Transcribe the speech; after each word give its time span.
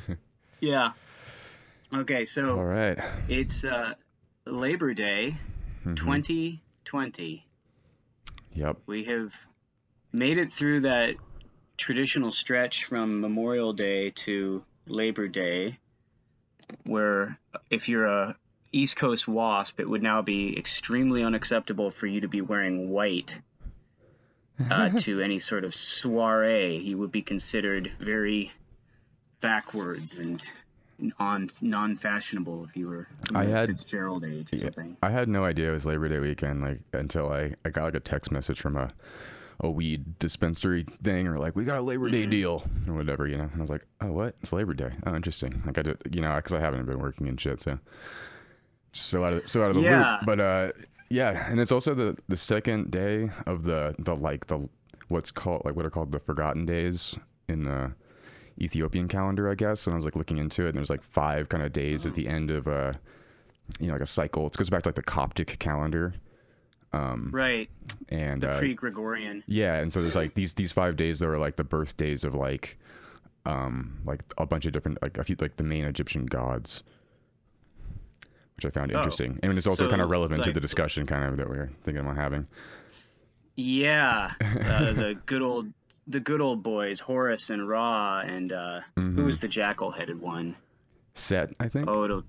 Yeah. 0.60 0.92
Okay, 1.94 2.24
so 2.24 2.58
All 2.58 2.64
right. 2.64 2.98
it's 3.28 3.62
uh, 3.64 3.94
Labor 4.46 4.94
Day, 4.94 5.36
Mhm. 5.84 5.96
2020. 5.96 7.46
Yep. 8.54 8.76
We 8.86 9.04
have 9.04 9.34
made 10.12 10.38
it 10.38 10.50
through 10.52 10.80
that 10.80 11.14
traditional 11.76 12.30
stretch 12.30 12.84
from 12.86 13.20
Memorial 13.20 13.72
Day 13.74 14.10
to 14.10 14.64
Labor 14.86 15.28
Day, 15.28 15.78
where 16.86 17.38
if 17.70 17.88
you're 17.88 18.06
a 18.06 18.36
East 18.72 18.96
Coast 18.96 19.28
wasp, 19.28 19.78
it 19.78 19.88
would 19.88 20.02
now 20.02 20.22
be 20.22 20.58
extremely 20.58 21.22
unacceptable 21.22 21.90
for 21.90 22.06
you 22.06 22.22
to 22.22 22.28
be 22.28 22.40
wearing 22.40 22.88
white 22.90 23.38
uh, 24.70 24.88
to 25.00 25.20
any 25.20 25.38
sort 25.38 25.64
of 25.64 25.74
soiree. 25.74 26.78
You 26.78 26.98
would 26.98 27.12
be 27.12 27.22
considered 27.22 27.92
very 28.00 28.52
backwards 29.40 30.18
and 30.18 30.42
on 31.18 31.50
non-fashionable 31.60 32.64
if 32.64 32.76
you 32.76 32.88
were 32.88 33.06
I 33.34 33.44
had- 33.44 33.68
Fitzgerald 33.68 34.24
age 34.24 34.52
or 34.54 34.58
something. 34.58 34.96
I 35.02 35.10
had 35.10 35.28
no 35.28 35.44
idea 35.44 35.68
it 35.70 35.72
was 35.72 35.84
Labor 35.84 36.08
Day 36.08 36.18
weekend, 36.20 36.62
like 36.62 36.80
until 36.92 37.30
I, 37.30 37.54
I 37.64 37.68
got 37.70 37.84
like 37.84 37.94
a 37.94 38.00
text 38.00 38.30
message 38.30 38.60
from 38.60 38.76
a 38.76 38.92
a 39.60 39.70
weed 39.70 40.18
dispensary 40.18 40.84
thing, 41.02 41.26
or 41.26 41.38
like 41.38 41.56
we 41.56 41.64
got 41.64 41.78
a 41.78 41.82
Labor 41.82 42.10
Day 42.10 42.26
deal 42.26 42.62
or 42.86 42.92
whatever, 42.94 43.26
you 43.26 43.38
know. 43.38 43.44
And 43.44 43.56
I 43.56 43.60
was 43.60 43.70
like, 43.70 43.86
oh, 44.02 44.12
what? 44.12 44.34
It's 44.42 44.52
Labor 44.52 44.74
Day. 44.74 44.90
Oh, 45.06 45.14
interesting. 45.14 45.62
Like 45.64 45.78
I 45.78 45.82
did, 45.82 45.96
you 46.12 46.20
know, 46.20 46.34
because 46.36 46.52
I 46.52 46.60
haven't 46.60 46.84
been 46.84 46.98
working 46.98 47.26
and 47.26 47.40
shit, 47.40 47.62
so 47.62 47.78
so 48.92 49.24
out 49.24 49.32
of 49.34 49.48
so 49.48 49.62
out 49.64 49.70
of 49.70 49.76
the 49.76 49.82
Yeah. 49.82 50.12
loop. 50.12 50.20
But 50.26 50.40
uh, 50.40 50.72
yeah, 51.08 51.50
and 51.50 51.60
it's 51.60 51.72
also 51.72 51.94
the 51.94 52.16
the 52.28 52.36
second 52.36 52.90
day 52.90 53.30
of 53.46 53.64
the 53.64 53.94
the 53.98 54.14
like 54.14 54.46
the 54.46 54.68
what's 55.08 55.30
called 55.30 55.62
like 55.64 55.74
what 55.76 55.86
are 55.86 55.90
called 55.90 56.12
the 56.12 56.20
forgotten 56.20 56.66
days 56.66 57.16
in 57.48 57.62
the 57.64 57.92
Ethiopian 58.60 59.08
calendar, 59.08 59.50
I 59.50 59.54
guess. 59.54 59.86
And 59.86 59.94
I 59.94 59.96
was 59.96 60.04
like 60.04 60.16
looking 60.16 60.38
into 60.38 60.64
it, 60.64 60.68
and 60.70 60.76
there's 60.78 60.90
like 60.90 61.02
five 61.02 61.48
kind 61.48 61.62
of 61.62 61.72
days 61.72 62.06
at 62.06 62.14
the 62.14 62.28
end 62.28 62.50
of 62.50 62.66
a 62.66 62.98
you 63.80 63.86
know 63.88 63.92
like 63.94 64.02
a 64.02 64.06
cycle. 64.06 64.46
It 64.46 64.56
goes 64.56 64.70
back 64.70 64.82
to 64.84 64.88
like 64.88 64.96
the 64.96 65.02
Coptic 65.02 65.58
calendar, 65.58 66.14
um, 66.92 67.30
Right, 67.32 67.68
and 68.08 68.40
the 68.42 68.50
uh, 68.52 68.58
pre-Gregorian. 68.58 69.42
yeah, 69.46 69.74
and 69.76 69.92
so 69.92 70.00
there's 70.02 70.14
like 70.16 70.34
these 70.34 70.54
these 70.54 70.72
five 70.72 70.96
days 70.96 71.18
that 71.20 71.28
are 71.28 71.38
like 71.38 71.56
the 71.56 71.64
birthdays 71.64 72.24
of 72.24 72.34
like 72.34 72.78
um 73.44 73.98
like 74.04 74.22
a 74.38 74.46
bunch 74.46 74.66
of 74.66 74.72
different 74.72 75.00
like 75.02 75.18
a 75.18 75.24
few 75.24 75.36
like 75.40 75.56
the 75.56 75.64
main 75.64 75.84
Egyptian 75.84 76.26
gods. 76.26 76.82
Which 78.56 78.64
I 78.64 78.70
found 78.70 78.90
Oh. 78.92 78.96
interesting. 78.96 79.38
I 79.42 79.48
mean 79.48 79.58
it's 79.58 79.66
also 79.66 79.84
So, 79.84 79.90
kind 79.90 80.00
of 80.00 80.08
relevant 80.08 80.42
to 80.44 80.52
the 80.52 80.60
discussion 80.60 81.04
kind 81.06 81.24
of 81.26 81.36
that 81.36 81.50
we 81.50 81.56
are 81.58 81.70
thinking 81.84 82.02
about 82.02 82.16
having. 82.16 82.46
Yeah, 83.58 84.28
uh, 84.40 84.92
the 84.92 85.18
good 85.26 85.42
old 85.42 85.72
the 86.06 86.20
good 86.20 86.40
old 86.40 86.62
boys, 86.62 87.00
Horus 87.00 87.50
and 87.50 87.68
Ra, 87.68 88.20
and 88.20 88.52
uh, 88.52 88.80
Mm-hmm. 88.96 89.16
who 89.18 89.24
was 89.24 89.40
the 89.40 89.48
jackal-headed 89.48 90.20
one? 90.20 90.56
Set, 91.14 91.50
I 91.58 91.68
think. 91.68 91.88
Oh, 91.88 92.04
it'll. 92.04 92.22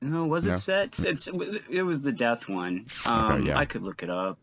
No, 0.00 0.26
was 0.26 0.46
it 0.46 0.50
No. 0.50 0.56
Set? 0.56 0.98
It's, 1.04 1.28
it 1.28 1.82
was 1.84 2.02
the 2.02 2.12
death 2.12 2.48
one. 2.48 2.86
Um, 3.06 3.46
yeah. 3.46 3.56
I 3.58 3.64
could 3.66 3.82
look 3.82 4.02
it 4.02 4.10
up. 4.10 4.38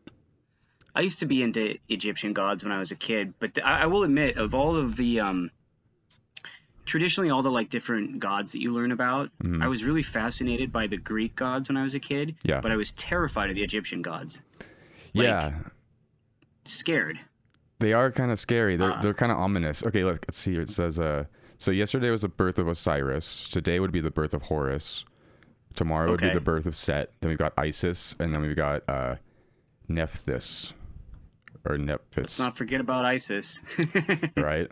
I 0.95 1.02
used 1.02 1.20
to 1.20 1.25
be 1.25 1.44
into 1.44 1.77
Egyptian 1.89 2.33
gods 2.33 2.64
when 2.64 2.72
I 2.72 2.80
was 2.80 2.92
a 2.92 2.95
kid, 2.95 3.33
but 3.39 3.53
th- 3.55 3.66
I, 3.66 3.81
I 3.81 3.86
will 3.88 4.03
admit, 4.03 4.38
of 4.38 4.55
all 4.55 4.75
of 4.77 4.95
the 4.95 5.20
um, 5.20 5.52
traditionally 6.86 7.30
all 7.30 7.42
the 7.44 7.52
like 7.52 7.70
different 7.70 8.20
gods 8.20 8.53
that 8.53 8.61
you 8.61 8.71
learn 8.73 8.92
about, 8.92 9.30
Mhm. 9.43 9.61
I 9.61 9.67
was 9.67 9.83
really 9.83 10.02
fascinated 10.02 10.71
by 10.71 10.88
the 10.88 10.98
Greek 10.98 11.36
gods 11.36 11.70
when 11.70 11.77
I 11.77 11.83
was 11.83 11.93
a 11.93 11.99
kid. 11.99 12.36
Yeah. 12.43 12.61
But 12.61 12.71
I 12.71 12.76
was 12.77 12.92
terrified 12.92 13.49
of 13.49 13.55
the 13.58 13.64
Egyptian 13.64 14.02
gods. 14.02 14.42
yeah. 15.14 15.52
Scared. 16.65 17.20
They 17.79 17.93
are 17.93 18.11
kind 18.11 18.31
of 18.31 18.39
scary. 18.39 18.75
They're 18.77 18.93
Uh. 18.93 19.01
they're 19.01 19.13
kind 19.13 19.31
of 19.31 19.37
ominous. 19.37 19.85
Okay, 19.85 20.03
look, 20.03 20.25
let's 20.27 20.37
see. 20.37 20.51
here. 20.53 20.61
It 20.61 20.69
says 20.69 20.99
uh 20.99 21.25
so 21.57 21.71
yesterday 21.71 22.09
was 22.09 22.21
the 22.21 22.29
birth 22.29 22.57
of 22.59 22.67
Osiris. 22.67 23.47
Today 23.49 23.79
would 23.79 23.91
be 23.91 23.99
the 24.01 24.11
birth 24.11 24.33
of 24.33 24.43
Horus. 24.43 25.03
Tomorrow 25.75 26.11
would 26.11 26.21
be 26.21 26.29
the 26.31 26.41
birth 26.41 26.65
of 26.65 26.75
Set. 26.75 27.11
Then 27.21 27.29
we've 27.29 27.37
got 27.37 27.53
Isis, 27.57 28.15
and 28.19 28.33
then 28.33 28.41
we've 28.41 28.55
got 28.55 28.83
uh 28.89 29.15
Nephthys 29.89 30.73
or 31.65 31.77
Nephthys. 31.77 32.17
Let's 32.17 32.39
not 32.39 32.57
forget 32.57 32.79
about 32.81 33.05
ISIS. 33.05 33.61
right? 34.37 34.69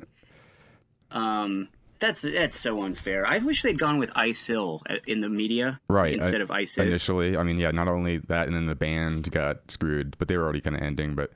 Um, 1.11 1.69
that's 1.99 2.21
that's 2.21 2.59
so 2.59 2.83
unfair. 2.83 3.25
I 3.25 3.39
wish 3.39 3.63
they'd 3.63 3.79
gone 3.79 3.97
with 3.97 4.11
ISIL 4.13 4.81
uh, 4.89 4.95
in 5.07 5.19
the 5.19 5.29
media 5.29 5.79
Right, 5.89 6.13
instead 6.13 6.41
I- 6.41 6.43
of 6.43 6.51
ISIS. 6.51 6.77
Initially, 6.77 7.37
I 7.37 7.43
mean, 7.43 7.57
yeah, 7.57 7.71
not 7.71 7.87
only 7.87 8.17
that, 8.27 8.47
and 8.47 8.55
then 8.55 8.65
the 8.67 8.75
band 8.75 9.31
got 9.31 9.71
screwed, 9.71 10.15
but 10.19 10.27
they 10.27 10.37
were 10.37 10.43
already 10.43 10.61
kind 10.61 10.75
of 10.75 10.81
ending. 10.81 11.15
But, 11.15 11.31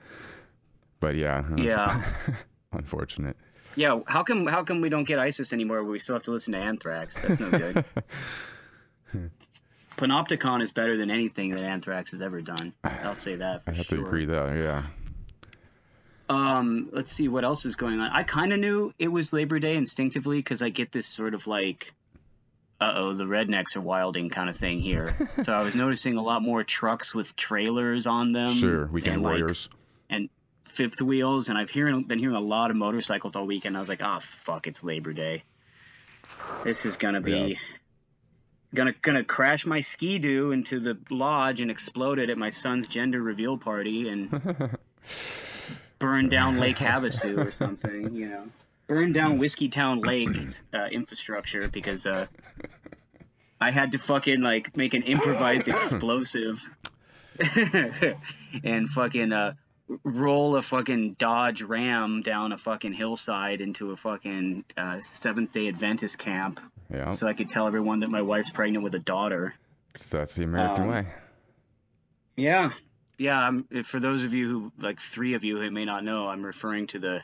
but 1.02 1.16
yeah, 1.16 1.44
that's 1.50 1.62
Yeah. 1.64 2.04
unfortunate. 2.72 3.36
Yeah, 3.76 4.00
how 4.06 4.24
come 4.24 4.48
how 4.48 4.64
come 4.64 4.80
we 4.82 4.88
don't 4.90 5.04
get 5.06 5.20
ISIS 5.20 5.52
anymore? 5.54 5.84
We 5.84 6.00
still 6.00 6.16
have 6.16 6.24
to 6.24 6.32
listen 6.32 6.54
to 6.54 6.60
Anthrax. 6.60 7.18
That's 7.20 7.40
no 7.40 7.52
good. 7.52 7.86
Panopticon 9.98 10.62
is 10.62 10.72
better 10.72 10.98
than 10.98 11.12
anything 11.12 11.52
that 11.52 11.64
Anthrax 11.64 12.12
has 12.12 12.22
ever 12.22 12.42
done. 12.42 12.74
I'll 12.84 13.16
say 13.16 13.36
that 13.36 13.64
for 13.64 13.72
I 13.72 13.74
have 13.76 13.86
sure. 13.86 14.00
to 14.00 14.06
agree 14.06 14.26
there. 14.26 14.58
Yeah. 14.58 14.84
Um, 16.30 16.90
let's 16.92 17.12
see 17.12 17.28
what 17.28 17.44
else 17.44 17.66
is 17.66 17.76
going 17.76 18.00
on. 18.00 18.10
I 18.10 18.24
kind 18.24 18.54
of 18.54 18.60
knew 18.60 18.94
it 18.98 19.10
was 19.10 19.34
Labor 19.34 19.60
Day 19.60 19.76
instinctively 19.76 20.38
because 20.40 20.64
I 20.64 20.70
get 20.70 20.92
this 20.92 21.06
sort 21.06 21.34
of 21.34 21.46
like, 21.46 21.94
uh 22.80 22.94
oh, 22.96 23.14
the 23.14 23.26
rednecks 23.26 23.76
are 23.76 23.82
wilding 23.82 24.30
kind 24.30 24.50
of 24.50 24.56
thing 24.56 24.80
here. 24.80 25.14
so 25.44 25.54
I 25.54 25.62
was 25.64 25.76
noticing 25.76 26.16
a 26.18 26.24
lot 26.24 26.42
more 26.42 26.64
trucks 26.64 27.14
with 27.14 27.36
trailers 27.36 28.08
on 28.08 28.32
them. 28.32 28.52
Sure, 28.54 28.88
weekend 28.88 29.22
like, 29.22 29.40
warriors. 29.40 29.70
and 29.72 29.81
fifth 30.72 31.02
wheels, 31.02 31.50
and 31.50 31.58
I've 31.58 31.70
hearing 31.70 32.04
been 32.04 32.20
hearing 32.20 32.36
a 32.36 32.40
lot 32.42 32.72
of 32.72 32.78
motorcycles 32.78 33.36
all 33.36 33.46
weekend. 33.46 33.76
I 33.78 33.80
was 33.80 33.90
like, 33.90 34.02
oh 34.04 34.20
fuck, 34.22 34.68
it's 34.68 34.84
Labor 34.84 35.14
Day. 35.14 35.44
This 36.64 36.86
is 36.86 36.98
gonna 36.98 37.22
be 37.22 37.32
Yeah. 37.32 37.56
gonna 38.74 38.94
gonna 39.02 39.24
crash 39.24 39.66
my 39.66 39.82
ski 39.82 40.20
doo 40.20 40.52
into 40.52 40.80
the 40.80 40.98
lodge 41.10 41.62
and 41.62 41.70
explode 41.70 42.20
it 42.20 42.30
at 42.30 42.38
my 42.38 42.50
son's 42.50 42.88
gender 42.88 43.22
reveal 43.22 43.58
party 43.58 44.10
and 44.10 44.30
burn 46.00 46.30
down 46.30 46.58
Lake 46.58 46.78
Havasu 46.78 47.38
or 47.46 47.52
something, 47.52 48.16
you 48.16 48.30
know. 48.30 48.44
Burn 48.88 49.14
down 49.14 49.40
Whiskeytown 49.40 50.06
Lake 50.06 50.36
uh, 50.74 50.88
infrastructure 50.92 51.70
because 51.70 52.06
uh, 52.06 52.28
I 53.60 53.72
had 53.72 53.94
to 53.94 53.98
fucking 53.98 54.42
like 54.42 54.76
make 54.76 54.94
an 54.94 55.04
improvised 55.04 55.68
explosive 55.74 56.62
and 58.64 58.90
fucking 58.90 59.32
uh, 59.32 59.54
roll 60.04 60.56
a 60.56 60.62
fucking 60.62 61.14
Dodge 61.18 61.62
Ram 61.62 62.22
down 62.22 62.52
a 62.52 62.58
fucking 62.58 62.94
hillside 62.94 63.62
into 63.62 63.92
a 63.92 63.96
fucking 63.96 64.66
uh, 64.78 65.00
Seventh 65.02 65.54
Day 65.54 65.68
Adventist 65.68 66.18
camp 66.18 66.60
yeah, 66.92 67.12
so 67.12 67.28
I 67.28 67.34
could 67.34 67.50
tell 67.50 67.68
everyone 67.68 68.02
that 68.02 68.10
my 68.10 68.22
wife's 68.22 68.50
pregnant 68.50 68.84
with 68.84 68.96
a 68.96 69.00
daughter. 69.00 69.54
so 69.96 70.18
that's 70.18 70.36
the 70.36 70.44
American 70.44 70.84
um, 70.84 70.90
way. 70.90 71.08
Yeah. 72.36 72.72
Yeah, 73.18 73.38
I'm, 73.38 73.66
for 73.84 74.00
those 74.00 74.24
of 74.24 74.34
you 74.34 74.50
who, 74.50 74.72
like 74.80 75.00
three 75.00 75.36
of 75.36 75.44
you 75.44 75.60
who 75.60 75.70
may 75.70 75.86
not 75.86 76.04
know, 76.04 76.28
I'm 76.28 76.44
referring 76.44 76.88
to 76.88 77.00
the 77.00 77.22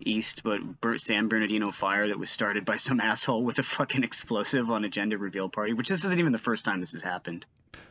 East 0.00 0.42
but 0.44 0.80
Ber- 0.80 0.98
San 0.98 1.28
Bernardino 1.28 1.70
fire 1.70 2.08
that 2.08 2.18
was 2.18 2.30
started 2.30 2.64
by 2.64 2.76
some 2.76 3.00
asshole 3.00 3.42
with 3.42 3.58
a 3.58 3.62
fucking 3.62 4.04
explosive 4.04 4.70
on 4.70 4.84
a 4.84 4.88
gender 4.88 5.18
reveal 5.18 5.48
party, 5.48 5.72
which 5.72 5.88
this 5.88 6.04
isn't 6.04 6.18
even 6.18 6.32
the 6.32 6.38
first 6.38 6.64
time 6.64 6.80
this 6.80 6.92
has 6.92 7.02
happened. 7.02 7.46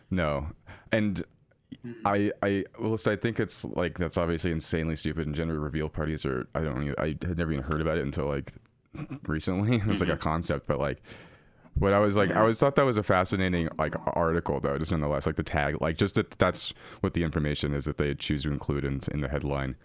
No, 0.09 0.47
and. 0.91 1.23
I, 2.05 2.31
I, 2.41 2.65
well, 2.79 2.91
listen, 2.91 3.13
I 3.13 3.15
think 3.15 3.39
it's 3.39 3.63
like 3.65 3.97
that's 3.97 4.17
obviously 4.17 4.51
insanely 4.51 4.95
stupid. 4.95 5.25
And 5.27 5.35
gender 5.35 5.59
reveal 5.59 5.89
parties 5.89 6.25
are, 6.25 6.47
I 6.55 6.61
don't, 6.61 6.83
even, 6.83 6.95
I 6.97 7.07
had 7.25 7.37
never 7.37 7.51
even 7.51 7.63
heard 7.63 7.81
about 7.81 7.97
it 7.97 8.03
until 8.03 8.25
like 8.25 8.53
recently. 9.27 9.77
It 9.81 9.85
was 9.87 10.01
like 10.01 10.09
a 10.09 10.17
concept, 10.17 10.67
but 10.67 10.79
like, 10.79 11.01
what 11.75 11.93
I 11.93 11.99
was 11.99 12.15
like, 12.15 12.29
I 12.29 12.31
Mm-hmm. 12.31 12.41
Always 12.41 12.59
thought 12.59 12.75
that 12.75 12.85
was 12.85 12.97
a 12.97 13.03
fascinating 13.03 13.69
like 13.77 13.95
article 14.15 14.59
though, 14.59 14.77
just 14.77 14.91
nonetheless, 14.91 15.25
like 15.25 15.35
the 15.35 15.43
tag, 15.43 15.79
like 15.81 15.97
just 15.97 16.15
that 16.15 16.31
that's 16.39 16.73
what 17.01 17.13
the 17.13 17.23
information 17.23 17.73
is 17.73 17.85
that 17.85 17.97
they 17.97 18.15
choose 18.15 18.43
to 18.43 18.51
include 18.51 18.83
in 18.83 18.99
in 19.11 19.21
the 19.21 19.29
headline. 19.29 19.75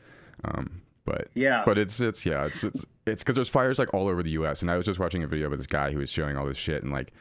Um, 0.45 0.83
but 1.05 1.29
Yeah. 1.35 1.63
but 1.67 1.77
it's 1.79 2.01
it's 2.01 2.25
yeah, 2.25 2.47
it's 2.47 2.65
it's 2.65 2.85
it's 3.07 3.23
because 3.23 3.35
there's 3.35 3.49
fires 3.51 3.79
like 3.79 3.93
all 3.93 4.09
over 4.09 4.23
the 4.23 4.31
U.S. 4.31 4.63
And 4.63 4.71
I 4.71 4.77
was 4.77 4.87
just 4.87 4.99
watching 4.99 5.23
a 5.23 5.27
video 5.27 5.51
with 5.51 5.59
this 5.59 5.67
guy 5.67 5.91
who 5.93 5.99
was 5.99 6.11
showing 6.11 6.37
all 6.37 6.47
this 6.47 6.57
shit 6.57 6.83
and 6.83 6.93
like 6.93 7.13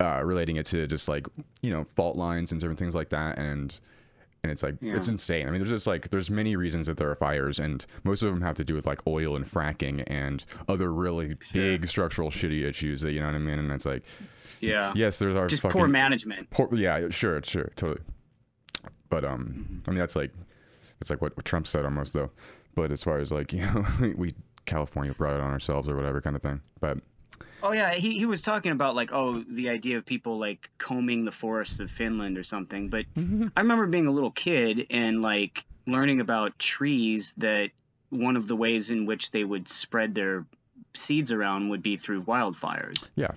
uh, 0.00 0.22
relating 0.24 0.56
it 0.56 0.66
to 0.66 0.86
just 0.86 1.08
like 1.08 1.26
you 1.62 1.70
know 1.70 1.84
fault 1.94 2.16
lines 2.16 2.52
and 2.52 2.60
different 2.60 2.78
things 2.78 2.94
like 2.94 3.10
that 3.10 3.38
and 3.38 3.78
and 4.42 4.50
it's 4.50 4.62
like 4.62 4.76
it's 4.80 5.06
insane. 5.08 5.46
I 5.46 5.50
mean 5.50 5.60
there's 5.60 5.68
just 5.70 5.86
like 5.86 6.08
there's 6.08 6.30
many 6.30 6.56
reasons 6.56 6.86
that 6.86 6.96
there 6.96 7.10
are 7.10 7.14
fires 7.14 7.58
and 7.58 7.84
most 8.04 8.22
of 8.22 8.30
them 8.32 8.40
have 8.40 8.56
to 8.56 8.64
do 8.64 8.74
with 8.74 8.86
like 8.86 9.06
oil 9.06 9.36
and 9.36 9.44
fracking 9.44 10.02
and 10.06 10.42
other 10.68 10.90
really 10.92 11.36
big 11.52 11.86
structural 11.86 12.30
shitty 12.30 12.64
issues 12.64 13.02
that 13.02 13.12
you 13.12 13.20
know 13.20 13.26
what 13.26 13.34
i 13.34 13.38
mean? 13.38 13.58
And 13.58 13.70
it's 13.70 13.84
like 13.84 14.02
Yeah. 14.60 14.94
yes 14.96 15.18
there's 15.18 15.36
our 15.36 15.46
Just 15.46 15.62
poor 15.64 15.86
management. 15.86 16.48
poor, 16.50 16.68
yeah 16.74 17.10
sure 17.10 17.42
sure 17.44 17.70
totally. 17.76 18.00
But 19.10 19.24
um 19.26 19.82
i 19.86 19.90
mean 19.90 19.98
that's 19.98 20.16
like 20.16 20.32
it's 21.02 21.10
like 21.10 21.20
what, 21.20 21.36
what 21.36 21.44
trump 21.44 21.66
said 21.66 21.84
almost 21.84 22.14
though. 22.14 22.30
But 22.74 22.90
as 22.92 23.02
far 23.02 23.18
as 23.18 23.30
like 23.30 23.52
you 23.52 23.60
know 23.60 23.84
we 24.16 24.34
california 24.64 25.12
brought 25.14 25.34
it 25.34 25.40
on 25.40 25.50
ourselves 25.50 25.86
or 25.88 25.96
whatever 25.96 26.22
kind 26.22 26.34
of 26.36 26.40
thing. 26.40 26.62
But 26.80 26.98
Oh 27.62 27.72
yeah, 27.72 27.94
he 27.94 28.18
he 28.18 28.26
was 28.26 28.42
talking 28.42 28.72
about 28.72 28.94
like 28.94 29.12
oh 29.12 29.42
the 29.46 29.68
idea 29.68 29.98
of 29.98 30.06
people 30.06 30.38
like 30.38 30.70
combing 30.78 31.24
the 31.24 31.30
forests 31.30 31.80
of 31.80 31.90
Finland 31.90 32.38
or 32.38 32.42
something. 32.42 32.88
But 32.88 33.06
mm-hmm. 33.14 33.48
I 33.56 33.60
remember 33.60 33.86
being 33.86 34.06
a 34.06 34.12
little 34.12 34.30
kid 34.30 34.86
and 34.90 35.20
like 35.22 35.64
learning 35.86 36.20
about 36.20 36.58
trees 36.58 37.34
that 37.38 37.70
one 38.08 38.36
of 38.36 38.48
the 38.48 38.56
ways 38.56 38.90
in 38.90 39.06
which 39.06 39.30
they 39.30 39.44
would 39.44 39.68
spread 39.68 40.14
their 40.14 40.46
seeds 40.94 41.32
around 41.32 41.68
would 41.70 41.82
be 41.82 41.96
through 41.96 42.22
wildfires. 42.22 43.10
Yeah. 43.14 43.32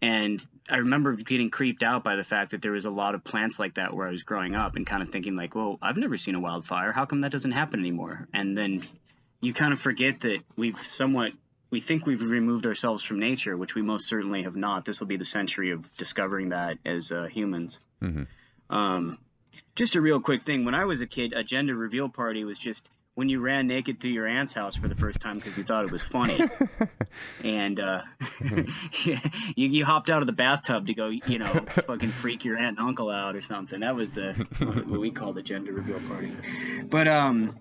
And 0.00 0.40
I 0.70 0.76
remember 0.76 1.14
getting 1.16 1.50
creeped 1.50 1.82
out 1.82 2.04
by 2.04 2.14
the 2.16 2.22
fact 2.22 2.52
that 2.52 2.62
there 2.62 2.72
was 2.72 2.84
a 2.84 2.90
lot 2.90 3.16
of 3.16 3.24
plants 3.24 3.58
like 3.58 3.74
that 3.74 3.94
where 3.94 4.06
I 4.06 4.12
was 4.12 4.22
growing 4.22 4.54
up 4.54 4.76
and 4.76 4.86
kind 4.86 5.02
of 5.02 5.08
thinking 5.08 5.34
like, 5.34 5.56
well, 5.56 5.78
I've 5.82 5.96
never 5.96 6.16
seen 6.16 6.36
a 6.36 6.40
wildfire. 6.40 6.92
How 6.92 7.04
come 7.04 7.22
that 7.22 7.32
doesn't 7.32 7.50
happen 7.50 7.80
anymore? 7.80 8.28
And 8.32 8.56
then 8.56 8.84
you 9.40 9.52
kind 9.52 9.72
of 9.72 9.80
forget 9.80 10.20
that 10.20 10.42
we've 10.56 10.76
somewhat 10.76 11.32
we 11.70 11.80
think 11.80 12.06
we've 12.06 12.22
removed 12.22 12.66
ourselves 12.66 13.02
from 13.02 13.18
nature, 13.20 13.56
which 13.56 13.74
we 13.74 13.82
most 13.82 14.08
certainly 14.08 14.42
have 14.44 14.56
not. 14.56 14.84
This 14.84 15.00
will 15.00 15.06
be 15.06 15.16
the 15.16 15.24
century 15.24 15.72
of 15.72 15.94
discovering 15.96 16.50
that 16.50 16.78
as 16.86 17.12
uh, 17.12 17.26
humans. 17.26 17.78
Mhm. 18.02 18.26
Um, 18.70 19.18
just 19.74 19.94
a 19.96 20.00
real 20.00 20.20
quick 20.20 20.42
thing. 20.42 20.64
When 20.64 20.74
I 20.74 20.84
was 20.84 21.00
a 21.00 21.06
kid, 21.06 21.32
a 21.34 21.42
gender 21.44 21.74
reveal 21.74 22.08
party 22.08 22.44
was 22.44 22.58
just 22.58 22.90
when 23.14 23.28
you 23.28 23.40
ran 23.40 23.66
naked 23.66 23.98
through 23.98 24.12
your 24.12 24.28
aunt's 24.28 24.54
house 24.54 24.76
for 24.76 24.86
the 24.86 24.94
first 24.94 25.20
time 25.20 25.36
because 25.38 25.58
you 25.58 25.64
thought 25.64 25.84
it 25.84 25.90
was 25.90 26.04
funny, 26.04 26.38
and 27.44 27.80
uh, 27.80 28.02
you, 29.04 29.18
you 29.56 29.84
hopped 29.84 30.08
out 30.08 30.20
of 30.20 30.26
the 30.26 30.32
bathtub 30.32 30.86
to 30.86 30.94
go, 30.94 31.08
you 31.08 31.38
know, 31.38 31.64
fucking 31.68 32.10
freak 32.10 32.44
your 32.44 32.56
aunt 32.56 32.78
and 32.78 32.86
uncle 32.86 33.10
out 33.10 33.34
or 33.34 33.42
something. 33.42 33.80
That 33.80 33.96
was 33.96 34.12
the 34.12 34.34
what 34.86 35.00
we 35.00 35.10
call 35.10 35.32
the 35.32 35.42
gender 35.42 35.72
reveal 35.72 35.98
party. 36.08 36.32
But 36.84 37.08
um, 37.08 37.56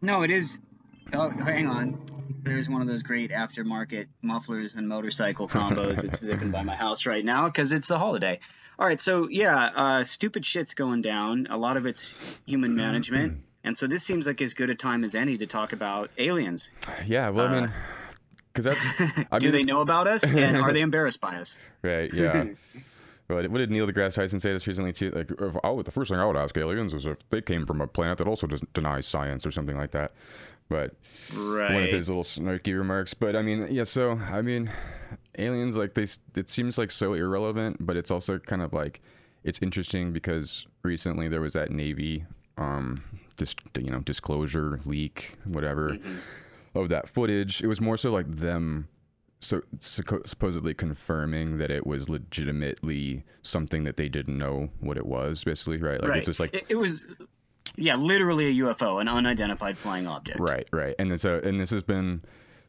no, 0.00 0.22
it 0.22 0.30
is. 0.30 0.58
Oh, 1.12 1.30
hang 1.30 1.66
on. 1.66 2.00
There's 2.42 2.68
one 2.68 2.82
of 2.82 2.88
those 2.88 3.02
great 3.02 3.30
aftermarket 3.30 4.06
mufflers 4.22 4.74
and 4.74 4.88
motorcycle 4.88 5.48
combos. 5.48 6.04
it's 6.04 6.20
zipping 6.24 6.50
by 6.50 6.62
my 6.62 6.74
house 6.76 7.06
right 7.06 7.24
now 7.24 7.46
because 7.46 7.72
it's 7.72 7.88
the 7.88 7.98
holiday. 7.98 8.40
All 8.78 8.86
right, 8.86 8.98
so 8.98 9.28
yeah, 9.28 9.70
uh, 9.74 10.04
stupid 10.04 10.44
shit's 10.44 10.74
going 10.74 11.02
down. 11.02 11.46
A 11.50 11.56
lot 11.56 11.76
of 11.76 11.86
it's 11.86 12.14
human 12.46 12.74
management, 12.74 13.42
and 13.62 13.76
so 13.76 13.86
this 13.86 14.02
seems 14.02 14.26
like 14.26 14.40
as 14.42 14.54
good 14.54 14.70
a 14.70 14.74
time 14.74 15.04
as 15.04 15.14
any 15.14 15.36
to 15.38 15.46
talk 15.46 15.72
about 15.72 16.10
aliens. 16.18 16.70
Yeah. 17.04 17.30
Well, 17.30 17.46
I 17.46 17.60
mean, 17.60 17.70
because 18.52 18.64
that's. 18.64 19.26
I 19.30 19.38
Do 19.38 19.52
mean, 19.52 19.60
they 19.60 19.72
know 19.72 19.82
about 19.82 20.08
us, 20.08 20.24
and 20.24 20.56
are 20.56 20.72
they 20.72 20.80
embarrassed 20.80 21.20
by 21.20 21.36
us? 21.36 21.58
Right. 21.82 22.12
Yeah. 22.14 22.46
Well, 23.34 23.48
what 23.48 23.58
did 23.58 23.70
Neil 23.70 23.86
deGrasse 23.86 24.14
Tyson 24.14 24.40
say 24.40 24.52
this 24.52 24.66
recently 24.66 24.92
too? 24.92 25.10
Like, 25.10 25.30
if, 25.30 25.56
I 25.64 25.70
would, 25.70 25.86
the 25.86 25.90
first 25.90 26.10
thing 26.10 26.18
I 26.18 26.26
would 26.26 26.36
ask 26.36 26.56
aliens 26.56 26.94
is 26.94 27.06
if 27.06 27.18
they 27.30 27.40
came 27.40 27.66
from 27.66 27.80
a 27.80 27.86
planet 27.86 28.18
that 28.18 28.28
also 28.28 28.46
does, 28.46 28.60
denies 28.74 29.06
science 29.06 29.46
or 29.46 29.50
something 29.50 29.76
like 29.76 29.92
that. 29.92 30.12
But 30.68 30.94
one 31.74 31.82
of 31.84 31.90
his 31.90 32.08
little 32.08 32.22
snarky 32.22 32.76
remarks. 32.76 33.14
But 33.14 33.36
I 33.36 33.42
mean, 33.42 33.68
yeah. 33.70 33.84
So 33.84 34.12
I 34.12 34.42
mean, 34.42 34.70
aliens 35.38 35.76
like 35.76 35.94
they. 35.94 36.06
It 36.34 36.48
seems 36.48 36.78
like 36.78 36.90
so 36.90 37.14
irrelevant, 37.14 37.78
but 37.80 37.96
it's 37.96 38.10
also 38.10 38.38
kind 38.38 38.62
of 38.62 38.72
like 38.72 39.02
it's 39.44 39.58
interesting 39.60 40.12
because 40.12 40.66
recently 40.82 41.28
there 41.28 41.40
was 41.40 41.52
that 41.52 41.70
Navy, 41.70 42.24
um, 42.56 43.02
just 43.36 43.60
you 43.78 43.90
know, 43.90 44.00
disclosure 44.00 44.80
leak, 44.86 45.36
whatever, 45.44 45.98
of 46.74 46.88
that 46.88 47.08
footage. 47.08 47.62
It 47.62 47.66
was 47.66 47.80
more 47.80 47.96
so 47.96 48.10
like 48.10 48.30
them. 48.34 48.88
So 49.42 49.60
supposedly 49.80 50.72
confirming 50.72 51.58
that 51.58 51.68
it 51.70 51.84
was 51.84 52.08
legitimately 52.08 53.24
something 53.42 53.82
that 53.82 53.96
they 53.96 54.08
didn't 54.08 54.38
know 54.38 54.70
what 54.78 54.96
it 54.96 55.04
was, 55.04 55.42
basically, 55.42 55.78
right? 55.78 56.00
Like 56.00 56.10
right. 56.10 56.18
it's 56.18 56.26
just 56.28 56.38
like 56.38 56.54
it, 56.54 56.66
it 56.68 56.76
was, 56.76 57.08
yeah, 57.76 57.96
literally 57.96 58.46
a 58.46 58.62
UFO, 58.64 59.00
an 59.00 59.08
unidentified 59.08 59.76
flying 59.76 60.06
object. 60.06 60.38
Right, 60.38 60.68
right, 60.72 60.94
and 61.00 61.10
a 61.10 61.40
and 61.42 61.60
this 61.60 61.70
has 61.70 61.82
been, 61.82 62.22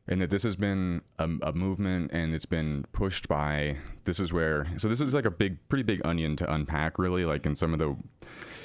and 0.08 0.22
that 0.22 0.30
this 0.30 0.44
has 0.44 0.56
been 0.56 1.02
a, 1.18 1.30
a 1.44 1.54
movement, 1.54 2.12
and 2.12 2.34
it's 2.36 2.46
been 2.46 2.86
pushed 2.92 3.28
by. 3.28 3.78
This 4.06 4.20
is 4.20 4.34
where 4.34 4.68
so 4.78 4.90
this 4.90 5.00
is 5.00 5.14
like 5.14 5.26
a 5.26 5.32
big, 5.32 5.58
pretty 5.70 5.84
big 5.84 6.02
onion 6.06 6.36
to 6.38 6.54
unpack, 6.54 7.00
really. 7.00 7.24
Like 7.26 7.46
in 7.46 7.56
some 7.56 7.72
of 7.72 7.80
the, 7.80 7.96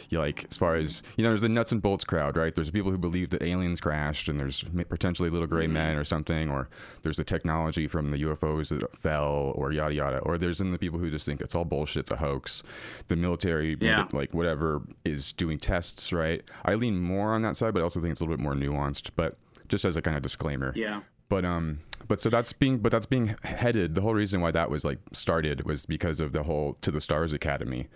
you 0.09 0.19
like 0.19 0.47
as 0.51 0.57
far 0.57 0.75
as 0.75 1.03
you 1.17 1.23
know, 1.23 1.31
there's 1.31 1.43
the 1.43 1.49
nuts 1.49 1.71
and 1.71 1.81
bolts 1.81 2.03
crowd, 2.05 2.37
right? 2.37 2.53
There's 2.55 2.73
people 2.73 2.91
who 2.91 2.99
believe 2.99 3.31
that 3.31 3.43
aliens 3.43 3.81
crashed, 3.81 4.29
and 4.29 4.41
there's 4.41 4.65
potentially 4.89 5.31
little 5.31 5.47
gray 5.47 5.67
mm-hmm. 5.67 5.75
men 5.75 5.97
or 5.97 6.03
something, 6.03 6.51
or 6.51 6.69
there's 7.03 7.19
the 7.19 7.25
technology 7.25 7.87
from 7.87 8.11
the 8.11 8.23
UFOs 8.25 8.71
that 8.71 8.97
fell, 8.99 9.53
or 9.55 9.71
yada 9.71 9.95
yada, 9.95 10.19
or 10.19 10.39
there's 10.39 10.59
then 10.59 10.73
the 10.73 10.79
people 10.79 10.99
who 10.99 11.09
just 11.09 11.25
think 11.25 11.41
it's 11.41 11.55
all 11.55 11.65
bullshit, 11.65 12.01
it's 12.01 12.11
a 12.11 12.17
hoax. 12.17 12.65
The 13.07 13.15
military, 13.17 13.77
Yeah. 13.81 14.09
like 14.13 14.35
whatever, 14.35 14.83
is 15.05 15.33
doing 15.33 15.59
tests, 15.61 16.13
right? 16.13 16.43
I 16.65 16.75
lean 16.75 16.99
more 16.99 17.33
on 17.33 17.43
that 17.43 17.57
side, 17.57 17.75
but 17.75 17.81
I 17.81 17.83
also 17.85 18.01
think 18.01 18.11
it's 18.11 18.21
a 18.21 18.25
little 18.25 18.37
bit 18.37 18.43
more 18.43 18.55
nuanced. 18.55 19.11
But 19.15 19.39
just 19.69 19.85
as 19.85 19.95
a 19.97 20.03
kind 20.03 20.17
of 20.17 20.23
disclaimer, 20.25 20.73
Yeah. 20.75 21.03
But 21.29 21.45
um, 21.45 21.81
but 22.07 22.21
so 22.21 22.31
that's 22.31 22.53
being, 22.53 22.79
but 22.79 22.91
that's 22.91 23.07
being 23.07 23.37
headed. 23.43 23.95
The 23.95 24.01
whole 24.01 24.15
reason 24.15 24.41
why 24.41 24.51
that 24.53 24.71
was 24.71 24.85
like 24.85 24.99
started 25.13 25.65
was 25.67 25.85
because 25.87 26.21
of 26.21 26.33
the 26.33 26.43
whole 26.45 26.79
To 26.81 26.91
the 26.91 27.01
Stars 27.01 27.33
Academy, 27.33 27.89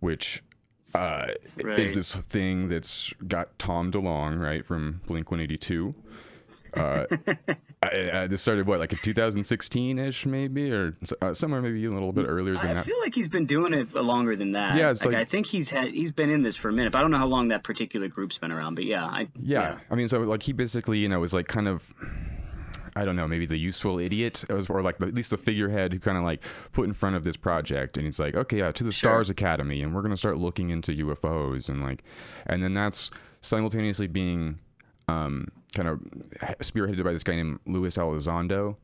which 0.00 0.42
uh, 0.94 1.26
Right. 1.62 1.78
is 1.78 1.94
this 1.94 2.14
thing 2.14 2.68
that's 2.68 3.12
got 3.28 3.58
Tom 3.58 3.92
DeLonge 3.92 4.40
right 4.40 4.64
from 4.64 5.00
Blink 5.06 5.30
One 5.30 5.40
Eighty 5.40 5.58
Two. 5.58 5.94
Uh, 6.74 7.06
I, 7.82 8.10
I, 8.12 8.26
this 8.26 8.42
started 8.42 8.66
what 8.66 8.80
like 8.80 8.92
in 8.92 8.98
2016 8.98 9.98
ish 9.98 10.26
maybe 10.26 10.70
or 10.70 10.94
uh, 11.22 11.32
somewhere 11.32 11.62
maybe 11.62 11.82
a 11.86 11.90
little 11.90 12.12
bit 12.12 12.26
earlier 12.26 12.54
than 12.54 12.66
I 12.66 12.74
that. 12.74 12.84
feel 12.84 12.98
like 13.00 13.14
he's 13.14 13.28
been 13.28 13.46
doing 13.46 13.72
it 13.72 13.94
longer 13.94 14.36
than 14.36 14.50
that. 14.52 14.76
Yeah, 14.76 14.90
it's 14.90 15.02
like, 15.04 15.14
like- 15.14 15.20
I 15.22 15.24
think 15.24 15.46
he's 15.46 15.70
had 15.70 15.88
he's 15.88 16.12
been 16.12 16.28
in 16.30 16.42
this 16.42 16.56
for 16.56 16.68
a 16.68 16.72
minute. 16.72 16.92
But 16.92 16.98
I 16.98 17.02
don't 17.02 17.10
know 17.10 17.18
how 17.18 17.26
long 17.28 17.48
that 17.48 17.62
particular 17.64 18.08
group's 18.08 18.36
been 18.38 18.52
around. 18.52 18.74
But 18.76 18.84
yeah, 18.84 19.04
I 19.04 19.28
yeah. 19.40 19.78
I 19.90 19.94
mean, 19.94 20.08
so 20.08 20.20
like 20.20 20.42
he 20.42 20.52
basically, 20.52 20.98
you 20.98 21.08
know, 21.08 21.20
was 21.20 21.32
like 21.32 21.48
kind 21.48 21.68
of, 21.68 21.82
I 22.96 23.04
don't 23.04 23.14
know, 23.14 23.28
maybe 23.28 23.46
the 23.46 23.56
useful 23.58 23.98
idiot, 24.00 24.44
or 24.48 24.62
or 24.70 24.82
like 24.82 24.98
the, 24.98 25.06
at 25.06 25.14
least 25.14 25.30
the 25.30 25.36
figurehead 25.36 25.92
who 25.92 26.00
kind 26.00 26.16
of 26.18 26.24
like 26.24 26.42
put 26.72 26.86
in 26.88 26.94
front 26.94 27.14
of 27.14 27.22
this 27.24 27.36
project, 27.36 27.96
and 27.96 28.06
he's 28.06 28.18
like, 28.18 28.34
okay, 28.34 28.58
yeah, 28.58 28.72
to 28.72 28.82
the 28.84 28.90
Sure. 28.90 29.10
Stars 29.10 29.30
Academy, 29.30 29.82
and 29.82 29.94
we're 29.94 30.02
gonna 30.02 30.16
start 30.16 30.38
looking 30.38 30.70
into 30.70 30.92
UFOs, 30.92 31.68
and 31.68 31.82
like, 31.82 32.02
and 32.46 32.62
then 32.62 32.72
that's 32.72 33.10
simultaneously 33.42 34.06
being, 34.06 34.58
um, 35.08 35.48
kind 35.74 35.88
of 35.88 36.00
spearheaded 36.60 37.04
by 37.04 37.12
this 37.12 37.22
guy 37.22 37.36
named 37.36 37.60
Luis 37.66 37.96
Elizondo, 37.98 38.76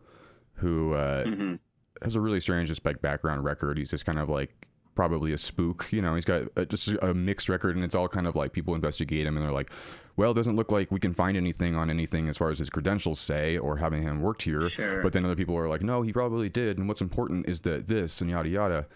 who 0.56 0.92
uh, 0.92 1.24
Mhm. 1.24 1.58
has 2.02 2.14
a 2.14 2.20
really 2.20 2.38
strange 2.38 2.68
just 2.68 2.84
like 2.84 3.00
background 3.00 3.44
record. 3.44 3.78
He's 3.78 3.90
just 3.90 4.04
kind 4.04 4.18
of 4.18 4.28
like 4.28 4.66
probably 4.94 5.32
a 5.32 5.38
spook, 5.38 5.88
you 5.90 6.02
know. 6.02 6.14
He's 6.14 6.24
got 6.24 6.42
a, 6.56 6.66
just 6.66 6.88
a 6.88 7.14
mixed 7.14 7.48
record, 7.48 7.76
and 7.76 7.84
it's 7.84 7.94
all 7.94 8.08
kind 8.08 8.26
of 8.26 8.36
like 8.36 8.52
people 8.52 8.74
investigate 8.74 9.26
him, 9.26 9.36
and 9.36 9.44
they're 9.44 9.52
like, 9.52 9.70
"Well, 10.16 10.32
it 10.32 10.34
doesn't 10.34 10.56
look 10.56 10.70
like 10.70 10.90
we 10.90 11.00
can 11.00 11.14
find 11.14 11.36
anything 11.36 11.74
on 11.76 11.90
anything 11.90 12.28
as 12.28 12.36
far 12.36 12.50
as 12.50 12.58
his 12.58 12.70
credentials 12.70 13.20
say, 13.20 13.58
or 13.58 13.76
having 13.76 14.02
him 14.02 14.20
worked 14.20 14.42
here." 14.42 14.68
Sure. 14.68 15.02
But 15.02 15.12
then 15.12 15.24
other 15.24 15.36
people 15.36 15.56
are 15.56 15.68
like, 15.68 15.82
"No, 15.82 16.02
he 16.02 16.12
probably 16.12 16.48
did, 16.48 16.78
and 16.78 16.88
what's 16.88 17.00
important 17.00 17.48
is 17.48 17.60
that 17.62 17.88
this 17.88 18.20
and 18.20 18.30
yada 18.30 18.48
yada," 18.48 18.86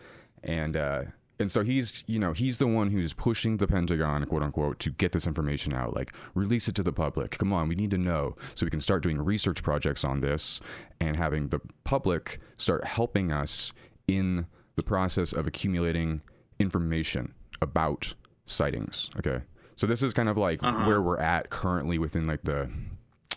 and 0.43 0.77
uh, 0.77 1.03
and 1.39 1.51
so 1.51 1.63
he's 1.63 2.05
you 2.07 2.19
know 2.19 2.33
he's 2.33 2.59
the 2.59 2.67
one 2.67 2.91
who's 2.91 3.13
pushing 3.13 3.57
the 3.57 3.67
Pentagon, 3.67 4.25
quote 4.27 4.43
unquote, 4.43 4.79
to 4.81 4.91
get 4.91 5.13
this 5.13 5.27
information 5.27 5.73
out, 5.73 5.95
like 5.95 6.13
release 6.35 6.69
it 6.69 6.75
to 6.77 6.83
the 6.83 6.93
public. 6.93 7.39
Come 7.39 7.53
on, 7.53 7.69
we 7.69 7.75
need 7.75 7.91
to 7.91 7.99
know 7.99 8.37
so 8.55 8.65
we 8.65 8.71
can 8.71 8.81
start 8.81 9.03
doing 9.03 9.21
research 9.21 9.63
projects 9.63 10.05
on 10.05 10.21
this 10.21 10.61
and 11.01 11.17
having 11.17 11.49
the 11.49 11.61
public 11.85 12.41
start 12.57 12.85
helping 12.85 13.33
us 13.33 13.73
in 14.09 14.47
the 14.77 14.83
process 14.83 15.33
of 15.33 15.47
accumulating 15.47 16.21
information 16.59 17.35
about 17.61 18.15
sightings. 18.47 19.11
Okay, 19.19 19.41
so 19.75 19.87
this 19.87 20.03
is 20.03 20.13
kind 20.15 20.29
of 20.29 20.37
like 20.37 20.63
Uh-huh. 20.63 20.85
where 20.87 21.03
we're 21.03 21.19
at 21.19 21.51
currently 21.51 21.99
within 21.99 22.25
like 22.25 22.43
the 22.43 22.71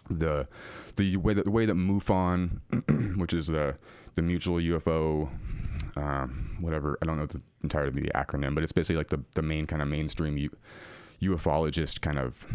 the 0.09 0.47
the 0.95 1.17
way 1.17 1.33
that 1.33 1.45
the 1.45 1.51
way 1.51 1.65
that 1.65 1.75
MUFON, 1.75 2.59
which 3.17 3.33
is 3.33 3.47
the 3.47 3.75
the 4.15 4.21
mutual 4.21 4.57
UFO, 4.57 5.29
um, 5.95 6.57
whatever 6.59 6.97
I 7.01 7.05
don't 7.05 7.17
know 7.17 7.25
the 7.25 7.41
entirety 7.63 7.97
of 7.99 8.03
the 8.03 8.11
acronym, 8.11 8.53
but 8.55 8.63
it's 8.63 8.71
basically 8.73 8.97
like 8.97 9.09
the 9.09 9.23
the 9.35 9.41
main 9.41 9.65
kind 9.67 9.81
of 9.81 9.87
mainstream 9.87 10.37
U, 10.37 10.49
ufologist 11.21 12.01
kind 12.01 12.19
of 12.19 12.45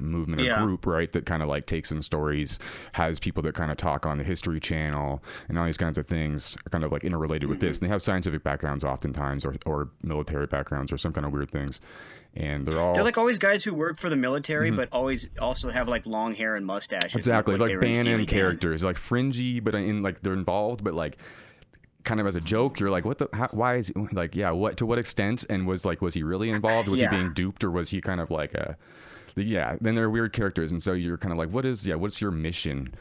movement 0.00 0.40
or 0.42 0.44
Yeah. 0.44 0.62
group, 0.62 0.86
right? 0.86 1.10
That 1.12 1.26
kind 1.26 1.42
of 1.42 1.48
like 1.48 1.66
takes 1.66 1.90
in 1.92 2.02
stories, 2.02 2.58
has 2.92 3.18
people 3.18 3.42
that 3.44 3.54
kind 3.54 3.70
of 3.70 3.76
talk 3.76 4.06
on 4.06 4.18
the 4.18 4.24
History 4.24 4.60
Channel 4.60 5.22
and 5.48 5.58
all 5.58 5.64
these 5.66 5.76
kinds 5.76 5.98
of 5.98 6.06
things 6.06 6.56
are 6.66 6.70
kind 6.70 6.84
of 6.84 6.92
like 6.92 7.04
interrelated 7.04 7.48
with 7.48 7.60
this. 7.60 7.78
And 7.78 7.88
they 7.88 7.92
have 7.92 8.02
scientific 8.02 8.42
backgrounds 8.42 8.84
oftentimes, 8.84 9.44
or 9.44 9.54
or 9.66 9.90
military 10.02 10.46
backgrounds, 10.46 10.92
or 10.92 10.98
some 10.98 11.12
kind 11.12 11.26
of 11.26 11.32
weird 11.32 11.50
things. 11.50 11.80
And 12.34 12.66
they're 12.66 12.78
all 12.78 12.94
They're 12.94 13.04
like 13.04 13.18
always 13.18 13.38
guys 13.38 13.64
who 13.64 13.74
work 13.74 13.98
for 13.98 14.10
the 14.10 14.16
military, 14.16 14.70
but 14.70 14.88
always 14.92 15.28
also 15.40 15.70
have 15.70 15.88
like 15.88 16.06
long 16.06 16.34
hair 16.34 16.56
and 16.56 16.64
mustaches. 16.66 17.10
Mm-hmm. 17.10 17.18
Exactly, 17.18 17.56
like 17.56 17.70
were 17.72 17.78
Bannon 17.80 18.26
characters, 18.26 18.84
like 18.84 18.96
fringy, 18.98 19.60
but 19.60 19.74
in 19.74 20.02
like 20.02 20.20
they're 20.22 20.34
involved, 20.34 20.84
but 20.84 20.94
like 20.94 21.16
kind 22.04 22.20
of 22.20 22.26
as 22.26 22.36
a 22.36 22.40
joke. 22.40 22.78
You're 22.80 22.90
like, 22.90 23.04
what 23.04 23.18
the? 23.18 23.28
How, 23.32 23.48
why 23.52 23.76
is 23.76 23.88
he 23.88 23.94
like? 24.12 24.36
Yeah, 24.36 24.50
what 24.50 24.76
to 24.76 24.86
what 24.86 24.98
extent? 24.98 25.46
And 25.50 25.66
was 25.66 25.84
like, 25.84 26.00
was 26.02 26.14
he 26.14 26.22
really 26.22 26.50
involved? 26.50 26.88
Was 26.88 27.00
Yeah. 27.00 27.10
he 27.10 27.16
being 27.16 27.32
duped, 27.32 27.64
or 27.64 27.70
was 27.70 27.90
he 27.90 28.00
kind 28.00 28.20
of 28.20 28.30
like 28.30 28.54
a? 28.54 28.76
Yeah, 29.44 29.76
then 29.80 29.94
they're 29.94 30.10
weird 30.10 30.32
characters, 30.32 30.70
and 30.72 30.82
so 30.82 30.92
you're 30.92 31.18
kind 31.18 31.32
of 31.32 31.38
like, 31.38 31.50
what 31.50 31.64
is? 31.64 31.86
Yeah, 31.86 31.94
what's 31.96 32.20
your 32.20 32.30
mission? 32.30 32.94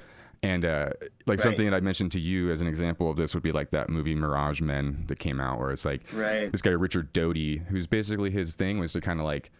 And 0.43 0.65
uh, 0.65 0.89
like 1.25 1.39
Right. 1.39 1.39
something 1.41 1.65
that 1.69 1.75
I 1.75 1.79
mentioned 1.79 2.11
to 2.13 2.19
you 2.19 2.51
as 2.51 2.61
an 2.61 2.67
example 2.67 3.09
of 3.09 3.17
this 3.17 3.33
would 3.33 3.41
be 3.43 3.51
like 3.51 3.71
that 3.71 3.89
movie 3.89 4.13
Mirage 4.13 4.61
Men 4.61 5.05
that 5.07 5.17
came 5.19 5.39
out, 5.41 5.59
where 5.59 5.71
it's 5.71 5.83
like 5.85 6.01
Right. 6.13 6.51
this 6.51 6.61
guy 6.61 6.71
Richard 6.71 7.11
Doty, 7.11 7.57
who's 7.69 7.87
basically 7.87 8.29
his 8.29 8.53
thing 8.53 8.77
was 8.79 8.93
to 8.93 9.01
kind 9.01 9.19
of 9.19 9.25
like 9.25 9.51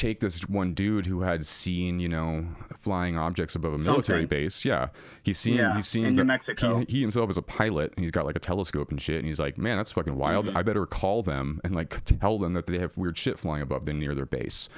take 0.00 0.20
this 0.20 0.40
one 0.48 0.72
dude 0.74 1.06
who 1.06 1.20
had 1.20 1.44
seen, 1.44 2.00
you 2.00 2.08
know, 2.08 2.46
flying 2.78 3.16
objects 3.18 3.54
above 3.54 3.74
a 3.74 3.78
military 3.78 4.22
Something. 4.22 4.26
base. 4.26 4.64
Yeah, 4.64 4.88
he's 5.22 5.38
seen 5.38 5.54
Yeah, 5.56 5.74
he's 5.76 5.86
seen 5.86 6.06
in 6.06 6.14
the- 6.14 6.22
New 6.22 6.26
Mexico. 6.28 6.78
He, 6.78 6.84
he 6.88 7.00
himself 7.02 7.28
is 7.30 7.36
a 7.36 7.42
pilot. 7.42 7.92
And 7.96 8.04
he's 8.04 8.10
got 8.10 8.24
like 8.24 8.36
a 8.36 8.40
telescope 8.40 8.90
and 8.90 9.00
shit. 9.00 9.18
And 9.18 9.26
he's 9.26 9.38
like, 9.38 9.58
man, 9.58 9.76
that's 9.76 9.92
fucking 9.92 10.16
wild. 10.16 10.46
Mm-hmm. 10.46 10.56
I 10.56 10.62
better 10.62 10.86
call 10.86 11.22
them 11.22 11.60
and 11.64 11.74
like 11.74 12.02
tell 12.04 12.38
them 12.38 12.54
that 12.54 12.66
they 12.66 12.78
have 12.78 12.96
weird 12.96 13.18
shit 13.18 13.38
flying 13.38 13.62
above 13.62 13.84
them 13.86 13.98
near 13.98 14.14
their 14.14 14.26
base. 14.26 14.68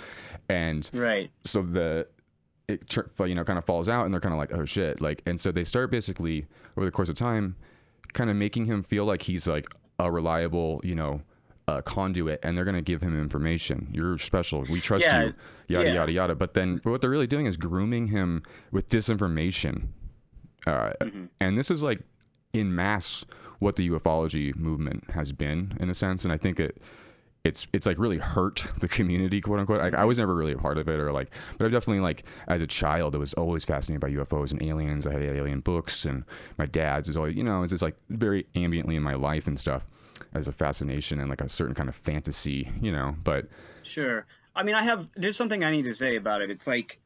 And 0.48 0.90
Right. 0.92 1.30
so 1.44 1.62
the 1.62 2.06
it 2.68 2.94
you 3.26 3.34
know 3.34 3.44
kind 3.44 3.58
of 3.58 3.64
falls 3.64 3.88
out 3.88 4.04
and 4.04 4.14
they're 4.14 4.20
kind 4.20 4.32
of 4.32 4.38
like 4.38 4.52
oh 4.54 4.64
shit 4.64 5.00
like 5.00 5.20
and 5.26 5.38
so 5.38 5.50
they 5.50 5.64
start 5.64 5.90
basically 5.90 6.46
over 6.76 6.84
the 6.86 6.92
course 6.92 7.08
of 7.08 7.14
time 7.16 7.56
kind 8.12 8.30
of 8.30 8.36
making 8.36 8.64
him 8.66 8.82
feel 8.84 9.04
like 9.04 9.22
he's 9.22 9.48
like 9.48 9.66
a 9.98 10.10
reliable 10.10 10.80
you 10.84 10.94
know 10.94 11.20
uh, 11.68 11.80
conduit 11.82 12.40
and 12.42 12.56
they're 12.56 12.64
going 12.64 12.74
to 12.74 12.82
give 12.82 13.00
him 13.02 13.18
information 13.20 13.88
you're 13.92 14.18
special 14.18 14.64
we 14.68 14.80
trust 14.80 15.04
Yeah, 15.06 15.24
you 15.24 15.34
yada 15.68 15.88
yeah. 15.88 15.94
yada 15.94 16.12
yada 16.12 16.34
but 16.34 16.54
then 16.54 16.80
but 16.82 16.90
what 16.90 17.00
they're 17.00 17.10
really 17.10 17.26
doing 17.26 17.46
is 17.46 17.56
grooming 17.56 18.08
him 18.08 18.42
with 18.72 18.88
disinformation 18.88 19.88
uh, 20.66 20.92
Mm-hmm. 21.00 21.24
and 21.40 21.56
this 21.56 21.70
is 21.70 21.82
like 21.82 22.00
in 22.52 22.74
mass 22.74 23.24
what 23.60 23.76
the 23.76 23.88
ufology 23.90 24.54
movement 24.56 25.10
has 25.10 25.30
been 25.32 25.76
in 25.80 25.88
a 25.88 25.94
sense 25.94 26.24
and 26.24 26.32
i 26.32 26.36
think 26.36 26.58
it 26.60 26.80
it's 27.44 27.66
it's 27.72 27.86
like 27.86 27.98
really 27.98 28.18
hurt 28.18 28.70
the 28.78 28.86
community, 28.86 29.40
quote 29.40 29.58
unquote. 29.58 29.80
Like 29.80 29.94
I 29.94 30.04
was 30.04 30.16
never 30.16 30.32
really 30.32 30.52
a 30.52 30.58
part 30.58 30.78
of 30.78 30.86
it, 30.88 31.00
or 31.00 31.10
like, 31.10 31.28
but 31.58 31.64
I've 31.64 31.72
definitely 31.72 31.98
like 31.98 32.22
as 32.46 32.62
a 32.62 32.68
child, 32.68 33.16
I 33.16 33.18
was 33.18 33.32
always 33.34 33.64
fascinated 33.64 34.00
by 34.00 34.10
UFOs 34.10 34.52
and 34.52 34.62
aliens. 34.62 35.08
I 35.08 35.12
had 35.14 35.22
alien 35.22 35.58
books, 35.58 36.04
and 36.04 36.22
my 36.56 36.66
dad's 36.66 37.08
is 37.08 37.16
always, 37.16 37.34
you 37.34 37.42
know, 37.42 37.62
it's 37.64 37.70
just 37.72 37.82
like 37.82 37.96
very 38.10 38.46
ambiently 38.54 38.94
in 38.94 39.02
my 39.02 39.14
life 39.14 39.48
and 39.48 39.58
stuff 39.58 39.84
as 40.34 40.48
a 40.48 40.52
fascination 40.52 41.20
and 41.20 41.28
like 41.30 41.40
a 41.40 41.48
certain 41.48 41.74
kind 41.74 41.88
of 41.88 41.94
fantasy, 41.96 42.70
you 42.80 42.92
know. 42.92 43.16
But 43.22 43.46
Sure. 43.82 44.26
I 44.54 44.62
mean, 44.62 44.74
I 44.74 44.82
have. 44.82 45.08
There's 45.16 45.36
something 45.36 45.64
I 45.64 45.70
need 45.70 45.84
to 45.84 45.94
say 45.94 46.16
about 46.16 46.42
it. 46.42 46.50
It's 46.50 46.66
like, 46.66 46.98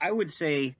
I 0.00 0.10
would 0.10 0.30
say, 0.30 0.74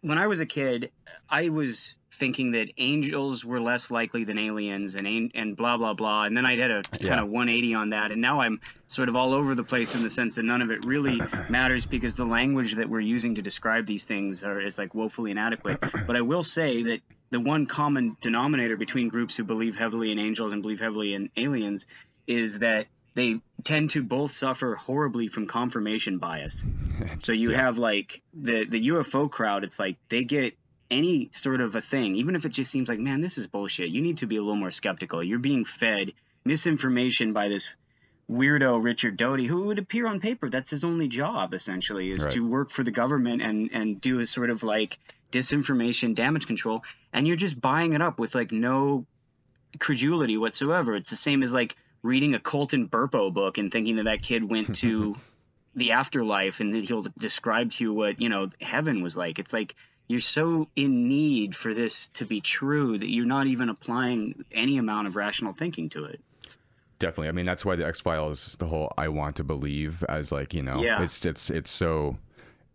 when 0.00 0.16
I 0.16 0.28
was 0.28 0.40
a 0.40 0.46
kid, 0.46 0.92
I 1.28 1.48
was 1.48 1.96
thinking 2.12 2.52
that 2.52 2.70
angels 2.78 3.44
were 3.44 3.60
less 3.60 3.90
likely 3.90 4.24
than 4.24 4.38
aliens, 4.38 4.94
and 4.94 5.32
and 5.34 5.56
blah 5.56 5.76
blah 5.76 5.94
blah. 5.94 6.24
And 6.24 6.36
then 6.36 6.46
I 6.46 6.56
had 6.56 6.70
a 6.70 6.82
Yeah. 7.00 7.08
kind 7.08 7.20
of 7.20 7.28
180 7.28 7.74
on 7.74 7.90
that, 7.90 8.12
and 8.12 8.20
now 8.22 8.40
I'm 8.40 8.60
sort 8.86 9.08
of 9.08 9.16
all 9.16 9.34
over 9.34 9.54
the 9.56 9.64
place 9.64 9.94
in 9.94 10.02
the 10.04 10.10
sense 10.10 10.36
that 10.36 10.44
none 10.44 10.62
of 10.62 10.70
it 10.70 10.86
really 10.86 11.20
matters 11.50 11.84
because 11.86 12.14
the 12.14 12.24
language 12.24 12.76
that 12.76 12.88
we're 12.88 13.00
using 13.00 13.34
to 13.34 13.42
describe 13.42 13.86
these 13.86 14.04
things 14.04 14.44
are 14.44 14.60
is 14.60 14.78
like 14.78 14.94
woefully 14.94 15.32
inadequate. 15.32 15.80
But 16.06 16.14
I 16.16 16.20
will 16.20 16.44
say 16.44 16.84
that 16.84 17.00
the 17.30 17.40
one 17.40 17.66
common 17.66 18.16
denominator 18.20 18.76
between 18.76 19.08
groups 19.08 19.36
who 19.36 19.44
believe 19.44 19.76
heavily 19.76 20.10
in 20.12 20.18
angels 20.18 20.52
and 20.52 20.62
believe 20.62 20.80
heavily 20.80 21.14
in 21.14 21.30
aliens 21.36 21.86
is 22.26 22.60
that 22.60 22.86
they 23.14 23.40
tend 23.64 23.90
to 23.90 24.02
both 24.02 24.30
suffer 24.30 24.74
horribly 24.76 25.28
from 25.28 25.46
confirmation 25.46 26.18
bias. 26.18 26.64
So 27.20 27.32
you 27.32 27.50
have 27.50 27.78
like 27.78 28.22
the 28.34 28.64
the 28.66 28.88
UFO 28.88 29.30
crowd. 29.30 29.64
It's 29.64 29.78
like 29.78 29.96
they 30.08 30.24
get 30.24 30.54
any 30.90 31.30
sort 31.32 31.60
of 31.60 31.74
a 31.76 31.80
thing, 31.80 32.16
even 32.16 32.34
if 32.36 32.44
it 32.44 32.50
just 32.50 32.70
seems 32.70 32.88
like, 32.88 32.98
man, 32.98 33.20
this 33.20 33.38
is 33.38 33.46
bullshit. 33.46 33.88
You 33.90 34.02
need 34.02 34.18
to 34.18 34.26
be 34.26 34.36
a 34.36 34.40
little 34.40 34.56
more 34.56 34.70
skeptical. 34.70 35.22
You're 35.22 35.38
being 35.38 35.64
fed 35.64 36.12
misinformation 36.44 37.32
by 37.32 37.48
this 37.48 37.68
weirdo 38.30 38.82
Richard 38.82 39.16
Doty, 39.16 39.46
who 39.46 39.64
would 39.64 39.78
appear 39.78 40.06
on 40.06 40.20
paper. 40.20 40.50
That's 40.50 40.70
his 40.70 40.84
only 40.84 41.08
job, 41.08 41.54
essentially, 41.54 42.10
is 42.10 42.24
Right. 42.24 42.32
to 42.34 42.46
work 42.46 42.70
for 42.70 42.82
the 42.82 42.90
government 42.90 43.42
and 43.42 43.70
and 43.72 44.00
do 44.00 44.20
a 44.20 44.26
sort 44.26 44.50
of 44.50 44.62
like 44.62 44.98
disinformation 45.32 46.14
damage 46.14 46.46
control. 46.46 46.84
And 47.12 47.26
you're 47.26 47.36
just 47.36 47.60
buying 47.60 47.92
it 47.92 48.02
up 48.02 48.18
with 48.18 48.34
like 48.34 48.52
no 48.52 49.06
credulity 49.78 50.36
whatsoever. 50.36 50.94
It's 50.96 51.10
the 51.10 51.16
same 51.16 51.42
as 51.42 51.52
like 51.52 51.76
reading 52.02 52.34
a 52.34 52.38
Colton 52.40 52.88
Burpo 52.88 53.32
book 53.32 53.58
and 53.58 53.70
thinking 53.70 53.96
that 53.96 54.04
that 54.04 54.22
kid 54.22 54.48
went 54.48 54.76
to 54.76 55.16
the 55.74 55.92
afterlife 55.92 56.60
and 56.60 56.74
that 56.74 56.84
he'll 56.84 57.06
describe 57.18 57.72
to 57.72 57.84
you 57.84 57.92
what 57.94 58.20
you 58.20 58.28
know 58.28 58.48
heaven 58.60 59.02
was 59.02 59.16
like. 59.16 59.38
It's 59.38 59.52
like 59.52 59.74
you're 60.06 60.20
so 60.20 60.68
in 60.74 61.08
need 61.08 61.54
for 61.54 61.74
this 61.74 62.08
to 62.14 62.24
be 62.24 62.40
true 62.40 62.96
that 62.96 63.08
you're 63.08 63.26
not 63.26 63.46
even 63.46 63.68
applying 63.68 64.44
any 64.50 64.78
amount 64.78 65.06
of 65.06 65.16
rational 65.16 65.52
thinking 65.52 65.90
to 65.90 66.04
it. 66.06 66.20
definitely, 66.98 67.28
I 67.28 67.32
mean, 67.32 67.44
that's 67.46 67.64
why 67.64 67.76
the 67.76 67.86
X 67.86 68.00
Files, 68.00 68.56
the 68.58 68.66
whole 68.66 68.92
"I 68.96 69.08
want 69.08 69.36
to 69.36 69.44
believe" 69.44 70.02
as 70.08 70.32
like 70.32 70.54
you 70.54 70.62
know, 70.62 70.82
Yeah. 70.82 71.02
it's 71.02 71.24
it's 71.26 71.50
it's 71.50 71.70
so. 71.70 72.16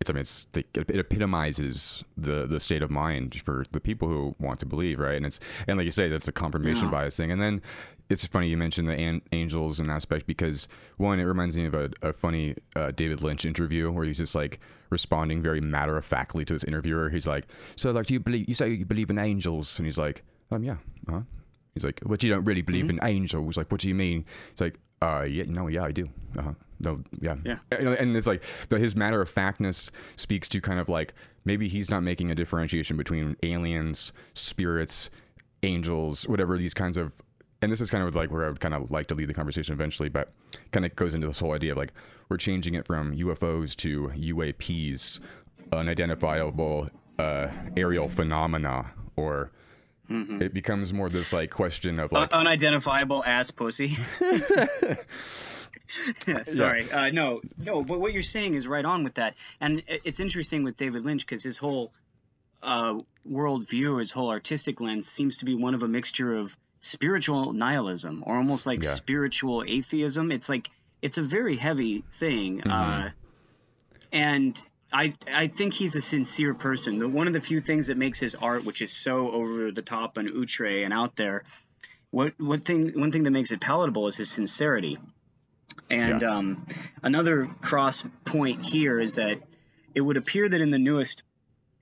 It's, 0.00 0.10
I 0.10 0.12
mean, 0.12 0.20
it's 0.22 0.46
the, 0.52 0.64
it 0.74 0.98
epitomizes 0.98 2.04
the 2.16 2.46
the 2.46 2.60
state 2.60 2.82
of 2.82 2.90
mind 2.90 3.40
for 3.44 3.64
the 3.72 3.80
people 3.80 4.08
who 4.08 4.34
want 4.38 4.58
to 4.60 4.66
believe, 4.66 4.98
right? 4.98 5.16
And 5.16 5.24
it's 5.26 5.40
and 5.66 5.76
like 5.78 5.84
you 5.84 5.90
say, 5.90 6.08
that's 6.08 6.28
a 6.28 6.32
confirmation 6.32 6.86
Yeah. 6.86 6.90
bias 6.92 7.16
thing. 7.16 7.30
And 7.30 7.40
then 7.40 7.62
it's 8.10 8.26
funny 8.26 8.48
you 8.48 8.56
mentioned 8.58 8.86
the 8.88 8.92
an- 8.92 9.22
angels 9.32 9.80
and 9.80 9.90
aspect 9.90 10.26
because 10.26 10.68
one, 10.98 11.18
it 11.20 11.24
reminds 11.24 11.56
me 11.56 11.64
of 11.64 11.74
a, 11.74 11.90
a 12.02 12.12
funny 12.12 12.54
uh, 12.76 12.90
David 12.90 13.22
Lynch 13.22 13.44
interview 13.46 13.90
where 13.90 14.04
he's 14.04 14.18
just 14.18 14.34
like 14.34 14.60
responding 14.90 15.40
very 15.40 15.60
matter 15.60 15.96
of 15.96 16.04
factly 16.04 16.44
to 16.44 16.52
this 16.52 16.64
interviewer. 16.64 17.08
He's 17.08 17.26
like, 17.26 17.46
"So, 17.76 17.90
like, 17.92 18.06
do 18.06 18.14
you 18.14 18.20
believe? 18.20 18.46
You 18.48 18.54
say 18.54 18.70
you 18.70 18.84
believe 18.84 19.08
in 19.10 19.18
angels?" 19.18 19.78
And 19.78 19.86
he's 19.86 19.96
like, 19.98 20.22
"Um, 20.50 20.62
yeah, 20.64 20.76
uh-huh." 21.08 21.22
He's 21.72 21.84
like, 21.84 22.00
"But 22.04 22.22
you 22.22 22.30
don't 22.30 22.44
really 22.44 22.62
believe 22.62 22.86
Mm-hmm. 22.86 22.98
in 22.98 23.04
angels? 23.08 23.56
Like, 23.56 23.70
what 23.72 23.80
do 23.80 23.88
you 23.88 23.94
mean?" 23.94 24.24
He's 24.50 24.60
like, 24.60 24.78
"Uh, 25.00 25.22
yeah, 25.22 25.44
no, 25.46 25.68
yeah, 25.68 25.84
I 25.84 25.92
do. 25.92 26.08
Uh-huh. 26.36 26.52
No, 26.84 27.02
yeah, 27.20 27.36
Yeah. 27.44 27.58
And, 27.72 27.88
and 27.88 28.16
it's 28.16 28.26
like 28.26 28.42
the, 28.68 28.78
his 28.78 28.94
matter 28.94 29.20
of 29.20 29.28
factness 29.28 29.90
speaks 30.16 30.48
to 30.50 30.60
kind 30.60 30.78
of 30.78 30.88
like 30.88 31.14
maybe 31.44 31.68
he's 31.68 31.90
not 31.90 32.02
making 32.02 32.30
a 32.30 32.34
differentiation 32.34 32.96
between 32.96 33.36
aliens, 33.42 34.12
spirits, 34.34 35.10
angels, 35.62 36.28
whatever 36.28 36.56
these 36.58 36.74
kinds 36.74 36.96
of. 36.96 37.12
And 37.62 37.72
this 37.72 37.80
is 37.80 37.90
kind 37.90 38.06
of 38.06 38.14
like 38.14 38.30
where 38.30 38.44
I 38.44 38.48
would 38.48 38.60
kind 38.60 38.74
of 38.74 38.90
like 38.90 39.06
to 39.08 39.14
lead 39.14 39.28
the 39.28 39.34
conversation 39.34 39.72
eventually, 39.72 40.10
but 40.10 40.32
kind 40.70 40.84
of 40.84 40.94
goes 40.96 41.14
into 41.14 41.26
this 41.26 41.40
whole 41.40 41.52
idea 41.52 41.72
of 41.72 41.78
like 41.78 41.92
we're 42.28 42.36
changing 42.36 42.74
it 42.74 42.86
from 42.86 43.16
UFOs 43.16 43.74
to 43.76 44.08
UAPs, 44.14 45.20
unidentifiable 45.72 46.90
uh, 47.18 47.48
aerial 47.76 48.08
phenomena, 48.08 48.90
or 49.16 49.50
it 50.08 50.52
becomes 50.52 50.92
more 50.92 51.08
this 51.08 51.32
like 51.32 51.50
question 51.50 51.98
of 51.98 52.12
like 52.12 52.32
Un- 52.32 52.46
unidentifiable 52.46 53.22
ass 53.24 53.50
pussy. 53.50 53.96
Sorry, 56.44 56.90
uh, 56.90 57.10
no, 57.10 57.40
no. 57.58 57.82
But 57.82 58.00
what 58.00 58.12
you're 58.12 58.22
saying 58.22 58.54
is 58.54 58.66
right 58.66 58.84
on 58.84 59.04
with 59.04 59.14
that, 59.14 59.34
and 59.60 59.82
it's 59.86 60.20
interesting 60.20 60.64
with 60.64 60.76
David 60.76 61.04
Lynch 61.04 61.24
because 61.26 61.42
his 61.42 61.58
whole 61.58 61.92
uh, 62.62 62.98
worldview, 63.30 63.98
his 63.98 64.10
whole 64.10 64.30
artistic 64.30 64.80
lens, 64.80 65.06
seems 65.06 65.38
to 65.38 65.44
be 65.44 65.54
one 65.54 65.74
of 65.74 65.82
a 65.82 65.88
mixture 65.88 66.34
of 66.36 66.56
spiritual 66.80 67.52
nihilism 67.52 68.22
or 68.26 68.36
almost 68.36 68.66
like 68.66 68.82
Yeah. 68.82 68.90
spiritual 68.90 69.64
atheism. 69.66 70.32
It's 70.32 70.48
like 70.48 70.70
it's 71.02 71.18
a 71.18 71.22
very 71.22 71.56
heavy 71.56 72.04
thing, 72.14 72.58
Mm-hmm. 72.60 72.70
uh, 72.70 73.10
and. 74.12 74.60
I, 74.94 75.12
I 75.32 75.48
think 75.48 75.74
he's 75.74 75.96
a 75.96 76.00
sincere 76.00 76.54
person. 76.54 76.98
The, 76.98 77.08
one 77.08 77.26
of 77.26 77.32
the 77.32 77.40
few 77.40 77.60
things 77.60 77.88
that 77.88 77.96
makes 77.96 78.20
his 78.20 78.36
art, 78.36 78.64
which 78.64 78.80
is 78.80 78.92
so 78.92 79.28
over 79.32 79.72
the 79.72 79.82
top 79.82 80.18
and 80.18 80.28
outre 80.28 80.84
and 80.84 80.92
out 80.92 81.16
there, 81.16 81.42
what 82.12 82.34
what 82.38 82.64
thing 82.64 82.92
one 82.98 83.10
thing 83.10 83.24
that 83.24 83.32
makes 83.32 83.50
it 83.50 83.60
palatable 83.60 84.06
is 84.06 84.16
his 84.16 84.30
sincerity. 84.30 84.98
And 85.90 86.22
Yeah. 86.22 86.36
um, 86.36 86.66
another 87.02 87.50
cross 87.60 88.04
point 88.24 88.64
here 88.64 89.00
is 89.00 89.14
that 89.14 89.40
it 89.96 90.00
would 90.00 90.16
appear 90.16 90.48
that 90.48 90.60
in 90.60 90.70
the 90.70 90.78
newest 90.78 91.24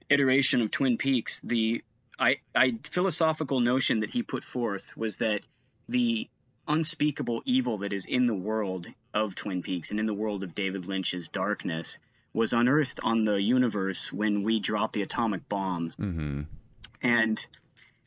iteration 0.08 0.62
of 0.62 0.70
Twin 0.70 0.96
Peaks, 0.96 1.38
the 1.44 1.84
I, 2.18 2.36
I 2.54 2.78
philosophical 2.82 3.60
notion 3.60 4.00
that 4.00 4.10
he 4.10 4.22
put 4.22 4.42
forth 4.42 4.96
was 4.96 5.16
that 5.16 5.42
the 5.86 6.30
unspeakable 6.66 7.42
evil 7.44 7.78
that 7.78 7.92
is 7.92 8.06
in 8.06 8.24
the 8.24 8.34
world 8.34 8.86
of 9.12 9.34
Twin 9.34 9.60
Peaks 9.60 9.90
and 9.90 10.00
in 10.00 10.06
the 10.06 10.14
world 10.14 10.44
of 10.44 10.54
David 10.54 10.86
Lynch's 10.86 11.28
darkness 11.28 11.98
was 12.34 12.52
unearthed 12.52 13.00
on 13.02 13.24
the 13.24 13.40
universe 13.40 14.12
when 14.12 14.42
we 14.42 14.58
dropped 14.60 14.94
the 14.94 15.02
atomic 15.02 15.48
bombs. 15.48 15.94
mhm. 15.96 16.46
And 17.02 17.44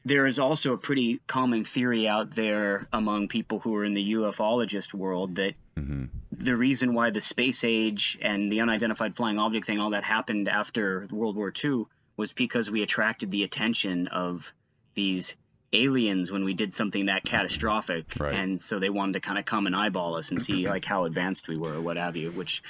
there 0.04 0.26
is 0.26 0.40
also 0.40 0.74
a 0.74 0.78
pretty 0.78 1.20
common 1.28 1.64
theory 1.64 2.08
out 2.08 2.34
there 2.36 2.88
among 2.94 3.28
people 3.28 3.60
who 3.60 3.76
are 3.76 3.84
in 3.84 3.94
the 3.94 4.14
ufologist 4.14 4.94
world 4.94 5.36
that 5.36 5.54
Mhm. 5.76 6.10
the 6.32 6.56
reason 6.56 6.94
why 6.94 7.10
the 7.10 7.22
space 7.22 7.64
age 7.64 8.18
and 8.22 8.52
the 8.52 8.62
unidentified 8.62 9.16
flying 9.16 9.40
object 9.40 9.66
thing, 9.66 9.80
all 9.80 9.90
that 9.92 10.04
happened 10.04 10.48
after 10.48 11.08
World 11.12 11.36
War 11.36 11.52
II, 11.64 11.86
was 12.18 12.34
because 12.34 12.70
we 12.72 12.82
attracted 12.82 13.32
the 13.32 13.44
attention 13.44 14.08
of 14.08 14.54
these 14.94 15.36
aliens 15.74 16.32
when 16.32 16.46
we 16.46 16.54
did 16.54 16.74
something 16.74 17.08
that 17.08 17.26
catastrophic. 17.26 18.14
Right. 18.18 18.34
And 18.34 18.62
so 18.62 18.80
they 18.80 18.90
wanted 18.90 19.14
to 19.14 19.20
kind 19.20 19.38
of 19.38 19.44
come 19.44 19.66
and 19.68 19.76
eyeball 19.76 20.16
us 20.16 20.32
and 20.32 20.42
see 20.42 20.68
like 20.68 20.86
how 20.86 21.04
advanced 21.04 21.48
we 21.50 21.58
were 21.58 21.74
or 21.74 21.82
what 21.82 21.98
have 21.98 22.16
you, 22.16 22.32
which 22.32 22.64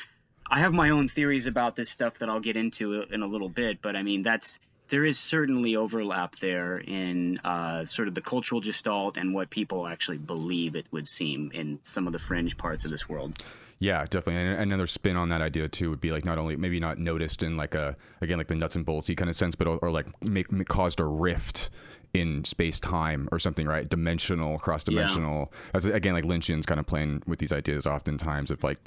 I 0.50 0.60
have 0.60 0.74
my 0.74 0.92
own 0.92 1.08
theories 1.08 1.48
about 1.48 1.76
this 1.76 1.90
stuff 1.90 2.20
that 2.20 2.30
I'll 2.30 2.40
get 2.40 2.56
into 2.56 3.02
in 3.02 3.22
a 3.22 3.28
little 3.28 3.50
bit, 3.50 3.82
but 3.82 3.96
I 3.96 4.04
mean 4.04 4.22
that's 4.22 4.60
there 4.90 5.04
is 5.04 5.18
certainly 5.18 5.76
overlap 5.76 6.36
there 6.36 6.78
in 6.78 7.40
uh, 7.44 7.86
sort 7.86 8.08
of 8.08 8.14
the 8.14 8.22
cultural 8.22 8.62
gestalt 8.62 9.18
and 9.18 9.34
what 9.34 9.50
people 9.50 9.88
actually 9.88 10.20
believe. 10.20 10.76
It 10.76 10.86
would 10.92 11.08
seem 11.08 11.52
in 11.54 11.80
some 11.82 12.06
of 12.06 12.14
the 12.14 12.20
fringe 12.20 12.58
parts 12.58 12.86
of 12.86 12.92
this 12.92 13.10
world. 13.10 13.42
Yeah, 13.80 14.06
definitely. 14.06 14.36
And 14.36 14.62
another 14.62 14.88
spin 14.88 15.18
on 15.18 15.30
that 15.30 15.42
idea 15.42 15.68
too 15.68 15.90
would 15.90 16.02
be 16.02 16.12
like 16.12 16.24
not 16.24 16.38
only 16.38 16.56
maybe 16.56 16.80
not 16.80 16.98
noticed 16.98 17.44
in 17.44 17.58
like 17.58 17.76
a 17.76 17.96
again 18.22 18.38
like 18.38 18.48
the 18.48 18.56
nuts 18.56 18.76
and 18.76 18.86
boltsy 18.86 19.18
kind 19.18 19.30
of 19.30 19.36
sense, 19.36 19.56
but 19.56 19.68
or, 19.68 19.92
like 19.92 20.08
make, 20.24 20.52
make 20.52 20.68
caused 20.68 21.00
a 21.00 21.06
rift 21.06 21.70
in 22.14 22.46
space 22.46 22.80
time 22.80 23.28
or 23.32 23.40
something, 23.40 23.68
right? 23.68 23.90
Dimensional, 23.90 24.58
cross 24.60 24.84
dimensional. 24.84 25.52
That's 25.74 25.86
again 25.86 26.14
like 26.14 26.24
Lynchians 26.24 26.66
kind 26.66 26.80
of 26.80 26.86
playing 26.86 27.24
with 27.28 27.40
these 27.40 27.52
ideas 27.52 27.86
oftentimes 27.86 28.52
of 28.52 28.64
like 28.64 28.80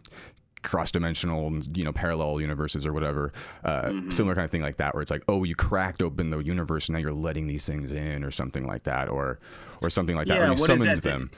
cross-dimensional 0.62 1.47
and 1.47 1.77
you 1.77 1.85
know 1.85 1.93
parallel 1.93 2.41
universes 2.41 2.85
or 2.87 2.93
whatever 2.93 3.33
uh, 3.65 3.83
Mm-hmm. 3.85 4.11
similar 4.11 4.35
kind 4.35 4.45
of 4.45 4.50
thing 4.50 4.62
like 4.62 4.77
that 4.77 4.95
where 4.95 5.03
it's 5.03 5.11
like 5.11 5.23
oh 5.29 5.45
you 5.45 5.55
cracked 5.55 6.03
open 6.03 6.31
the 6.31 6.38
universe 6.38 6.88
and 6.88 6.95
now 6.95 7.00
you're 7.00 7.12
letting 7.12 7.47
these 7.47 7.65
things 7.67 7.93
in 7.93 8.25
or 8.25 8.31
something 8.31 8.67
like 8.67 8.85
that 8.85 9.09
or 9.09 9.38
or 9.81 9.88
something 9.91 10.17
like 10.17 10.27
that 10.29 10.38
Yeah, 10.38 10.47
or 10.47 10.50
you 10.50 10.57
summoned 10.57 10.83
that 10.83 11.03
them 11.03 11.31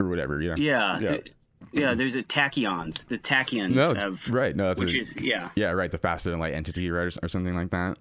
or 0.00 0.08
whatever 0.08 0.40
you 0.40 0.50
know 0.50 0.56
Yeah. 0.56 0.98
Yeah. 1.00 1.08
th- 1.08 1.32
yeah, 1.72 1.94
there's 1.94 2.16
a 2.16 2.22
tachyons. 2.24 3.06
The 3.06 3.18
tachyons 3.18 3.74
no 3.74 3.94
have 3.94 4.28
right 4.28 4.54
no 4.54 4.66
that's 4.68 4.80
which 4.80 4.94
a, 4.96 4.98
is 5.00 5.12
yeah. 5.20 5.48
yeah 5.54 5.70
right 5.70 5.90
the 5.92 5.98
faster 5.98 6.30
than 6.30 6.40
light 6.40 6.54
entity 6.54 6.90
right 6.90 7.04
or, 7.04 7.24
or 7.24 7.28
something 7.28 7.54
like 7.54 7.70
that 7.70 7.96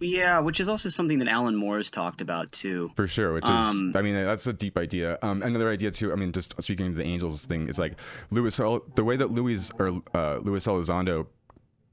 Yeah, 0.00 0.40
which 0.40 0.60
is 0.60 0.68
also 0.68 0.88
something 0.88 1.18
that 1.20 1.28
Alan 1.28 1.56
Moore's 1.56 1.90
talked 1.90 2.20
about 2.20 2.52
too. 2.52 2.90
For 2.96 3.06
sure, 3.06 3.32
which 3.32 3.44
is, 3.44 3.50
Um, 3.50 3.92
I 3.94 4.02
mean, 4.02 4.14
that's 4.14 4.46
a 4.46 4.52
deep 4.52 4.76
idea. 4.76 5.18
Um, 5.22 5.42
another 5.42 5.70
idea 5.70 5.90
too. 5.90 6.12
I 6.12 6.16
mean, 6.16 6.32
just 6.32 6.54
speaking 6.62 6.90
to 6.92 6.96
the 6.96 7.04
angels 7.04 7.46
thing, 7.46 7.68
is 7.68 7.78
like 7.78 7.98
Louis, 8.30 8.56
the 8.56 9.04
way 9.04 9.16
that 9.16 9.30
Louis 9.30 9.70
or 9.78 10.02
uh, 10.14 10.36
Louis 10.38 10.66
Elizondo 10.66 11.26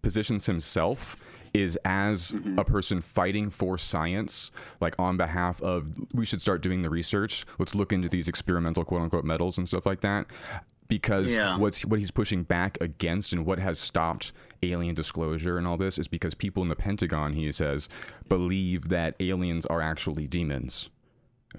positions 0.01 0.45
himself 0.45 1.15
is 1.53 1.77
as 1.85 2.31
Mm-hmm. 2.31 2.57
a 2.57 2.63
person 2.65 2.99
fighting 3.01 3.49
for 3.51 3.77
science, 3.77 4.49
like 4.81 4.95
on 4.97 5.17
behalf 5.17 5.61
of 5.61 5.87
we 6.13 6.25
should 6.25 6.41
start 6.41 6.61
doing 6.63 6.81
the 6.81 6.89
research. 6.89 7.45
Let's 7.59 7.75
look 7.75 7.93
into 7.93 8.09
these 8.09 8.27
experimental 8.27 8.83
quote 8.83 9.01
unquote 9.03 9.23
metals 9.23 9.57
and 9.59 9.67
stuff 9.67 9.85
like 9.85 10.01
that. 10.01 10.25
Because 10.87 11.35
Yeah. 11.35 11.57
what's 11.57 11.85
what 11.85 11.99
he's 11.99 12.11
pushing 12.11 12.43
back 12.43 12.77
against 12.81 13.33
and 13.33 13.45
what 13.45 13.59
has 13.59 13.79
stopped 13.79 14.33
alien 14.61 14.95
disclosure 14.95 15.57
and 15.57 15.65
all 15.67 15.77
this 15.77 15.97
is 15.97 16.07
because 16.07 16.33
people 16.33 16.61
in 16.61 16.69
the 16.69 16.75
Pentagon, 16.75 17.33
he 17.33 17.51
says, 17.51 17.89
believe 18.29 18.89
that 18.89 19.15
aliens 19.19 19.65
are 19.67 19.81
actually 19.81 20.27
demons. 20.27 20.89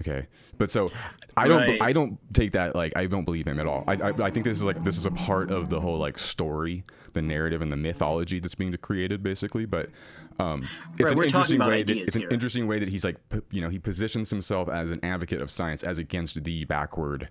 Okay, 0.01 0.27
but 0.57 0.69
so 0.69 0.91
I 1.37 1.47
don't 1.47 1.59
Right. 1.59 1.81
I 1.81 1.93
don't 1.93 2.19
take 2.33 2.51
that 2.51 2.75
like 2.75 2.91
I 2.97 3.05
don't 3.07 3.23
believe 3.23 3.47
him 3.47 3.59
at 3.61 3.65
all. 3.65 3.85
I, 3.87 3.93
I 3.93 4.09
I 4.25 4.29
think 4.29 4.43
this 4.43 4.57
is 4.57 4.63
like 4.65 4.83
this 4.83 4.97
is 4.97 5.05
a 5.05 5.11
part 5.11 5.51
of 5.51 5.69
the 5.69 5.79
whole 5.79 5.97
like 5.97 6.19
story, 6.19 6.83
the 7.13 7.21
narrative 7.21 7.61
and 7.61 7.71
the 7.71 7.77
mythology 7.77 8.39
that's 8.39 8.55
being 8.55 8.75
created 8.77 9.23
basically. 9.23 9.65
But 9.65 9.89
um, 10.37 10.69
it's 10.99 11.11
Right, 11.11 11.17
an 11.17 11.23
interesting 11.23 11.59
way. 11.65 11.83
That, 11.83 11.97
it's 11.97 12.17
an 12.17 12.25
interesting 12.29 12.67
way 12.67 12.79
that 12.79 12.89
he's 12.89 13.05
like 13.05 13.17
p- 13.29 13.39
you 13.51 13.61
know 13.61 13.69
he 13.69 13.79
positions 13.79 14.29
himself 14.29 14.67
as 14.67 14.91
an 14.91 14.99
advocate 15.03 15.41
of 15.41 15.49
science 15.49 15.81
as 15.83 15.97
against 15.97 16.43
the 16.43 16.65
backward, 16.65 17.29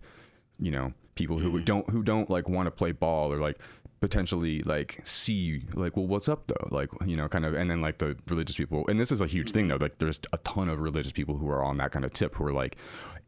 you 0.58 0.70
know 0.70 0.94
people 1.14 1.38
who 1.38 1.49
Mm-hmm. 1.50 1.64
don't 1.64 1.90
who 1.90 2.02
don't 2.02 2.28
like 2.30 2.49
want 2.49 2.66
to 2.66 2.71
play 2.71 2.92
ball 2.92 3.33
or 3.33 3.38
like 3.38 3.59
potentially 4.00 4.62
like 4.64 5.00
see 5.04 5.62
like 5.75 5.97
well 5.97 6.06
what's 6.06 6.28
up 6.28 6.47
though 6.49 6.68
like 6.71 6.90
you 7.06 7.16
know 7.16 7.26
kind 7.28 7.44
of 7.47 7.54
and 7.54 7.71
then 7.71 7.80
like 7.80 7.99
the 7.99 8.14
religious 8.28 8.56
people 8.56 8.85
and 8.88 9.00
this 9.00 9.11
is 9.11 9.21
a 9.23 9.26
huge 9.26 9.50
thing 9.52 9.68
though 9.68 9.76
like 9.76 9.97
there's 9.99 10.21
a 10.33 10.38
ton 10.38 10.68
of 10.68 10.78
religious 10.78 11.12
people 11.12 11.37
who 11.38 11.49
are 11.49 11.62
on 11.62 11.78
that 11.78 11.90
kind 11.90 12.04
of 12.04 12.12
tip 12.12 12.35
who 12.35 12.44
are 12.44 12.52
like 12.52 12.76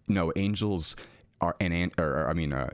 no 0.09 0.33
angels 0.37 0.95
are 1.40 1.57
and 1.61 1.73
an- 1.73 1.93
or, 1.99 2.05
or, 2.23 2.28
i 2.28 2.35
mean 2.35 2.52
uh 2.52 2.69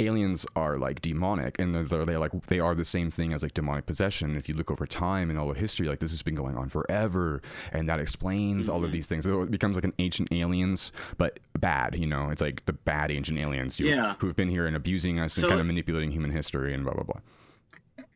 aliens 0.00 0.46
are 0.54 0.78
like 0.78 1.00
demonic 1.02 1.58
and 1.58 1.74
they're, 1.74 2.04
they're, 2.04 2.18
like 2.18 2.46
they 2.46 2.60
are 2.60 2.74
the 2.74 2.84
same 2.84 3.10
thing 3.10 3.32
as 3.32 3.42
like 3.42 3.54
demonic 3.54 3.86
possession. 3.86 4.36
If 4.36 4.48
you 4.48 4.54
look 4.54 4.70
over 4.70 4.86
time 4.86 5.28
and 5.30 5.38
all 5.38 5.50
of 5.50 5.56
history 5.56 5.88
like 5.88 5.98
this 6.00 6.10
has 6.12 6.22
been 6.22 6.34
going 6.34 6.56
on 6.56 6.68
forever 6.68 7.42
and 7.72 7.88
that 7.88 7.98
explains 8.00 8.68
all 8.68 8.84
of 8.84 8.92
these 8.92 9.08
things. 9.08 9.24
So 9.24 9.42
it 9.42 9.50
becomes 9.50 9.76
like 9.76 9.84
an 9.84 9.94
ancient 9.98 10.32
aliens 10.32 10.92
but 11.18 11.40
bad 11.58 11.96
you 11.96 12.06
know? 12.06 12.30
It's 12.30 12.42
like 12.42 12.64
the 12.66 12.72
bad 12.72 13.10
ancient 13.10 13.38
aliens 13.38 13.76
who, 13.76 13.86
Yeah. 13.86 14.14
who've 14.18 14.36
been 14.36 14.48
here 14.50 14.66
and 14.66 14.76
abusing 14.76 15.18
us 15.18 15.36
and 15.36 15.42
So- 15.42 15.48
kind 15.48 15.60
of 15.60 15.66
manipulating 15.66 16.10
human 16.10 16.30
history 16.30 16.74
and 16.74 16.84
blah 16.84 16.94
blah 16.94 17.04
blah. 17.04 17.20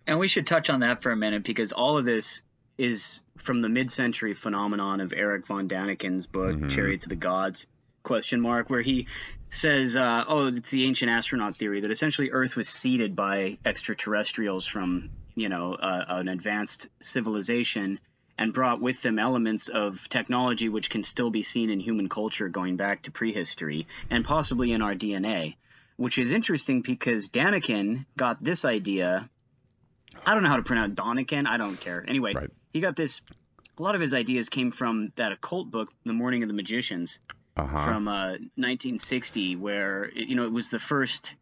And 0.07 0.19
we 0.19 0.29
should 0.29 0.47
touch 0.47 0.71
on 0.71 0.81
that 0.81 1.03
for 1.03 1.11
a 1.11 1.17
minute 1.17 1.43
because 1.43 1.73
all 1.73 1.99
of 1.99 2.05
this 2.05 2.43
is 2.79 3.21
from 3.39 3.61
the 3.61 3.69
mid-century 3.69 4.35
phenomenon 4.35 5.01
of 5.01 5.13
Erich 5.13 5.47
von 5.47 5.67
Däniken's 5.69 6.27
book 6.27 6.55
Mm-hmm. 6.55 6.69
Chariots 6.69 7.05
of 7.05 7.09
the 7.11 7.17
Gods 7.17 7.67
question 8.07 8.41
mark 8.41 8.71
where 8.71 8.83
he 8.83 9.07
says 9.49 9.97
uh, 9.97 10.25
oh 10.29 10.47
it's 10.47 10.71
the 10.71 10.85
ancient 10.85 11.11
astronaut 11.11 11.57
theory 11.57 11.81
that 11.81 11.91
essentially 11.91 12.31
earth 12.31 12.55
was 12.57 12.69
seeded 12.69 13.17
by 13.17 13.59
extraterrestrials 13.65 14.67
from 14.67 15.11
you 15.35 15.49
know 15.49 15.75
uh, 15.75 16.05
an 16.09 16.29
advanced 16.29 16.89
civilization 17.01 17.99
and 18.39 18.53
brought 18.53 18.81
with 18.81 19.03
them 19.03 19.19
elements 19.19 19.69
of 19.69 20.09
technology 20.09 20.69
which 20.69 20.89
can 20.89 21.02
still 21.02 21.30
be 21.30 21.43
seen 21.43 21.69
in 21.69 21.80
human 21.80 22.09
culture 22.09 22.49
going 22.49 22.76
back 22.76 23.02
to 23.02 23.11
prehistory 23.11 23.87
and 24.09 24.25
possibly 24.25 24.71
in 24.73 24.83
our 24.83 24.95
DNA 24.95 25.57
which 25.97 26.19
is 26.19 26.30
interesting 26.30 26.83
because 26.83 27.28
Daniken 27.28 28.07
got 28.17 28.43
this 28.43 28.65
idea 28.65 29.28
I 30.25 30.35
don't 30.35 30.45
know 30.45 30.49
how 30.49 30.57
to 30.57 30.63
pronounce 30.63 30.95
Donikin. 30.95 31.47
I 31.47 31.57
don't 31.57 31.78
care. 31.78 32.04
Anyway, 32.07 32.33
Right. 32.33 32.50
he 32.73 32.80
got 32.80 32.97
this. 32.97 33.21
A 33.78 33.83
lot 33.83 33.95
of 33.95 34.00
his 34.00 34.15
ideas 34.15 34.49
came 34.49 34.71
from 34.71 35.13
that 35.17 35.33
occult 35.33 35.71
book, 35.71 35.93
The 36.04 36.13
Morning 36.13 36.43
of 36.43 36.49
the 36.49 36.54
Magicians, 36.54 37.19
uh-huh 37.56 37.84
from 37.84 38.08
uh, 38.08 38.30
1960, 38.56 39.56
where 39.56 40.10
you 40.12 40.34
know 40.36 40.45
it 40.45 40.52
was 40.52 40.69
the 40.71 40.78
first. 40.78 41.34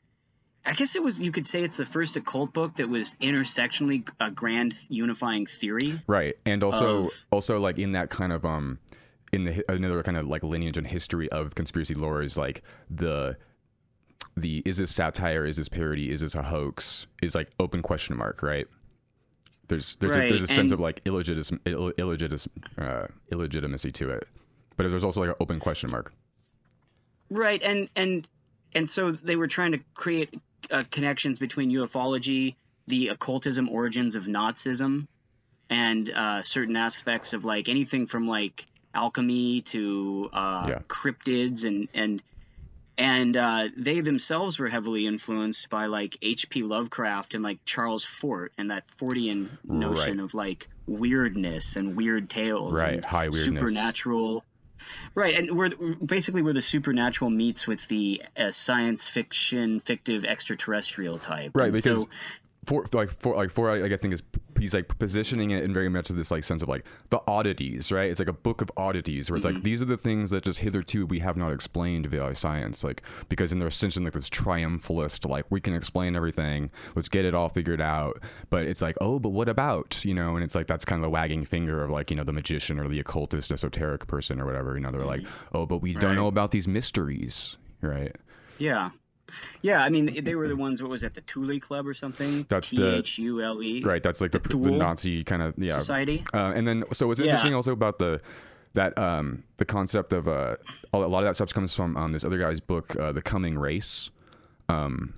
I 0.67 0.73
guess 0.73 0.97
it 0.97 1.03
was. 1.03 1.21
You 1.21 1.31
could 1.33 1.47
say 1.47 1.63
it's 1.63 1.77
the 1.77 1.85
first 1.85 2.17
occult 2.17 2.55
book 2.55 2.77
that 2.77 2.89
was 2.89 3.15
intersectionally 3.21 4.09
a 4.21 4.31
grand 4.31 4.75
unifying 4.89 5.45
theory. 5.47 6.01
right 6.07 6.37
and 6.47 6.63
also 6.63 7.05
of- 7.05 7.27
also 7.31 7.59
like 7.61 7.79
in 7.79 7.93
that 7.93 8.09
kind 8.11 8.33
of 8.33 8.45
um 8.45 8.79
in 9.33 9.45
the 9.45 9.65
another 9.71 10.03
kind 10.03 10.17
of 10.17 10.27
like 10.27 10.43
lineage 10.43 10.79
and 10.79 10.87
history 10.87 11.29
of 11.31 11.55
conspiracy 11.55 11.95
lore 11.95 12.23
is 12.23 12.39
like 12.39 12.63
the 12.89 13.37
the 14.37 14.63
is 14.65 14.77
this 14.79 14.95
satire 14.95 15.45
is 15.45 15.57
this 15.57 15.69
parody 15.69 16.11
is 16.11 16.21
this 16.21 16.35
a 16.35 16.43
hoax 16.43 17.07
is 17.23 17.35
like 17.35 17.51
open 17.61 17.83
question 17.83 18.17
mark 18.17 18.43
right 18.43 18.67
there's 19.69 19.97
there's 19.97 20.17
a, 20.17 20.21
there's 20.21 20.43
a 20.43 20.47
sense 20.47 20.71
and- 20.71 20.73
of 20.73 20.81
like 20.81 21.01
illegitimacy 21.05 21.57
Ill, 21.67 21.91
illegitimacy, 21.99 22.51
uh, 22.79 23.07
illegitimacy 23.33 23.91
to 23.93 24.11
it 24.11 24.29
but 24.77 24.89
there's 24.91 25.05
also 25.05 25.21
like 25.21 25.31
an 25.31 25.37
open 25.41 25.61
question 25.61 25.91
mark 25.91 26.13
Right, 27.31 27.63
and 27.63 27.89
and 27.97 28.29
and 28.75 28.89
so 28.89 29.11
they 29.13 29.35
were 29.37 29.49
trying 29.49 29.73
to 29.73 29.81
create 29.95 30.35
uh, 30.71 30.83
connections 30.91 31.39
between 31.39 31.71
ufology, 31.71 32.55
the 32.87 33.09
occultism 33.09 33.69
origins 33.69 34.15
of 34.15 34.25
Nazism, 34.25 35.07
and 35.71 36.11
uh, 36.11 36.43
certain 36.43 36.77
aspects 36.77 37.33
of 37.33 37.45
like 37.45 37.69
anything 37.69 38.07
from 38.07 38.29
like 38.29 38.67
alchemy 38.93 39.63
to 39.63 40.29
uh, 40.33 40.67
Yeah. 40.69 40.79
cryptids 40.89 41.65
and 41.65 41.89
and 41.95 42.23
and 42.99 43.37
uh, 43.37 43.69
they 43.77 44.01
themselves 44.01 44.59
were 44.59 44.69
heavily 44.69 45.07
influenced 45.07 45.69
by 45.71 45.87
like 45.87 46.17
H.P. 46.23 46.63
Lovecraft 46.63 47.35
and 47.35 47.43
like 47.43 47.59
Charles 47.65 48.05
Fort 48.05 48.53
and 48.59 48.71
that 48.71 48.85
Fortean 49.01 49.49
notion 49.65 50.19
Right. 50.19 50.25
of 50.25 50.35
like 50.35 50.69
weirdness 50.87 51.75
and 51.77 51.97
weird 51.97 52.29
tales, 52.31 52.75
Right, 52.75 52.95
and 52.95 53.05
high 53.05 53.31
weirdness. 53.31 53.45
supernatural. 53.63 54.45
Right, 55.15 55.39
and 55.39 55.57
we're 55.57 55.71
basically 56.05 56.43
where 56.43 56.55
the 56.55 56.63
supernatural 56.63 57.31
meets 57.31 57.67
with 57.67 57.87
the 57.89 58.23
uh, 58.37 58.51
science 58.51 59.07
fiction, 59.07 59.81
fictive, 59.81 60.25
extraterrestrial 60.25 61.19
type. 61.19 61.53
right 61.55 61.67
And 61.67 61.75
because 61.75 62.03
so, 62.03 62.09
for 62.67 62.85
like 62.93 63.11
for 63.21 63.37
like 63.37 63.51
for 63.51 63.71
I 63.71 63.79
like 63.81 63.93
I 63.93 63.97
think 63.97 64.15
is 64.15 64.23
he's 64.59 64.75
like 64.75 64.99
positioning 64.99 65.51
it 65.51 65.65
in 65.65 65.75
very 65.75 65.89
much 65.89 66.11
of 66.11 66.17
this 66.17 66.31
like 66.31 66.45
sense 66.45 66.63
of 66.63 66.69
like 66.69 66.85
the 67.11 67.21
oddities, 67.27 67.91
right? 67.93 68.11
It's 68.11 68.21
like 68.21 68.29
a 68.29 68.33
book 68.33 68.61
of 68.63 68.71
oddities 68.77 69.31
where 69.31 69.37
it's 69.37 69.45
Mm-hmm. 69.45 69.57
like 69.57 69.65
these 69.65 69.83
are 69.83 69.87
the 69.87 69.97
things 69.97 70.31
that 70.31 70.45
just 70.45 70.61
hitherto 70.61 71.05
we 71.07 71.19
have 71.21 71.37
not 71.37 71.53
explained 71.53 72.07
via 72.07 72.35
science, 72.35 72.83
like 72.85 73.03
because 73.29 73.53
in 73.53 73.59
their 73.59 73.69
essentially 73.69 74.05
like 74.05 74.15
this 74.15 74.31
triumphalist, 74.31 75.29
like 75.29 75.45
we 75.51 75.61
can 75.61 75.75
explain 75.75 76.17
everything, 76.17 76.71
let's 76.95 77.09
get 77.09 77.25
it 77.25 77.35
all 77.35 77.49
figured 77.49 77.81
out. 77.81 78.23
But 78.51 78.65
it's 78.65 78.81
like, 78.81 78.97
oh, 79.01 79.19
but 79.19 79.31
what 79.31 79.49
about 79.49 80.05
you 80.05 80.15
know? 80.15 80.37
And 80.37 80.45
it's 80.45 80.55
like 80.55 80.67
that's 80.67 80.85
kind 80.85 80.99
of 81.01 81.03
the 81.03 81.11
wagging 81.11 81.45
finger 81.45 81.83
of 81.85 81.91
like 81.91 82.11
you 82.11 82.17
know 82.17 82.25
the 82.25 82.33
magician 82.33 82.79
or 82.79 82.89
the 82.89 83.01
occultist, 83.01 83.51
esoteric 83.53 84.07
person 84.07 84.41
or 84.41 84.47
whatever. 84.47 84.75
You 84.75 84.81
know, 84.81 84.91
they're 84.91 85.05
like, 85.05 85.25
oh, 85.53 85.67
but 85.67 85.79
we 85.79 85.95
don't 85.95 86.17
know 86.17 86.29
about 86.29 86.51
these 86.53 86.67
mysteries, 86.69 87.57
right? 87.81 88.15
yeah, 88.59 88.91
yeah. 89.63 89.83
I 89.83 89.89
mean, 89.89 90.25
they 90.25 90.35
were 90.35 90.49
the 90.49 90.57
ones. 90.57 90.83
What 90.83 90.91
was 90.91 91.01
that? 91.03 91.15
The 91.15 91.21
Thule 91.23 91.59
Club 91.61 91.87
or 91.87 91.95
something? 91.95 92.45
That's 92.49 92.71
T 92.71 92.77
the- 92.77 92.97
H 92.97 93.19
U 93.19 93.43
L 93.43 93.63
E. 93.63 93.83
Right, 93.83 94.03
that's 94.03 94.21
like 94.21 94.31
the, 94.33 94.39
the, 94.39 94.49
Thule 94.51 94.77
Nazi 94.77 95.25
kind 95.25 95.43
of 95.43 95.55
yeah 95.57 95.79
Society. 95.79 96.25
Uh, 96.33 96.53
and 96.55 96.67
then, 96.67 96.85
so 96.93 97.07
what's 97.07 97.21
Yeah. 97.21 97.27
interesting 97.27 97.55
also 97.55 97.73
about 97.73 97.99
the 97.99 98.21
that 98.75 98.97
um 98.99 99.45
the 99.59 99.65
concept 99.65 100.13
of 100.13 100.27
uh 100.27 100.57
a 100.93 100.99
lot 100.99 101.21
of 101.21 101.25
that 101.27 101.37
stuff 101.37 101.53
comes 101.55 101.73
from 101.75 101.97
um 101.97 102.13
this 102.13 102.25
other 102.25 102.39
guy's 102.39 102.61
book, 102.61 102.97
uh, 102.97 103.13
The 103.13 103.23
Coming 103.23 103.57
Race. 103.59 104.11
Um, 104.69 105.15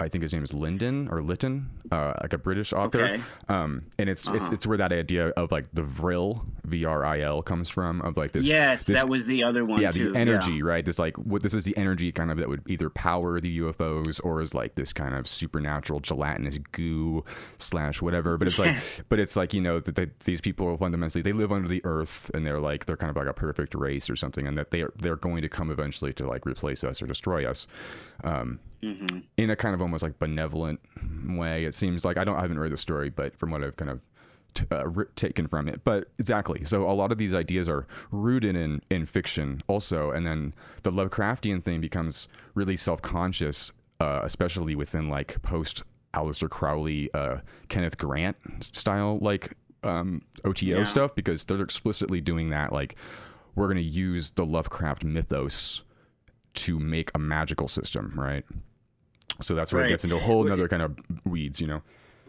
I 0.00 0.08
think 0.08 0.22
his 0.22 0.32
name 0.32 0.42
is 0.42 0.52
Lyndon 0.52 1.06
or 1.08 1.22
Litton, 1.22 1.70
uh, 1.92 2.14
like 2.20 2.32
a 2.32 2.38
British 2.38 2.72
author. 2.72 3.04
Okay. 3.04 3.22
Um, 3.48 3.86
and 3.96 4.08
it's 4.10 4.26
it's 4.28 4.46
Uh-huh. 4.46 4.52
it's 4.52 4.66
where 4.66 4.76
that 4.78 4.92
idea 4.92 5.28
of 5.28 5.52
like 5.52 5.66
the 5.72 5.84
vril, 5.84 6.44
V 6.64 6.84
R 6.84 7.04
I 7.04 7.20
L, 7.20 7.42
comes 7.42 7.68
from 7.68 8.00
of 8.02 8.16
like 8.16 8.32
this. 8.32 8.44
Yes, 8.44 8.86
this 8.86 9.00
that 9.00 9.08
was 9.08 9.24
the 9.26 9.44
other 9.44 9.64
one 9.64 9.80
yeah, 9.80 9.92
too. 9.92 10.10
the 10.12 10.18
energy, 10.18 10.64
right? 10.64 10.84
This 10.84 10.98
like 10.98 11.16
what 11.18 11.44
this 11.44 11.54
is 11.54 11.62
the 11.64 11.76
energy 11.76 12.10
kind 12.10 12.32
of 12.32 12.38
that 12.38 12.48
would 12.48 12.62
either 12.66 12.90
power 12.90 13.40
the 13.40 13.60
UFOs 13.60 14.20
or 14.24 14.40
is 14.40 14.52
like 14.52 14.74
this 14.74 14.92
kind 14.92 15.14
of 15.14 15.28
supernatural 15.28 16.00
gelatinous 16.00 16.58
goo 16.72 17.24
slash 17.58 18.02
whatever. 18.02 18.36
But 18.36 18.48
it's 18.48 18.58
like, 18.58 18.76
but 19.08 19.20
it's 19.20 19.36
like 19.36 19.54
you 19.54 19.60
know 19.60 19.78
that 19.78 19.94
they, 19.94 20.08
these 20.24 20.40
people 20.40 20.66
are 20.66 20.76
fundamentally 20.76 21.22
they 21.22 21.32
live 21.32 21.52
under 21.52 21.68
the 21.68 21.80
earth 21.84 22.32
and 22.34 22.44
they're 22.44 22.58
like 22.60 22.86
they're 22.86 22.96
kind 22.96 23.10
of 23.10 23.16
like 23.16 23.28
a 23.28 23.32
perfect 23.32 23.76
race 23.76 24.10
or 24.10 24.16
something, 24.16 24.44
and 24.44 24.58
that 24.58 24.72
they 24.72 24.82
are 24.82 24.92
they're 24.98 25.14
going 25.14 25.42
to 25.42 25.48
come 25.48 25.70
eventually 25.70 26.12
to 26.14 26.26
like 26.26 26.44
replace 26.46 26.82
us 26.82 27.00
or 27.00 27.06
destroy 27.06 27.48
us. 27.48 27.68
Um, 28.24 28.58
Mm-hmm. 28.84 29.18
in 29.36 29.50
a 29.50 29.56
kind 29.56 29.74
of 29.74 29.80
almost 29.82 30.02
like 30.02 30.18
benevolent 30.18 30.80
way. 31.28 31.64
It 31.64 31.74
seems 31.74 32.04
like 32.04 32.16
I 32.18 32.24
don't 32.24 32.36
I 32.36 32.42
haven't 32.42 32.58
read 32.58 32.72
the 32.72 32.76
story, 32.76 33.10
but 33.10 33.36
from 33.36 33.50
what 33.50 33.62
I've 33.64 33.76
kind 33.76 33.90
of 33.90 34.00
t- 34.54 34.66
uh, 34.70 34.86
ri 34.88 35.06
taken 35.16 35.46
from 35.46 35.68
it, 35.68 35.82
but 35.84 36.10
exactly. 36.18 36.64
So 36.64 36.88
a 36.88 36.92
lot 36.92 37.10
of 37.12 37.18
these 37.18 37.34
ideas 37.34 37.68
are 37.68 37.86
rooted 38.10 38.56
in 38.56 38.82
in 38.90 39.06
fiction 39.06 39.60
also, 39.68 40.10
and 40.10 40.26
then 40.26 40.54
the 40.82 40.90
Lovecraftian 40.92 41.62
thing 41.64 41.80
becomes 41.80 42.28
really 42.54 42.76
self 42.76 43.00
conscious, 43.02 43.72
uh, 44.00 44.20
especially 44.22 44.74
within 44.74 45.08
like 45.08 45.40
post 45.42 45.82
Aleister 46.14 46.48
Crowley, 46.48 47.10
uh, 47.14 47.38
Kenneth 47.68 47.98
Grant 47.98 48.36
style 48.60 49.18
like 49.20 49.56
um, 49.82 50.22
OTO 50.44 50.64
Yeah. 50.78 50.84
stuff 50.84 51.14
because 51.14 51.44
they're 51.44 51.60
explicitly 51.60 52.20
doing 52.20 52.50
that. 52.50 52.72
Like, 52.72 52.96
we're 53.54 53.66
going 53.66 53.76
to 53.76 53.82
use 53.82 54.30
the 54.30 54.46
Lovecraft 54.46 55.04
mythos 55.04 55.82
to 56.54 56.78
make 56.78 57.10
a 57.14 57.18
magical 57.18 57.66
system, 57.68 58.12
right? 58.16 58.44
So 59.40 59.54
that's 59.54 59.72
where 59.72 59.82
Right. 59.82 59.90
it 59.90 59.94
gets 59.94 60.04
into 60.04 60.16
a 60.16 60.20
whole 60.20 60.44
nother 60.44 60.68
kind 60.68 60.82
of 60.82 60.96
weeds, 61.24 61.60
you 61.60 61.66
know? 61.66 61.82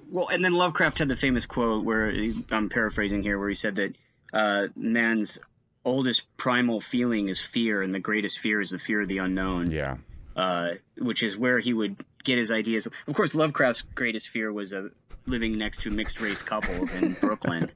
Well, 0.09 0.27
and 0.27 0.43
then 0.43 0.53
Lovecraft 0.53 0.99
had 0.99 1.07
the 1.07 1.15
famous 1.15 1.45
quote 1.45 1.83
where 1.83 2.09
I'm 2.51 2.69
paraphrasing 2.69 3.23
here, 3.23 3.37
where 3.39 3.49
he 3.49 3.55
said 3.55 3.75
that 3.75 3.95
uh, 4.33 4.67
man's 4.75 5.39
oldest 5.83 6.23
primal 6.37 6.81
feeling 6.81 7.29
is 7.29 7.39
fear, 7.39 7.81
and 7.81 7.93
the 7.93 7.99
greatest 7.99 8.39
fear 8.39 8.59
is 8.61 8.69
the 8.71 8.79
fear 8.79 9.01
of 9.01 9.07
the 9.07 9.19
unknown. 9.19 9.69
Yeah. 9.71 9.97
uh, 10.35 10.71
which 10.97 11.23
is 11.23 11.37
where 11.37 11.59
he 11.59 11.71
would 11.73 11.95
get 12.25 12.37
his 12.37 12.51
ideas. 12.51 12.85
Of 12.85 13.13
course, 13.13 13.33
Lovecraft's 13.35 13.83
greatest 13.93 14.27
fear 14.29 14.51
was 14.51 14.73
uh, 14.73 14.89
living 15.27 15.57
next 15.57 15.83
to 15.83 15.91
mixed 15.91 16.19
race 16.19 16.41
couples 16.41 16.91
in 16.93 17.13
Brooklyn, 17.21 17.71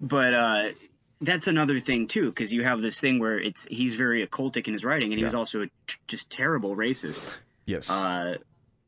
but 0.00 0.34
uh, 0.34 0.62
that's 1.22 1.46
another 1.46 1.80
thing 1.80 2.06
too, 2.08 2.28
because 2.28 2.52
you 2.52 2.62
have 2.62 2.82
this 2.82 3.00
thing 3.00 3.20
where 3.20 3.38
it's 3.40 3.64
he's 3.70 3.94
very 3.96 4.26
occultic 4.26 4.66
in 4.66 4.74
his 4.74 4.84
writing, 4.84 5.12
and 5.12 5.18
he 5.18 5.24
was 5.24 5.34
also 5.34 5.64
t- 5.64 5.70
just 6.06 6.28
terrible 6.28 6.76
racist. 6.76 7.26
Yes. 7.64 7.90
Uh, 7.90 8.36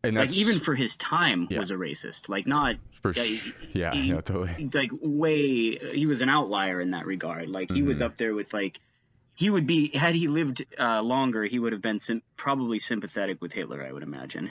and 0.06 0.16
like 0.16 0.32
even 0.34 0.60
for 0.60 0.74
his 0.74 0.96
time, 0.96 1.46
Yeah. 1.50 1.58
was 1.58 1.70
a 1.70 1.74
racist. 1.74 2.28
Like 2.28 2.46
not 2.46 2.76
for 3.02 3.12
yeah, 3.12 3.22
sh- 3.24 3.52
yeah, 3.72 3.92
he- 3.94 4.08
yeah, 4.08 4.20
totally. 4.20 4.70
like 4.72 4.90
way 5.00 5.76
he 5.76 6.06
was 6.06 6.22
an 6.22 6.28
outlier 6.28 6.80
in 6.80 6.90
that 6.92 7.06
regard 7.06 7.48
like 7.48 7.70
he 7.70 7.82
was 7.82 7.98
Mhm. 7.98 8.06
up 8.06 8.16
there 8.16 8.34
with 8.34 8.52
like 8.52 8.80
he 9.34 9.50
would 9.50 9.66
be 9.66 9.90
had 9.96 10.14
he 10.14 10.28
lived 10.28 10.64
uh, 10.78 11.00
longer 11.02 11.44
he 11.44 11.58
would 11.58 11.72
have 11.72 11.82
been 11.82 11.98
sim- 11.98 12.22
probably 12.36 12.78
sympathetic 12.78 13.40
with 13.42 13.52
hitler 13.52 13.84
i 13.84 13.92
would 13.92 14.02
imagine 14.02 14.50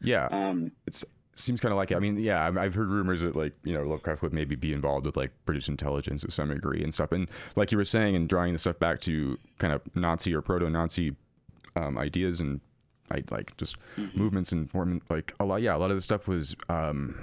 Yeah. 0.00 0.26
um 0.30 0.70
it's 0.86 1.04
seems 1.38 1.60
kind 1.60 1.70
of 1.70 1.76
like 1.76 1.90
it. 1.90 1.96
I 1.96 1.98
mean, 2.00 2.16
yeah, 2.18 2.46
I've, 2.46 2.56
I've 2.56 2.74
heard 2.74 2.88
rumors 2.88 3.20
that 3.20 3.36
like 3.36 3.52
you 3.62 3.74
know 3.74 3.82
Lovecraft 3.82 4.22
would 4.22 4.32
maybe 4.32 4.54
be 4.54 4.72
involved 4.72 5.04
with 5.04 5.18
like 5.18 5.32
British 5.44 5.68
intelligence 5.68 6.22
to 6.22 6.30
some 6.30 6.48
degree 6.48 6.82
and 6.82 6.94
stuff. 6.94 7.12
And 7.12 7.28
like 7.56 7.70
you 7.72 7.76
were 7.76 7.84
saying, 7.84 8.16
and 8.16 8.26
drawing 8.26 8.54
the 8.54 8.58
stuff 8.58 8.78
back 8.78 9.00
to 9.02 9.36
kind 9.58 9.74
of 9.74 9.82
Nazi 9.94 10.34
or 10.34 10.40
proto-Nazi 10.40 11.14
um, 11.76 11.98
ideas 11.98 12.40
and 12.40 12.62
I 13.10 13.22
like 13.30 13.56
just 13.56 13.76
movements 14.14 14.52
and 14.52 14.70
form 14.70 15.00
like 15.10 15.34
a 15.40 15.44
lot. 15.44 15.62
Yeah, 15.62 15.76
a 15.76 15.78
lot 15.78 15.90
of 15.90 15.96
the 15.96 16.00
stuff 16.00 16.26
was 16.28 16.56
um, 16.68 17.18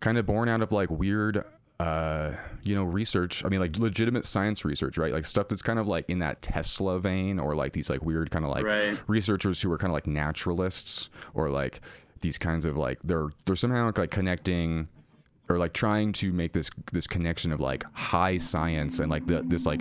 kind 0.00 0.16
of 0.18 0.26
born 0.26 0.48
out 0.48 0.62
of 0.62 0.72
like 0.72 0.90
weird. 0.90 1.44
Uh, 1.80 2.32
you 2.62 2.74
know, 2.74 2.84
research. 2.84 3.44
I 3.44 3.48
mean, 3.48 3.58
like 3.58 3.76
legitimate 3.78 4.24
science 4.24 4.64
research, 4.64 4.96
right? 4.96 5.12
Like 5.12 5.26
stuff 5.26 5.48
that's 5.48 5.60
kind 5.60 5.78
of 5.80 5.88
like 5.88 6.08
in 6.08 6.20
that 6.20 6.40
Tesla 6.40 7.00
vein, 7.00 7.40
or 7.40 7.56
like 7.56 7.72
these 7.72 7.90
like 7.90 8.02
weird 8.02 8.30
kind 8.30 8.44
of 8.44 8.50
like 8.52 8.64
Right. 8.64 8.96
researchers 9.08 9.60
who 9.60 9.72
are 9.72 9.76
kind 9.76 9.90
of 9.90 9.94
like 9.94 10.06
naturalists 10.06 11.10
or 11.34 11.50
like 11.50 11.80
these 12.20 12.38
kinds 12.38 12.64
of 12.64 12.76
like 12.76 13.00
they're 13.02 13.28
they're 13.44 13.56
somehow 13.56 13.90
like 13.94 14.10
connecting 14.12 14.88
or 15.48 15.58
like 15.58 15.72
trying 15.74 16.12
to 16.12 16.32
make 16.32 16.52
this 16.52 16.70
this 16.92 17.08
connection 17.08 17.50
of 17.52 17.60
like 17.60 17.84
high 17.92 18.38
science 18.38 19.00
and 19.00 19.10
like 19.10 19.26
the 19.26 19.42
this 19.46 19.66
like 19.66 19.80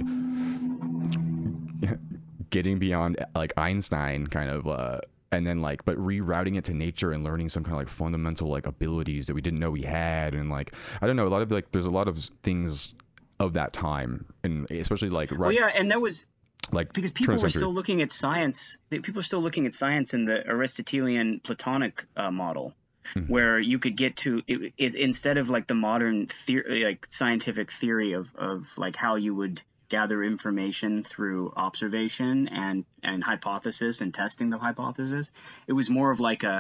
getting 2.54 2.80
beyond 2.80 3.18
like 3.36 3.52
Einstein 3.58 4.28
kind 4.28 4.50
of 4.50 4.68
uh 4.68 5.00
and 5.32 5.46
then 5.48 5.60
like 5.62 5.84
but 5.84 5.98
rerouting 5.98 6.58
it 6.58 6.64
to 6.66 6.74
nature 6.74 7.12
and 7.12 7.24
learning 7.24 7.50
some 7.50 7.64
kind 7.64 7.74
of 7.74 7.80
like 7.80 7.90
fundamental 7.90 8.48
like 8.48 8.68
abilities 8.68 9.26
that 9.28 9.34
we 9.34 9.42
didn't 9.42 9.60
know 9.60 9.72
we 9.72 9.82
had 9.82 10.34
and 10.34 10.50
like 10.50 10.74
I 11.02 11.08
don't 11.08 11.18
know 11.18 11.28
a 11.28 11.34
lot 11.36 11.42
of 11.42 11.52
like 11.52 11.72
there's 11.72 11.88
a 11.94 11.96
lot 12.00 12.08
of 12.08 12.18
things 12.44 12.94
of 13.40 13.54
that 13.54 13.74
time 13.74 14.26
and 14.44 14.70
especially 14.72 15.10
like 15.10 15.32
right 15.32 15.40
well 15.40 15.52
yeah 15.52 15.72
and 15.76 15.92
that 15.92 16.00
was 16.00 16.26
like 16.72 16.94
because 16.94 17.12
people 17.12 17.36
were 17.36 17.50
still 17.50 17.74
looking 17.74 18.02
at 18.02 18.12
science 18.12 18.78
people 18.90 19.20
are 19.20 19.24
still 19.32 19.42
looking 19.42 19.66
at 19.66 19.74
science 19.74 20.14
in 20.14 20.26
the 20.26 20.48
aristotelian 20.48 21.40
platonic 21.44 22.06
uh, 22.16 22.32
model 22.32 22.74
Hmm. 23.14 23.24
where 23.24 23.60
you 23.60 23.80
could 23.80 23.98
get 23.98 24.16
to 24.24 24.42
it, 24.48 24.74
instead 24.78 25.38
of 25.38 25.50
like 25.50 25.68
the 25.68 25.74
modern 25.74 26.26
theory 26.26 26.86
like 26.86 27.06
scientific 27.10 27.70
theory 27.70 28.14
of, 28.14 28.34
of 28.34 28.66
like 28.78 28.96
how 28.96 29.16
you 29.16 29.36
would 29.36 29.62
gather 29.98 30.20
information 30.34 30.92
through 31.12 31.42
observation 31.68 32.48
and 32.64 32.78
and 33.10 33.24
hypothesis 33.32 34.02
and 34.02 34.12
testing 34.22 34.50
the 34.50 34.58
hypothesis 34.68 35.26
it 35.68 35.74
was 35.80 35.88
more 35.98 36.10
of 36.12 36.20
like 36.30 36.44
a 36.56 36.58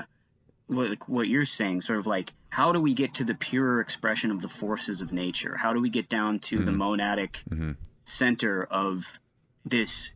like 0.69 1.03
what 1.15 1.27
you're 1.27 1.51
saying 1.59 1.81
sort 1.81 1.99
of 1.99 2.07
like 2.15 2.27
how 2.49 2.67
do 2.75 2.79
we 2.87 2.93
get 2.93 3.11
to 3.19 3.23
the 3.23 3.37
pure 3.49 3.73
expression 3.85 4.29
of 4.35 4.39
the 4.45 4.47
forces 4.61 5.01
of 5.01 5.11
nature 5.25 5.55
how 5.63 5.71
do 5.75 5.79
we 5.85 5.89
get 5.99 6.07
down 6.17 6.39
to 6.49 6.55
the 6.67 6.75
monadic 6.83 7.33
Mhm. 7.49 7.75
center 8.05 8.55
of 8.85 9.19
this 9.65 10.13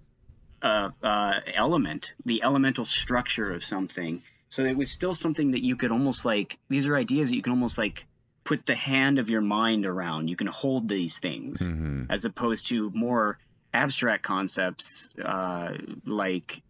uh, 0.61 0.89
uh, 1.03 1.35
element, 1.65 2.15
the 2.25 2.41
elemental 2.43 2.83
structure 2.83 3.49
of 3.53 3.63
something. 3.63 4.13
So 4.49 4.63
it 4.63 4.75
was 4.75 4.89
still 4.89 5.13
something 5.13 5.51
that 5.51 5.63
you 5.63 5.75
could 5.75 5.91
almost 5.91 6.25
like. 6.25 6.57
These 6.67 6.87
are 6.87 6.95
ideas 6.97 7.29
that 7.29 7.35
you 7.35 7.43
can 7.43 7.53
almost 7.57 7.77
like 7.77 8.07
put 8.49 8.65
the 8.65 8.75
hand 8.75 9.19
of 9.19 9.29
your 9.29 9.41
mind 9.41 9.85
around. 9.85 10.29
You 10.29 10.37
can 10.37 10.47
hold 10.47 10.87
these 10.87 11.17
things, 11.19 11.55
Mhm. 11.61 12.05
as 12.09 12.23
opposed 12.23 12.67
to 12.69 12.89
more 12.95 13.37
abstract 13.73 14.23
concepts 14.23 15.09
uh, 15.23 15.69
like 16.05 16.61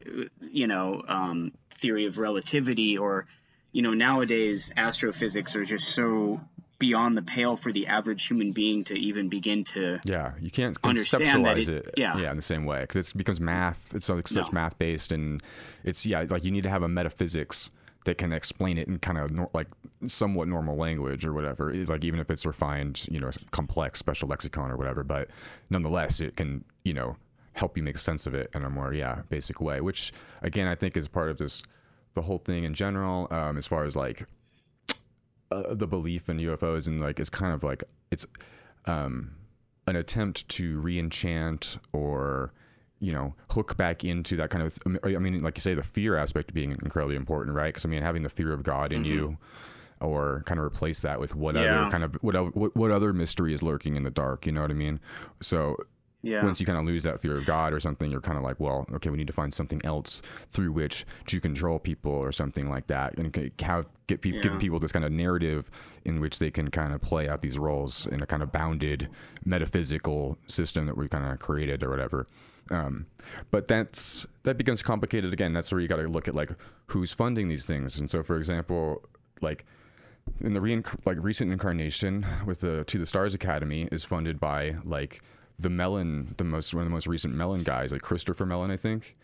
you 0.42 0.68
know 0.68 1.04
um, 1.08 1.52
theory 1.82 2.06
of 2.08 2.18
relativity 2.18 2.98
or 2.98 3.28
you 3.72 3.82
know 3.84 3.94
nowadays 3.94 4.74
astrophysics 4.76 5.56
are 5.56 5.64
just 5.66 5.88
so 6.00 6.42
beyond 6.80 7.16
the 7.18 7.22
pale 7.22 7.56
for 7.56 7.72
the 7.72 7.88
average 7.88 8.26
human 8.28 8.52
being 8.52 8.84
to 8.84 8.94
even 8.96 9.30
begin 9.30 9.64
to 9.64 10.00
Yeah, 10.06 10.34
you 10.40 10.50
can't 10.52 10.78
understand 10.84 11.24
conceptualize 11.46 11.68
it- 11.70 11.86
it, 11.88 11.94
yeah. 11.98 12.18
yeah, 12.18 12.32
in 12.32 12.36
the 12.38 12.42
same 12.54 12.66
way 12.66 12.82
because 12.82 13.10
it 13.12 13.18
becomes 13.18 13.40
math. 13.40 13.94
It's 13.96 14.10
like 14.10 14.28
such 14.28 14.48
No. 14.52 14.60
math 14.60 14.78
based, 14.80 15.12
and 15.12 15.42
it's 15.84 16.06
yeah, 16.06 16.26
like 16.28 16.44
you 16.44 16.52
need 16.52 16.64
to 16.64 16.70
have 16.70 16.84
a 16.84 16.88
metaphysics 17.00 17.70
that 18.08 18.18
can 18.18 18.32
explain 18.32 18.78
it 18.78 18.88
in 18.88 18.98
kind 19.00 19.18
of 19.18 19.32
nor- 19.32 19.50
like 19.54 19.68
somewhat 20.06 20.48
normal 20.48 20.78
language 20.78 21.26
or 21.26 21.34
whatever. 21.34 21.74
Like 21.74 22.06
even 22.06 22.22
if 22.22 22.32
it's 22.32 22.46
refined, 22.46 23.06
you 23.12 23.20
know, 23.20 23.30
complex 23.52 24.00
special 24.00 24.30
lexicon 24.30 24.72
or 24.72 24.78
whatever, 24.78 25.04
but 25.04 25.28
nonetheless, 25.70 26.22
it 26.22 26.38
can 26.38 26.64
you 26.86 26.94
know 26.94 27.18
help 27.52 27.76
you 27.76 27.84
make 27.84 27.98
sense 27.98 28.26
of 28.26 28.34
it 28.34 28.50
in 28.56 28.64
a 28.64 28.70
more 28.70 28.94
yeah 28.94 29.24
basic 29.28 29.60
way. 29.60 29.82
Which 29.82 30.14
again, 30.42 30.68
I 30.68 30.76
think 30.76 30.96
is 30.96 31.10
part 31.10 31.30
of 31.30 31.38
this 31.38 31.62
the 32.14 32.22
whole 32.22 32.38
thing 32.38 32.64
in 32.64 32.74
general, 32.74 33.28
um, 33.30 33.58
as 33.58 33.68
far 33.68 33.84
as 33.84 33.98
like 33.98 34.26
uh, 35.52 35.74
the 35.74 35.86
belief 35.86 36.30
in 36.30 36.38
UFOs 36.38 36.88
and 36.88 37.02
like 37.02 37.20
it's 37.20 37.30
kind 37.30 37.54
of 37.54 37.62
like 37.62 37.84
it's 38.10 38.26
um, 38.86 39.32
an 39.86 39.98
attempt 39.98 40.48
to 40.48 40.80
re-enchant 40.80 41.78
or 41.92 42.54
you 43.00 43.14
know 43.14 43.34
hook 43.52 43.78
back 43.78 44.04
into 44.04 44.36
that 44.38 44.50
kind 44.50 44.64
of 44.66 44.78
I 45.04 45.18
mean 45.20 45.42
like 45.44 45.58
you 45.58 45.62
say 45.62 45.74
the 45.76 45.84
fear 45.84 46.18
aspect 46.18 46.54
being 46.54 46.72
incredibly 46.72 47.16
important 47.16 47.56
right 47.56 47.68
because 47.74 47.86
I 47.86 47.90
mean 47.90 48.02
having 48.02 48.24
the 48.24 48.30
fear 48.30 48.54
of 48.54 48.64
God 48.64 48.92
in 48.92 49.06
you 49.06 49.38
mm-hmm. 50.02 50.06
or 50.06 50.44
kind 50.46 50.60
of 50.60 50.66
replace 50.66 51.00
that 51.02 51.20
with 51.20 51.36
what 51.36 51.56
Yeah. 51.56 51.82
other 51.82 51.92
kind 51.92 52.04
of 52.04 52.16
what, 52.22 52.56
what 52.56 52.76
what 52.76 52.92
other 52.92 53.14
mystery 53.14 53.54
is 53.54 53.62
lurking 53.62 53.96
in 53.96 54.04
the 54.04 54.10
dark 54.10 54.46
you 54.46 54.52
know 54.52 54.62
what 54.62 54.72
I 54.72 54.76
mean 54.76 55.00
so 55.42 55.78
yeah 56.24 56.44
once 56.44 56.60
you 56.60 56.66
kind 56.66 56.80
of 56.80 56.86
lose 56.86 57.04
that 57.04 57.20
fear 57.22 57.38
of 57.38 57.46
God 57.46 57.72
or 57.72 57.80
something, 57.80 58.10
you're 58.10 58.20
kind 58.20 58.40
of 58.40 58.44
like, 58.44 58.60
well, 58.60 58.88
okay, 58.92 59.12
we 59.12 59.18
need 59.18 59.28
to 59.28 59.34
find 59.34 59.54
something 59.54 59.80
else 59.86 60.24
through 60.50 60.72
which 60.72 61.06
to 61.28 61.40
control 61.40 61.78
people 61.78 62.12
or 62.12 62.32
something 62.32 62.68
like 62.68 62.88
that, 62.88 63.16
and 63.18 63.54
have 63.62 63.86
get 64.08 64.22
pe- 64.22 64.32
Yeah. 64.32 64.42
give 64.42 64.58
people 64.58 64.80
this 64.80 64.92
kind 64.92 65.06
of 65.06 65.12
narrative 65.12 65.70
in 66.06 66.20
which 66.20 66.40
they 66.40 66.50
can 66.50 66.72
kind 66.72 66.92
of 66.92 67.02
play 67.02 67.30
out 67.30 67.42
these 67.44 67.60
roles 67.60 68.08
in 68.08 68.22
a 68.24 68.26
kind 68.26 68.42
of 68.42 68.52
bounded 68.52 69.10
metaphysical 69.46 70.38
system 70.48 70.88
that 70.88 70.98
we 70.98 71.08
kind 71.08 71.26
of 71.32 71.40
created 71.40 71.84
or 71.84 71.90
whatever. 71.92 72.26
Um, 72.72 73.06
but 73.52 73.68
that's 73.68 74.26
that 74.44 74.58
becomes 74.58 74.82
complicated 74.82 75.34
again. 75.34 75.54
That's 75.54 75.72
where 75.72 75.82
you 75.82 75.88
got 75.88 75.98
to 75.98 76.08
look 76.08 76.28
at 76.28 76.36
like 76.36 76.52
who's 76.88 77.12
funding 77.12 77.50
these 77.50 77.66
things. 77.66 77.98
And 77.98 78.10
so, 78.10 78.24
for 78.24 78.38
example, 78.38 79.04
like 79.42 79.66
in 80.42 80.54
the 80.54 80.60
reinc- 80.60 81.06
like 81.06 81.18
recent 81.22 81.52
incarnation 81.52 82.26
with 82.46 82.60
the 82.60 82.84
to 82.86 82.98
the 82.98 83.06
stars 83.06 83.34
academy 83.34 83.88
is 83.92 84.04
funded 84.04 84.40
by 84.40 84.76
like 84.84 85.22
the 85.60 85.70
mellon 85.70 86.36
the 86.38 86.44
most 86.44 86.74
one 86.74 86.84
of 86.84 86.86
the 86.90 86.94
most 86.94 87.08
recent 87.08 87.34
mellon 87.34 87.64
guys 87.64 87.92
like 87.92 88.02
christopher 88.02 88.46
mellon 88.46 88.70
i 88.70 88.78
think 88.78 89.16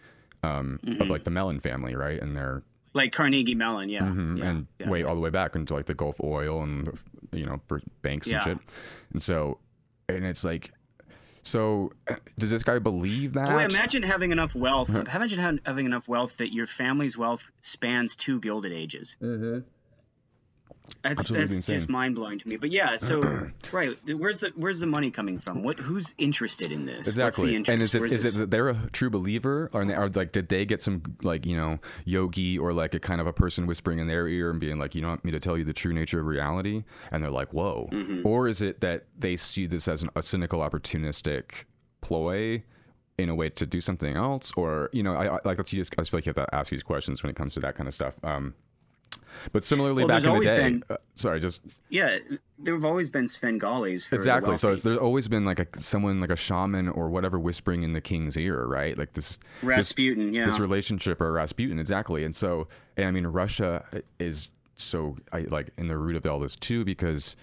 um 0.41 0.79
of 0.99 1.07
like 1.09 1.25
the 1.25 1.29
mellon 1.29 1.59
family 1.59 1.93
right 1.95 2.19
and 2.21 2.35
they're 2.35 2.63
like 2.95 3.11
Carnegie 3.11 3.53
Mellon, 3.55 3.89
yeah, 3.89 4.01
Mhm, 4.03 4.37
yeah, 4.37 4.45
and 4.49 4.67
yeah. 4.79 4.87
way 4.89 5.03
all 5.03 5.13
the 5.15 5.21
way 5.21 5.29
back 5.31 5.55
into 5.55 5.73
like 5.73 5.87
the 5.87 5.93
gulf 5.95 6.15
oil 6.23 6.61
and 6.63 6.89
you 7.31 7.45
know 7.45 7.59
for 7.67 7.81
banks 8.01 8.27
Yeah. 8.27 8.35
and 8.37 8.43
shit 8.43 8.57
and 9.11 9.21
so 9.21 9.57
and 10.07 10.23
it's 10.25 10.43
like 10.43 10.71
so 11.43 11.91
does 12.37 12.49
this 12.49 12.63
guy 12.63 12.79
believe 12.79 13.33
that 13.33 13.47
Boy, 13.49 13.65
imagine 13.65 14.03
having 14.03 14.31
enough 14.31 14.55
wealth. 14.55 14.89
imagine 14.89 15.59
having 15.65 15.85
enough 15.85 16.07
wealth 16.07 16.37
that 16.37 16.53
your 16.53 16.65
family's 16.65 17.17
wealth 17.17 17.43
spans 17.61 18.15
two 18.15 18.39
Gilded 18.39 18.71
Ages. 18.71 19.15
mm-hmm. 19.21 19.59
That's 21.01 21.21
Absolutely 21.21 21.45
that's 21.47 21.55
insane. 21.57 21.75
just 21.75 21.89
mind 21.89 22.15
blowing 22.15 22.39
to 22.39 22.47
me. 22.47 22.57
But 22.57 22.71
yeah, 22.71 22.97
so 22.97 23.49
right, 23.71 23.97
where's 24.17 24.39
the 24.39 24.51
where's 24.55 24.79
the 24.79 24.85
money 24.85 25.11
coming 25.11 25.37
from? 25.39 25.63
What 25.63 25.79
who's 25.79 26.13
interested 26.17 26.71
in 26.71 26.85
this? 26.85 27.07
Exactly. 27.07 27.55
And 27.55 27.81
is 27.81 27.95
it 27.95 28.01
Where's 28.01 28.13
is 28.13 28.21
it 28.21 28.27
this- 28.29 28.33
that 28.37 28.51
they're 28.51 28.69
a 28.69 28.89
true 28.91 29.09
believer, 29.09 29.69
or, 29.73 29.85
they, 29.85 29.95
or 29.95 30.09
like 30.09 30.31
did 30.33 30.49
they 30.49 30.65
get 30.65 30.81
some 30.81 31.01
like 31.21 31.45
you 31.45 31.55
know 31.57 31.79
yogi 32.05 32.57
or 32.59 32.73
like 32.73 32.93
a 32.93 32.99
kind 32.99 33.21
of 33.21 33.27
a 33.27 33.33
person 33.33 33.65
whispering 33.65 33.99
in 33.99 34.07
their 34.07 34.27
ear 34.27 34.49
and 34.49 34.59
being 34.59 34.77
like, 34.77 34.93
you 34.95 35.01
don't 35.01 35.09
want 35.11 35.25
me 35.25 35.31
to 35.31 35.39
tell 35.39 35.57
you 35.57 35.63
the 35.63 35.73
true 35.73 35.93
nature 35.93 36.19
of 36.19 36.25
reality, 36.25 36.83
and 37.11 37.23
they're 37.23 37.31
like, 37.31 37.53
whoa, 37.53 37.87
Mm-hmm. 37.91 38.25
or 38.27 38.47
is 38.47 38.61
it 38.61 38.81
that 38.81 39.05
they 39.17 39.35
see 39.35 39.65
this 39.67 39.87
as 39.87 40.03
an, 40.03 40.09
a 40.15 40.21
cynical, 40.21 40.59
opportunistic 40.59 41.63
ploy? 42.01 42.63
In 43.19 43.29
a 43.29 43.35
way 43.35 43.47
to 43.51 43.67
do 43.67 43.79
something 43.79 44.15
else, 44.15 44.51
or 44.57 44.89
you 44.91 45.03
know, 45.03 45.13
I, 45.13 45.35
I 45.35 45.39
like 45.45 45.57
that's 45.57 45.71
you 45.71 45.79
just. 45.79 45.93
I 45.99 46.03
feel 46.03 46.17
like 46.17 46.25
you 46.25 46.33
have 46.35 46.47
to 46.47 46.55
ask 46.55 46.71
these 46.71 46.81
questions 46.81 47.21
when 47.21 47.29
it 47.29 47.35
comes 47.35 47.53
to 47.53 47.59
that 47.59 47.75
kind 47.75 47.87
of 47.87 47.93
stuff. 47.93 48.15
Um, 48.23 48.55
But 49.51 49.63
similarly, 49.63 50.03
Well, 50.03 50.07
back 50.07 50.23
in 50.23 50.33
the 50.33 50.39
day, 50.39 50.55
been- 50.55 50.83
uh, 50.89 50.97
sorry, 51.15 51.39
just 51.39 51.59
Yeah, 51.89 52.17
there 52.59 52.73
have 52.73 52.85
always 52.85 53.09
been 53.09 53.25
Svengali's. 53.25 54.05
For 54.05 54.11
the 54.11 54.15
exactly. 54.15 54.57
So 54.57 54.71
it's, 54.71 54.83
there's 54.83 54.97
always 54.99 55.27
been 55.27 55.45
like 55.45 55.59
a 55.59 55.67
someone 55.81 56.21
like 56.21 56.29
a 56.29 56.35
shaman 56.35 56.87
or 56.89 57.09
whatever 57.09 57.39
whispering 57.39 57.83
in 57.83 57.93
the 57.93 58.01
king's 58.01 58.37
ear, 58.37 58.65
right? 58.65 58.97
Like 58.97 59.13
this 59.13 59.37
this 59.37 59.39
Rasputin. 59.63 60.33
yeah. 60.33 60.45
this 60.45 60.59
relationship 60.59 61.19
or 61.21 61.31
Rasputin 61.33 61.79
exactly. 61.79 62.23
And 62.23 62.33
so, 62.33 62.67
and 62.97 63.07
I 63.07 63.11
mean, 63.11 63.27
Russia 63.27 63.85
is 64.19 64.49
so 64.75 65.17
I 65.31 65.41
like 65.41 65.71
in 65.77 65.87
the 65.87 65.97
root 65.97 66.15
of 66.15 66.25
all 66.25 66.39
this 66.39 66.55
too 66.55 66.85
because. 66.85 67.35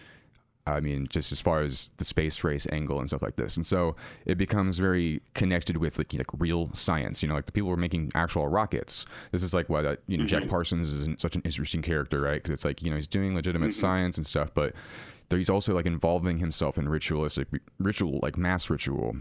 I 0.67 0.81
mean, 0.81 1.07
just 1.09 1.33
as 1.33 1.41
far 1.41 1.63
as 1.63 1.91
the 1.97 2.05
space 2.05 2.45
race 2.45 2.67
angle 2.71 3.01
and 3.01 3.09
stuff 3.09 3.23
like 3.23 3.37
this, 3.37 3.57
and 3.57 3.65
so 3.65 3.97
it 4.27 4.37
becomes 4.37 4.79
very 4.79 5.23
connected 5.35 5.77
with 5.79 5.99
like, 5.99 6.13
like 6.13 6.27
real 6.39 6.71
science. 6.75 7.23
You 7.23 7.29
know, 7.29 7.35
like 7.35 7.47
the 7.47 7.53
people 7.53 7.69
who 7.69 7.75
are 7.75 7.79
making 7.79 8.13
actual 8.15 8.47
rockets. 8.49 9.07
This 9.33 9.43
is 9.43 9.55
like 9.55 9.69
why 9.69 9.83
that 9.83 10.01
you 10.07 10.19
know 10.19 10.25
Jack 10.25 10.43
mm-hmm. 10.43 10.51
Parsons 10.51 10.93
is 10.93 11.09
such 11.21 11.35
an 11.35 11.43
interesting 11.45 11.83
character, 11.83 12.21
right? 12.21 12.35
Because 12.35 12.53
it's 12.53 12.65
like 12.65 12.83
you 12.83 12.91
know 12.91 12.97
he's 12.97 13.07
doing 13.07 13.35
legitimate 13.35 13.71
mm-hmm. 13.71 13.81
science 13.81 14.17
and 14.17 14.27
stuff, 14.27 14.51
but 14.55 14.75
he's 15.31 15.51
also 15.51 15.75
like 15.75 15.87
involving 15.87 16.39
himself 16.39 16.79
in 16.79 16.89
ritualistic 16.89 17.49
ritual, 17.79 18.21
like 18.23 18.37
mass 18.37 18.69
ritual, 18.69 19.17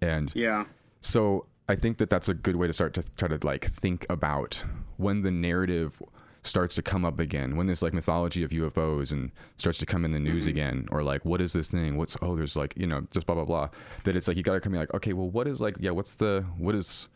and 0.00 0.34
yeah. 0.34 0.64
so 1.00 1.46
I 1.68 1.74
think 1.74 1.98
that 1.98 2.10
that's 2.10 2.28
a 2.28 2.34
good 2.34 2.56
way 2.56 2.66
to 2.66 2.72
start 2.72 2.94
to 2.94 3.04
try 3.16 3.28
to 3.28 3.38
like 3.44 3.72
think 3.72 4.06
about 4.08 4.64
when 4.96 5.22
the 5.22 5.30
narrative 5.30 6.00
starts 6.46 6.74
to 6.76 6.82
come 6.82 7.04
up 7.04 7.18
again, 7.18 7.56
when 7.56 7.66
this 7.66 7.82
like 7.82 7.92
mythology 7.92 8.42
of 8.42 8.50
UFOs 8.50 9.12
and 9.12 9.30
starts 9.58 9.78
to 9.78 9.86
come 9.86 10.04
in 10.04 10.12
the 10.12 10.18
news 10.20 10.46
again, 10.46 10.86
or 10.90 11.02
like 11.02 11.24
what 11.24 11.40
is 11.40 11.52
this 11.52 11.68
thing? 11.68 11.96
What's 11.96 12.16
oh 12.22 12.36
there's 12.36 12.56
like 12.56 12.72
you 12.76 12.86
know 12.86 13.06
just 13.12 13.26
blah 13.26 13.34
blah 13.34 13.44
blah. 13.44 13.68
That 14.04 14.16
it's 14.16 14.28
like 14.28 14.36
you 14.36 14.42
got 14.42 14.54
to 14.54 14.60
come 14.60 14.74
in 14.74 14.80
like 14.80 14.94
okay 14.94 15.12
well 15.12 15.28
what 15.30 15.46
is 15.46 15.60
like 15.60 15.76
yeah 15.80 15.90
what's 15.90 16.14
the 16.16 16.44
what 16.58 16.74
is 16.74 17.08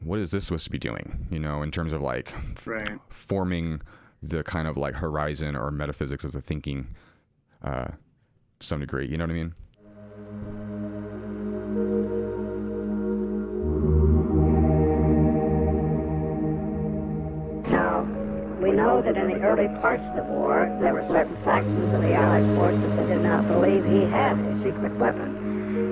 what 0.00 0.18
is 0.18 0.30
this 0.30 0.44
supposed 0.44 0.64
to 0.64 0.70
be 0.70 0.78
doing? 0.78 1.26
You 1.30 1.38
know 1.38 1.62
in 1.62 1.70
terms 1.70 1.92
of 1.92 2.02
like 2.02 2.32
f- 2.56 2.66
Right. 2.66 2.98
forming 3.10 3.80
the 4.22 4.42
kind 4.42 4.66
of 4.66 4.76
like 4.76 4.94
horizon 4.94 5.54
or 5.56 5.70
metaphysics 5.70 6.24
of 6.24 6.32
the 6.32 6.40
thinking, 6.40 6.88
uh, 7.62 7.84
to 8.60 8.66
some 8.66 8.80
degree. 8.80 9.06
You 9.06 9.18
know 9.18 9.24
what 9.24 9.30
I 9.30 9.34
mean? 9.34 9.54
Know 18.94 19.02
that 19.02 19.16
in 19.16 19.26
the 19.28 19.40
early 19.42 19.66
parts 19.80 20.02
of 20.10 20.16
the 20.16 20.22
war, 20.22 20.70
there 20.80 20.94
were 20.94 21.06
certain 21.08 21.36
factions 21.42 21.94
of 21.94 22.00
the 22.02 22.14
Allied 22.14 22.46
forces 22.56 22.96
that 22.96 23.06
did 23.08 23.22
not 23.22 23.46
believe 23.48 23.84
he 23.84 24.06
had 24.06 24.38
a 24.38 24.54
secret 24.62 24.94
weapon. 24.96 25.34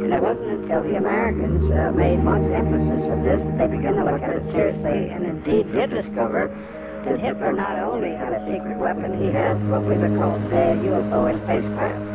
And 0.05 0.15
it 0.15 0.23
wasn't 0.23 0.63
until 0.63 0.83
the 0.83 0.97
Americans 0.97 1.71
uh, 1.73 1.91
made 1.93 2.23
much 2.23 2.43
emphasis 2.43 3.03
of 3.11 3.23
this 3.27 3.43
that 3.43 3.59
they 3.59 3.77
began 3.77 3.95
to 3.97 4.05
look 4.05 4.23
at 4.23 4.37
it 4.37 4.45
seriously 4.53 5.11
and 5.11 5.25
indeed 5.25 5.73
did 5.73 5.91
discover 5.91 6.47
that 7.05 7.19
Hitler 7.19 7.53
not 7.53 7.79
only 7.81 8.15
had 8.15 8.33
a 8.33 8.47
secret 8.47 8.79
weapon, 8.79 9.19
he 9.19 9.33
had 9.33 9.59
what 9.69 9.83
we 9.83 9.99
would 9.99 10.15
call 10.19 10.39
today 10.47 10.71
a 10.71 10.77
UFO 10.77 11.27
or 11.27 11.39
spacecraft. 11.43 12.13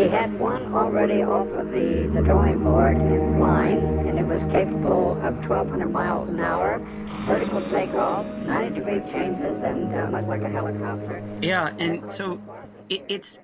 He 0.00 0.08
had 0.08 0.38
one 0.38 0.74
already 0.74 1.22
off 1.22 1.48
of 1.56 1.72
the, 1.72 2.08
the 2.14 2.20
drawing 2.20 2.62
board 2.64 2.96
and 2.96 3.36
flying, 3.36 4.08
and 4.08 4.18
it 4.18 4.26
was 4.26 4.40
capable 4.52 5.12
of 5.20 5.36
1,200 5.48 5.90
miles 5.90 6.28
an 6.28 6.40
hour, 6.40 6.80
vertical 7.26 7.60
takeoff, 7.70 8.24
90 8.46 8.74
degree 8.78 9.00
changes, 9.12 9.62
and 9.62 9.94
uh, 9.94 10.10
much 10.10 10.26
like 10.26 10.42
a 10.42 10.48
helicopter. 10.48 11.36
Yeah, 11.42 11.68
and 11.78 12.12
so 12.12 12.40
it, 12.88 13.02
it's 13.08 13.40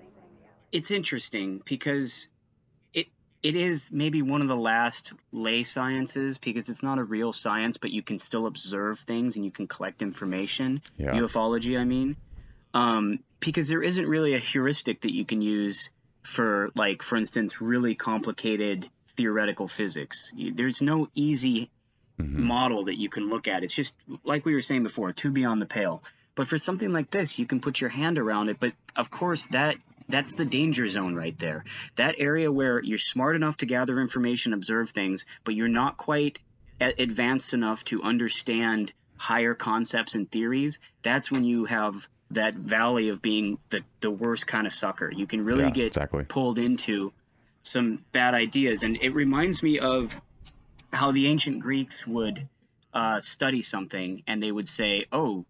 it's 0.70 0.90
interesting 0.90 1.60
because 1.64 2.28
it 2.94 3.08
it 3.42 3.56
is 3.56 3.90
maybe 3.92 4.22
one 4.22 4.40
of 4.40 4.48
the 4.48 4.56
last 4.56 5.12
lay 5.32 5.64
sciences 5.64 6.38
because 6.38 6.68
it's 6.68 6.82
not 6.82 6.98
a 6.98 7.04
real 7.04 7.32
science, 7.32 7.76
but 7.76 7.90
you 7.90 8.02
can 8.02 8.18
still 8.18 8.46
observe 8.46 8.98
things 9.00 9.36
and 9.36 9.44
you 9.44 9.50
can 9.50 9.66
collect 9.66 10.02
information. 10.02 10.80
Yeah. 10.96 11.12
Ufology, 11.12 11.78
I 11.78 11.84
mean, 11.84 12.16
um, 12.74 13.18
because 13.40 13.68
there 13.68 13.82
isn't 13.82 14.06
really 14.06 14.34
a 14.34 14.38
heuristic 14.38 15.02
that 15.02 15.12
you 15.12 15.24
can 15.24 15.42
use 15.42 15.90
for, 16.22 16.70
like, 16.76 17.02
for 17.02 17.16
instance, 17.16 17.60
really 17.60 17.96
complicated 17.96 18.88
theoretical 19.16 19.66
physics. 19.66 20.32
There's 20.54 20.80
no 20.80 21.08
easy 21.14 21.70
Mm-hmm. 22.20 22.42
model 22.44 22.84
that 22.84 22.98
you 22.98 23.08
can 23.08 23.30
look 23.30 23.48
at. 23.48 23.64
It's 23.64 23.74
just 23.74 23.94
like 24.22 24.44
we 24.44 24.54
were 24.54 24.60
saying 24.60 24.82
before, 24.82 25.12
too 25.12 25.30
beyond 25.30 25.62
the 25.62 25.66
pale. 25.66 26.02
But 26.34 26.46
for 26.46 26.58
something 26.58 26.92
like 26.92 27.10
this, 27.10 27.38
you 27.38 27.46
can 27.46 27.60
put 27.60 27.80
your 27.80 27.90
hand 27.90 28.18
around 28.18 28.48
it. 28.50 28.58
But 28.60 28.72
of 28.94 29.10
course, 29.10 29.46
that 29.46 29.76
that's 30.08 30.34
the 30.34 30.44
danger 30.44 30.86
zone 30.88 31.14
right 31.14 31.36
there. 31.38 31.64
That 31.96 32.16
area 32.18 32.52
where 32.52 32.80
you're 32.82 32.98
smart 32.98 33.34
enough 33.34 33.56
to 33.58 33.66
gather 33.66 33.98
information, 34.00 34.52
observe 34.52 34.90
things, 34.90 35.24
but 35.44 35.54
you're 35.54 35.68
not 35.68 35.96
quite 35.96 36.38
advanced 36.80 37.54
enough 37.54 37.84
to 37.86 38.02
understand 38.02 38.92
higher 39.16 39.54
concepts 39.54 40.14
and 40.14 40.30
theories. 40.30 40.78
That's 41.02 41.30
when 41.30 41.44
you 41.44 41.64
have 41.66 42.08
that 42.32 42.54
valley 42.54 43.08
of 43.08 43.22
being 43.22 43.58
the, 43.70 43.82
the 44.00 44.10
worst 44.10 44.46
kind 44.46 44.66
of 44.66 44.72
sucker. 44.72 45.10
You 45.10 45.26
can 45.26 45.44
really 45.44 45.64
Yeah, 45.64 45.70
get 45.70 45.86
exactly. 45.86 46.24
pulled 46.24 46.58
into 46.58 47.12
some 47.62 48.04
bad 48.12 48.34
ideas. 48.34 48.82
And 48.82 48.96
it 49.00 49.14
reminds 49.14 49.62
me 49.62 49.78
of 49.78 50.18
how 50.92 51.12
the 51.12 51.26
ancient 51.26 51.60
Greeks 51.60 52.06
would 52.06 52.48
uh, 52.92 53.20
study 53.20 53.62
something 53.62 54.22
and 54.26 54.42
they 54.42 54.52
would 54.52 54.68
say, 54.68 55.06
oh, 55.10 55.44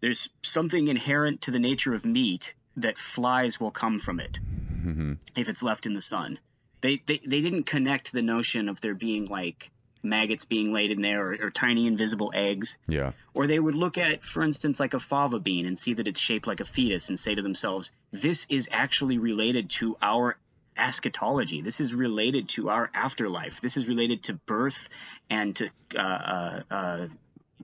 there's 0.00 0.28
something 0.42 0.88
inherent 0.88 1.42
to 1.42 1.50
the 1.50 1.58
nature 1.58 1.94
of 1.94 2.04
meat 2.04 2.54
that 2.76 2.98
flies 2.98 3.58
will 3.58 3.70
come 3.70 3.98
from 3.98 4.20
it 4.20 4.38
hmm 4.38 5.14
if 5.36 5.48
it's 5.48 5.62
left 5.62 5.86
in 5.86 5.92
the 5.92 6.00
sun. 6.00 6.38
They, 6.80 7.02
they, 7.06 7.18
they 7.18 7.40
didn't 7.40 7.64
connect 7.64 8.12
the 8.12 8.22
notion 8.22 8.68
of 8.68 8.80
there 8.80 8.94
being 8.94 9.26
like 9.26 9.70
maggots 10.02 10.44
being 10.44 10.72
laid 10.72 10.90
in 10.90 11.02
there 11.02 11.32
or, 11.32 11.46
or 11.46 11.50
tiny 11.50 11.86
invisible 11.86 12.30
eggs. 12.34 12.78
Yeah. 12.86 13.12
Or 13.34 13.46
they 13.46 13.58
would 13.58 13.74
look 13.74 13.98
at, 13.98 14.24
for 14.24 14.42
instance, 14.42 14.78
like 14.78 14.94
a 14.94 15.00
fava 15.00 15.40
bean 15.40 15.66
and 15.66 15.78
see 15.78 15.94
that 15.94 16.06
it's 16.06 16.20
shaped 16.20 16.46
like 16.46 16.60
a 16.60 16.64
fetus 16.64 17.08
and 17.08 17.18
say 17.18 17.34
to 17.34 17.42
themselves, 17.42 17.90
this 18.12 18.46
is 18.48 18.68
actually 18.70 19.18
related 19.18 19.70
to 19.70 19.96
our 20.00 20.36
eschatology. 20.78 21.62
This 21.62 21.80
is 21.80 21.94
related 21.94 22.48
to 22.50 22.70
our 22.70 22.90
afterlife. 22.94 23.60
This 23.60 23.76
is 23.76 23.86
related 23.86 24.24
to 24.24 24.34
birth 24.34 24.88
and 25.28 25.54
to, 25.56 25.70
uh, 25.96 26.00
uh, 26.00 26.62
uh, 26.70 27.08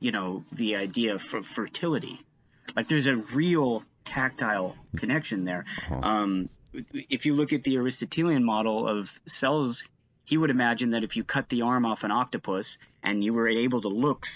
you 0.01 0.13
know, 0.13 0.45
the 0.53 0.77
idea 0.77 1.15
of 1.15 1.23
fer- 1.23 1.43
fertility. 1.43 2.19
Like 2.77 2.89
there's 2.89 3.07
a 3.07 3.17
real 3.17 3.85
tactile 4.05 4.77
connection 4.97 5.45
there. 5.45 5.65
Um, 5.91 6.49
if 6.93 7.27
you 7.27 7.35
look 7.35 7.53
at 7.53 7.63
the 7.63 7.77
Aristotelian 7.77 8.45
model 8.45 8.89
of 8.89 9.19
cells, 9.27 9.89
he 10.25 10.37
would 10.37 10.51
imagine 10.51 10.91
that 10.91 11.05
if 11.05 11.17
you 11.17 11.25
cut 11.25 11.49
the 11.49 11.63
arm 11.63 11.85
off 11.87 12.05
an 12.05 12.11
octopus 12.11 12.79
and 13.03 13.23
you 13.23 13.33
were 13.33 13.49
able 13.49 13.81
to 13.83 13.89
look 13.89 14.27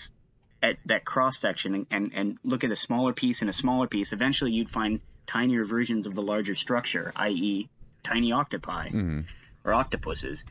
at 0.62 0.76
that 0.86 1.04
cross 1.04 1.38
section 1.38 1.74
and, 1.74 1.86
and, 1.90 2.12
and 2.14 2.38
look 2.44 2.64
at 2.64 2.70
a 2.70 2.76
smaller 2.76 3.12
piece 3.12 3.40
and 3.40 3.48
a 3.48 3.52
smaller 3.52 3.86
piece, 3.86 4.12
eventually 4.12 4.52
you'd 4.52 4.68
find 4.68 5.00
tinier 5.26 5.64
versions 5.64 6.06
of 6.06 6.14
the 6.14 6.22
larger 6.22 6.54
structure, 6.54 7.12
i.e., 7.16 7.68
tiny 8.02 8.32
octopi 8.32 8.88
or 9.64 9.74
octopuses. 9.74 10.44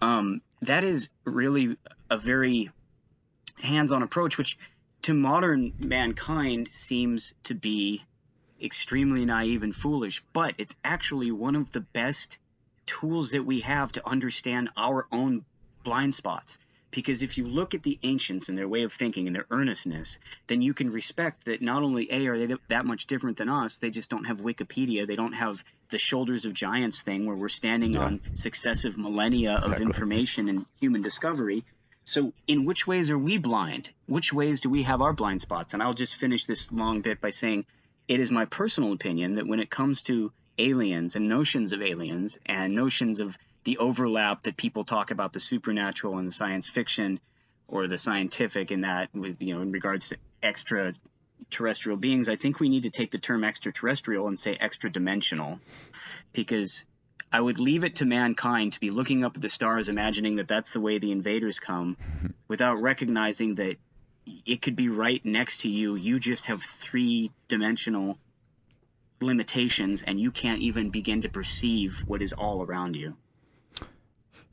Um, 0.00 0.40
that 0.62 0.84
is 0.84 1.08
really 1.24 1.76
a 2.10 2.18
very 2.18 2.70
hands 3.62 3.92
on 3.92 4.02
approach, 4.02 4.38
which 4.38 4.58
to 5.02 5.14
modern 5.14 5.72
mankind 5.78 6.68
seems 6.72 7.34
to 7.44 7.54
be 7.54 8.02
extremely 8.62 9.24
naive 9.24 9.62
and 9.62 9.74
foolish, 9.74 10.22
but 10.32 10.54
it's 10.58 10.74
actually 10.82 11.30
one 11.30 11.56
of 11.56 11.72
the 11.72 11.80
best 11.80 12.38
tools 12.86 13.32
that 13.32 13.44
we 13.44 13.60
have 13.60 13.92
to 13.92 14.08
understand 14.08 14.70
our 14.76 15.06
own 15.12 15.44
blind 15.82 16.14
spots. 16.14 16.58
Because 16.94 17.22
if 17.22 17.36
you 17.38 17.46
look 17.46 17.74
at 17.74 17.82
the 17.82 17.98
ancients 18.02 18.48
and 18.48 18.56
their 18.56 18.68
way 18.68 18.84
of 18.84 18.92
thinking 18.92 19.26
and 19.26 19.34
their 19.34 19.46
earnestness, 19.50 20.18
then 20.46 20.62
you 20.62 20.74
can 20.74 20.92
respect 20.92 21.46
that 21.46 21.60
not 21.60 21.82
only 21.82 22.06
A, 22.12 22.26
are 22.28 22.38
they 22.38 22.54
that 22.68 22.86
much 22.86 23.06
different 23.06 23.36
than 23.36 23.48
us, 23.48 23.78
they 23.78 23.90
just 23.90 24.10
don't 24.10 24.24
have 24.24 24.40
Wikipedia, 24.40 25.06
they 25.06 25.16
don't 25.16 25.32
have 25.32 25.64
the 25.90 25.98
shoulders 25.98 26.44
of 26.46 26.54
giants 26.54 27.02
thing 27.02 27.26
where 27.26 27.36
we're 27.36 27.48
standing 27.48 27.96
on 27.96 28.20
successive 28.32 28.96
millennia 28.96 29.54
of 29.54 29.64
Exactly. 29.64 29.86
information 29.86 30.48
and 30.48 30.66
human 30.80 31.02
discovery. 31.02 31.64
So, 32.04 32.32
in 32.46 32.64
which 32.64 32.86
ways 32.86 33.10
are 33.10 33.18
we 33.18 33.38
blind? 33.38 33.90
Which 34.06 34.32
ways 34.32 34.60
do 34.60 34.68
we 34.68 34.82
have 34.84 35.00
our 35.00 35.12
blind 35.14 35.40
spots? 35.40 35.74
And 35.74 35.82
I'll 35.82 35.94
just 35.94 36.14
finish 36.14 36.44
this 36.44 36.70
long 36.70 37.00
bit 37.00 37.20
by 37.20 37.30
saying 37.30 37.64
it 38.06 38.20
is 38.20 38.30
my 38.30 38.44
personal 38.44 38.92
opinion 38.92 39.34
that 39.34 39.46
when 39.46 39.58
it 39.58 39.70
comes 39.70 40.02
to 40.02 40.30
aliens 40.58 41.16
and 41.16 41.28
notions 41.28 41.72
of 41.72 41.82
aliens 41.82 42.38
and 42.46 42.74
notions 42.74 43.20
of 43.20 43.36
the 43.64 43.78
overlap 43.78 44.42
that 44.44 44.56
people 44.56 44.84
talk 44.84 45.10
about 45.10 45.32
the 45.32 45.40
supernatural 45.40 46.18
and 46.18 46.28
the 46.28 46.32
science 46.32 46.68
fiction 46.68 47.20
or 47.66 47.86
the 47.88 47.98
scientific 47.98 48.70
in 48.70 48.82
that 48.82 49.08
with 49.14 49.40
you 49.40 49.54
know 49.54 49.62
in 49.62 49.72
regards 49.72 50.10
to 50.10 50.16
extraterrestrial 50.42 51.96
beings 51.96 52.28
i 52.28 52.36
think 52.36 52.60
we 52.60 52.68
need 52.68 52.82
to 52.84 52.90
take 52.90 53.10
the 53.10 53.18
term 53.18 53.44
extraterrestrial 53.44 54.28
and 54.28 54.38
say 54.38 54.56
extra 54.58 54.90
dimensional 54.90 55.58
because 56.32 56.84
I 57.34 57.40
would 57.40 57.58
leave 57.58 57.82
it 57.82 57.96
to 57.96 58.04
mankind 58.04 58.74
to 58.74 58.80
be 58.80 58.90
looking 58.90 59.24
up 59.24 59.34
at 59.34 59.42
the 59.42 59.48
stars, 59.48 59.88
imagining 59.88 60.36
that 60.36 60.46
that's 60.46 60.72
the 60.72 60.80
way 60.80 60.98
the 60.98 61.10
invaders 61.10 61.58
come, 61.58 61.96
without 62.48 62.80
recognizing 62.80 63.56
that 63.56 63.74
it 64.46 64.62
could 64.62 64.76
be 64.76 64.88
right 64.88 65.20
next 65.24 65.62
to 65.62 65.68
you. 65.68 65.96
You 65.96 66.20
just 66.20 66.44
have 66.44 66.62
three 66.62 67.32
dimensional 67.48 68.18
limitations, 69.20 70.04
and 70.06 70.20
you 70.20 70.30
can't 70.30 70.62
even 70.62 70.90
begin 70.90 71.22
to 71.22 71.28
perceive 71.28 72.04
what 72.06 72.22
is 72.22 72.34
all 72.34 72.62
around 72.62 72.94
you. 72.94 73.16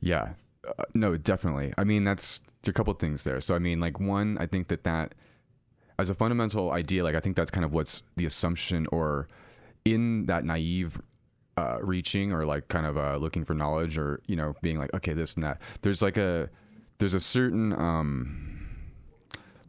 Yeah. 0.02 0.30
Uh, 0.66 0.84
no, 0.94 1.16
definitely. 1.16 1.72
I 1.78 1.84
mean, 1.84 2.04
that's 2.04 2.42
a 2.66 2.72
couple 2.72 2.92
things 2.94 3.24
there. 3.24 3.40
So 3.40 3.54
I 3.54 3.58
mean, 3.58 3.80
like 3.80 3.98
one, 3.98 4.36
I 4.38 4.46
think 4.46 4.68
that 4.68 4.84
that 4.84 5.14
as 5.98 6.10
a 6.10 6.14
fundamental 6.14 6.72
idea, 6.72 7.04
like 7.04 7.14
I 7.14 7.20
think 7.20 7.36
that's 7.36 7.50
kind 7.50 7.64
of 7.64 7.72
what's 7.72 8.02
the 8.16 8.26
assumption 8.26 8.86
or 8.92 9.28
in 9.84 10.26
that 10.26 10.44
naive 10.44 11.00
uh, 11.56 11.78
reaching 11.80 12.32
or 12.32 12.44
like 12.44 12.68
kind 12.68 12.86
of 12.86 12.96
uh, 12.96 13.16
looking 13.16 13.44
for 13.44 13.54
knowledge 13.54 13.96
or 13.96 14.20
you 14.26 14.36
know 14.36 14.54
being 14.62 14.78
like 14.78 14.92
okay 14.94 15.14
this 15.14 15.34
and 15.34 15.44
that. 15.44 15.60
There's 15.82 16.02
like 16.02 16.16
a 16.16 16.50
there's 16.98 17.14
a 17.14 17.20
certain 17.20 17.72
um 17.72 18.68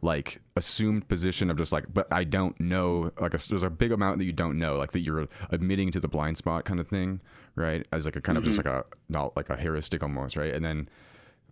like 0.02 0.40
assumed 0.56 1.08
position 1.08 1.50
of 1.50 1.56
just 1.56 1.72
like 1.72 1.84
but 1.92 2.06
I 2.12 2.24
don't 2.24 2.58
know 2.60 3.10
like 3.18 3.34
a, 3.34 3.48
there's 3.48 3.62
a 3.62 3.70
big 3.70 3.90
amount 3.90 4.18
that 4.18 4.24
you 4.24 4.32
don't 4.32 4.58
know 4.58 4.76
like 4.76 4.92
that 4.92 5.00
you're 5.00 5.26
admitting 5.50 5.90
to 5.92 6.00
the 6.00 6.08
blind 6.08 6.36
spot 6.36 6.64
kind 6.64 6.78
of 6.78 6.86
thing 6.86 7.20
right 7.56 7.86
as 7.92 8.04
like 8.04 8.16
a 8.16 8.20
kind 8.20 8.36
of 8.38 8.44
just 8.44 8.56
like 8.58 8.66
a 8.66 8.84
not 9.08 9.36
like 9.36 9.48
a 9.50 9.56
heuristic 9.56 10.02
almost 10.02 10.36
right 10.36 10.54
and 10.54 10.64
then 10.64 10.88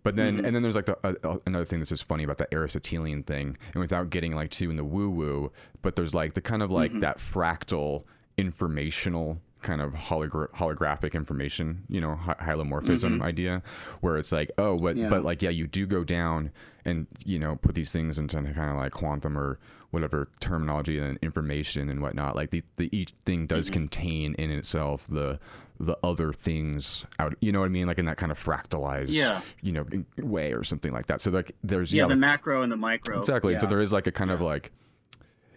but 0.03 0.17
then, 0.17 0.43
and 0.43 0.53
then 0.53 0.61
there's 0.63 0.75
like 0.75 0.87
the, 0.87 0.97
uh, 1.05 1.13
uh, 1.23 1.37
another 1.45 1.63
thing 1.63 1.79
that's 1.79 1.89
just 1.91 2.03
funny 2.03 2.25
about 2.25 2.37
the 2.37 2.53
Aristotelian 2.53 3.23
thing, 3.23 3.55
and 3.73 3.79
without 3.79 4.09
getting 4.09 4.35
like 4.35 4.51
too 4.51 4.69
in 4.69 4.75
the 4.75 4.83
woo 4.83 5.09
woo, 5.09 5.49
but 5.81 5.95
there's 5.95 6.13
like 6.13 6.33
the 6.33 6.41
kind 6.41 6.61
of 6.61 6.69
like 6.69 6.99
that 6.99 7.19
fractal 7.19 8.03
informational 8.37 9.39
kind 9.61 9.79
of 9.81 9.93
hologra- 9.93 10.49
holographic 10.51 11.13
information, 11.13 11.83
you 11.87 12.01
know, 12.01 12.15
hy- 12.15 12.35
hylomorphism 12.35 13.21
idea, 13.21 13.63
where 14.01 14.17
it's 14.17 14.33
like, 14.33 14.51
oh, 14.57 14.77
but 14.77 14.97
Yeah. 14.97 15.07
but 15.09 15.23
like, 15.23 15.41
yeah, 15.41 15.51
you 15.51 15.67
do 15.67 15.85
go 15.85 16.03
down 16.03 16.51
and 16.83 17.07
you 17.23 17.39
know 17.39 17.55
put 17.55 17.73
these 17.73 17.93
things 17.93 18.19
into 18.19 18.35
kind 18.43 18.71
of 18.71 18.75
like 18.75 18.91
quantum 18.91 19.37
or 19.37 19.57
whatever 19.91 20.27
terminology 20.41 20.99
and 20.99 21.17
information 21.21 21.87
and 21.87 22.01
whatnot. 22.01 22.35
Like 22.35 22.49
the, 22.51 22.61
the 22.75 22.89
each 22.91 23.13
thing 23.25 23.47
does 23.47 23.67
Mm-hmm. 23.67 23.73
contain 23.73 24.33
in 24.35 24.51
itself 24.51 25.07
the 25.07 25.39
the 25.79 25.97
other 26.03 26.31
things 26.31 27.05
out 27.19 27.33
you 27.41 27.51
know 27.51 27.59
what 27.59 27.65
i 27.65 27.69
mean? 27.69 27.87
Like 27.87 27.99
in 27.99 28.05
that 28.05 28.17
kind 28.17 28.31
of 28.31 28.39
fractalized 28.41 29.07
Yeah. 29.09 29.41
you 29.61 29.71
know 29.71 29.85
way 30.17 30.53
or 30.53 30.63
something 30.63 30.91
like 30.91 31.07
that. 31.07 31.19
So 31.21 31.31
like 31.31 31.51
there's 31.63 31.91
Yeah, 31.91 32.03
yeah, 32.03 32.07
the 32.07 32.13
like- 32.13 32.19
macro 32.19 32.61
and 32.61 32.71
the 32.71 32.75
micro. 32.77 33.19
exactly. 33.19 33.57
So 33.57 33.65
there 33.67 33.81
is 33.81 33.91
like 33.91 34.07
a 34.07 34.11
kind 34.11 34.31
of 34.31 34.39
like 34.41 34.71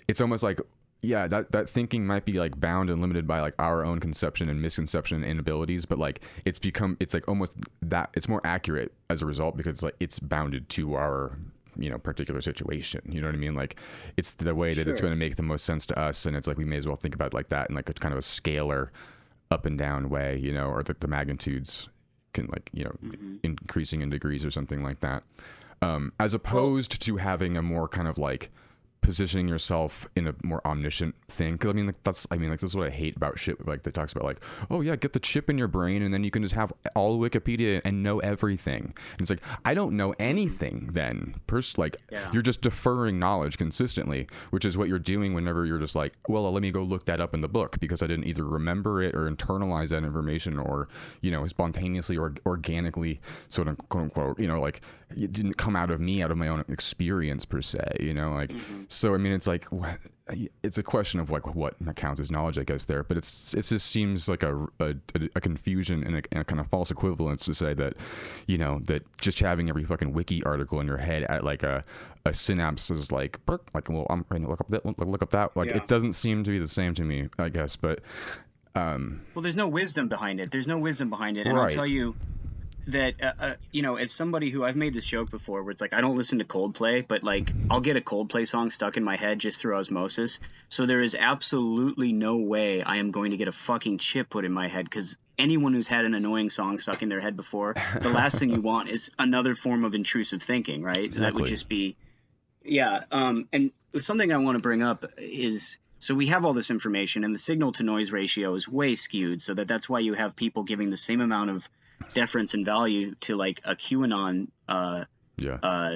it's 0.09 0.21
almost 0.21 0.43
like 0.43 0.61
yeah 1.03 1.27
that 1.29 1.53
that 1.53 1.69
thinking 1.69 2.07
might 2.07 2.25
be 2.25 2.33
like 2.35 2.59
bound 2.59 2.89
and 2.91 3.01
limited 3.03 3.27
by 3.27 3.41
like 3.41 3.55
our 3.59 3.85
own 3.85 4.01
conception 4.01 4.49
and 4.49 4.61
misconception 4.63 5.23
and 5.23 5.31
inabilities 5.31 5.85
but 5.85 5.99
like 5.99 6.23
it's 6.47 6.59
become 6.59 6.97
it's 7.01 7.13
like 7.13 7.29
almost 7.29 7.55
that 7.83 8.09
it's 8.15 8.29
more 8.29 8.41
accurate 8.45 8.93
as 9.11 9.21
a 9.21 9.27
result 9.27 9.57
because 9.57 9.83
like 9.83 9.95
it's 10.01 10.19
bounded 10.19 10.69
to 10.71 10.95
our 10.95 11.39
you 11.79 11.91
know 11.91 11.99
particular 11.99 12.41
situation. 12.41 13.03
You 13.07 13.21
know 13.21 13.27
what 13.27 13.35
i 13.35 13.39
mean? 13.39 13.55
Like 13.55 13.77
it's 14.17 14.33
the 14.33 14.55
way 14.55 14.73
that 14.73 14.89
it's 14.89 15.03
going 15.03 15.13
to 15.13 15.17
make 15.17 15.37
the 15.37 15.43
most 15.43 15.67
sense 15.67 15.85
to 15.87 15.99
us 15.99 16.25
and 16.25 16.35
it's 16.35 16.47
like 16.49 16.57
we 16.57 16.65
may 16.65 16.79
as 16.79 16.87
well 16.87 16.97
think 16.97 17.15
about 17.15 17.35
like 17.35 17.49
that 17.49 17.69
in 17.69 17.77
like 17.77 17.91
a 17.91 17.93
kind 17.93 18.15
of 18.15 18.19
a 18.19 18.23
scalar 18.23 18.89
up 19.51 19.65
and 19.65 19.79
down 19.79 20.09
way 20.09 20.37
you 20.37 20.53
know 20.53 20.67
or 20.67 20.83
the, 20.83 20.95
the 20.99 21.07
magnitudes 21.07 21.89
can 22.33 22.47
like 22.47 22.71
you 22.73 22.85
know 22.85 22.97
increasing 23.43 24.03
in 24.03 24.11
degrees 24.11 24.45
or 24.45 24.51
something 24.51 24.83
like 24.83 25.01
that. 25.01 25.25
Um, 25.83 26.13
as 26.19 26.33
opposed 26.33 27.03
to 27.03 27.17
having 27.17 27.57
a 27.57 27.63
more 27.63 27.89
kind 27.89 28.09
of 28.09 28.17
like 28.17 28.51
positioning 29.07 29.47
yourself 29.47 30.05
in 30.17 30.27
a 30.27 30.35
more 30.43 30.61
omniscient 30.67 31.15
thing 31.29 31.53
because 31.53 31.71
i 31.71 31.73
mean 31.73 31.87
like 31.87 32.03
that's 32.03 32.27
i 32.33 32.37
mean 32.37 32.51
like 32.51 32.59
this 32.59 32.71
is 32.71 32.75
what 32.77 32.89
i 32.89 32.91
hate 32.91 33.15
about 33.17 33.39
shit 33.39 33.65
like 33.65 33.85
that 33.85 33.95
talks 33.95 34.11
about 34.11 34.25
like 34.25 34.41
oh 34.69 34.81
yeah 34.81 34.97
get 34.97 35.13
the 35.13 35.21
chip 35.21 35.49
in 35.49 35.57
your 35.57 35.69
brain 35.69 36.03
and 36.03 36.13
then 36.13 36.25
you 36.25 36.31
can 36.33 36.43
just 36.43 36.57
have 36.57 36.73
all 36.97 37.17
wikipedia 37.21 37.81
and 37.85 38.03
know 38.03 38.19
everything 38.19 38.93
and 39.13 39.21
it's 39.21 39.31
like 39.31 39.39
i 39.65 39.75
don't 39.75 39.97
know 39.97 40.13
anything 40.19 40.91
then 40.93 41.37
pers- 41.47 41.79
like 41.79 41.97
Yeah. 42.11 42.29
you're 42.33 42.43
just 42.43 42.63
deferring 42.63 43.21
knowledge 43.21 43.57
consistently 43.59 44.27
which 44.51 44.65
is 44.65 44.77
what 44.77 44.89
you're 44.89 44.99
doing 44.99 45.35
whenever 45.35 45.65
you're 45.65 45.79
just 45.79 45.95
like 45.95 46.15
well 46.29 46.53
let 46.53 46.61
me 46.61 46.73
go 46.73 46.83
look 46.83 47.05
that 47.05 47.21
up 47.21 47.33
in 47.33 47.43
the 47.43 47.49
book 47.49 47.79
because 47.79 48.03
i 48.03 48.09
didn't 48.09 48.27
either 48.27 48.45
remember 48.45 49.01
it 49.05 49.15
or 49.15 49.31
internalize 49.31 49.91
that 49.91 50.03
information 50.03 50.59
or 50.59 50.89
you 51.21 51.31
know 51.31 51.47
spontaneously 51.47 52.17
or 52.17 52.35
organically 52.45 53.21
sort 53.51 53.69
of 53.69 53.79
quote 53.89 54.03
unquote 54.03 54.41
you 54.41 54.49
know 54.49 54.61
like 54.61 54.81
it 55.11 55.33
didn't 55.33 55.55
come 55.55 55.77
out 55.77 55.91
of 55.91 56.01
me 56.01 56.23
out 56.23 56.31
of 56.31 56.37
my 56.37 56.49
own 56.49 56.65
experience 56.69 57.45
per 57.45 57.63
se 57.63 57.97
you 58.01 58.13
know 58.13 58.33
like 58.33 58.53
so 58.89 59.15
i 59.15 59.17
mean 59.19 59.33
it's 59.33 59.47
like 59.47 59.67
it's 60.65 60.79
a 60.79 60.83
question 60.83 61.21
of 61.21 61.31
like 61.31 61.55
what 61.55 61.75
counts 61.95 62.21
as 62.21 62.31
knowledge 62.31 62.59
i 62.59 62.65
guess 62.65 62.87
there 62.87 63.05
but 63.05 63.17
it's 63.17 63.55
it 63.55 63.63
just 63.63 63.89
seems 63.89 64.29
like 64.29 64.43
a, 64.43 64.67
a, 64.81 64.95
a 65.37 65.41
confusion 65.41 66.03
and 66.03 66.17
a, 66.17 66.23
and 66.33 66.41
a 66.41 66.45
kind 66.45 66.61
of 66.61 66.67
false 66.67 66.91
equivalence 66.91 67.45
to 67.45 67.55
say 67.55 67.73
that 67.73 67.95
you 68.49 68.59
know 68.59 68.81
that 68.85 69.05
just 69.19 69.39
having 69.39 69.69
every 69.69 69.85
fucking 69.85 70.13
wiki 70.13 70.43
article 70.43 70.81
in 70.81 70.87
your 70.89 70.99
head 70.99 71.23
at 71.25 71.45
like 71.45 71.63
a 71.63 71.85
a 72.25 72.35
synapse 72.35 72.91
is 72.91 73.13
like 73.13 73.39
burp, 73.47 73.71
like 73.75 73.89
well 73.89 74.07
i'm 74.11 74.25
going 74.29 74.43
to 74.43 74.49
look 74.49 74.61
up 74.61 74.69
that 74.71 74.85
look, 74.85 75.23
up 75.23 75.31
that 75.31 75.57
like 75.57 75.71
Yeah. 75.71 75.77
it 75.77 75.87
doesn't 75.87 76.15
seem 76.15 76.43
to 76.43 76.51
be 76.51 76.59
the 76.59 76.67
same 76.67 76.93
to 76.95 77.05
me 77.05 77.29
i 77.39 77.49
guess 77.49 77.77
but 77.77 78.01
um 78.75 79.21
Well, 79.35 79.43
there's 79.43 79.57
no 79.57 79.69
wisdom 79.69 80.09
behind 80.09 80.39
it. 80.41 80.51
There's 80.51 80.67
no 80.69 80.77
wisdom 80.79 81.09
behind 81.09 81.39
it. 81.39 81.47
And 81.47 81.57
I'll 81.57 81.71
tell 81.71 81.87
you 81.87 82.15
that, 82.89 83.15
uh, 83.23 83.33
uh, 83.39 83.55
you 83.73 83.83
know, 83.83 83.97
as 83.97 84.13
somebody 84.13 84.51
who 84.51 84.65
I've 84.65 84.77
made 84.77 84.95
this 84.95 85.05
joke 85.05 85.31
before 85.31 85.63
where 85.63 85.73
it's 85.73 85.81
like, 85.81 85.95
I 85.95 86.01
don't 86.01 86.17
listen 86.17 86.39
to 86.39 86.45
Coldplay, 86.45 87.07
but 87.07 87.23
like, 87.23 87.53
I'll 87.71 87.81
get 87.81 87.97
a 87.97 88.01
Coldplay 88.01 88.47
song 88.47 88.71
stuck 88.71 88.97
in 88.97 89.05
my 89.05 89.17
head 89.17 89.39
just 89.39 89.61
through 89.61 89.77
osmosis. 89.77 90.41
So 90.69 90.87
there 90.87 91.03
is 91.03 91.17
absolutely 91.19 92.13
no 92.13 92.37
way 92.37 92.83
I 92.83 92.97
am 92.97 93.11
going 93.11 93.33
to 93.33 93.37
get 93.37 93.49
a 93.49 93.53
fucking 93.53 93.99
chip 93.99 94.31
put 94.31 94.45
in 94.45 94.53
my 94.53 94.69
head 94.69 94.85
because 94.85 95.19
anyone 95.39 95.73
who's 95.73 95.89
had 95.89 96.05
an 96.05 96.15
annoying 96.15 96.51
song 96.51 96.79
stuck 96.79 97.03
in 97.03 97.09
their 97.09 97.21
head 97.21 97.37
before, 97.37 97.75
the 98.01 98.09
last 98.09 98.39
thing 98.39 98.51
you 98.51 98.61
want 98.61 98.89
is 98.89 99.11
another 99.19 99.55
form 99.55 99.85
of 99.85 99.95
intrusive 99.95 100.43
thinking, 100.43 100.83
right? 100.83 100.97
exactly. 100.97 101.25
That 101.25 101.35
would 101.35 101.49
just 101.49 101.69
be 101.69 101.97
yeah, 102.67 103.05
um, 103.13 103.49
and 103.53 103.71
something 103.99 104.33
I 104.33 104.39
want 104.39 104.59
to 104.59 104.63
bring 104.63 104.83
up 104.83 105.05
is 105.19 105.79
so 105.99 106.15
we 106.15 106.27
have 106.27 106.45
all 106.45 106.53
this 106.53 106.71
information, 106.71 107.25
and 107.25 107.35
the 107.35 107.39
signal 107.39 107.73
to 107.73 107.83
noise 107.83 108.13
ratio 108.13 108.55
is 108.55 108.69
way 108.69 108.95
skewed, 108.95 109.41
so 109.41 109.55
that 109.55 109.69
that's 109.69 109.89
why 109.89 110.01
you 110.01 110.15
have 110.15 110.37
people 110.37 110.65
giving 110.65 110.91
the 110.91 110.97
same 110.97 111.21
amount 111.21 111.51
of 111.51 111.69
deference 112.15 112.55
and 112.55 112.65
value 112.65 113.15
to 113.21 113.35
like 113.35 113.61
a 113.65 113.77
QAnon 113.77 114.49
uh, 114.69 115.05
yeah 115.39 115.59
uh, 115.63 115.95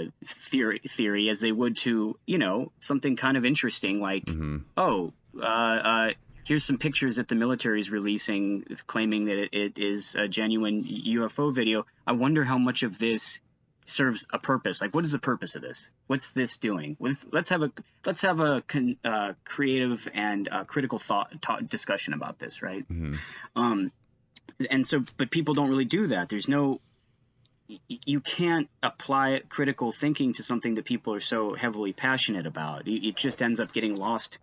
theory 0.50 0.80
theory 0.86 1.28
as 1.28 1.40
they 1.40 1.52
would 1.52 1.76
to 1.78 2.18
you 2.26 2.38
know 2.38 2.72
something 2.78 3.16
kind 3.16 3.36
of 3.36 3.46
interesting 3.46 4.00
like 4.00 4.28
hmm 4.28 4.58
oh 4.76 5.12
uh, 5.40 5.44
uh, 5.44 6.08
here's 6.44 6.64
some 6.64 6.78
pictures 6.78 7.16
that 7.16 7.28
the 7.28 7.34
military 7.34 7.78
is 7.80 7.90
releasing 7.90 8.64
claiming 8.86 9.26
that 9.26 9.36
it, 9.36 9.50
it 9.52 9.78
is 9.78 10.16
a 10.16 10.26
genuine 10.26 10.82
UFO 10.82 11.54
video. 11.54 11.86
I 12.06 12.12
wonder 12.12 12.42
how 12.44 12.58
much 12.58 12.82
of 12.82 12.98
this 12.98 13.40
serves 13.86 14.26
a 14.32 14.38
purpose. 14.38 14.80
Like, 14.80 14.94
what 14.94 15.04
is 15.04 15.12
the 15.12 15.18
purpose 15.18 15.54
of 15.54 15.62
this? 15.62 15.90
What's 16.06 16.30
this 16.30 16.56
doing? 16.56 16.96
Let's, 16.98 17.24
let's 17.30 17.50
have 17.50 17.62
a 17.62 17.72
let's 18.04 18.22
have 18.22 18.40
a 18.40 18.62
con, 18.62 18.96
uh, 19.04 19.34
creative 19.44 20.08
and 20.12 20.48
uh, 20.50 20.64
critical 20.64 20.98
thought 20.98 21.40
ta- 21.40 21.60
discussion 21.60 22.14
about 22.14 22.38
this, 22.38 22.62
right? 22.62 22.84
hmm 22.88 23.12
Um, 23.54 23.92
and 24.70 24.86
so, 24.86 25.04
but 25.16 25.30
people 25.30 25.54
don't 25.54 25.68
really 25.68 25.84
do 25.84 26.08
that. 26.08 26.28
There's 26.28 26.48
no, 26.48 26.80
you 27.88 28.20
can't 28.20 28.68
apply 28.82 29.42
critical 29.48 29.92
thinking 29.92 30.32
to 30.34 30.42
something 30.42 30.74
that 30.74 30.84
people 30.84 31.14
are 31.14 31.20
so 31.20 31.54
heavily 31.54 31.92
passionate 31.92 32.46
about. 32.46 32.82
It 32.86 33.16
just 33.16 33.42
ends 33.42 33.60
up 33.60 33.72
getting 33.72 33.96
lost 33.96 34.38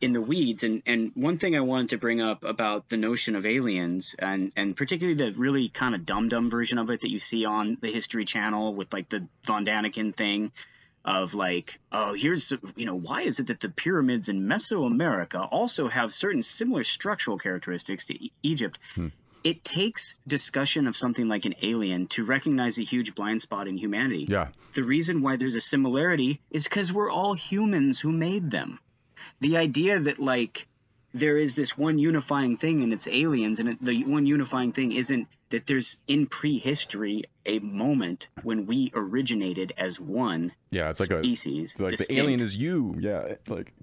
in 0.00 0.12
the 0.12 0.20
weeds. 0.20 0.62
And 0.62 0.82
and 0.86 1.12
one 1.14 1.38
thing 1.38 1.56
I 1.56 1.60
wanted 1.60 1.90
to 1.90 1.98
bring 1.98 2.20
up 2.20 2.44
about 2.44 2.88
the 2.88 2.96
notion 2.96 3.36
of 3.36 3.46
aliens, 3.46 4.14
and 4.18 4.52
and 4.56 4.76
particularly 4.76 5.16
the 5.16 5.38
really 5.38 5.68
kind 5.68 5.94
of 5.94 6.04
dumb 6.04 6.28
dumb 6.28 6.50
version 6.50 6.78
of 6.78 6.90
it 6.90 7.00
that 7.00 7.10
you 7.10 7.18
see 7.18 7.44
on 7.44 7.78
the 7.80 7.90
History 7.90 8.24
Channel 8.24 8.74
with 8.74 8.92
like 8.92 9.08
the 9.08 9.26
Von 9.44 9.64
Däniken 9.64 10.14
thing. 10.14 10.52
Of 11.04 11.34
like, 11.34 11.80
oh, 11.90 12.14
here's 12.14 12.52
you 12.76 12.86
know, 12.86 12.94
why 12.94 13.22
is 13.22 13.40
it 13.40 13.48
that 13.48 13.58
the 13.58 13.68
pyramids 13.68 14.28
in 14.28 14.46
Mesoamerica 14.46 15.48
also 15.50 15.88
have 15.88 16.14
certain 16.14 16.44
similar 16.44 16.84
structural 16.84 17.38
characteristics 17.38 18.04
to 18.04 18.14
e- 18.14 18.30
Egypt? 18.44 18.78
Hmm. 18.94 19.08
It 19.44 19.64
takes 19.64 20.16
discussion 20.26 20.86
of 20.86 20.96
something 20.96 21.28
like 21.28 21.44
an 21.44 21.54
alien 21.62 22.06
to 22.08 22.24
recognize 22.24 22.78
a 22.78 22.84
huge 22.84 23.14
blind 23.14 23.40
spot 23.42 23.66
in 23.68 23.76
humanity. 23.76 24.26
yeah 24.28 24.48
The 24.74 24.84
reason 24.84 25.22
why 25.22 25.36
there's 25.36 25.56
a 25.56 25.60
similarity 25.60 26.40
is 26.50 26.64
because 26.64 26.92
we're 26.92 27.10
all 27.10 27.34
humans 27.34 27.98
who 28.00 28.12
made 28.12 28.50
them. 28.50 28.78
The 29.40 29.56
idea 29.56 29.98
that 30.00 30.18
like 30.18 30.66
there 31.14 31.36
is 31.36 31.54
this 31.54 31.76
one 31.76 31.98
unifying 31.98 32.56
thing 32.56 32.82
and 32.82 32.92
it's 32.92 33.06
aliens, 33.06 33.58
and 33.60 33.68
it, 33.70 33.84
the 33.84 34.02
one 34.04 34.26
unifying 34.26 34.72
thing 34.72 34.92
isn't 34.92 35.28
that 35.50 35.66
there's 35.66 35.96
in 36.08 36.26
prehistory 36.26 37.24
a 37.44 37.58
moment 37.58 38.28
when 38.42 38.64
we 38.66 38.90
originated 38.94 39.72
as 39.76 40.00
one 40.00 40.52
yeah 40.70 40.88
it's 40.88 41.00
like 41.00 41.10
a 41.10 41.18
species. 41.22 41.74
like 41.78 41.96
the 41.98 42.06
alien 42.18 42.40
is 42.40 42.56
you 42.56 42.96
yeah 43.00 43.34
like 43.48 43.74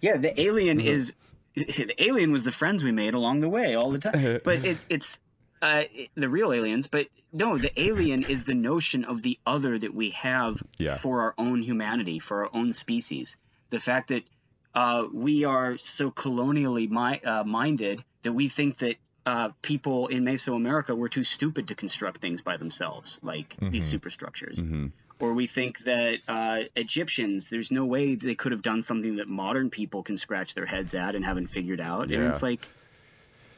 Yeah, 0.00 0.16
the 0.16 0.40
alien 0.40 0.78
Mm-hmm. 0.78 0.88
is 0.88 1.12
the 1.58 1.94
alien 2.02 2.32
was 2.32 2.44
the 2.44 2.52
friends 2.52 2.84
we 2.84 2.92
made 2.92 3.14
along 3.14 3.40
the 3.40 3.48
way 3.48 3.74
all 3.74 3.90
the 3.90 3.98
time. 3.98 4.40
But 4.44 4.64
it's 4.64 4.86
it's 4.88 5.20
uh, 5.60 5.82
the 6.14 6.28
real 6.28 6.52
aliens. 6.52 6.86
But 6.86 7.08
no, 7.32 7.58
the 7.58 7.72
alien 7.80 8.22
is 8.22 8.44
the 8.44 8.54
notion 8.54 9.04
of 9.04 9.22
the 9.22 9.38
other 9.46 9.78
that 9.78 9.94
we 9.94 10.10
have 10.10 10.62
Yeah. 10.78 10.96
for 10.96 11.22
our 11.22 11.34
own 11.36 11.62
humanity, 11.62 12.18
for 12.20 12.44
our 12.44 12.50
own 12.54 12.72
species. 12.72 13.36
The 13.70 13.78
fact 13.78 14.08
that 14.08 14.24
uh, 14.74 15.06
we 15.12 15.44
are 15.44 15.76
so 15.78 16.10
colonially 16.10 16.86
mi- 16.88 17.20
uh, 17.24 17.44
minded 17.44 18.04
that 18.22 18.32
we 18.32 18.48
think 18.48 18.78
that. 18.78 18.96
Uh, 19.26 19.50
people 19.60 20.06
in 20.06 20.24
Mesoamerica 20.24 20.96
were 20.96 21.10
too 21.10 21.22
stupid 21.22 21.68
to 21.68 21.74
construct 21.74 22.18
things 22.22 22.40
by 22.40 22.56
themselves, 22.56 23.18
like 23.22 23.56
these 23.60 23.84
superstructures 23.84 24.58
hmm 24.58 24.86
or 25.20 25.32
we 25.34 25.46
think 25.46 25.80
that 25.80 26.18
uh, 26.28 26.58
Egyptians, 26.76 27.50
there's 27.50 27.70
no 27.70 27.84
way 27.84 28.14
they 28.14 28.34
could 28.34 28.52
have 28.52 28.62
done 28.62 28.82
something 28.82 29.16
that 29.16 29.28
modern 29.28 29.70
people 29.70 30.02
can 30.02 30.16
scratch 30.16 30.54
their 30.54 30.66
heads 30.66 30.94
at 30.94 31.14
and 31.14 31.24
haven't 31.24 31.48
figured 31.48 31.80
out. 31.80 32.10
Yeah. 32.10 32.18
And 32.18 32.26
it's 32.28 32.42
like, 32.42 32.68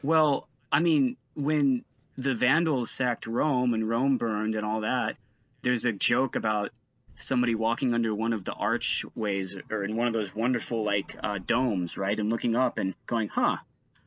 well, 0.01 0.47
I 0.71 0.79
mean, 0.79 1.17
when 1.35 1.83
the 2.17 2.33
Vandals 2.33 2.91
sacked 2.91 3.27
Rome 3.27 3.73
and 3.73 3.87
Rome 3.87 4.17
burned 4.17 4.55
and 4.55 4.65
all 4.65 4.81
that, 4.81 5.17
there's 5.61 5.85
a 5.85 5.91
joke 5.91 6.35
about 6.35 6.71
somebody 7.15 7.55
walking 7.55 7.93
under 7.93 8.13
one 8.13 8.33
of 8.33 8.43
the 8.43 8.53
archways 8.53 9.55
or 9.69 9.83
in 9.83 9.95
one 9.95 10.07
of 10.07 10.13
those 10.13 10.33
wonderful 10.33 10.83
like 10.83 11.15
uh, 11.21 11.37
domes, 11.45 11.97
right, 11.97 12.19
and 12.19 12.29
looking 12.29 12.55
up 12.55 12.77
and 12.77 12.95
going, 13.05 13.29
"Huh, 13.29 13.57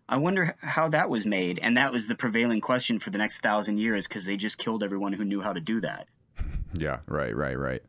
I 0.08 0.16
wonder 0.16 0.56
how 0.60 0.88
that 0.88 1.08
was 1.08 1.24
made." 1.24 1.58
And 1.60 1.76
that 1.76 1.92
was 1.92 2.08
the 2.08 2.14
prevailing 2.14 2.60
question 2.60 2.98
for 2.98 3.10
the 3.10 3.18
next 3.18 3.40
thousand 3.40 3.78
years 3.78 4.08
because 4.08 4.24
they 4.24 4.36
just 4.36 4.58
killed 4.58 4.82
everyone 4.82 5.12
who 5.12 5.24
knew 5.24 5.40
how 5.40 5.52
to 5.52 5.60
do 5.60 5.80
that. 5.82 6.08
Yeah, 6.76 6.98
right, 7.06 7.34
right, 7.36 7.56
right. 7.58 7.82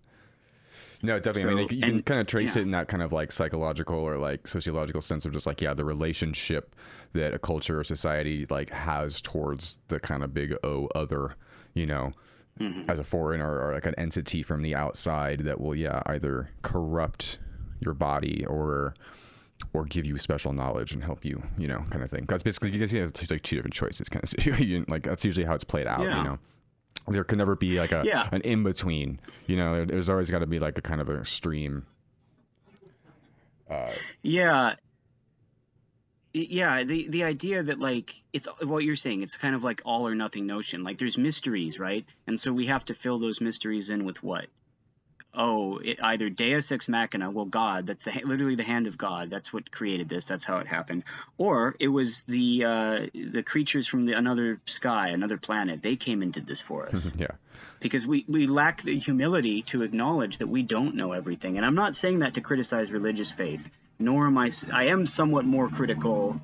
No, 1.01 1.19
definitely. 1.19 1.51
I 1.51 1.55
mean, 1.55 1.69
So- 1.69 1.75
you 1.75 1.81
can 1.81 2.01
kind 2.03 2.21
of 2.21 2.27
trace 2.27 2.55
yeah. 2.55 2.61
it 2.61 2.65
in 2.65 2.71
that 2.71 2.87
kind 2.87 3.01
of 3.03 3.11
like 3.13 3.31
psychological 3.31 3.95
or 3.97 4.17
like 4.17 4.47
sociological 4.47 5.01
sense 5.01 5.25
of 5.25 5.31
just 5.33 5.45
like, 5.47 5.59
yeah, 5.61 5.73
the 5.73 5.85
relationship 5.85 6.75
that 7.13 7.33
a 7.33 7.39
culture 7.39 7.79
or 7.79 7.83
society 7.83 8.45
like 8.49 8.69
has 8.71 9.21
towards 9.21 9.79
the 9.87 9.99
kind 9.99 10.23
of 10.23 10.33
big 10.33 10.55
O 10.63 10.87
other, 10.95 11.35
you 11.73 11.85
know, 11.85 12.13
Mm-hmm. 12.59 12.89
as 12.89 12.99
a 12.99 13.03
foreigner 13.03 13.59
or 13.59 13.73
like 13.73 13.85
an 13.85 13.93
entity 13.97 14.41
from 14.41 14.61
the 14.61 14.75
outside 14.75 15.41
that 15.41 15.59
will, 15.59 15.75
yeah, 15.75 16.01
either 16.05 16.49
corrupt 16.61 17.37
your 17.81 17.93
body 17.93 18.45
or 18.45 18.93
or 19.73 19.83
give 19.83 20.05
you 20.05 20.17
special 20.17 20.53
knowledge 20.53 20.93
and 20.93 21.03
help 21.03 21.25
you, 21.25 21.43
you 21.57 21.67
know, 21.67 21.79
kind 21.89 22.01
of 22.01 22.09
thing. 22.09 22.25
That's 22.29 22.43
basically 22.43 22.71
because 22.71 22.93
you 22.93 23.01
have 23.01 23.11
like 23.29 23.41
two 23.41 23.57
different 23.57 23.73
choices, 23.73 24.07
kind 24.07 24.23
of. 24.23 24.29
situation. 24.29 24.85
like 24.87 25.03
that's 25.03 25.25
usually 25.25 25.45
how 25.45 25.53
it's 25.53 25.65
played 25.65 25.85
out, 25.85 25.99
Yeah. 26.01 26.17
you 26.19 26.23
know. 26.23 26.39
There 27.07 27.23
can 27.23 27.37
never 27.37 27.55
be 27.55 27.79
like 27.79 27.91
a 27.91 28.03
Yeah. 28.05 28.27
an 28.31 28.41
in 28.41 28.63
between. 28.63 29.19
You 29.47 29.57
know, 29.57 29.85
there's 29.85 30.09
always 30.09 30.31
got 30.31 30.39
to 30.39 30.47
be 30.47 30.59
like 30.59 30.77
a 30.77 30.81
kind 30.81 30.99
of 31.01 31.09
an 31.09 31.17
extreme. 31.19 31.85
Uh, 33.69 33.91
yeah. 34.21 34.75
Yeah, 36.33 36.83
the 36.83 37.07
the 37.07 37.23
idea 37.23 37.63
that 37.63 37.79
like 37.79 38.21
it's 38.33 38.47
what 38.61 38.83
you're 38.83 38.97
saying, 38.97 39.21
it's 39.23 39.37
kind 39.37 39.55
of 39.55 39.63
like 39.63 39.81
all 39.85 40.05
or 40.07 40.15
nothing 40.15 40.45
notion. 40.45 40.83
Like 40.83 40.97
there's 40.97 41.17
mysteries, 41.17 41.79
right? 41.79 42.05
And 42.27 42.37
so 42.39 42.51
we 42.51 42.65
have 42.65 42.83
to 42.85 42.93
fill 42.93 43.19
those 43.19 43.39
mysteries 43.39 43.89
in 43.89 44.03
with 44.03 44.21
what? 44.21 44.47
Oh, 45.37 45.77
it, 45.77 45.99
either 46.01 46.29
Deus 46.29 46.71
ex 46.71 46.87
machina, 46.87 47.29
well, 47.29 47.45
God, 47.45 47.87
that's 47.87 48.03
the 48.05 48.21
literally 48.23 48.55
the 48.55 48.63
hand 48.63 48.87
of 48.87 48.97
God. 48.97 49.29
That's 49.29 49.51
what 49.51 49.69
created 49.71 50.07
this. 50.09 50.25
That's 50.25 50.45
how 50.45 50.57
it 50.57 50.67
happened. 50.67 51.03
Or 51.37 51.75
it 51.79 51.89
was 51.89 52.21
the 52.21 52.63
uh, 52.63 52.97
the 53.13 53.43
creatures 53.43 53.87
from 53.87 54.05
the 54.05 54.13
another 54.13 54.61
sky, 54.65 55.09
another 55.09 55.37
planet. 55.37 55.81
They 55.81 55.95
came 55.95 56.21
and 56.21 56.31
did 56.31 56.47
this 56.47 56.61
for 56.61 56.87
us 56.87 57.11
Yeah. 57.17 57.27
because 57.79 58.07
we, 58.07 58.25
we 58.27 58.47
lack 58.47 58.81
the 58.81 58.97
humility 58.97 59.61
to 59.63 59.83
acknowledge 59.83 60.37
that 60.37 60.47
we 60.47 60.63
don't 60.63 60.95
know 60.95 61.11
everything. 61.11 61.57
And 61.57 61.65
I'm 61.65 61.75
not 61.75 61.95
saying 61.95 62.19
that 62.19 62.35
to 62.35 62.41
criticize 62.41 62.91
religious 62.91 63.31
faith, 63.31 63.67
nor 63.99 64.27
am 64.27 64.37
I, 64.37 64.51
I 64.71 64.85
am 64.87 65.05
somewhat 65.05 65.45
more 65.45 65.69
critical. 65.69 66.39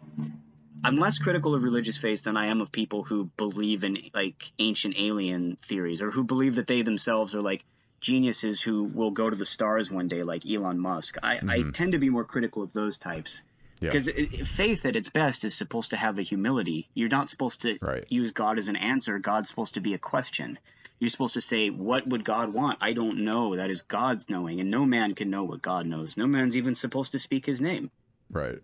I'm 0.84 0.98
less 0.98 1.20
critical 1.20 1.54
of 1.54 1.64
religious 1.64 1.98
faith 1.98 2.24
than 2.24 2.36
I 2.38 2.48
am 2.48 2.60
of 2.60 2.72
people 2.72 3.04
who 3.04 3.30
believe 3.38 3.84
in 3.84 3.98
like 4.14 4.52
ancient 4.58 4.96
alien 4.98 5.58
theories 5.62 6.02
or 6.02 6.10
who 6.10 6.24
believe 6.24 6.56
that 6.56 6.68
they 6.68 6.82
themselves 6.82 7.36
are 7.36 7.42
like 7.42 7.64
geniuses 8.02 8.62
who 8.62 8.84
will 8.84 9.12
go 9.12 9.30
to 9.30 9.36
the 9.36 9.46
stars 9.46 9.90
one 9.90 10.08
day, 10.08 10.24
like 10.24 10.46
Elon 10.46 10.80
Musk. 10.80 11.18
I, 11.24 11.38
I 11.38 11.40
mm-hmm. 11.40 11.72
tend 11.72 11.94
to 11.94 12.00
be 12.00 12.10
more 12.10 12.26
critical 12.26 12.64
of 12.64 12.74
those 12.74 12.98
types. 12.98 13.42
Yeah. 13.80 13.90
Because 13.90 14.10
faith 14.50 14.86
at 14.86 14.96
its 14.96 15.10
best 15.10 15.46
is 15.46 15.56
supposed 15.56 15.92
to 15.92 15.98
have 15.98 16.20
a 16.20 16.22
humility. 16.22 16.90
You're 16.94 17.10
not 17.10 17.30
supposed 17.30 17.62
to 17.62 17.78
Right. 17.82 18.06
use 18.10 18.32
God 18.32 18.58
as 18.58 18.68
an 18.68 18.76
answer. 18.76 19.18
God's 19.18 19.50
supposed 19.50 19.76
to 19.76 19.82
be 19.82 19.94
a 19.94 19.98
question. 19.98 20.60
You're 21.00 21.10
supposed 21.10 21.34
to 21.34 21.42
say, 21.42 21.70
What 21.70 22.06
would 22.06 22.24
God 22.24 22.54
want? 22.54 22.78
I 22.82 22.94
don't 22.94 23.24
know. 23.24 23.56
That 23.56 23.72
is 23.72 23.82
God's 23.82 24.30
knowing. 24.30 24.60
And 24.60 24.70
no 24.70 24.86
man 24.86 25.16
can 25.16 25.32
know 25.32 25.46
what 25.46 25.64
God 25.64 25.88
knows. 25.88 26.16
No 26.16 26.28
man's 26.28 26.58
even 26.58 26.76
supposed 26.76 27.14
to 27.14 27.20
speak 27.20 27.46
his 27.46 27.60
name. 27.60 27.90
Right. 28.30 28.60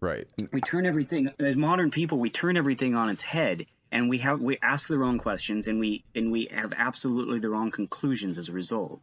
Right. 0.00 0.28
We 0.52 0.60
turn 0.60 0.86
everything, 0.86 1.30
as 1.38 1.56
modern 1.56 1.90
people, 1.90 2.18
we 2.18 2.30
turn 2.30 2.56
everything 2.56 2.94
on 2.94 3.08
its 3.08 3.22
head. 3.22 3.66
And 3.92 4.08
we 4.08 4.18
have 4.18 4.40
we 4.40 4.58
ask 4.62 4.88
the 4.88 4.96
wrong 4.96 5.18
questions, 5.18 5.68
and 5.68 5.78
we 5.78 6.02
and 6.14 6.32
we 6.32 6.48
have 6.50 6.72
absolutely 6.76 7.38
the 7.38 7.50
wrong 7.50 7.70
conclusions 7.70 8.38
as 8.38 8.48
a 8.48 8.52
result. 8.52 9.00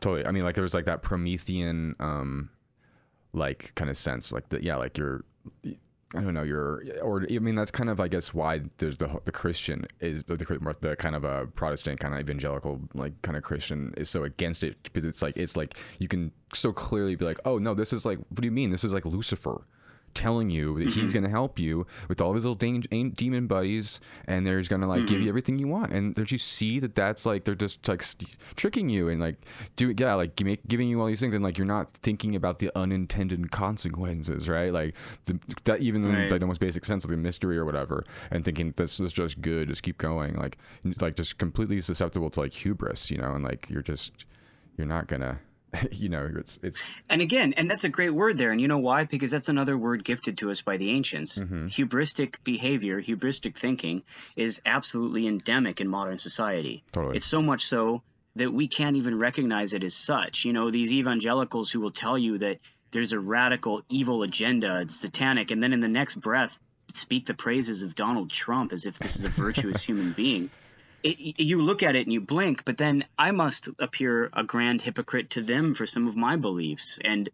Totally. 0.00 0.26
I 0.26 0.32
mean, 0.32 0.42
like 0.42 0.54
there 0.54 0.62
was 0.62 0.72
like 0.72 0.86
that 0.86 1.02
Promethean, 1.02 1.94
um, 2.00 2.48
like 3.34 3.72
kind 3.74 3.90
of 3.90 3.98
sense, 3.98 4.32
like 4.32 4.48
the 4.48 4.64
yeah, 4.64 4.76
like 4.76 4.96
you're. 4.96 5.24
I 6.14 6.20
don't 6.20 6.34
know. 6.34 6.44
You're, 6.44 6.82
or 7.02 7.26
I 7.28 7.40
mean, 7.40 7.56
that's 7.56 7.72
kind 7.72 7.90
of, 7.90 8.00
I 8.00 8.06
guess, 8.08 8.32
why 8.32 8.62
there's 8.78 8.96
the 8.96 9.20
the 9.24 9.32
Christian 9.32 9.86
is 10.00 10.24
the 10.24 10.36
the, 10.36 10.76
the 10.80 10.96
kind 10.96 11.14
of 11.14 11.24
a 11.24 11.46
Protestant 11.46 12.00
kind 12.00 12.14
of 12.14 12.20
evangelical 12.20 12.80
like 12.94 13.20
kind 13.22 13.36
of 13.36 13.42
Christian 13.42 13.92
is 13.96 14.08
so 14.08 14.22
against 14.22 14.62
it 14.62 14.82
because 14.82 15.04
it's 15.04 15.20
like 15.20 15.36
it's 15.36 15.56
like 15.56 15.74
you 15.98 16.08
can 16.08 16.32
so 16.54 16.72
clearly 16.72 17.16
be 17.16 17.24
like, 17.24 17.40
oh 17.44 17.58
no, 17.58 17.74
this 17.74 17.92
is 17.92 18.06
like, 18.06 18.18
what 18.18 18.40
do 18.40 18.46
you 18.46 18.52
mean? 18.52 18.70
This 18.70 18.84
is 18.84 18.94
like 18.94 19.04
Lucifer 19.04 19.66
telling 20.16 20.50
you 20.50 20.78
that 20.78 20.86
he's 20.86 20.96
mm-hmm. 20.96 21.12
going 21.12 21.24
to 21.24 21.30
help 21.30 21.58
you 21.58 21.86
with 22.08 22.20
all 22.20 22.30
of 22.30 22.34
his 22.34 22.44
little 22.44 22.56
demon 22.56 23.46
buddies 23.46 24.00
and 24.26 24.46
they're 24.46 24.62
going 24.62 24.80
to 24.80 24.86
like 24.86 25.02
give 25.02 25.12
you 25.12 25.18
mm-hmm. 25.18 25.28
everything 25.28 25.58
you 25.58 25.68
want. 25.68 25.92
And 25.92 26.14
don't 26.14 26.32
you 26.32 26.38
see 26.38 26.80
that 26.80 26.94
that's 26.94 27.26
like 27.26 27.44
they're 27.44 27.54
just 27.54 27.86
like 27.86 28.04
tricking 28.56 28.88
you 28.88 29.08
and 29.08 29.20
like 29.20 29.36
do 29.76 29.94
yeah 29.96 30.14
like 30.14 30.40
make, 30.42 30.66
giving 30.66 30.88
you 30.88 31.00
all 31.00 31.06
these 31.06 31.20
things 31.20 31.34
and 31.34 31.44
like 31.44 31.58
you're 31.58 31.66
not 31.66 31.94
thinking 32.02 32.34
about 32.34 32.58
the 32.58 32.70
unintended 32.76 33.50
consequences 33.52 34.48
right? 34.48 34.72
Like 34.72 34.94
the, 35.26 35.38
that 35.64 35.80
even 35.80 36.06
Right. 36.06 36.30
like 36.30 36.40
the 36.40 36.46
most 36.46 36.60
basic 36.60 36.84
sense 36.84 37.04
of 37.04 37.10
the 37.10 37.16
mystery 37.16 37.58
or 37.58 37.64
whatever 37.64 38.04
and 38.30 38.44
thinking 38.44 38.72
this 38.76 39.00
is 39.00 39.12
just 39.12 39.40
good 39.40 39.68
just 39.68 39.82
keep 39.82 39.98
going 39.98 40.34
like 40.36 40.58
like 41.00 41.16
just 41.16 41.38
completely 41.38 41.80
susceptible 41.80 42.30
to 42.30 42.40
like 42.40 42.52
hubris 42.52 43.10
you 43.10 43.18
know 43.18 43.34
and 43.34 43.44
like 43.44 43.68
you're 43.68 43.82
just 43.82 44.24
you're 44.76 44.86
not 44.86 45.06
gonna 45.06 45.40
you 45.92 46.08
know 46.08 46.28
it's 46.38 46.58
it's 46.62 46.82
And 47.08 47.20
again, 47.20 47.54
and 47.56 47.70
that's 47.70 47.84
a 47.84 47.88
great 47.88 48.10
word 48.10 48.38
there. 48.38 48.50
And 48.50 48.60
you 48.60 48.68
know 48.68 48.78
why? 48.78 49.04
Because 49.04 49.30
that's 49.30 49.48
another 49.48 49.76
word 49.76 50.04
gifted 50.04 50.38
to 50.38 50.50
us 50.50 50.62
by 50.62 50.76
the 50.76 50.90
ancients. 50.90 51.38
Mm-hmm. 51.38 51.66
Hubristic 51.66 52.36
behavior, 52.44 53.00
hubristic 53.00 53.56
thinking 53.56 54.02
is 54.34 54.60
absolutely 54.64 55.26
endemic 55.26 55.80
in 55.80 55.88
modern 55.88 56.18
society. 56.18 56.84
Totally. 56.92 57.16
It's 57.16 57.26
so 57.26 57.42
much 57.42 57.66
so 57.66 58.02
that 58.36 58.52
we 58.52 58.68
can't 58.68 58.96
even 58.96 59.18
recognize 59.18 59.72
it 59.72 59.82
as 59.82 59.94
such. 59.94 60.44
You 60.44 60.52
know, 60.52 60.70
these 60.70 60.92
evangelicals 60.92 61.70
who 61.70 61.80
will 61.80 61.90
tell 61.90 62.18
you 62.18 62.38
that 62.38 62.58
there's 62.90 63.12
a 63.12 63.18
radical 63.18 63.82
evil 63.88 64.22
agenda, 64.22 64.80
it's 64.82 64.96
satanic, 64.96 65.50
and 65.50 65.62
then 65.62 65.72
in 65.72 65.80
the 65.80 65.88
next 65.88 66.16
breath 66.16 66.58
speak 66.92 67.26
the 67.26 67.34
praises 67.34 67.82
of 67.82 67.94
Donald 67.94 68.30
Trump 68.30 68.72
as 68.72 68.86
if 68.86 68.98
this 68.98 69.16
is 69.16 69.24
a 69.24 69.28
virtuous 69.28 69.82
human 69.86 70.12
being 70.12 70.50
it, 71.02 71.40
you 71.40 71.62
look 71.62 71.82
at 71.82 71.96
it 71.96 72.02
and 72.06 72.12
you 72.12 72.20
blink, 72.20 72.64
but 72.64 72.78
then 72.78 73.04
I 73.18 73.30
must 73.30 73.68
appear 73.78 74.30
a 74.32 74.44
grand 74.44 74.82
hypocrite 74.82 75.30
to 75.30 75.42
them 75.42 75.74
for 75.74 75.86
some 75.86 76.06
of 76.08 76.16
my 76.16 76.36
beliefs. 76.36 76.98
And 77.02 77.28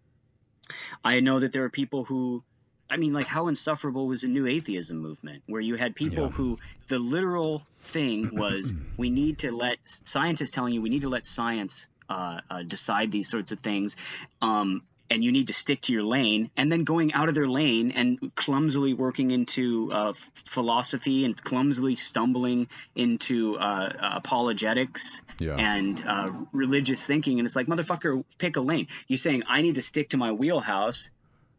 I 1.05 1.21
know 1.21 1.41
that 1.41 1.53
there 1.53 1.65
are 1.65 1.71
people 1.71 2.05
who, 2.05 2.45
I 2.91 2.97
mean, 2.97 3.13
like 3.13 3.27
how 3.27 3.49
insufferable 3.49 4.07
was 4.07 4.23
the 4.23 4.29
new 4.29 4.47
atheism 4.47 4.99
movement, 4.99 5.43
where 5.47 5.61
you 5.61 5.77
had 5.77 5.95
people 5.95 6.25
Yeah. 6.25 6.37
who 6.37 6.59
the 6.89 6.99
literal 6.99 7.67
thing 7.83 8.31
was 8.35 8.75
we 8.99 9.11
need 9.11 9.39
to 9.41 9.53
let 9.53 9.79
scientists 9.87 10.51
telling 10.51 10.75
you 10.75 10.83
we 10.83 10.91
need 10.91 11.03
to 11.03 11.09
let 11.09 11.25
science 11.25 11.89
uh, 12.09 12.41
uh, 12.51 12.63
decide 12.63 13.11
these 13.11 13.31
sorts 13.31 13.53
of 13.53 13.61
things. 13.61 13.97
Um, 14.43 14.83
and 15.11 15.23
you 15.23 15.31
need 15.33 15.49
to 15.49 15.53
stick 15.53 15.83
to 15.83 15.93
your 15.93 16.03
lane, 16.05 16.51
and 16.57 16.73
then 16.73 16.85
going 16.85 17.13
out 17.13 17.29
of 17.29 17.35
their 17.35 17.49
lane 17.49 17.91
and 17.93 18.35
clumsily 18.35 18.95
working 18.95 19.31
into 19.31 19.93
uh, 19.93 20.13
philosophy 20.47 21.25
and 21.25 21.37
clumsily 21.43 21.95
stumbling 21.95 22.69
into 22.95 23.57
uh, 23.57 23.93
apologetics 24.01 25.21
Yeah. 25.39 25.57
and 25.57 26.03
uh, 26.07 26.31
religious 26.53 27.07
thinking. 27.07 27.39
And 27.39 27.47
it's 27.47 27.57
like, 27.57 27.67
motherfucker, 27.67 28.25
pick 28.39 28.57
a 28.57 28.61
lane. 28.61 28.89
You're 29.09 29.19
saying 29.19 29.43
I 29.49 29.63
need 29.63 29.75
to 29.75 29.83
stick 29.83 30.11
to 30.11 30.17
my 30.17 30.33
wheelhouse. 30.33 31.11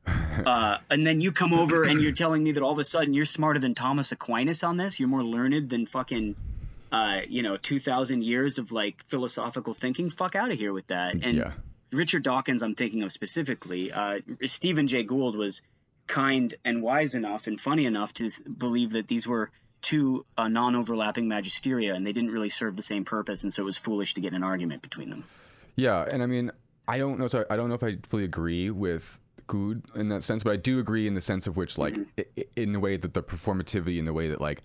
Uh, 0.33 0.79
and 0.89 1.05
then 1.05 1.21
you 1.21 1.31
come 1.31 1.53
over 1.53 1.83
and 1.83 2.01
you're 2.01 2.11
telling 2.11 2.43
me 2.43 2.53
that 2.53 2.63
all 2.63 2.71
of 2.71 2.79
a 2.79 2.83
sudden 2.83 3.13
you're 3.13 3.23
smarter 3.23 3.59
than 3.59 3.75
Thomas 3.75 4.11
Aquinas 4.11 4.63
on 4.63 4.77
this. 4.77 4.99
You're 4.99 5.07
more 5.07 5.23
learned 5.23 5.69
than 5.69 5.85
fucking, 5.85 6.35
uh, 6.91 7.19
you 7.29 7.43
know, 7.43 7.55
2,000 7.55 8.23
years 8.23 8.57
of 8.57 8.71
like 8.71 9.05
philosophical 9.09 9.73
thinking. 9.75 10.09
Fuck 10.09 10.33
out 10.35 10.51
of 10.51 10.57
here 10.57 10.73
with 10.73 10.87
that. 10.87 11.13
And 11.23 11.37
yeah 11.37 11.51
Richard 11.93 12.23
Dawkins, 12.23 12.63
I'm 12.63 12.75
thinking 12.75 13.03
of 13.03 13.11
specifically. 13.11 13.91
Uh, 13.91 14.19
Stephen 14.45 14.87
Jay 14.87 15.03
Gould 15.03 15.35
was 15.35 15.61
kind 16.07 16.53
and 16.65 16.81
wise 16.81 17.15
enough 17.15 17.47
and 17.47 17.59
funny 17.59 17.85
enough 17.85 18.13
to 18.15 18.29
believe 18.57 18.91
that 18.91 19.07
these 19.07 19.25
were 19.25 19.51
two 19.81 20.25
uh, 20.37 20.47
non-overlapping 20.47 21.25
magisteria, 21.27 21.93
and 21.95 22.05
they 22.05 22.11
didn't 22.13 22.31
really 22.31 22.49
serve 22.49 22.75
the 22.75 22.81
same 22.83 23.05
purpose, 23.05 23.43
and 23.43 23.53
so 23.53 23.61
it 23.61 23.65
was 23.65 23.77
foolish 23.77 24.13
to 24.15 24.21
get 24.21 24.33
an 24.33 24.43
argument 24.43 24.81
between 24.81 25.09
them. 25.09 25.23
Yeah, 25.75 26.05
and 26.09 26.21
I 26.23 26.25
mean, 26.25 26.51
I 26.87 26.97
don't 26.97 27.19
know. 27.19 27.27
So 27.27 27.45
I 27.49 27.55
don't 27.55 27.69
know 27.69 27.75
if 27.75 27.83
I 27.83 27.97
fully 28.07 28.23
agree 28.25 28.69
with 28.69 29.19
Gould 29.47 29.81
in 29.95 30.09
that 30.09 30.23
sense, 30.23 30.43
but 30.43 30.53
I 30.53 30.55
do 30.57 30.79
agree 30.79 31.07
in 31.07 31.15
the 31.15 31.21
sense 31.21 31.47
of 31.47 31.57
which, 31.57 31.77
like, 31.77 31.97
i- 32.17 32.25
in 32.55 32.71
the 32.73 32.79
way 32.79 32.95
that 32.97 33.13
the 33.13 33.23
performativity, 33.23 33.97
in 33.97 34.05
the 34.05 34.13
way 34.13 34.27
that 34.29 34.39
like 34.39 34.61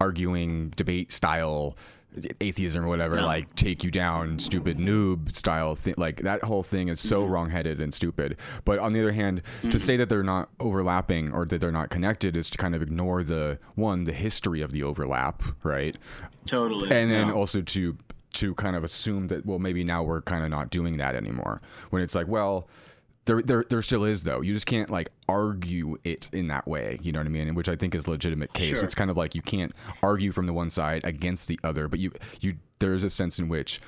arguing 0.00 0.70
debate 0.70 1.12
style 1.12 1.76
atheism 2.40 2.84
or 2.84 2.88
whatever 2.88 3.16
Yeah. 3.16 3.24
like 3.24 3.54
take 3.54 3.82
you 3.82 3.90
down 3.90 4.38
stupid 4.38 4.78
noob 4.78 5.32
style 5.32 5.74
thing 5.74 5.94
like 5.96 6.22
that 6.22 6.44
whole 6.44 6.62
thing 6.62 6.88
is 6.88 7.00
so 7.00 7.22
mm-hmm. 7.22 7.32
wrong-headed 7.32 7.80
and 7.80 7.92
stupid 7.92 8.36
but 8.64 8.78
on 8.78 8.92
the 8.92 9.00
other 9.00 9.12
hand 9.12 9.42
to 9.62 9.68
mm-hmm. 9.68 9.78
say 9.78 9.96
that 9.96 10.08
they're 10.08 10.22
not 10.22 10.50
overlapping 10.60 11.32
or 11.32 11.46
that 11.46 11.60
they're 11.60 11.72
not 11.72 11.90
connected 11.90 12.36
is 12.36 12.50
to 12.50 12.58
kind 12.58 12.74
of 12.74 12.82
ignore 12.82 13.22
the 13.22 13.58
one 13.74 14.04
the 14.04 14.12
history 14.12 14.60
of 14.60 14.72
the 14.72 14.82
overlap 14.82 15.42
right 15.62 15.98
Totally. 16.46 16.90
and 16.90 17.10
then 17.10 17.28
Yeah. 17.28 17.34
also 17.34 17.62
to 17.62 17.96
to 18.34 18.54
kind 18.54 18.76
of 18.76 18.84
assume 18.84 19.28
that 19.28 19.46
well 19.46 19.58
maybe 19.58 19.84
now 19.84 20.02
we're 20.02 20.22
kind 20.22 20.44
of 20.44 20.50
not 20.50 20.70
doing 20.70 20.96
that 20.98 21.14
anymore 21.14 21.60
when 21.90 22.02
it's 22.02 22.14
like 22.14 22.28
well 22.28 22.68
there, 23.24 23.42
there, 23.42 23.64
there 23.68 23.82
still 23.82 24.04
is 24.04 24.22
though. 24.22 24.40
You 24.40 24.52
just 24.52 24.66
can't 24.66 24.90
like 24.90 25.10
argue 25.28 25.96
it 26.04 26.28
in 26.32 26.48
that 26.48 26.66
way. 26.66 26.98
You 27.02 27.12
know 27.12 27.20
what 27.20 27.26
I 27.26 27.30
mean? 27.30 27.54
Which 27.54 27.68
I 27.68 27.76
think 27.76 27.94
is 27.94 28.06
a 28.06 28.10
legitimate 28.10 28.52
case. 28.52 28.78
Sure. 28.78 28.84
It's 28.84 28.94
kind 28.94 29.10
of 29.10 29.16
like 29.16 29.34
you 29.34 29.42
can't 29.42 29.72
argue 30.02 30.32
from 30.32 30.46
the 30.46 30.52
one 30.52 30.70
side 30.70 31.02
against 31.04 31.48
the 31.48 31.58
other, 31.62 31.88
but 31.88 31.98
you, 31.98 32.12
you, 32.40 32.56
there's 32.78 33.04
a 33.04 33.10
sense 33.10 33.38
in 33.38 33.48
which 33.48 33.80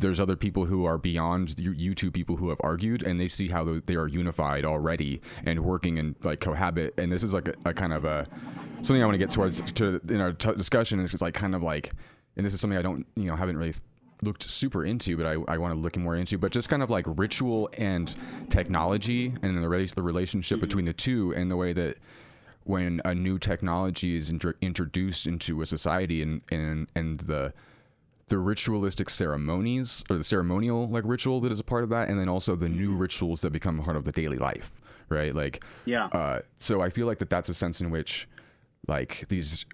there's 0.00 0.18
other 0.18 0.36
people 0.36 0.64
who 0.64 0.84
are 0.84 0.98
beyond 0.98 1.58
you, 1.58 1.72
you 1.72 1.94
two 1.94 2.10
people 2.10 2.36
who 2.36 2.48
have 2.48 2.60
argued, 2.62 3.02
and 3.02 3.20
they 3.20 3.28
see 3.28 3.48
how 3.48 3.80
they 3.86 3.94
are 3.94 4.08
unified 4.08 4.64
already 4.64 5.20
and 5.44 5.60
working 5.60 5.98
and 5.98 6.16
like 6.22 6.40
cohabit. 6.40 6.94
And 6.98 7.12
this 7.12 7.22
is 7.22 7.34
like 7.34 7.48
a, 7.48 7.54
a 7.66 7.74
kind 7.74 7.92
of 7.92 8.04
a 8.04 8.26
something 8.82 9.02
I 9.02 9.06
want 9.06 9.14
to 9.14 9.18
get 9.18 9.30
towards 9.30 9.60
to 9.72 10.00
in 10.08 10.20
our 10.20 10.32
t- 10.32 10.54
discussion. 10.54 11.00
Is 11.00 11.10
just 11.10 11.22
like 11.22 11.34
kind 11.34 11.54
of 11.54 11.62
like, 11.62 11.92
and 12.36 12.44
this 12.44 12.54
is 12.54 12.60
something 12.60 12.78
I 12.78 12.82
don't, 12.82 13.06
you 13.14 13.26
know, 13.26 13.36
haven't 13.36 13.58
really 13.58 13.74
looked 14.22 14.42
super 14.48 14.84
into, 14.84 15.16
but 15.16 15.26
I, 15.26 15.32
I 15.48 15.58
want 15.58 15.74
to 15.74 15.80
look 15.80 15.96
more 15.96 16.16
into, 16.16 16.38
but 16.38 16.52
just 16.52 16.68
kind 16.68 16.82
of 16.82 16.90
like 16.90 17.04
ritual 17.06 17.70
and 17.78 18.14
technology 18.50 19.32
and 19.42 19.56
the, 19.62 19.66
rela- 19.68 19.94
the 19.94 20.02
relationship 20.02 20.60
between 20.60 20.84
the 20.84 20.92
two 20.92 21.34
and 21.34 21.50
the 21.50 21.56
way 21.56 21.72
that 21.72 21.96
when 22.64 23.00
a 23.04 23.14
new 23.14 23.38
technology 23.38 24.16
is 24.16 24.30
intro 24.30 24.52
introduced 24.60 25.26
into 25.26 25.62
a 25.62 25.66
society 25.66 26.22
and, 26.22 26.42
and, 26.50 26.86
and 26.94 27.20
the, 27.20 27.52
the 28.26 28.38
ritualistic 28.38 29.08
ceremonies 29.10 30.04
or 30.10 30.16
the 30.18 30.24
ceremonial 30.24 30.88
like 30.88 31.04
ritual 31.06 31.40
that 31.40 31.50
is 31.50 31.58
a 31.58 31.64
part 31.64 31.82
of 31.82 31.90
that. 31.90 32.08
And 32.08 32.18
then 32.20 32.28
also 32.28 32.54
the 32.54 32.68
new 32.68 32.92
rituals 32.94 33.40
that 33.40 33.50
become 33.50 33.82
part 33.82 33.96
of 33.96 34.04
the 34.04 34.12
daily 34.12 34.36
life. 34.36 34.80
Right. 35.08 35.34
Like, 35.34 35.64
Yeah. 35.86 36.04
uh, 36.06 36.40
so 36.58 36.80
I 36.80 36.90
feel 36.90 37.06
like 37.06 37.18
that 37.18 37.30
that's 37.30 37.48
a 37.48 37.54
sense 37.54 37.80
in 37.80 37.90
which 37.90 38.28
like 38.86 39.24
these 39.28 39.64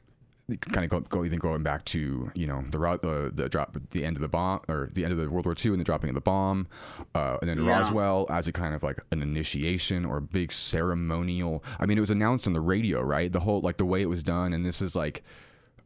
kind 0.70 0.84
of 0.84 0.90
go, 0.90 1.00
go 1.00 1.24
even 1.24 1.38
going 1.40 1.62
back 1.64 1.84
to 1.86 2.30
you 2.34 2.46
know 2.46 2.64
the 2.70 2.78
uh, 2.80 3.30
the 3.34 3.48
drop 3.48 3.76
the 3.90 4.04
end 4.04 4.16
of 4.16 4.20
the 4.20 4.28
bomb 4.28 4.60
or 4.68 4.90
the 4.92 5.02
end 5.04 5.12
of 5.12 5.18
the 5.18 5.28
World 5.28 5.44
War 5.44 5.56
II 5.62 5.72
and 5.72 5.80
the 5.80 5.84
dropping 5.84 6.10
of 6.10 6.14
the 6.14 6.20
bomb, 6.20 6.68
uh, 7.14 7.38
and 7.40 7.50
then 7.50 7.64
Yeah. 7.64 7.78
Roswell 7.78 8.26
as 8.30 8.46
a 8.46 8.52
kind 8.52 8.74
of 8.74 8.82
like 8.84 9.00
an 9.10 9.22
initiation 9.22 10.04
or 10.04 10.18
a 10.18 10.22
big 10.22 10.52
ceremonial. 10.52 11.64
I 11.80 11.86
mean, 11.86 11.98
it 11.98 12.00
was 12.00 12.10
announced 12.10 12.46
on 12.46 12.52
the 12.52 12.60
radio, 12.60 13.00
right? 13.02 13.32
The 13.32 13.40
whole 13.40 13.60
like 13.60 13.76
the 13.78 13.84
way 13.84 14.02
it 14.02 14.06
was 14.08 14.22
done, 14.22 14.52
and 14.52 14.64
this 14.64 14.80
is 14.80 14.94
like. 14.96 15.22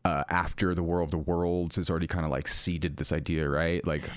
Uh, 0.02 0.24
after 0.30 0.74
the 0.74 0.82
War 0.82 1.02
of 1.02 1.11
the 1.11 1.18
Worlds 1.18 1.76
has 1.76 1.90
already 1.90 2.06
kind 2.06 2.24
of 2.24 2.30
like 2.30 2.48
seeded 2.48 2.96
this 2.96 3.12
idea, 3.12 3.46
right? 3.46 3.86
Like, 3.86 4.08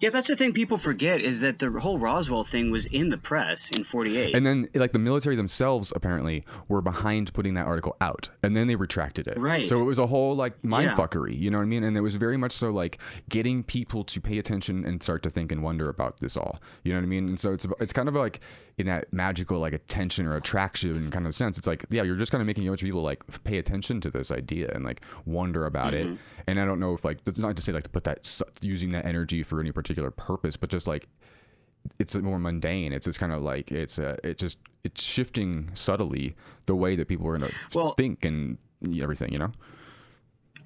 Yeah, 0.00 0.10
that's 0.10 0.28
the 0.28 0.36
thing 0.36 0.52
people 0.52 0.78
forget 0.78 1.20
is 1.20 1.40
that 1.40 1.58
the 1.58 1.70
whole 1.70 1.98
Roswell 1.98 2.44
thing 2.44 2.70
was 2.70 2.86
in 2.86 3.08
the 3.08 3.18
press 3.18 3.70
in 3.70 3.82
'48. 3.84 4.34
and 4.34 4.46
then 4.46 4.68
like 4.74 4.92
the 4.92 4.98
military 4.98 5.34
themselves 5.34 5.92
apparently 5.96 6.44
were 6.68 6.80
behind 6.80 7.32
putting 7.34 7.54
that 7.54 7.66
article 7.66 7.96
out, 8.00 8.30
and 8.42 8.54
then 8.54 8.68
they 8.68 8.76
retracted 8.76 9.26
it. 9.26 9.36
Right. 9.38 9.66
So 9.66 9.76
it 9.80 9.84
was 9.84 9.98
a 9.98 10.06
whole 10.06 10.36
like 10.36 10.60
mindfuckery, 10.62 11.32
Yeah. 11.32 11.38
you 11.38 11.50
know 11.50 11.58
what 11.58 11.64
I 11.64 11.66
mean? 11.66 11.82
And 11.82 11.96
it 11.96 12.00
was 12.00 12.14
very 12.14 12.36
much 12.36 12.52
so 12.52 12.70
like 12.70 12.98
getting 13.28 13.62
people 13.64 14.04
to 14.04 14.20
pay 14.20 14.38
attention 14.38 14.84
and 14.84 15.02
start 15.02 15.22
to 15.24 15.30
think 15.30 15.50
and 15.50 15.62
wonder 15.62 15.88
about 15.88 16.20
this 16.20 16.36
all. 16.36 16.60
You 16.84 16.92
know 16.92 16.98
what 17.00 17.04
I 17.04 17.08
mean? 17.08 17.28
And 17.28 17.40
so 17.40 17.52
it's 17.52 17.66
it's 17.80 17.92
kind 17.92 18.08
of 18.08 18.14
like 18.14 18.38
in 18.78 18.86
that 18.86 19.12
magical 19.12 19.58
like 19.58 19.72
attention 19.72 20.26
or 20.26 20.36
attraction 20.36 21.10
kind 21.10 21.26
of 21.26 21.34
sense. 21.34 21.58
It's 21.58 21.66
like 21.66 21.84
yeah, 21.90 22.04
you're 22.04 22.14
just 22.16 22.30
kind 22.30 22.40
of 22.40 22.46
making 22.46 22.68
a 22.68 22.70
bunch 22.70 22.82
of 22.82 22.86
people 22.86 23.02
like 23.02 23.24
pay 23.42 23.58
attention 23.58 24.00
to 24.02 24.10
this 24.10 24.30
idea 24.30 24.70
and 24.72 24.84
like 24.84 25.00
wonder 25.26 25.66
about 25.66 25.92
Mm-hmm. 25.92 26.12
it. 26.12 26.18
And 26.46 26.60
I 26.60 26.64
don't 26.64 26.78
know 26.80 26.94
if 26.94 27.04
like 27.04 27.24
that's 27.24 27.38
not 27.40 27.56
to 27.56 27.62
say 27.62 27.72
like 27.72 27.82
to 27.82 27.90
put 27.90 28.04
that 28.04 28.40
using 28.62 28.90
that 28.92 29.04
energy 29.04 29.42
for 29.42 29.58
any 29.60 29.72
particular 29.72 29.87
purpose, 29.94 30.56
but 30.56 30.70
just 30.70 30.86
like 30.86 31.08
it's 31.98 32.14
more 32.16 32.38
mundane. 32.38 32.92
It's 32.92 33.06
just 33.06 33.18
kind 33.18 33.32
of 33.32 33.42
like 33.42 33.70
it's 33.72 33.98
uh, 33.98 34.16
it 34.24 34.38
just 34.38 34.58
it's 34.84 35.02
shifting 35.02 35.70
subtly 35.74 36.34
the 36.66 36.74
way 36.74 36.96
that 36.96 37.08
people 37.08 37.26
are 37.28 37.38
going 37.38 37.50
to 37.50 37.56
Well- 37.74 37.94
think 37.94 38.24
and 38.24 38.58
everything. 39.00 39.32
You 39.32 39.38
know. 39.38 39.52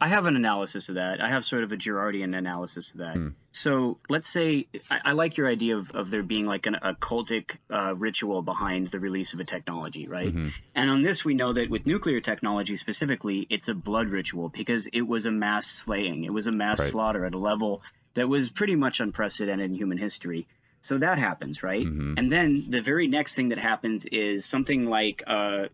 I 0.00 0.08
have 0.08 0.26
an 0.26 0.34
analysis 0.34 0.88
of 0.88 0.96
that. 0.96 1.20
I 1.22 1.28
have 1.28 1.44
sort 1.44 1.62
of 1.62 1.70
a 1.70 1.76
Girardian 1.76 2.36
analysis 2.36 2.90
of 2.90 2.98
that. 2.98 3.32
So 3.52 3.98
let's 4.08 4.28
say 4.28 4.66
I, 4.90 4.98
I 5.04 5.12
like 5.12 5.36
your 5.36 5.46
idea 5.46 5.76
of, 5.76 5.92
of 5.92 6.10
there 6.10 6.24
being 6.24 6.44
like 6.44 6.66
an, 6.66 6.74
a 6.74 6.94
cultic 6.94 7.58
uh, 7.70 7.94
ritual 7.94 8.42
behind 8.42 8.88
the 8.88 8.98
release 8.98 9.32
of 9.32 9.38
a 9.38 9.44
technology, 9.44 10.08
right? 10.08 10.34
And 10.74 10.90
on 10.90 11.02
this, 11.02 11.24
we 11.24 11.34
know 11.34 11.52
that 11.52 11.70
with 11.70 11.86
nuclear 11.86 12.20
technology 12.20 12.76
specifically, 12.78 13.46
it's 13.48 13.68
a 13.68 13.74
blood 13.74 14.08
ritual 14.08 14.48
because 14.48 14.88
it 14.92 15.02
was 15.02 15.24
a 15.26 15.30
mass 15.30 15.68
slaying, 15.68 16.24
it 16.24 16.32
was 16.32 16.48
a 16.48 16.52
mass 16.52 16.80
Right. 16.80 16.88
slaughter 16.90 17.24
at 17.24 17.34
a 17.34 17.38
level 17.38 17.82
that 18.14 18.28
was 18.28 18.50
pretty 18.50 18.76
much 18.76 19.00
unprecedented 19.00 19.70
in 19.70 19.74
human 19.74 19.98
history. 19.98 20.46
So 20.80 20.98
that 20.98 21.18
happens, 21.18 21.62
right? 21.62 21.86
And 22.18 22.30
then 22.30 22.64
the 22.68 22.82
very 22.82 23.06
next 23.06 23.34
thing 23.34 23.50
that 23.50 23.58
happens 23.58 24.04
is 24.04 24.44
something 24.44 24.86
like 24.86 25.22
uh, 25.26 25.66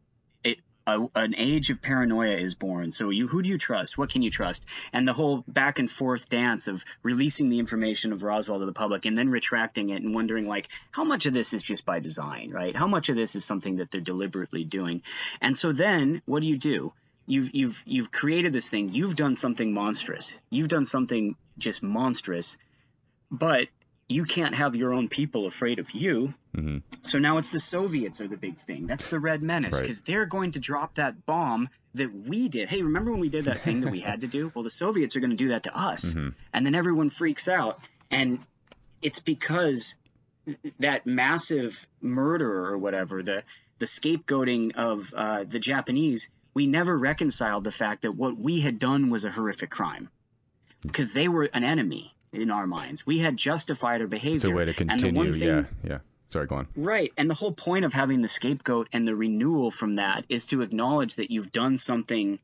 it, 0.45 0.61
a, 0.86 1.01
an 1.14 1.34
age 1.36 1.70
of 1.70 1.80
paranoia 1.80 2.36
is 2.36 2.55
born. 2.55 2.91
So 2.93 3.09
you, 3.09 3.26
who 3.26 3.43
do 3.43 3.49
you 3.49 3.57
trust? 3.57 3.97
What 3.97 4.11
can 4.11 4.20
you 4.20 4.30
trust? 4.30 4.66
And 4.93 5.09
the 5.09 5.14
whole 5.14 5.45
back 5.49 5.78
and 5.78 5.91
forth 5.91 6.28
dance 6.28 6.68
of 6.68 6.84
releasing 7.03 7.49
the 7.49 7.59
information 7.59 8.12
of 8.12 8.22
Roswell 8.22 8.59
to 8.59 8.66
the 8.66 8.72
public 8.72 9.07
and 9.07 9.16
then 9.16 9.30
retracting 9.30 9.89
it 9.89 10.03
and 10.03 10.14
wondering 10.14 10.47
like 10.47 10.68
how 10.91 11.05
much 11.05 11.24
of 11.24 11.32
this 11.32 11.55
is 11.55 11.62
just 11.62 11.86
by 11.86 12.01
design, 12.01 12.51
right? 12.51 12.76
How 12.76 12.86
much 12.86 13.09
of 13.09 13.16
this 13.16 13.34
is 13.34 13.47
something 13.47 13.76
that 13.76 13.91
they're 13.91 14.03
deliberately 14.03 14.64
doing? 14.64 15.03
And 15.41 15.57
so 15.57 15.72
then 15.72 16.20
what 16.26 16.41
do 16.41 16.47
you 16.47 16.59
do? 16.59 16.93
You've 17.29 17.55
you've 17.55 17.83
you've 17.87 18.11
created 18.11 18.53
this 18.53 18.70
thing. 18.70 18.89
You've 18.89 19.14
done 19.14 19.37
something 19.37 19.72
monstrous. 19.72 20.33
You've 20.51 20.68
done 20.68 20.85
something 20.87 21.37
just 21.59 21.83
monstrous, 21.83 22.57
but 23.31 23.68
you 24.09 24.24
can't 24.24 24.55
have 24.55 24.74
your 24.74 24.95
own 24.95 25.09
people 25.09 25.47
afraid 25.47 25.79
of 25.79 25.91
you. 25.91 26.33
hmm 26.55 26.79
So 27.03 27.18
now 27.18 27.37
it's 27.37 27.51
the 27.51 27.61
Soviets 27.61 28.22
are 28.22 28.29
the 28.29 28.39
big 28.39 28.59
thing. 28.66 28.87
That's 28.87 29.09
the 29.09 29.20
Red 29.20 29.43
Menace 29.43 29.74
Right. 29.74 29.83
because 29.83 30.01
they're 30.01 30.24
going 30.24 30.53
to 30.53 30.59
drop 30.59 30.95
that 30.95 31.26
bomb 31.26 31.68
that 31.95 32.11
we 32.14 32.49
did. 32.49 32.70
Hey, 32.70 32.81
remember 32.83 33.11
when 33.11 33.20
we 33.20 33.29
did 33.29 33.45
that 33.45 33.61
thing 33.61 33.81
that 33.81 33.93
we 33.93 34.01
had 34.01 34.22
to 34.22 34.26
do? 34.26 34.51
Well, 34.55 34.62
the 34.64 34.70
Soviets 34.70 35.14
are 35.16 35.20
going 35.20 35.31
to 35.31 35.37
do 35.37 35.49
that 35.51 35.64
to 35.64 35.79
us. 35.79 36.14
And 36.55 36.64
then 36.66 36.74
everyone 36.74 37.11
freaks 37.11 37.49
out. 37.49 37.79
And 38.11 38.39
it's 39.03 39.20
because 39.20 39.95
that 40.79 41.07
massive 41.07 41.87
murder 42.01 42.66
or 42.70 42.79
whatever, 42.79 43.22
the, 43.22 43.43
the 43.79 43.85
scapegoating 43.87 44.74
of 44.76 45.12
uh, 45.14 45.45
the 45.45 45.59
Japanese, 45.59 46.29
we 46.59 46.66
never 46.66 46.94
reconciled 47.11 47.62
the 47.64 47.70
fact 47.70 48.02
that 48.02 48.12
what 48.12 48.36
we 48.36 48.61
had 48.61 48.78
done 48.80 49.11
was 49.11 49.24
a 49.24 49.30
horrific 49.30 49.70
crime 49.70 50.09
because 50.82 51.12
they 51.12 51.28
were 51.28 51.44
an 51.59 51.62
enemy 51.64 52.12
in 52.32 52.50
our 52.50 52.66
minds. 52.66 53.06
We 53.06 53.18
had 53.20 53.36
justified 53.36 54.00
our 54.00 54.09
behavior. 54.09 54.34
It's 54.36 54.44
a 54.44 54.50
way 54.50 54.64
to 54.64 54.74
And 54.88 54.98
the 55.00 55.12
one 55.12 55.26
continue. 55.32 55.32
thing, 55.38 55.66
Yeah. 55.84 55.90
Yeah. 55.90 55.98
Sorry. 56.30 56.46
Go 56.46 56.56
on. 56.56 56.66
Right. 56.76 57.12
And 57.16 57.30
the 57.30 57.34
whole 57.42 57.52
point 57.52 57.84
of 57.84 57.92
having 57.92 58.20
the 58.22 58.28
scapegoat 58.28 58.88
and 58.92 59.06
the 59.06 59.14
renewal 59.14 59.70
from 59.70 59.92
that 59.94 60.24
is 60.28 60.46
to 60.48 60.62
acknowledge 60.62 61.14
that 61.16 61.30
you've 61.30 61.52
done 61.52 61.76
something. 61.76 62.38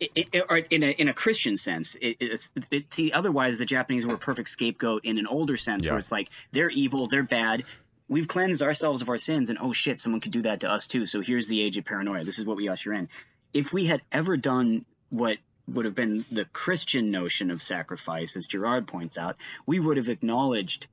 i 0.00 0.08
i 0.34 0.40
or 0.48 0.56
in 0.56 0.82
a 0.82 0.90
in 1.02 1.08
a 1.08 1.12
Christian 1.14 1.56
sense, 1.56 1.94
it, 1.94 2.16
it's 2.20 2.52
see. 2.90 3.12
Otherwise, 3.12 3.58
the 3.58 3.66
Japanese 3.66 4.04
were 4.06 4.14
a 4.14 4.18
perfect 4.30 4.48
scapegoat 4.48 5.04
in 5.04 5.18
an 5.18 5.26
older 5.28 5.56
sense, 5.56 5.84
Yeah. 5.84 5.92
where 5.92 5.98
it's 6.00 6.10
like 6.10 6.28
they're 6.52 6.70
evil, 6.70 7.06
they're 7.06 7.22
bad. 7.22 7.64
We've 8.12 8.28
cleansed 8.28 8.62
ourselves 8.62 9.00
of 9.00 9.08
our 9.08 9.16
sins, 9.16 9.48
and 9.48 9.58
oh 9.58 9.72
shit, 9.72 9.98
someone 9.98 10.20
could 10.20 10.32
do 10.32 10.42
that 10.42 10.60
to 10.60 10.70
us 10.70 10.86
too. 10.86 11.06
So 11.06 11.22
here's 11.22 11.48
the 11.48 11.62
age 11.62 11.78
of 11.78 11.86
paranoia. 11.86 12.24
This 12.24 12.38
is 12.38 12.44
what 12.44 12.58
we 12.58 12.68
usher 12.68 12.92
in. 12.92 13.08
If 13.54 13.72
we 13.72 13.86
had 13.86 14.02
ever 14.12 14.36
done 14.36 14.84
what 15.08 15.38
would 15.66 15.86
have 15.86 15.94
been 15.94 16.26
the 16.30 16.44
Christian 16.44 17.10
notion 17.10 17.50
of 17.50 17.62
sacrifice, 17.62 18.36
as 18.36 18.46
Girard 18.46 18.86
points 18.86 19.16
out, 19.16 19.36
we 19.64 19.80
would 19.80 19.96
have 19.96 20.10
acknowledged 20.10 20.88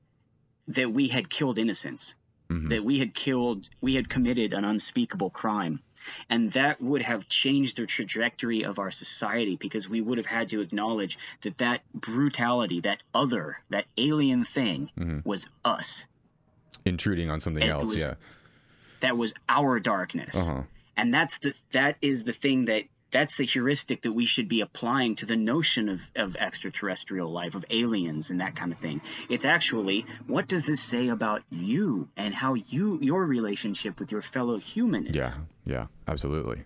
that 0.68 0.90
we 0.90 1.08
had 1.08 1.28
killed 1.28 1.58
innocents, 1.58 2.14
that 2.48 2.84
we 2.84 2.98
had 2.98 3.12
killed, 3.12 3.68
we 3.82 3.96
had 3.96 4.08
committed 4.08 4.54
an 4.54 4.64
unspeakable 4.64 5.28
crime. 5.28 5.80
And 6.30 6.50
that 6.52 6.80
would 6.80 7.02
have 7.02 7.28
changed 7.28 7.76
the 7.76 7.84
trajectory 7.84 8.64
of 8.64 8.78
our 8.78 8.90
society 8.90 9.56
because 9.56 9.86
we 9.86 10.00
would 10.00 10.16
have 10.16 10.26
had 10.26 10.48
to 10.50 10.62
acknowledge 10.62 11.18
that 11.42 11.58
that 11.58 11.82
brutality, 11.92 12.80
that 12.80 13.02
other, 13.14 13.58
that 13.68 13.84
alien 13.98 14.44
thing 14.44 14.90
mm-hmm. 14.98 15.28
was 15.28 15.46
us. 15.66 16.06
Intruding 16.84 17.30
on 17.30 17.40
something 17.40 17.62
else. 17.62 17.92
was- 17.94 18.04
yeah. 18.04 18.14
That 19.00 19.16
was 19.16 19.32
our 19.48 19.80
darkness. 19.80 20.36
Uh-huh. 20.36 20.62
And 20.96 21.14
that's 21.14 21.38
the 21.38 21.54
that 21.72 21.96
is 22.02 22.24
the 22.24 22.32
thing 22.34 22.66
that 22.66 22.84
that's 23.10 23.36
the 23.38 23.44
heuristic 23.44 24.02
that 24.02 24.12
we 24.12 24.24
should 24.26 24.48
be 24.48 24.60
applying 24.60 25.16
to 25.16 25.26
the 25.26 25.34
notion 25.36 25.88
of, 25.88 26.12
of 26.14 26.36
extraterrestrial 26.36 27.26
life, 27.28 27.54
of 27.56 27.64
aliens 27.70 28.30
and 28.30 28.40
that 28.40 28.54
kind 28.54 28.72
of 28.72 28.78
thing. 28.78 29.00
It's 29.28 29.44
actually 29.46 30.04
what 30.26 30.46
does 30.48 30.66
this 30.66 30.80
say 30.82 31.08
about 31.08 31.42
you 31.50 32.08
and 32.16 32.34
how 32.34 32.54
you 32.54 32.98
your 33.00 33.24
relationship 33.24 33.98
with 33.98 34.12
your 34.12 34.20
fellow 34.20 34.58
human 34.58 35.06
is? 35.06 35.16
Yeah. 35.16 35.32
Yeah. 35.64 35.86
Absolutely. 36.06 36.64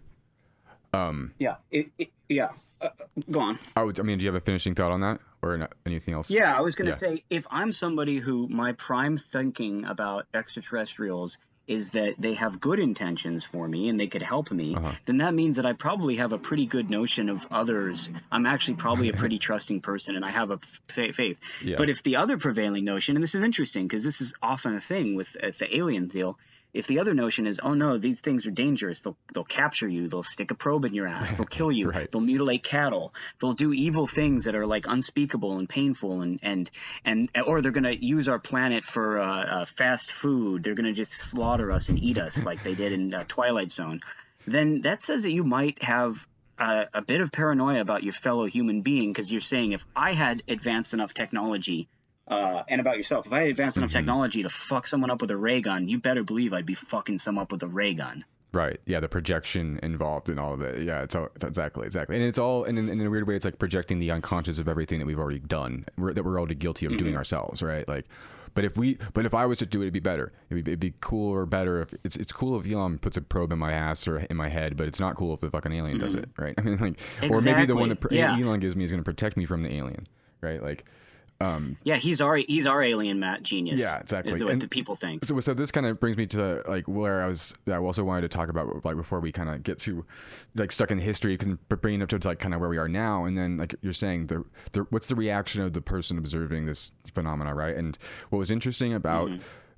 Um. 0.94 1.34
Yeah. 1.38 1.56
It, 1.70 1.88
it, 1.98 2.08
yeah. 2.28 2.50
Uh, 2.80 2.88
go 3.30 3.40
on. 3.40 3.58
I 3.76 3.82
would. 3.82 3.98
I 4.00 4.02
mean, 4.02 4.18
do 4.18 4.24
you 4.24 4.28
have 4.32 4.40
a 4.40 4.44
finishing 4.44 4.74
thought 4.74 4.90
on 4.92 5.00
that, 5.00 5.20
or 5.42 5.68
anything 5.86 6.12
else? 6.14 6.30
Yeah, 6.30 6.56
I 6.56 6.60
was 6.60 6.74
going 6.74 6.86
to 6.90 6.96
Yeah. 7.06 7.16
say 7.16 7.24
if 7.30 7.46
I'm 7.50 7.72
somebody 7.72 8.18
who 8.18 8.48
my 8.48 8.72
prime 8.72 9.18
thinking 9.32 9.84
about 9.84 10.26
extraterrestrials 10.34 11.38
is 11.66 11.90
that 11.90 12.14
they 12.18 12.34
have 12.34 12.60
good 12.60 12.78
intentions 12.78 13.42
for 13.42 13.66
me 13.66 13.88
and 13.88 13.98
they 13.98 14.06
could 14.06 14.20
help 14.20 14.50
me, 14.52 14.74
Uh-huh. 14.74 14.92
then 15.06 15.16
that 15.18 15.32
means 15.32 15.56
that 15.56 15.64
I 15.64 15.72
probably 15.72 16.16
have 16.16 16.34
a 16.34 16.38
pretty 16.38 16.66
good 16.66 16.90
notion 16.90 17.30
of 17.30 17.46
others. 17.50 18.10
I'm 18.30 18.44
actually 18.44 18.74
probably 18.74 19.08
a 19.08 19.12
pretty 19.22 19.38
trusting 19.38 19.80
person 19.80 20.14
and 20.14 20.26
I 20.26 20.30
have 20.30 20.50
a 20.50 20.58
f- 20.62 21.14
faith. 21.14 21.40
Yeah. 21.64 21.76
But 21.78 21.88
if 21.88 22.02
the 22.02 22.16
other 22.16 22.36
prevailing 22.36 22.84
notion, 22.84 23.16
and 23.16 23.22
this 23.22 23.34
is 23.34 23.42
interesting 23.42 23.86
because 23.86 24.04
this 24.04 24.20
is 24.20 24.34
often 24.42 24.74
a 24.74 24.80
thing 24.80 25.14
with 25.14 25.34
uh, 25.42 25.52
the 25.58 25.74
alien 25.74 26.08
deal, 26.08 26.38
if 26.74 26.86
the 26.88 26.98
other 26.98 27.14
notion 27.14 27.46
is, 27.46 27.60
oh 27.62 27.72
no, 27.72 27.96
these 27.96 28.20
things 28.20 28.46
are 28.46 28.50
dangerous, 28.50 29.00
they'll 29.00 29.16
they'll 29.32 29.44
capture 29.44 29.88
you, 29.88 30.08
they'll 30.08 30.24
stick 30.24 30.50
a 30.50 30.54
probe 30.54 30.84
in 30.84 30.92
your 30.92 31.06
ass, 31.06 31.36
they'll 31.36 31.46
kill 31.46 31.70
you, 31.80 31.90
Right. 31.90 32.10
they'll 32.10 32.20
mutilate 32.20 32.64
cattle, 32.64 33.14
they'll 33.40 33.52
do 33.52 33.72
evil 33.72 34.06
things 34.06 34.44
that 34.44 34.56
are 34.56 34.66
like 34.66 34.86
unspeakable 34.88 35.56
and 35.56 35.68
painful, 35.68 36.20
and 36.20 36.40
and 36.42 36.70
and 37.04 37.30
or 37.46 37.62
they're 37.62 37.72
gonna 37.72 37.92
use 37.92 38.28
our 38.28 38.40
planet 38.40 38.84
for 38.84 39.20
uh, 39.20 39.44
uh, 39.44 39.64
fast 39.64 40.10
food, 40.12 40.64
they're 40.64 40.74
gonna 40.74 40.92
just 40.92 41.12
slaughter 41.12 41.70
us 41.70 41.88
and 41.88 41.98
eat 42.02 42.18
us 42.18 42.44
like 42.44 42.62
they 42.62 42.74
did 42.74 42.92
in 42.92 43.14
uh, 43.14 43.24
Twilight 43.28 43.70
Zone. 43.70 44.00
Then 44.46 44.80
that 44.82 45.00
says 45.00 45.22
that 45.22 45.32
you 45.32 45.44
might 45.44 45.82
have 45.82 46.26
a, 46.58 46.86
a 46.94 47.02
bit 47.02 47.20
of 47.20 47.32
paranoia 47.32 47.80
about 47.80 48.02
your 48.02 48.12
fellow 48.12 48.46
human 48.46 48.82
being 48.82 49.12
because 49.12 49.30
you're 49.30 49.40
saying 49.40 49.72
if 49.72 49.86
I 49.96 50.12
had 50.12 50.42
advanced 50.48 50.92
enough 50.92 51.14
technology 51.14 51.88
uh, 52.28 52.62
and 52.68 52.80
about 52.80 52.96
yourself. 52.96 53.26
If 53.26 53.32
I 53.32 53.40
had 53.40 53.48
advanced 53.48 53.76
enough 53.76 53.90
mm-hmm. 53.90 53.98
technology 53.98 54.42
to 54.42 54.48
fuck 54.48 54.86
someone 54.86 55.10
up 55.10 55.20
with 55.20 55.30
a 55.30 55.36
ray 55.36 55.60
gun, 55.60 55.88
you 55.88 55.98
better 55.98 56.22
believe 56.22 56.52
I'd 56.52 56.66
be 56.66 56.74
fucking 56.74 57.18
some 57.18 57.38
up 57.38 57.52
with 57.52 57.62
a 57.62 57.68
ray 57.68 57.94
gun. 57.94 58.24
Right. 58.52 58.80
Yeah. 58.86 59.00
The 59.00 59.08
projection 59.08 59.80
involved 59.82 60.30
in 60.30 60.38
all 60.38 60.54
of 60.54 60.62
it. 60.62 60.84
Yeah. 60.84 61.02
It's, 61.02 61.14
all, 61.14 61.28
it's 61.34 61.44
exactly, 61.44 61.86
exactly. 61.86 62.16
And 62.16 62.24
it's 62.24 62.38
all, 62.38 62.64
and 62.64 62.78
in, 62.78 62.88
in 62.88 63.00
a 63.00 63.10
weird 63.10 63.26
way, 63.26 63.34
it's 63.34 63.44
like 63.44 63.58
projecting 63.58 63.98
the 63.98 64.12
unconscious 64.12 64.58
of 64.58 64.68
everything 64.68 65.00
that 65.00 65.06
we've 65.06 65.18
already 65.18 65.40
done, 65.40 65.84
we're, 65.98 66.12
that 66.12 66.24
we're 66.24 66.38
already 66.38 66.54
guilty 66.54 66.86
of 66.86 66.92
mm-hmm. 66.92 66.98
doing 66.98 67.16
ourselves. 67.16 67.62
Right. 67.62 67.86
Like, 67.88 68.06
but 68.54 68.64
if 68.64 68.76
we, 68.76 68.98
but 69.12 69.26
if 69.26 69.34
I 69.34 69.46
was 69.46 69.58
to 69.58 69.66
do 69.66 69.80
it, 69.80 69.86
it'd 69.86 69.92
be 69.92 70.00
better. 70.00 70.32
It'd 70.48 70.64
be, 70.64 70.70
it'd 70.70 70.80
be 70.80 70.94
cooler, 71.00 71.44
better. 71.44 71.82
If 71.82 71.94
it's, 72.04 72.14
it's 72.14 72.30
cool 72.30 72.58
if 72.58 72.70
Elon 72.70 73.00
puts 73.00 73.16
a 73.16 73.20
probe 73.20 73.50
in 73.52 73.58
my 73.58 73.72
ass 73.72 74.06
or 74.06 74.20
in 74.20 74.36
my 74.36 74.48
head, 74.48 74.76
but 74.76 74.86
it's 74.86 75.00
not 75.00 75.16
cool 75.16 75.34
if 75.34 75.40
the 75.40 75.50
fucking 75.50 75.72
alien 75.72 75.98
does 75.98 76.14
mm-hmm. 76.14 76.22
it. 76.22 76.28
Right. 76.38 76.54
I 76.58 76.60
mean, 76.62 76.78
like, 76.78 77.00
or 77.28 77.40
maybe 77.42 77.66
the 77.66 77.74
one 77.74 77.88
that 77.88 77.98
Exactly. 77.98 78.18
Yeah. 78.18 78.38
Elon 78.38 78.60
gives 78.60 78.76
me 78.76 78.84
is 78.84 78.92
going 78.92 79.02
to 79.02 79.04
protect 79.04 79.36
me 79.36 79.44
from 79.44 79.64
the 79.64 79.74
alien. 79.74 80.06
Right. 80.40 80.62
Like, 80.62 80.84
um, 81.44 81.76
Yeah, 81.84 81.96
he's 81.96 82.20
our 82.20 82.36
he's 82.36 82.66
our 82.66 82.82
alien 82.82 83.18
Matt 83.20 83.42
genius. 83.42 83.80
Yeah, 83.80 83.98
exactly. 83.98 84.32
Is 84.32 84.42
what 84.42 84.52
And- 84.52 84.62
the 84.62 84.68
people 84.68 84.96
think. 84.96 85.24
So, 85.24 85.38
so 85.40 85.54
this 85.54 85.70
kind 85.70 85.86
of 85.86 86.00
brings 86.00 86.16
me 86.16 86.26
to 86.26 86.62
like 86.68 86.86
where 86.88 87.22
I 87.22 87.26
was. 87.28 87.54
I 87.66 87.76
also 87.76 88.04
wanted 88.04 88.22
to 88.22 88.28
talk 88.28 88.48
about 88.48 88.84
like 88.84 88.96
before 88.96 89.20
we 89.20 89.32
kind 89.32 89.48
of 89.48 89.62
get 89.62 89.78
to 89.80 90.04
like 90.54 90.72
stuck 90.72 90.90
in 90.90 90.98
history, 90.98 91.36
because 91.36 91.54
bringing 91.68 92.00
it 92.00 92.12
up 92.14 92.20
to 92.20 92.28
like 92.28 92.38
kind 92.38 92.54
of 92.54 92.60
where 92.60 92.70
we 92.70 92.78
are 92.78 92.88
now, 92.88 93.24
and 93.24 93.36
then 93.36 93.56
like 93.56 93.74
you're 93.82 93.92
saying 93.92 94.28
the, 94.28 94.44
the 94.72 94.80
what's 94.90 95.08
the 95.08 95.14
reaction 95.14 95.62
of 95.62 95.72
the 95.72 95.80
person 95.82 96.18
observing 96.18 96.66
this 96.66 96.92
phenomena, 97.12 97.54
right? 97.54 97.76
And 97.76 97.96
what 98.30 98.38
was 98.38 98.50
interesting 98.50 98.94
about 98.94 99.30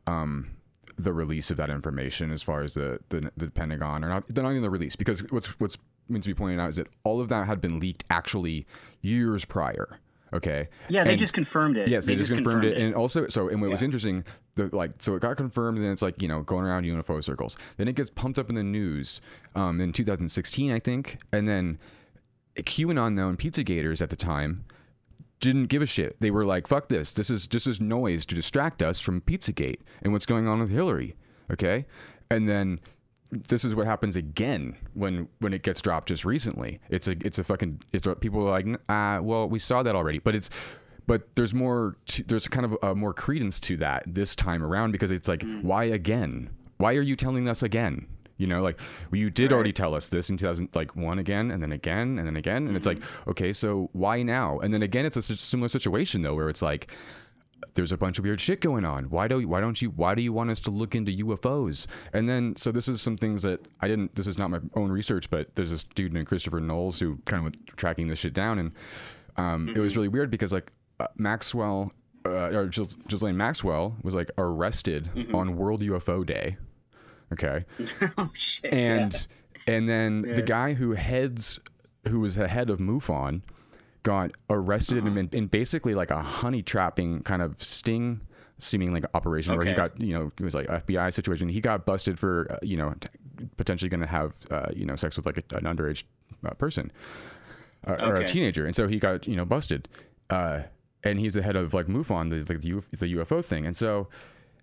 um, 0.07 0.51
the 0.99 1.13
release 1.13 1.51
of 1.51 1.57
that 1.59 1.71
information, 1.71 2.31
as 2.31 2.43
far 2.43 2.63
as 2.63 2.75
the 2.75 3.01
the, 3.09 3.31
the 3.37 3.51
Pentagon, 3.51 4.05
or 4.05 4.09
not, 4.09 4.25
not 4.37 4.51
even 4.51 4.63
the 4.63 4.71
release, 4.71 4.97
because 4.97 5.21
what's 5.31 5.47
what's 5.61 5.77
means 6.09 6.25
to 6.25 6.31
be 6.31 6.35
pointed 6.35 6.61
out 6.61 6.69
is 6.69 6.77
that 6.77 6.87
all 7.03 7.21
of 7.21 7.29
that 7.29 7.47
had 7.47 7.61
been 7.61 7.81
leaked 7.81 8.05
actually 8.11 8.65
years 9.03 9.45
prior. 9.45 9.99
Okay. 10.35 10.69
Yeah, 10.89 11.05
they 11.05 11.11
And- 11.11 11.19
just 11.19 11.33
confirmed 11.33 11.77
it. 11.77 11.89
Yes, 11.89 12.05
they, 12.07 12.17
just 12.17 12.33
confirmed, 12.33 12.65
it. 12.65 12.77
and 12.77 12.95
also 12.95 13.29
so 13.29 13.49
and 13.49 13.61
what 13.61 13.71
was 13.71 13.83
interesting, 13.83 14.25
the 14.57 14.69
like 14.75 14.91
so 14.99 15.15
it 15.15 15.23
got 15.23 15.37
confirmed, 15.37 15.79
and 15.79 15.87
it's 15.87 16.03
like 16.03 16.21
you 16.21 16.29
know 16.29 16.43
going 16.43 16.65
around 16.65 16.85
UFO 16.85 17.23
circles. 17.23 17.57
Then 17.77 17.87
it 17.89 17.95
gets 17.95 18.11
pumped 18.11 18.39
up 18.39 18.49
in 18.49 18.57
the 18.57 18.65
news, 18.65 19.21
um, 19.55 19.81
in 19.81 19.93
2016, 19.93 20.73
I 20.73 20.79
think, 20.81 21.19
and 21.33 21.49
then 21.49 21.79
QAnon 22.57 23.17
though 23.17 23.29
and 23.29 23.39
Pizza 23.39 23.63
Gators 23.63 24.03
at 24.03 24.11
the 24.11 24.17
time 24.17 24.65
didn't 25.41 25.67
give 25.67 25.83
a 25.83 25.87
shit. 25.87 26.17
They 26.21 26.31
were 26.31 26.45
like, 26.45 26.67
"Fuck 26.67 26.89
this! 26.89 27.13
This 27.13 27.31
is 27.31 27.47
this 27.47 27.67
is 27.67 27.81
noise 27.81 28.27
to 28.27 28.35
distract 28.35 28.83
us 28.83 29.01
from 29.01 29.21
Pizzagate 29.21 29.81
and 30.03 30.13
what's 30.13 30.27
going 30.27 30.49
on 30.49 30.61
with 30.61 30.71
Hillary." 30.71 31.15
Okay, 31.53 31.87
and 32.31 32.49
then 32.49 32.81
this 33.31 33.65
is 33.65 33.75
what 33.75 33.87
happens 33.87 34.17
again 34.17 34.77
when 34.95 35.29
when 35.41 35.53
it 35.53 35.63
gets 35.63 35.83
dropped 35.83 36.09
just 36.09 36.25
recently. 36.25 36.81
It's 36.89 37.09
a 37.09 37.13
it's 37.25 37.39
a 37.39 37.45
fucking 37.45 37.83
it's 37.93 38.07
what 38.07 38.21
people 38.21 38.47
are 38.47 38.51
like, 38.51 38.67
ah, 38.89 39.21
well, 39.21 39.49
we 39.49 39.59
saw 39.59 39.83
that 39.83 39.95
already, 39.95 40.19
but 40.19 40.35
it's 40.35 40.51
but 41.07 41.35
there's 41.37 41.55
more 41.55 41.97
to, 42.07 42.23
there's 42.25 42.49
kind 42.49 42.67
of 42.67 42.77
a 42.83 42.95
more 42.95 43.13
credence 43.13 43.61
to 43.61 43.77
that 43.79 44.05
this 44.07 44.35
time 44.35 44.63
around 44.63 44.93
because 44.93 45.11
it's 45.11 45.29
like 45.29 45.45
why 45.63 45.85
again? 45.85 46.51
Why 46.79 46.95
are 46.95 47.03
you 47.03 47.17
telling 47.17 47.49
us 47.49 47.63
again? 47.63 48.07
You 48.39 48.47
know, 48.47 48.63
like 48.63 48.79
well, 49.11 49.19
you 49.19 49.31
did 49.31 49.53
already 49.53 49.73
tell 49.73 49.95
us 49.95 50.09
this 50.09 50.29
in 50.29 50.37
2000, 50.37 50.69
like 50.75 50.95
one 50.95 51.19
again, 51.19 51.51
and 51.51 51.63
then 51.63 51.73
again, 51.73 52.19
and 52.19 52.29
then 52.29 52.37
again, 52.37 52.67
and 52.67 52.77
it's 52.77 52.87
like, 52.87 52.99
okay, 53.27 53.53
so 53.53 53.89
why 53.93 54.23
now? 54.23 54.59
And 54.59 54.75
then 54.75 54.83
again, 54.83 55.07
it's 55.07 55.17
a 55.17 55.23
similar 55.23 55.69
situation 55.69 56.21
though, 56.23 56.35
where 56.35 56.51
it's 56.51 56.61
like, 56.61 56.93
there's 57.75 57.93
a 57.93 57.97
bunch 57.97 58.19
of 58.19 58.25
weird 58.25 58.41
shit 58.41 58.61
going 58.61 58.85
on. 58.85 59.05
Why 59.11 59.29
do 59.29 59.47
why 59.47 59.61
don't 59.61 59.81
you 59.81 59.91
why 59.91 60.15
do 60.15 60.23
you 60.23 60.33
want 60.33 60.51
us 60.51 60.61
to 60.61 60.71
look 60.71 60.95
into 60.95 61.13
UFOs? 61.25 61.87
And 62.13 62.29
then 62.29 62.57
so 62.57 62.73
this 62.73 62.89
is 62.89 63.01
some 63.01 63.17
things 63.17 63.43
that 63.43 63.67
I 63.81 63.89
didn't. 63.89 64.15
This 64.15 64.27
is 64.27 64.39
not 64.39 64.51
my 64.51 64.61
own 64.75 64.91
research, 64.91 65.31
but 65.31 65.55
there's 65.55 65.71
a 65.71 65.79
student 65.79 66.15
named 66.15 66.27
Christopher 66.27 66.61
Knowles 66.61 66.99
who 66.99 67.19
kind 67.25 67.47
of 67.47 67.77
tracking 67.77 68.09
this 68.09 68.19
shit 68.19 68.35
down, 68.35 68.59
and 68.59 68.73
um, 69.37 69.69
it 69.75 69.79
was 69.79 69.97
really 69.97 70.09
weird 70.09 70.31
because 70.31 70.53
like 70.53 70.73
uh, 71.01 71.07
Maxwell. 71.17 71.93
Uh, 72.25 72.51
or 72.51 72.67
Gis- 72.67 72.97
Ghislaine 73.07 73.37
Maxwell 73.37 73.97
was 74.03 74.13
like 74.13 74.33
arrested 74.37 75.09
on 75.33 75.57
World 75.57 75.83
UFO 75.83 76.27
Day. 76.27 76.57
Okay 77.33 77.65
oh 78.19 78.31
shit. 78.35 78.75
and 78.75 79.29
and 79.69 79.89
then 79.89 80.23
the 80.23 80.43
guy 80.43 80.75
who 80.75 80.93
heads 80.93 81.61
who 82.09 82.19
was 82.19 82.35
the 82.35 82.49
head 82.49 82.69
of 82.69 82.81
MUFON 82.81 83.43
got 84.13 84.31
arrested 84.49 84.99
Uh-huh. 85.07 85.19
in, 85.21 85.29
in 85.33 85.47
basically 85.61 85.95
like 86.03 86.11
a 86.13 86.23
honey 86.23 86.63
trapping 86.63 87.11
kind 87.31 87.43
of 87.43 87.51
sting 87.63 88.21
seeming 88.59 88.91
like 88.97 89.05
operation 89.19 89.55
where 89.57 89.67
he 89.67 89.75
got 89.75 89.91
you 90.01 90.15
know 90.17 90.25
it 90.41 90.45
was 90.49 90.55
like 90.55 90.67
FBI 90.85 91.13
situation 91.13 91.49
he 91.49 91.61
got 91.61 91.85
busted 91.85 92.17
for 92.19 92.47
uh, 92.53 92.59
you 92.63 92.77
know 92.81 92.95
t- 93.01 93.09
potentially 93.57 93.89
going 93.95 94.01
to 94.09 94.13
have 94.19 94.31
uh, 94.51 94.71
you 94.81 94.87
know 94.89 94.97
sex 94.97 95.17
with 95.17 95.27
like 95.27 95.39
a, 95.39 95.45
an 95.59 95.65
underage 95.65 96.05
uh, 96.47 96.55
person 96.55 96.91
uh, 97.87 97.97
or 98.07 98.15
a 98.17 98.27
teenager, 98.27 98.65
and 98.65 98.75
so 98.75 98.89
he 98.89 98.99
got 98.99 99.27
you 99.27 99.37
know 99.37 99.45
busted. 99.45 99.83
Uh, 100.31 100.63
and 101.05 101.21
he's 101.21 101.35
the 101.35 101.43
head 101.43 101.55
of 101.57 101.75
like 101.75 101.87
MUFON, 101.87 102.31
the 102.31 102.39
the, 102.51 102.57
the 103.03 103.09
UFO 103.17 103.45
thing, 103.45 103.67
and 103.67 103.77
so. 103.77 104.09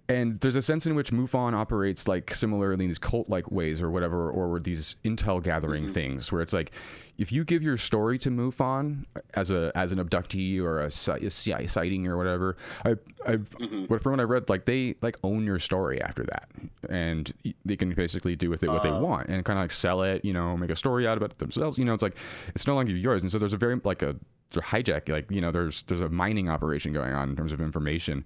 And 0.09 0.39
there's 0.41 0.57
a 0.57 0.61
sense 0.61 0.85
in 0.85 0.95
which 0.95 1.11
MUFON 1.11 1.53
operates 1.53 2.09
like 2.09 2.33
similarly 2.33 2.83
in 2.83 2.89
these 2.89 2.99
cult-like 2.99 3.49
ways 3.51 3.81
or 3.81 3.89
whatever, 3.89 4.29
or 4.29 4.59
these 4.59 4.97
intel 5.05 5.41
gathering 5.41 5.85
mm-hmm. 5.85 5.93
things, 5.93 6.29
where 6.29 6.41
it's 6.41 6.51
like, 6.51 6.71
if 7.17 7.31
you 7.31 7.45
give 7.45 7.63
your 7.63 7.77
story 7.77 8.17
to 8.19 8.29
MUFON 8.29 9.05
as 9.35 9.49
a 9.49 9.71
as 9.75 9.93
an 9.93 9.99
abductee 9.99 10.59
or 10.59 10.81
a, 10.81 10.87
a 10.87 11.29
CI 11.29 11.67
sighting 11.67 12.05
or 12.07 12.17
whatever, 12.17 12.57
I 12.83 12.91
I 13.25 13.35
mm-hmm. 13.37 13.85
what 13.85 14.03
from 14.03 14.11
what 14.11 14.19
I've 14.19 14.29
read, 14.29 14.49
like 14.49 14.65
they 14.65 14.95
like 15.01 15.17
own 15.23 15.45
your 15.45 15.59
story 15.59 16.01
after 16.01 16.25
that, 16.25 16.49
and 16.89 17.33
they 17.63 17.77
can 17.77 17.93
basically 17.93 18.35
do 18.35 18.49
with 18.49 18.61
it 18.63 18.69
what 18.69 18.83
they 18.83 18.89
oh. 18.89 18.99
want 18.99 19.29
and 19.29 19.45
kind 19.45 19.57
of 19.57 19.63
like 19.63 19.71
sell 19.71 20.01
it, 20.01 20.25
you 20.25 20.33
know, 20.33 20.57
make 20.57 20.69
a 20.69 20.75
story 20.75 21.07
out 21.07 21.15
of 21.15 21.23
it 21.23 21.37
themselves. 21.39 21.77
You 21.77 21.85
know, 21.85 21.93
it's 21.93 22.03
like 22.03 22.17
it's 22.55 22.67
no 22.67 22.75
longer 22.75 22.91
yours, 22.91 23.21
and 23.21 23.31
so 23.31 23.39
there's 23.39 23.53
a 23.53 23.57
very 23.57 23.79
like 23.85 24.01
a 24.01 24.15
hijack 24.51 25.09
like 25.09 25.29
you 25.31 25.41
know 25.41 25.51
there's 25.51 25.81
there's 25.83 26.01
a 26.01 26.09
mining 26.09 26.47
operation 26.47 26.93
going 26.93 27.13
on 27.13 27.29
in 27.29 27.35
terms 27.35 27.51
of 27.51 27.59
information 27.59 28.23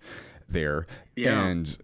there 0.49 0.87
Yeah. 1.15 1.45
and 1.47 1.77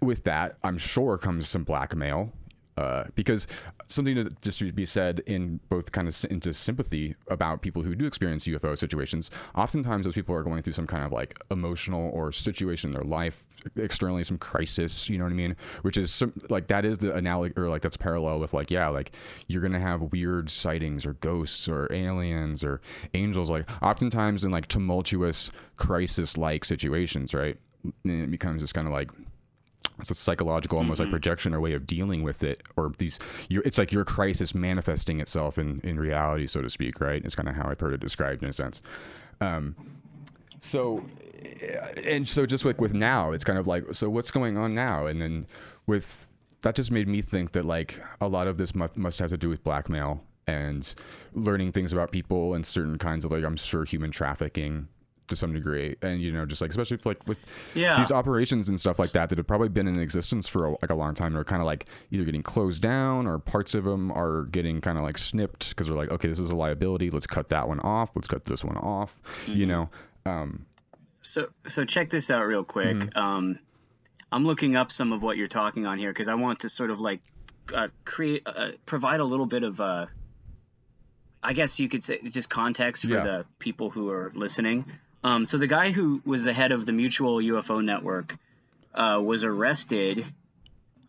with 0.00 0.24
that 0.24 0.56
i'm 0.62 0.78
sure 0.78 1.18
comes 1.18 1.48
some 1.48 1.64
blackmail 1.64 2.32
uh, 2.78 3.04
because 3.14 3.46
something 3.86 4.14
to 4.14 4.30
just 4.40 4.58
to 4.60 4.72
be 4.72 4.86
said 4.86 5.20
in 5.26 5.60
both 5.68 5.92
kind 5.92 6.08
of 6.08 6.16
into 6.30 6.54
sympathy 6.54 7.14
about 7.28 7.60
people 7.60 7.82
who 7.82 7.94
do 7.94 8.06
experience 8.06 8.44
UFO 8.46 8.78
situations. 8.78 9.30
Oftentimes, 9.54 10.06
those 10.06 10.14
people 10.14 10.34
are 10.34 10.42
going 10.42 10.62
through 10.62 10.72
some 10.72 10.86
kind 10.86 11.04
of 11.04 11.12
like 11.12 11.38
emotional 11.50 12.10
or 12.14 12.32
situation 12.32 12.88
in 12.88 12.92
their 12.92 13.04
life, 13.04 13.44
externally, 13.76 14.24
some 14.24 14.38
crisis. 14.38 15.10
You 15.10 15.18
know 15.18 15.24
what 15.24 15.32
I 15.32 15.36
mean? 15.36 15.54
Which 15.82 15.98
is 15.98 16.10
some 16.14 16.32
like 16.48 16.68
that 16.68 16.86
is 16.86 16.96
the 16.96 17.14
analogy 17.14 17.52
or 17.58 17.68
like 17.68 17.82
that's 17.82 17.98
parallel 17.98 18.40
with 18.40 18.54
like 18.54 18.70
yeah, 18.70 18.88
like 18.88 19.12
you're 19.48 19.60
gonna 19.60 19.78
have 19.78 20.00
weird 20.10 20.48
sightings 20.48 21.04
or 21.04 21.12
ghosts 21.12 21.68
or 21.68 21.92
aliens 21.92 22.64
or 22.64 22.80
angels. 23.12 23.50
Like 23.50 23.68
oftentimes 23.82 24.44
in 24.44 24.50
like 24.50 24.66
tumultuous 24.68 25.50
crisis-like 25.76 26.64
situations, 26.64 27.34
right? 27.34 27.58
And 27.84 28.22
it 28.22 28.30
becomes 28.30 28.62
this 28.62 28.72
kind 28.72 28.86
of 28.86 28.92
like 28.92 29.10
it's 29.98 30.10
a 30.10 30.14
psychological 30.14 30.78
almost 30.78 31.00
like 31.00 31.10
projection 31.10 31.54
or 31.54 31.60
way 31.60 31.74
of 31.74 31.86
dealing 31.86 32.22
with 32.22 32.42
it 32.42 32.62
or 32.76 32.92
these 32.98 33.18
it's 33.50 33.78
like 33.78 33.92
your 33.92 34.04
crisis 34.04 34.54
manifesting 34.54 35.20
itself 35.20 35.58
in 35.58 35.80
in 35.84 35.98
reality 35.98 36.46
so 36.46 36.62
to 36.62 36.70
speak 36.70 37.00
right? 37.00 37.24
It's 37.24 37.34
kind 37.34 37.48
of 37.48 37.54
how 37.54 37.68
i've 37.68 37.80
heard 37.80 37.92
it 37.92 38.00
described 38.00 38.42
in 38.42 38.48
a 38.48 38.52
sense. 38.52 38.82
Um 39.40 39.76
so 40.60 41.04
and 42.04 42.28
so 42.28 42.46
just 42.46 42.64
like 42.64 42.80
with 42.80 42.94
now 42.94 43.32
it's 43.32 43.44
kind 43.44 43.58
of 43.58 43.66
like 43.66 43.84
so 43.92 44.08
what's 44.08 44.30
going 44.30 44.56
on 44.56 44.74
now? 44.74 45.06
And 45.06 45.20
then 45.20 45.46
with 45.86 46.26
that 46.62 46.74
just 46.74 46.90
made 46.90 47.08
me 47.08 47.20
think 47.20 47.52
that 47.52 47.64
like 47.64 48.00
a 48.20 48.28
lot 48.28 48.46
of 48.46 48.56
this 48.56 48.74
must, 48.74 48.96
must 48.96 49.18
have 49.18 49.30
to 49.30 49.36
do 49.36 49.48
with 49.48 49.62
blackmail 49.62 50.24
and 50.46 50.94
learning 51.34 51.72
things 51.72 51.92
about 51.92 52.10
people 52.10 52.54
and 52.54 52.66
certain 52.66 52.98
kinds 52.98 53.24
of 53.24 53.30
like 53.30 53.44
i'm 53.44 53.56
sure 53.56 53.84
human 53.84 54.10
trafficking 54.10 54.88
to 55.32 55.36
some 55.36 55.52
degree 55.52 55.96
and 56.02 56.20
you 56.22 56.30
know 56.30 56.46
just 56.46 56.60
like 56.60 56.70
especially 56.70 56.94
if, 56.96 57.04
like 57.06 57.26
with 57.26 57.38
Yeah. 57.74 57.96
these 57.96 58.12
operations 58.12 58.68
and 58.68 58.78
stuff 58.78 58.98
like 58.98 59.10
that 59.12 59.28
that 59.30 59.38
have 59.38 59.46
probably 59.46 59.68
been 59.68 59.88
in 59.88 59.98
existence 59.98 60.46
for 60.46 60.66
a, 60.66 60.70
like 60.70 60.90
a 60.90 60.94
long 60.94 61.14
time 61.14 61.28
and 61.28 61.36
are 61.38 61.44
kind 61.44 61.60
of 61.62 61.66
like 61.66 61.86
either 62.10 62.24
getting 62.24 62.42
closed 62.42 62.80
down 62.82 63.26
or 63.26 63.38
parts 63.38 63.74
of 63.74 63.84
them 63.84 64.12
are 64.12 64.44
getting 64.52 64.80
kind 64.80 64.98
of 64.98 65.04
like 65.04 65.18
snipped 65.18 65.70
because 65.70 65.86
they're 65.88 65.96
like 65.96 66.10
okay 66.10 66.28
this 66.28 66.38
is 66.38 66.50
a 66.50 66.56
liability 66.56 67.10
let's 67.10 67.26
cut 67.26 67.48
that 67.48 67.66
one 67.68 67.80
off 67.80 68.10
let's 68.14 68.28
cut 68.28 68.44
this 68.44 68.64
one 68.64 68.76
off 68.76 69.20
you 69.46 69.66
know 69.66 69.88
um 70.26 70.66
So 71.22 71.48
so 71.66 71.84
check 71.84 72.10
this 72.10 72.30
out 72.30 72.42
real 72.46 72.64
quick. 72.64 72.96
Mm-hmm. 72.96 73.18
Um, 73.18 73.58
I'm 74.32 74.44
looking 74.44 74.76
up 74.76 74.90
some 74.90 75.12
of 75.12 75.22
what 75.22 75.36
you're 75.36 75.46
talking 75.48 75.86
on 75.86 75.98
here 75.98 76.10
because 76.12 76.26
I 76.28 76.34
want 76.34 76.60
to 76.60 76.68
sort 76.68 76.90
of 76.90 77.00
like 77.00 77.20
uh, 77.72 77.88
create 78.04 78.42
uh, 78.46 78.72
provide 78.86 79.20
a 79.20 79.24
little 79.24 79.46
bit 79.46 79.62
of 79.62 79.80
uh, 79.80 80.06
I 81.42 81.52
guess 81.52 81.78
you 81.80 81.88
could 81.88 82.02
say 82.04 82.18
just 82.30 82.48
context 82.50 83.02
for 83.02 83.08
Yeah. 83.14 83.22
the 83.24 83.46
people 83.58 83.90
who 83.90 84.08
are 84.10 84.32
listening. 84.34 84.84
Um, 85.24 85.44
so 85.44 85.56
the 85.58 85.66
guy 85.68 85.90
who 85.92 86.20
was 86.24 86.42
the 86.44 86.52
head 86.52 86.72
of 86.72 86.84
the 86.86 86.92
Mutual 86.92 87.36
UFO 87.36 87.84
Network 87.84 88.36
uh, 88.94 89.20
was 89.22 89.44
arrested 89.44 90.26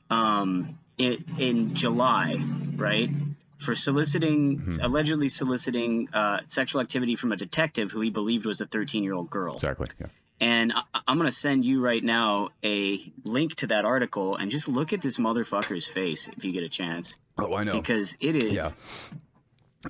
um, 0.09 0.77
in, 0.97 1.23
in 1.39 1.75
July, 1.75 2.35
right? 2.75 3.09
For 3.57 3.75
soliciting, 3.75 4.59
Mm-hmm. 4.59 4.83
allegedly 4.83 5.29
soliciting 5.29 6.09
uh, 6.13 6.39
sexual 6.47 6.81
activity 6.81 7.15
from 7.15 7.31
a 7.31 7.37
detective 7.37 7.91
who 7.91 8.01
he 8.01 8.09
believed 8.09 8.45
was 8.45 8.61
a 8.61 8.65
13 8.67 9.03
year 9.03 9.13
old 9.13 9.29
girl. 9.29 9.55
Exactly. 9.55 9.87
Yeah. 9.99 10.07
And 10.39 10.73
I, 10.73 10.81
I'm 11.07 11.17
going 11.17 11.29
to 11.29 11.35
send 11.35 11.63
you 11.65 11.81
right 11.81 12.03
now 12.03 12.49
a 12.63 12.99
link 13.23 13.55
to 13.57 13.67
that 13.67 13.85
article 13.85 14.35
and 14.35 14.51
just 14.51 14.67
look 14.67 14.91
at 14.93 15.01
this 15.01 15.17
motherfucker's 15.17 15.87
face 15.87 16.27
if 16.35 16.43
you 16.43 16.51
get 16.51 16.63
a 16.63 16.69
chance. 16.69 17.17
Oh, 17.37 17.53
I 17.55 17.63
know. 17.63 17.73
Because 17.73 18.17
it 18.19 18.35
is. 18.35 18.75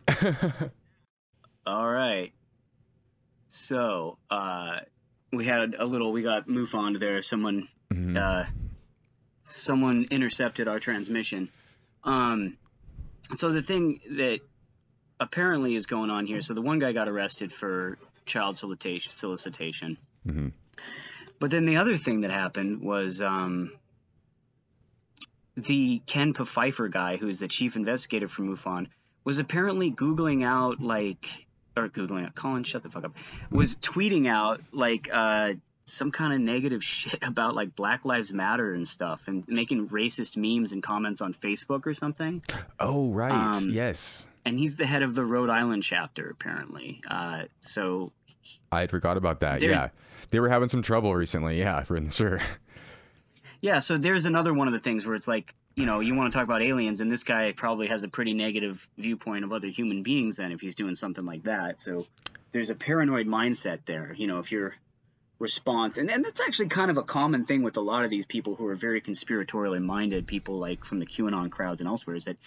Yeah. 0.07 0.39
All 1.65 1.89
right. 1.89 2.31
So, 3.55 4.17
uh, 4.31 4.79
we 5.31 5.45
had 5.45 5.75
a 5.77 5.85
little, 5.85 6.11
we 6.11 6.23
got 6.23 6.47
MUFON 6.47 6.97
there. 6.99 7.21
Someone, 7.21 7.67
Mhm. 7.91 8.17
uh, 8.17 8.49
someone 9.43 10.07
intercepted 10.09 10.67
our 10.67 10.79
transmission. 10.79 11.49
Um, 12.03 12.57
so 13.33 13.51
the 13.51 13.61
thing 13.61 14.01
that 14.17 14.39
apparently 15.19 15.75
is 15.75 15.85
going 15.85 16.09
on 16.09 16.25
here, 16.25 16.41
so 16.41 16.55
the 16.55 16.63
one 16.63 16.79
guy 16.79 16.93
got 16.93 17.07
arrested 17.07 17.53
for 17.53 17.99
child 18.25 18.57
solicitation, 18.57 19.11
solicitation. 19.11 19.97
Mhm. 20.25 20.53
But 21.39 21.51
then 21.51 21.65
the 21.65 21.77
other 21.77 21.95
thing 21.95 22.21
that 22.21 22.31
happened 22.31 22.81
was, 22.81 23.21
um, 23.21 23.71
the 25.55 26.01
Ken 26.07 26.33
Pfeiffer 26.33 26.87
guy, 26.87 27.17
who's 27.17 27.39
the 27.39 27.47
chief 27.47 27.75
investigator 27.75 28.27
for 28.27 28.41
MUFON, 28.41 28.87
was 29.23 29.37
apparently 29.37 29.91
Googling 29.91 30.43
out 30.43 30.81
like 30.81 31.45
or 31.75 31.89
Googling 31.89 32.25
out 32.25 32.35
Colin, 32.35 32.63
shut 32.63 32.83
the 32.83 32.89
fuck 32.89 33.05
up. 33.05 33.15
Was 33.51 33.75
tweeting 33.75 34.27
out 34.27 34.61
like 34.71 35.09
uh 35.11 35.53
some 35.85 36.11
kind 36.11 36.33
of 36.33 36.39
negative 36.39 36.83
shit 36.83 37.21
about 37.23 37.55
like 37.55 37.75
Black 37.75 38.05
Lives 38.05 38.31
Matter 38.31 38.73
and 38.73 38.87
stuff 38.87 39.21
and 39.27 39.47
making 39.47 39.89
racist 39.89 40.37
memes 40.37 40.71
and 40.71 40.81
comments 40.81 41.21
on 41.21 41.33
Facebook 41.33 41.85
or 41.85 41.93
something. 41.93 42.41
Oh, 42.79 43.09
right. 43.09 43.55
Um, 43.55 43.69
yes. 43.69 44.27
And 44.45 44.57
he's 44.57 44.75
the 44.75 44.85
head 44.85 45.03
of 45.03 45.15
the 45.15 45.23
Rhode 45.23 45.49
Island 45.49 45.83
chapter, 45.83 46.29
apparently. 46.29 47.01
Uh 47.07 47.43
so 47.59 48.11
I 48.71 48.81
had 48.81 48.89
forgot 48.89 49.17
about 49.17 49.39
that. 49.41 49.61
Yeah. 49.61 49.89
They 50.29 50.39
were 50.39 50.49
having 50.49 50.67
some 50.69 50.81
trouble 50.81 51.15
recently. 51.15 51.59
Yeah, 51.59 51.83
for 51.83 51.99
sure. 52.09 52.41
Yeah, 53.61 53.79
so 53.79 53.97
there's 53.97 54.25
another 54.25 54.53
one 54.53 54.67
of 54.67 54.73
the 54.73 54.81
things 54.81 55.05
where 55.05 55.15
it's 55.15 55.27
like, 55.27 55.55
you 55.75 55.85
know, 55.85 55.99
you 55.99 56.13
want 56.15 56.31
to 56.31 56.37
talk 56.37 56.45
about 56.45 56.61
aliens, 56.61 57.01
and 57.01 57.11
this 57.11 57.23
guy 57.23 57.51
probably 57.51 57.87
has 57.87 58.03
a 58.03 58.07
pretty 58.07 58.33
negative 58.33 58.87
viewpoint 58.97 59.43
of 59.43 59.51
other 59.51 59.69
human 59.69 60.03
beings 60.03 60.37
then 60.37 60.51
if 60.51 60.61
he's 60.61 60.75
doing 60.75 60.95
something 60.95 61.25
like 61.25 61.43
that. 61.43 61.79
So 61.79 62.05
there's 62.51 62.69
a 62.69 62.75
paranoid 62.75 63.27
mindset 63.27 63.79
there, 63.85 64.13
you 64.15 64.27
know, 64.27 64.39
if 64.39 64.51
your 64.51 64.75
response, 65.39 65.97
and, 65.97 66.09
and 66.11 66.23
that's 66.23 66.41
actually 66.41 66.69
kind 66.69 66.91
of 66.91 66.97
a 66.97 67.03
common 67.03 67.45
thing 67.45 67.63
with 67.63 67.77
a 67.77 67.81
lot 67.81 68.03
of 68.03 68.11
these 68.11 68.25
people 68.25 68.55
who 68.55 68.67
are 68.67 68.75
very 68.75 69.01
conspiratorially 69.01 69.81
minded, 69.81 70.27
people 70.27 70.57
like 70.57 70.85
from 70.85 70.99
the 70.99 71.05
QAnon 71.05 71.49
crowds 71.49 71.81
and 71.81 71.87
elsewhere, 71.87 72.15
is 72.15 72.25
that 72.25 72.37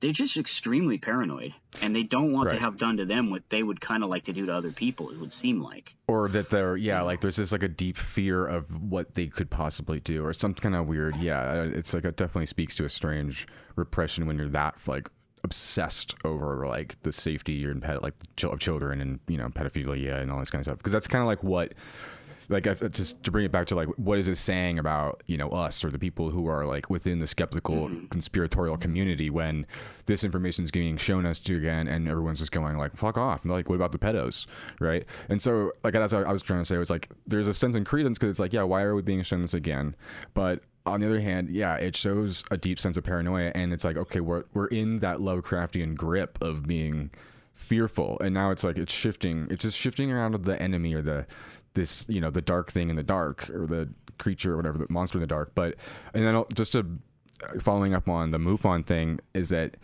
they're 0.00 0.12
just 0.12 0.36
extremely 0.36 0.98
paranoid, 0.98 1.54
and 1.80 1.94
they 1.94 2.02
don't 2.02 2.32
want 2.32 2.50
to 2.50 2.58
have 2.58 2.76
done 2.76 2.98
to 2.98 3.04
them 3.04 3.30
what 3.30 3.42
they 3.48 3.62
would 3.62 3.80
kind 3.80 4.02
of 4.02 4.10
like 4.10 4.24
to 4.24 4.32
do 4.32 4.46
to 4.46 4.54
other 4.54 4.72
people, 4.72 5.10
it 5.10 5.18
would 5.18 5.32
seem 5.32 5.62
like. 5.62 5.96
Or 6.06 6.28
that 6.28 6.50
they're, 6.50 6.76
yeah, 6.76 7.02
like 7.02 7.20
there's 7.20 7.36
just 7.36 7.52
like 7.52 7.62
a 7.62 7.68
deep 7.68 7.96
fear 7.96 8.46
of 8.46 8.82
what 8.82 9.14
they 9.14 9.26
could 9.26 9.50
possibly 9.50 10.00
do 10.00 10.24
or 10.24 10.32
some 10.32 10.54
kind 10.54 10.74
of 10.74 10.86
weird, 10.86 11.16
yeah. 11.16 11.40
uh, 11.40 11.70
It's 11.72 11.94
like 11.94 12.04
it 12.04 12.16
definitely 12.16 12.46
speaks 12.46 12.76
to 12.76 12.84
a 12.84 12.88
strange 12.88 13.46
repression 13.76 14.26
when 14.26 14.38
you're 14.38 14.48
that 14.48 14.76
like 14.86 15.08
obsessed 15.44 16.14
over 16.24 16.66
like 16.66 16.96
the 17.02 17.12
safety 17.12 17.64
and 17.64 17.82
pet, 17.82 18.02
like 18.02 18.14
of 18.42 18.58
children 18.58 19.00
and, 19.00 19.20
you 19.28 19.38
know, 19.38 19.48
pedophilia 19.48 20.20
and 20.20 20.30
all 20.30 20.40
this 20.40 20.50
kind 20.50 20.60
of 20.60 20.66
stuff. 20.66 20.78
Because 20.78 20.92
that's 20.92 21.06
kind 21.06 21.22
of 21.22 21.26
like 21.26 21.42
what 21.42 21.72
like 22.48 22.66
I, 22.66 22.70
uh, 22.70 22.88
just 22.88 23.22
to 23.24 23.30
bring 23.30 23.44
it 23.44 23.52
back 23.52 23.66
to 23.68 23.74
like 23.74 23.88
what 23.96 24.18
is 24.18 24.28
it 24.28 24.36
saying 24.36 24.78
about 24.78 25.22
you 25.26 25.36
know 25.36 25.48
us 25.50 25.84
or 25.84 25.90
the 25.90 25.98
people 25.98 26.30
who 26.30 26.48
are 26.48 26.64
like 26.66 26.88
within 26.90 27.18
the 27.18 27.26
skeptical 27.26 27.88
mm-hmm. 27.88 28.06
conspiratorial 28.06 28.76
community 28.76 29.30
when 29.30 29.66
this 30.06 30.24
information 30.24 30.64
is 30.64 30.70
being 30.70 30.96
shown 30.96 31.26
us 31.26 31.38
to 31.40 31.56
again 31.56 31.88
and 31.88 32.08
everyone's 32.08 32.38
just 32.38 32.52
going 32.52 32.76
like 32.76 32.96
fuck 32.96 33.18
off. 33.18 33.42
And 33.42 33.52
like 33.52 33.68
what 33.68 33.76
about 33.76 33.92
the 33.92 33.98
pedos? 33.98 34.46
Right? 34.80 35.04
And 35.28 35.40
so 35.40 35.72
like 35.82 35.94
that's 35.94 36.12
what 36.12 36.26
I 36.26 36.32
was 36.32 36.42
trying 36.42 36.60
to 36.60 36.64
say 36.64 36.76
was 36.78 36.90
like 36.90 37.10
there's 37.26 37.48
a 37.48 37.54
sense 37.54 37.74
in 37.74 37.84
credence 37.84 38.18
because 38.18 38.30
it's 38.30 38.40
like 38.40 38.52
yeah 38.52 38.62
why 38.62 38.82
are 38.82 38.94
we 38.94 39.02
being 39.02 39.22
shown 39.22 39.42
this 39.42 39.54
again? 39.54 39.96
But 40.34 40.62
on 40.84 41.00
the 41.00 41.06
other 41.06 41.20
hand 41.20 41.50
yeah 41.50 41.74
it 41.74 41.96
shows 41.96 42.44
a 42.52 42.56
deep 42.56 42.78
sense 42.78 42.96
of 42.96 43.02
paranoia 43.02 43.50
and 43.56 43.72
it's 43.72 43.82
like 43.82 43.96
okay 43.96 44.20
we're, 44.20 44.44
we're 44.54 44.68
in 44.68 45.00
that 45.00 45.16
Lovecraftian 45.16 45.96
grip 45.96 46.38
of 46.40 46.64
being 46.66 47.10
fearful. 47.54 48.18
And 48.20 48.34
now 48.34 48.50
it's 48.50 48.62
like 48.62 48.78
it's 48.78 48.92
shifting 48.92 49.48
it's 49.50 49.62
just 49.62 49.76
shifting 49.76 50.12
around 50.12 50.32
to 50.32 50.38
the 50.38 50.60
enemy 50.62 50.94
or 50.94 51.02
the 51.02 51.26
this 51.76 52.04
you 52.08 52.20
know 52.20 52.30
the 52.30 52.42
dark 52.42 52.72
thing 52.72 52.90
in 52.90 52.96
the 52.96 53.04
dark 53.04 53.48
or 53.50 53.66
the 53.66 53.88
creature 54.18 54.54
or 54.54 54.56
whatever 54.56 54.78
the 54.78 54.86
monster 54.88 55.18
in 55.18 55.20
the 55.20 55.26
dark. 55.28 55.52
But 55.54 55.76
and 56.12 56.24
then 56.24 56.34
I'll- 56.34 56.48
just 56.54 56.72
to 56.72 56.84
uh, 57.44 57.60
following 57.60 57.94
up 57.94 58.08
on 58.08 58.32
the 58.32 58.38
MUFON 58.38 58.84
thing 58.84 59.20
is 59.34 59.50
that 59.50 59.76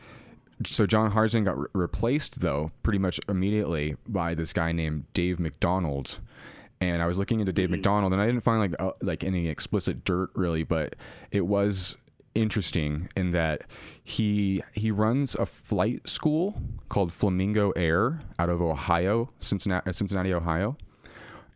so 0.66 0.86
John 0.86 1.12
Harzan 1.12 1.45
got 1.45 1.59
re- 1.59 1.66
replaced 1.72 2.40
though 2.40 2.72
pretty 2.82 2.99
much 2.99 3.20
immediately 3.28 3.97
by 4.09 4.34
this 4.34 4.53
guy 4.53 4.72
named 4.72 5.05
Dave 5.14 5.38
McDonald. 5.38 6.18
And 6.80 7.01
I 7.01 7.07
was 7.07 7.16
looking 7.16 7.38
into 7.38 7.53
Dave 7.53 7.66
mm-hmm. 7.66 7.76
McDonald 7.76 8.12
and 8.12 8.20
I 8.20 8.26
didn't 8.26 8.43
find 8.43 8.59
like 8.59 8.80
uh, 8.80 8.93
like 9.03 9.22
any 9.22 9.49
explicit 9.49 10.05
dirt 10.05 10.30
really 10.34 10.64
but 10.64 10.97
it 11.30 11.47
was 11.47 11.97
interesting 12.34 13.09
in 13.14 13.30
that 13.30 13.62
he 14.03 14.62
he 14.72 14.90
runs 14.90 15.34
a 15.34 15.47
flight 15.47 16.09
school 16.09 16.61
called 16.88 17.12
Flamingo 17.12 17.70
Air 17.72 18.20
out 18.38 18.49
of 18.49 18.62
Ohio 18.62 19.30
Cincinnati 19.40 19.88
uh, 19.88 19.93
Cincinnati 19.93 20.32
Ohio 20.32 20.76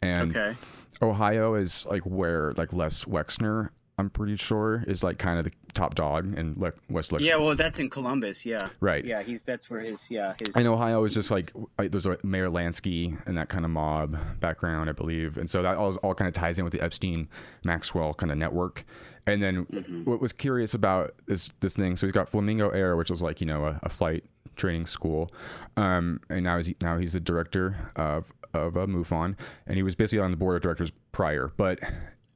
and 0.03 0.37
Okay. 0.37 0.57
Ohio 1.03 1.55
is 1.55 1.87
like 1.87 2.03
where 2.03 2.53
like 2.57 2.73
Les 2.73 3.05
Wexner, 3.05 3.71
I'm 3.99 4.11
pretty 4.11 4.37
sure, 4.37 4.85
is 4.87 5.03
like 5.03 5.19
kind 5.19 5.39
of 5.39 5.45
the 5.47 5.53
top 5.73 5.95
dog, 5.95 6.37
and 6.37 6.57
Le- 6.59 6.73
West 6.91 7.13
Lex. 7.13 7.25
Yeah, 7.25 7.37
well, 7.37 7.55
that's 7.55 7.79
in 7.79 7.89
Columbus, 7.89 8.45
yeah. 8.45 8.69
Right. 8.81 9.05
Yeah, 9.05 9.23
he's 9.23 9.43
that's 9.43 9.71
where 9.71 9.81
his 9.81 10.01
yeah 10.11 10.35
his. 10.39 10.55
And 10.55 10.67
Ohio 10.67 11.05
is 11.05 11.15
just 11.15 11.31
like 11.31 11.53
there's 11.79 12.07
a 12.07 12.19
Meyer 12.23 12.49
Lansky 12.49 13.17
and 13.27 13.37
that 13.39 13.49
kind 13.49 13.65
of 13.65 13.71
mob 13.71 14.17
background, 14.41 14.89
I 14.91 14.93
believe, 14.93 15.37
and 15.39 15.49
so 15.49 15.63
that 15.63 15.77
all, 15.77 15.95
all 15.97 16.15
kind 16.15 16.29
of 16.29 16.35
ties 16.35 16.59
in 16.59 16.65
with 16.65 16.73
the 16.73 16.81
Epstein 16.83 17.29
Maxwell 17.65 18.13
kind 18.15 18.31
of 18.33 18.39
network. 18.39 18.85
And 19.27 19.43
then 19.43 20.03
what 20.05 20.21
was 20.21 20.33
curious 20.33 20.73
about 20.75 21.15
this 21.27 21.51
this 21.61 21.75
thing, 21.75 21.97
so 21.97 22.07
he's 22.07 22.13
got 22.15 22.29
Flamingo 22.29 22.69
Air, 22.71 22.97
which 22.97 23.11
was 23.11 23.23
like 23.23 23.41
you 23.41 23.47
know 23.47 23.65
a, 23.67 23.81
a 23.83 23.89
flight 23.89 24.25
training 24.57 24.87
school, 24.87 25.31
um, 25.77 26.21
and 26.31 26.45
now 26.45 26.57
he's 26.59 26.73
now 26.81 26.97
he's 26.99 27.13
the 27.15 27.21
director 27.21 27.91
of 27.97 28.33
of 28.55 28.77
uh, 28.77 28.87
MUFON, 28.87 29.37
and 29.67 29.77
he 29.77 29.83
was 29.83 29.95
basically 29.95 30.23
on 30.25 30.31
the 30.31 30.37
board 30.37 30.57
of 30.57 30.63
directors 30.63 30.93
prior. 31.13 31.53
But 31.57 31.81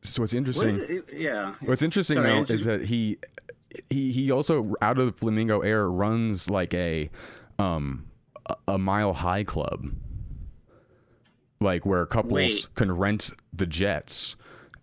so 0.03 0.23
what's 0.23 0.35
interesting? 0.35 0.67
What 0.67 0.91
it? 0.91 1.05
Yeah. 1.13 1.55
What's 1.65 1.83
interesting 1.83 2.17
Sorry, 2.17 2.31
though 2.31 2.41
it's 2.41 2.51
is 2.51 2.65
that 2.65 2.87
he 2.87 3.19
he 3.89 4.13
he 4.13 4.31
also 4.31 4.75
out 4.83 4.99
of 4.99 5.13
the 5.13 5.19
Flamingo 5.19 5.61
Air 5.61 5.89
runs 5.89 6.51
like 6.51 6.75
a 6.75 7.11
um 7.59 8.07
a, 8.47 8.57
a 8.69 8.79
mile 8.79 9.13
high 9.13 9.45
club. 9.45 9.93
Like 11.61 11.85
where 11.85 12.07
couples 12.07 12.33
Wait. 12.33 12.69
can 12.75 12.91
rent 12.91 13.33
the 13.53 13.67
jets 13.67 14.37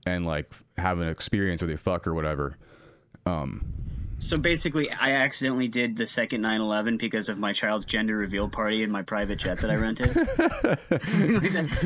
and 0.06 0.28
like 0.28 0.54
have 0.78 1.00
an 1.00 1.08
experience 1.08 1.62
where 1.62 1.70
they 1.70 1.78
fuck 1.78 2.06
or 2.06 2.14
whatever. 2.14 2.58
So 4.20 4.36
basically, 4.36 4.90
I 4.92 5.12
accidentally 5.12 5.68
did 5.68 5.96
the 5.96 6.08
second 6.08 6.42
9/11 6.42 6.98
because 6.98 7.30
of 7.30 7.38
my 7.38 7.54
child's 7.54 7.86
gender 7.86 8.18
reveal 8.18 8.50
party 8.50 8.82
in 8.82 8.90
my 8.92 9.04
private 9.04 9.38
jet 9.38 9.60
that 9.62 9.70
I 9.70 9.76
rented. 9.76 10.12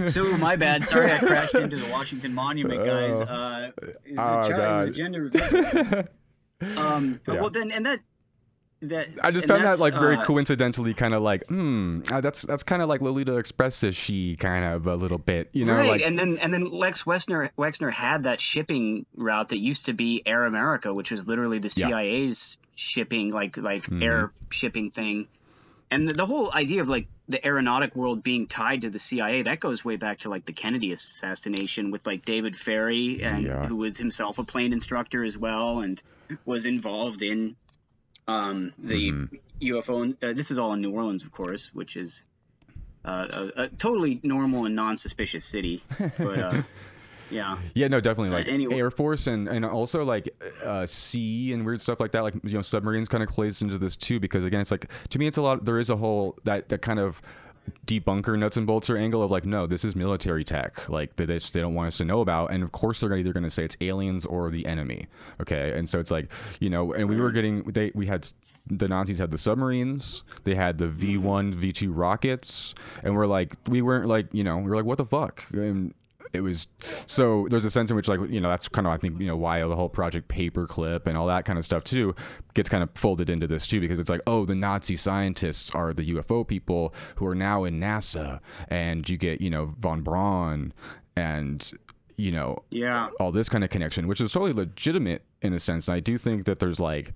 so 0.12 0.38
my 0.38 0.56
bad. 0.56 0.86
Sorry, 0.86 1.12
I 1.12 1.18
crashed 1.20 1.56
into 1.56 1.76
the 1.78 1.90
Washington 1.92 2.34
Monument, 2.34 2.86
guys. 2.86 3.20
Uh, 3.22 3.72
it's 4.06 4.18
a 4.18 4.22
Oh, 4.22 4.50
child, 4.50 4.52
it 4.52 4.78
was 4.78 4.88
a 4.88 4.92
gender 4.92 5.22
reveal. 5.24 6.08
um, 6.78 7.20
Yeah. 7.28 7.42
well 7.42 7.50
then, 7.50 7.72
and 7.72 7.86
that 7.86 8.00
that 8.84 9.10
I 9.22 9.32
just 9.32 9.48
found 9.48 9.64
that 9.64 9.80
like 9.80 9.94
very 9.94 10.16
uh, 10.18 10.24
coincidentally 10.26 10.94
kind 10.94 11.14
of 11.14 11.22
like, 11.22 11.46
hmm, 11.48 12.02
uh, 12.12 12.20
that's 12.22 12.42
that's 12.42 12.64
kind 12.64 12.82
of 12.82 12.90
like 12.90 13.02
Lolita 13.02 13.38
Express 13.38 13.84
she 13.94 14.36
kind 14.38 14.66
of 14.66 14.88
a 14.88 14.96
little 14.96 15.18
bit, 15.20 15.50
you 15.54 15.66
know, 15.66 15.74
right, 15.74 15.90
like 15.90 16.02
and 16.02 16.18
then 16.18 16.38
and 16.40 16.54
then 16.54 16.72
Lex 16.72 17.04
Wexner 17.04 17.50
Wexner 17.58 17.92
had 17.92 18.24
that 18.24 18.42
shipping 18.42 19.06
route 19.16 19.50
that 19.50 19.60
used 19.60 19.86
to 19.86 19.94
be 19.94 20.24
Air 20.26 20.46
America, 20.46 20.94
which 20.94 21.12
was 21.12 21.28
literally 21.28 21.60
the 21.60 21.72
Yeah. 21.76 21.88
CIA's 21.90 22.58
shipping, 22.76 23.32
like 23.32 23.58
like 23.58 23.84
Mhm. 23.84 24.04
air 24.04 24.32
shipping 24.50 24.90
thing, 24.92 25.28
and 25.92 26.08
the, 26.08 26.14
the 26.14 26.26
whole 26.26 26.52
idea 26.52 26.82
of 26.82 26.90
like 26.90 27.08
the 27.30 27.46
aeronautic 27.46 27.96
world 27.96 28.24
being 28.24 28.48
tied 28.48 28.82
to 28.82 28.90
the 28.90 29.00
CIA 29.00 29.44
that 29.44 29.60
goes 29.60 29.86
way 29.86 29.96
back 29.96 30.20
to 30.20 30.30
like 30.30 30.46
the 30.46 30.54
Kennedy 30.54 30.92
assassination 30.92 31.92
with 31.92 32.06
like 32.08 32.26
David 32.26 32.56
Ferrie, 32.56 33.22
and 33.24 33.46
Yeah. 33.46 33.68
who 33.68 33.76
was 33.76 33.98
himself 33.98 34.40
a 34.40 34.44
plane 34.44 34.74
instructor 34.74 35.24
as 35.24 35.38
well, 35.38 35.80
and 35.82 36.02
was 36.46 36.66
involved 36.66 37.22
in 37.22 37.56
um, 38.28 38.74
the 38.80 39.12
Mhm. 39.12 39.40
UFO. 39.62 40.16
Uh, 40.24 40.34
this 40.34 40.52
is 40.52 40.58
all 40.58 40.74
in 40.74 40.82
New 40.82 40.92
Orleans, 40.92 41.24
of 41.24 41.32
course, 41.32 41.70
which 41.74 41.96
is 41.96 42.24
uh, 43.06 43.50
a, 43.56 43.64
a 43.64 43.68
totally 43.70 44.20
normal 44.24 44.66
and 44.66 44.76
non-suspicious 44.76 45.44
city. 45.46 45.82
But 45.98 46.20
uh, 46.40 46.62
yeah, 47.32 47.58
Yeah, 47.74 47.88
no, 47.88 48.00
definitely 48.00 48.30
like 48.30 48.48
anyway- 48.48 48.78
Air 48.78 48.92
Force 48.92 49.28
and 49.28 49.48
and 49.48 49.66
also 49.66 50.04
like 50.04 50.30
uh, 50.64 50.86
sea 50.86 51.52
and 51.54 51.66
weird 51.66 51.82
stuff 51.82 52.00
like 52.00 52.12
that. 52.12 52.22
Like 52.22 52.36
you 52.44 52.54
know, 52.54 52.62
submarines 52.62 53.08
kind 53.10 53.24
of 53.24 53.30
plays 53.30 53.62
into 53.62 53.78
this 53.78 53.96
too 53.96 54.20
because 54.20 54.46
again, 54.46 54.62
it's 54.62 54.72
like 54.72 54.88
to 55.10 55.20
me, 55.20 55.28
it's 55.28 55.38
a 55.38 55.42
lot. 55.42 55.66
There 55.66 55.80
is 55.80 55.90
a 55.90 55.96
whole 55.98 56.38
that 56.44 56.70
that 56.70 56.82
kind 56.82 57.00
of 57.00 57.22
debunker 57.86 58.38
nuts 58.38 58.58
and 58.58 58.68
bolts 58.68 58.90
or 58.90 58.98
angle 58.98 59.24
of 59.24 59.32
like 59.32 59.46
no 59.46 59.68
this 59.68 59.84
is 59.84 59.96
military 59.96 60.44
tech 60.44 60.88
like 60.90 61.16
that 61.16 61.28
they, 61.28 61.38
they 61.38 61.60
don't 61.60 61.74
want 61.74 61.88
us 61.88 61.98
to 61.98 62.06
know 62.06 62.22
about 62.22 62.52
and 62.52 62.64
of 62.64 62.72
course 62.72 63.00
they're 63.00 63.16
either 63.16 63.34
going 63.34 63.44
to 63.44 63.50
say 63.50 63.64
it's 63.64 63.78
aliens 63.82 64.26
or 64.26 64.50
the 64.50 64.66
enemy 64.66 65.08
okay 65.40 65.78
and 65.78 65.88
so 65.88 66.00
it's 66.00 66.12
like 66.12 66.32
you 66.60 66.70
know 66.70 66.94
and 66.94 67.10
we 67.10 67.20
were 67.20 67.32
getting 67.32 67.64
they 67.64 67.92
we 67.94 68.06
had 68.06 68.28
the 68.68 68.88
Nazis 68.88 69.18
had 69.18 69.32
the 69.32 69.38
submarines, 69.38 70.24
they 70.44 70.56
had 70.56 70.78
the 70.78 70.86
V1, 70.86 71.56
V2 71.56 71.90
rockets, 71.90 72.76
and 73.04 73.16
we're 73.16 73.26
like, 73.26 73.56
we 73.68 73.82
weren't 73.82 74.08
like, 74.08 74.28
you 74.32 74.44
know, 74.44 74.58
we 74.58 74.70
were 74.70 74.76
like, 74.76 74.86
what 74.86 75.00
the 75.00 75.06
fuck? 75.06 75.48
And 75.52 75.94
it 76.34 76.42
was 76.42 76.68
so 77.06 77.48
there's 77.50 77.66
a 77.66 77.70
sense 77.72 77.90
in 77.90 77.96
which 77.96 78.08
like 78.08 78.20
you 78.30 78.40
know 78.40 78.50
that's 78.50 78.68
kind 78.68 78.88
of 78.88 78.94
I 78.94 78.98
think 78.98 79.20
you 79.20 79.28
know 79.28 79.36
why 79.38 79.60
the 79.62 79.76
whole 79.76 79.90
project 79.90 80.28
paperclip 80.28 81.06
and 81.08 81.18
all 81.18 81.28
that 81.28 81.46
kind 81.46 81.60
of 81.60 81.66
stuff 81.66 81.84
too 81.84 82.16
gets 82.54 82.70
kind 82.70 82.84
of 82.84 82.90
folded 82.96 83.30
into 83.30 83.48
this 83.48 83.68
too 83.68 83.80
because 83.82 84.00
it's 84.00 84.10
like 84.10 84.22
oh 84.28 84.46
the 84.46 84.56
Nazi 84.56 84.96
scientists 84.96 85.70
are 85.72 85.94
the 85.94 86.14
UFO 86.14 86.48
people 86.48 86.94
who 87.16 87.26
are 87.28 87.36
now 87.36 87.64
in 87.66 87.80
NASA 87.80 88.40
and 88.70 89.10
you 89.10 89.18
get 89.18 89.42
you 89.42 89.50
know 89.50 89.74
von 89.80 90.02
Braun 90.02 90.74
and 91.16 91.72
you 92.18 92.32
know 92.32 92.64
Yeah. 92.70 93.08
all 93.20 93.32
this 93.32 93.50
kind 93.50 93.64
of 93.64 93.70
connection, 93.70 94.08
which 94.08 94.22
is 94.22 94.32
totally 94.32 94.54
legitimate 94.54 95.24
in 95.42 95.54
a 95.54 95.60
sense. 95.60 95.88
And 95.88 95.96
I 95.96 96.00
do 96.00 96.18
think 96.18 96.46
that 96.46 96.60
there's 96.60 96.80
like 96.80 97.14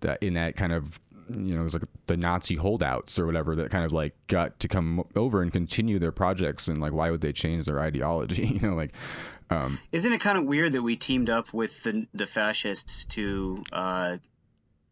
that 0.00 0.22
in 0.22 0.34
that 0.34 0.56
kind 0.56 0.72
of 0.72 0.98
you 1.28 1.54
know, 1.54 1.60
it 1.60 1.64
was 1.64 1.74
like 1.74 1.82
the 2.06 2.16
Nazi 2.16 2.56
holdouts 2.56 3.18
or 3.18 3.26
whatever 3.26 3.54
that 3.56 3.70
kind 3.70 3.84
of 3.84 3.92
like 3.92 4.14
got 4.26 4.58
to 4.60 4.68
come 4.68 5.04
over 5.16 5.42
and 5.42 5.52
continue 5.52 5.98
their 5.98 6.12
projects 6.12 6.68
and 6.68 6.78
like 6.80 6.92
why 6.92 7.10
would 7.10 7.20
they 7.20 7.32
change 7.32 7.64
their 7.66 7.80
ideology? 7.80 8.46
You 8.54 8.60
know, 8.60 8.74
like 8.74 8.92
um 9.50 9.78
Isn't 9.92 10.12
it 10.12 10.20
kind 10.20 10.38
of 10.38 10.44
weird 10.44 10.72
that 10.72 10.82
we 10.82 10.96
teamed 10.96 11.30
up 11.30 11.52
with 11.52 11.82
the 11.82 12.06
the 12.14 12.26
fascists 12.26 13.04
to 13.16 13.62
uh, 13.72 14.16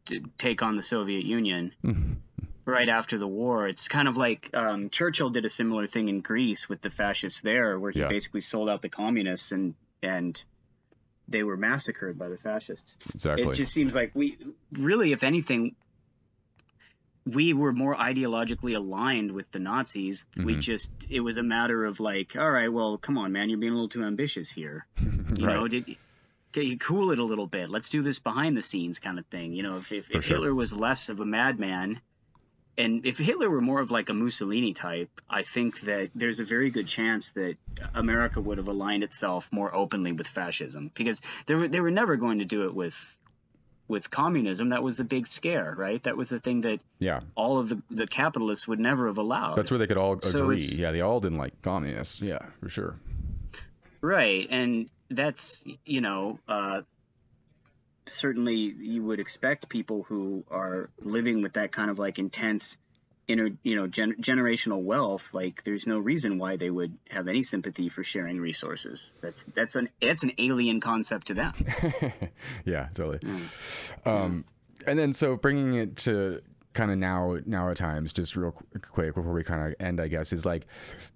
to 0.07 0.21
take 0.39 0.63
on 0.63 0.77
the 0.77 0.83
Soviet 0.83 1.25
Union 1.25 1.73
right 2.65 2.89
after 2.89 3.19
the 3.19 3.29
war? 3.29 3.69
It's 3.69 3.89
kind 3.89 4.09
of 4.09 4.17
like 4.17 4.51
um, 4.55 4.91
Churchill 4.91 5.31
did 5.31 5.45
a 5.45 5.51
similar 5.51 5.87
thing 5.87 6.09
in 6.09 6.21
Greece 6.21 6.69
with 6.69 6.81
the 6.83 6.91
fascists 6.91 7.41
there, 7.43 7.79
where 7.79 7.91
he 7.93 8.01
Yeah. 8.01 8.09
basically 8.09 8.41
sold 8.41 8.69
out 8.69 8.83
the 8.83 8.89
communists 8.89 9.53
and 9.53 9.75
and 10.03 10.43
they 11.29 11.45
were 11.45 11.57
massacred 11.57 12.19
by 12.19 12.29
the 12.29 12.37
fascists. 12.39 12.97
exactly. 13.15 13.47
It 13.47 13.55
just 13.55 13.73
seems 13.73 13.95
like 13.95 14.11
we 14.15 14.37
really, 14.73 15.13
if 15.13 15.23
anything, 15.23 15.77
we 17.27 17.53
were 17.53 17.73
more 17.73 17.95
ideologically 17.95 18.75
aligned 18.75 19.33
with 19.33 19.51
the 19.51 19.59
Nazis. 19.59 20.27
We 20.37 20.55
Mhm. 20.57 20.61
just 20.61 20.91
it 21.09 21.21
was 21.21 21.37
a 21.37 21.43
matter 21.43 21.85
of 21.85 22.01
like, 22.01 22.37
all 22.37 22.51
right, 22.51 22.73
well, 22.73 22.99
come 22.99 23.19
on, 23.19 23.33
man, 23.33 23.51
you're 23.51 23.59
being 23.59 23.73
a 23.73 23.75
little 23.75 23.89
too 23.89 24.05
ambitious 24.05 24.51
here. 24.51 24.87
You 25.37 25.47
know, 25.47 25.63
Right. 25.63 25.71
did 25.71 25.97
can 26.53 26.65
you 26.65 26.77
cool 26.79 27.13
it 27.13 27.19
a 27.21 27.25
little 27.25 27.47
bit? 27.47 27.71
Let's 27.71 27.91
do 27.91 28.03
this 28.03 28.19
behind 28.19 28.57
the 28.57 28.63
scenes 28.63 28.99
kind 28.99 29.19
of 29.21 29.27
thing. 29.27 29.53
You 29.53 29.63
know, 29.63 29.77
if 29.77 29.93
if, 29.93 30.11
if 30.11 30.25
sure. 30.25 30.37
Hitler 30.39 30.55
was 30.55 30.73
less 30.73 31.09
of 31.09 31.21
a 31.21 31.25
madman. 31.27 32.01
And 32.79 33.05
if 33.05 33.19
Hitler 33.19 33.51
were 33.51 33.61
more 33.61 33.81
of 33.81 33.91
like 33.91 34.09
a 34.09 34.15
Mussolini 34.15 34.73
type, 34.73 35.11
I 35.29 35.43
think 35.43 35.81
that 35.81 36.11
there's 36.15 36.41
a 36.41 36.45
very 36.45 36.71
good 36.71 36.89
chance 36.89 37.31
that 37.33 37.57
America 37.95 38.41
would 38.41 38.57
have 38.59 38.69
aligned 38.69 39.05
itself 39.05 39.49
more 39.53 39.73
openly 39.75 40.13
with 40.13 40.27
fascism 40.27 40.91
because 40.95 41.21
they 41.47 41.55
were 41.55 41.69
they 41.69 41.81
were 41.81 41.91
never 41.91 42.17
going 42.17 42.39
to 42.39 42.45
do 42.47 42.65
it 42.65 42.75
with 42.75 42.97
with 43.91 44.11
communism. 44.11 44.69
That 44.69 44.83
was 44.83 44.97
the 44.97 45.05
big 45.05 45.27
scare, 45.27 45.75
right? 45.77 46.03
That 46.05 46.17
was 46.17 46.31
the 46.31 46.39
thing 46.39 46.63
that 46.63 46.81
yeah. 46.99 47.21
all 47.35 47.59
of 47.59 47.69
the 47.69 47.83
the 47.91 48.07
capitalists 48.07 48.67
would 48.67 48.81
never 48.81 49.09
have 49.09 49.19
allowed. 49.19 49.57
That's 49.57 49.71
where 49.71 49.79
they 49.79 49.87
could 49.87 49.99
all 49.99 50.15
agree. 50.15 50.57
it's- 50.57 50.73
yeah, 50.77 50.93
they 50.93 51.03
all 51.03 51.21
didn't 51.21 51.39
like 51.39 51.61
communists. 51.61 52.21
Yeah, 52.23 52.39
for 52.61 52.71
sure. 52.71 52.97
Right, 54.01 54.47
and 54.49 54.89
that's 55.11 55.65
you 55.85 56.01
know 56.01 56.39
uh, 56.49 56.83
certainly 58.07 58.55
you 58.55 59.03
would 59.03 59.21
expect 59.21 59.69
people 59.69 60.05
who 60.05 60.45
are 60.51 60.89
living 61.03 61.43
with 61.43 61.55
that 61.55 61.73
kind 61.73 61.91
of 61.91 61.99
like 61.99 62.19
intense 62.19 62.77
inner 63.31 63.49
you 63.63 63.77
know 63.77 63.87
gen- 63.87 64.17
generational 64.21 64.83
wealth 64.83 65.29
like 65.33 65.63
there's 65.65 65.87
no 65.87 65.99
reason 65.99 66.39
why 66.39 66.57
they 66.57 66.71
would 66.71 66.97
have 67.11 67.29
any 67.29 67.43
sympathy 67.43 67.89
for 67.89 68.03
sharing 68.05 68.41
resources 68.41 69.13
that's 69.21 69.45
that's 69.55 69.75
an 69.77 69.89
it's 70.01 70.23
an 70.23 70.33
alien 70.39 70.81
concept 70.81 71.29
to 71.29 71.35
them 71.35 71.53
yeah, 72.65 72.89
totally. 72.95 73.19
Mm. 73.19 74.07
Um, 74.07 74.45
and 74.87 74.99
then 74.99 75.13
so 75.13 75.37
bringing 75.37 75.75
it 75.75 75.97
to 75.97 76.41
kind 76.73 76.91
of 76.91 76.99
now 76.99 77.37
now 77.47 77.69
at 77.71 77.77
times, 77.77 78.13
just 78.13 78.37
real 78.37 78.53
qu- 78.53 78.79
quick 78.81 79.15
before 79.15 79.33
we 79.33 79.43
kind 79.43 79.67
of 79.67 79.75
end, 79.85 80.01
I 80.01 80.09
guess, 80.09 80.33
is 80.33 80.47
like, 80.47 80.67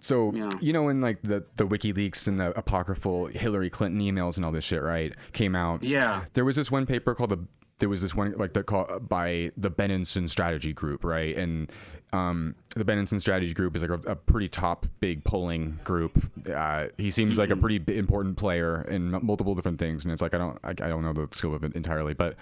so 0.01 0.33
Yeah. 0.35 0.51
you 0.61 0.73
know, 0.73 0.83
when 0.85 1.01
like 1.01 1.23
the 1.23 1.45
the 1.57 1.67
WikiLeaks 1.67 2.27
and 2.29 2.41
the 2.41 2.57
apocryphal 2.59 3.27
Hillary 3.29 3.71
Clinton 3.71 4.01
emails 4.01 4.37
and 4.37 4.45
all 4.45 4.53
this 4.53 4.65
shit, 4.65 4.83
right, 4.83 5.15
came 5.33 5.55
out. 5.55 5.83
yeah 5.83 6.25
There 6.35 6.45
was 6.45 6.57
this 6.57 6.71
one 6.71 6.87
paper 6.87 7.15
called 7.15 7.31
the. 7.31 7.39
There 7.79 7.89
was 7.89 8.03
this 8.03 8.15
one 8.15 8.35
like 8.37 8.53
the 8.53 8.63
call 8.63 9.01
by 9.01 9.51
the 9.57 9.71
Benenson 9.71 10.29
Strategy 10.29 10.73
Group, 10.73 11.05
right? 11.05 11.37
And 11.37 11.71
um, 12.13 12.55
the 12.77 12.85
Benenson 12.85 13.21
Strategy 13.21 13.53
Group 13.53 13.75
is 13.75 13.83
like 13.83 13.91
a, 13.91 14.11
a 14.11 14.15
pretty 14.15 14.49
top, 14.49 14.87
big 15.01 15.25
polling 15.25 15.81
group. 15.83 16.31
Uh, 16.49 16.87
he 16.97 17.11
seems 17.11 17.39
like 17.39 17.51
a 17.51 17.57
pretty 17.57 17.83
important 17.97 18.37
player 18.37 18.83
in 18.83 19.11
multiple 19.25 19.55
different 19.55 19.81
things, 19.81 20.05
and 20.05 20.13
it's 20.13 20.23
like 20.23 20.35
I 20.35 20.39
don't, 20.39 20.59
I, 20.63 20.71
I 20.71 20.89
don't 20.89 21.03
know 21.03 21.13
the 21.13 21.29
scope 21.33 21.55
of 21.55 21.65
it 21.65 21.75
entirely, 21.75 22.15
but 22.15 22.37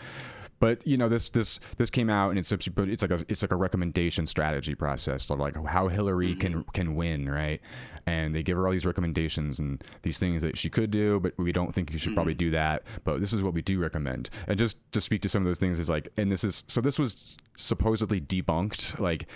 but 0.62 0.86
you 0.86 0.96
know 0.96 1.08
this 1.08 1.28
this 1.30 1.58
this 1.76 1.90
came 1.90 2.08
out 2.08 2.28
and 2.28 2.38
it's 2.38 2.52
it's 2.52 3.02
like 3.02 3.10
a 3.10 3.24
it's 3.26 3.42
like 3.42 3.50
a 3.50 3.56
recommendation 3.56 4.28
strategy 4.28 4.76
process 4.76 5.28
of 5.28 5.40
like 5.40 5.56
how 5.66 5.88
Hillary 5.88 6.36
can 6.36 6.52
mm-hmm. 6.52 6.70
can 6.70 6.94
win 6.94 7.28
right? 7.28 7.60
And 8.06 8.32
they 8.32 8.44
give 8.44 8.56
her 8.56 8.64
all 8.64 8.72
these 8.72 8.86
recommendations 8.86 9.58
and 9.58 9.82
these 10.02 10.20
things 10.20 10.40
that 10.42 10.56
she 10.56 10.70
could 10.70 10.92
do 10.92 11.18
but 11.18 11.36
we 11.36 11.50
don't 11.50 11.74
think 11.74 11.92
you 11.92 11.98
should 11.98 12.14
probably 12.14 12.34
mm-hmm. 12.34 12.46
do 12.46 12.50
that. 12.52 12.84
But 13.02 13.18
this 13.18 13.32
is 13.32 13.42
what 13.42 13.54
we 13.54 13.62
do 13.62 13.80
recommend. 13.80 14.30
And 14.46 14.56
just 14.56 14.76
to 14.92 15.00
speak 15.00 15.20
to 15.22 15.28
some 15.28 15.42
of 15.42 15.46
those 15.46 15.58
things 15.58 15.80
is 15.80 15.90
like 15.90 16.12
and 16.16 16.30
this 16.30 16.44
is 16.44 16.62
so 16.68 16.80
this 16.80 16.96
was 16.96 17.36
supposedly 17.56 18.20
debunked 18.20 19.00
like 19.00 19.26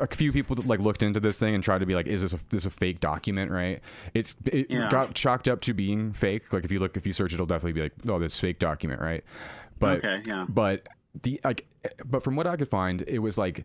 a 0.00 0.06
few 0.14 0.32
people 0.32 0.56
like 0.64 0.80
looked 0.80 1.02
into 1.02 1.18
this 1.20 1.36
thing 1.38 1.54
and 1.54 1.64
tried 1.64 1.80
to 1.80 1.86
be 1.86 1.94
like 1.94 2.06
is 2.06 2.22
this 2.22 2.32
a 2.32 2.38
this 2.48 2.64
a 2.64 2.70
fake 2.70 3.00
document 3.00 3.50
right? 3.50 3.82
It's 4.14 4.36
it 4.46 4.70
Yeah. 4.70 4.88
got 4.88 5.12
chalked 5.12 5.48
up 5.48 5.60
to 5.62 5.74
being 5.74 6.14
fake. 6.14 6.50
Like 6.50 6.64
if 6.64 6.72
you 6.72 6.78
look 6.78 6.96
if 6.96 7.06
you 7.06 7.12
search 7.12 7.34
it'll 7.34 7.44
definitely 7.44 7.72
be 7.72 7.82
like 7.82 7.92
oh 8.08 8.18
this 8.18 8.38
fake 8.38 8.58
document 8.58 9.02
right 9.02 9.22
but 9.82 9.98
Okay, 10.04 10.22
yeah. 10.26 10.46
but 10.48 10.88
the 11.22 11.38
like 11.44 11.66
but 12.06 12.24
from 12.24 12.36
what 12.36 12.46
i 12.46 12.56
could 12.56 12.70
find 12.70 13.02
it 13.06 13.18
was 13.18 13.36
like 13.36 13.64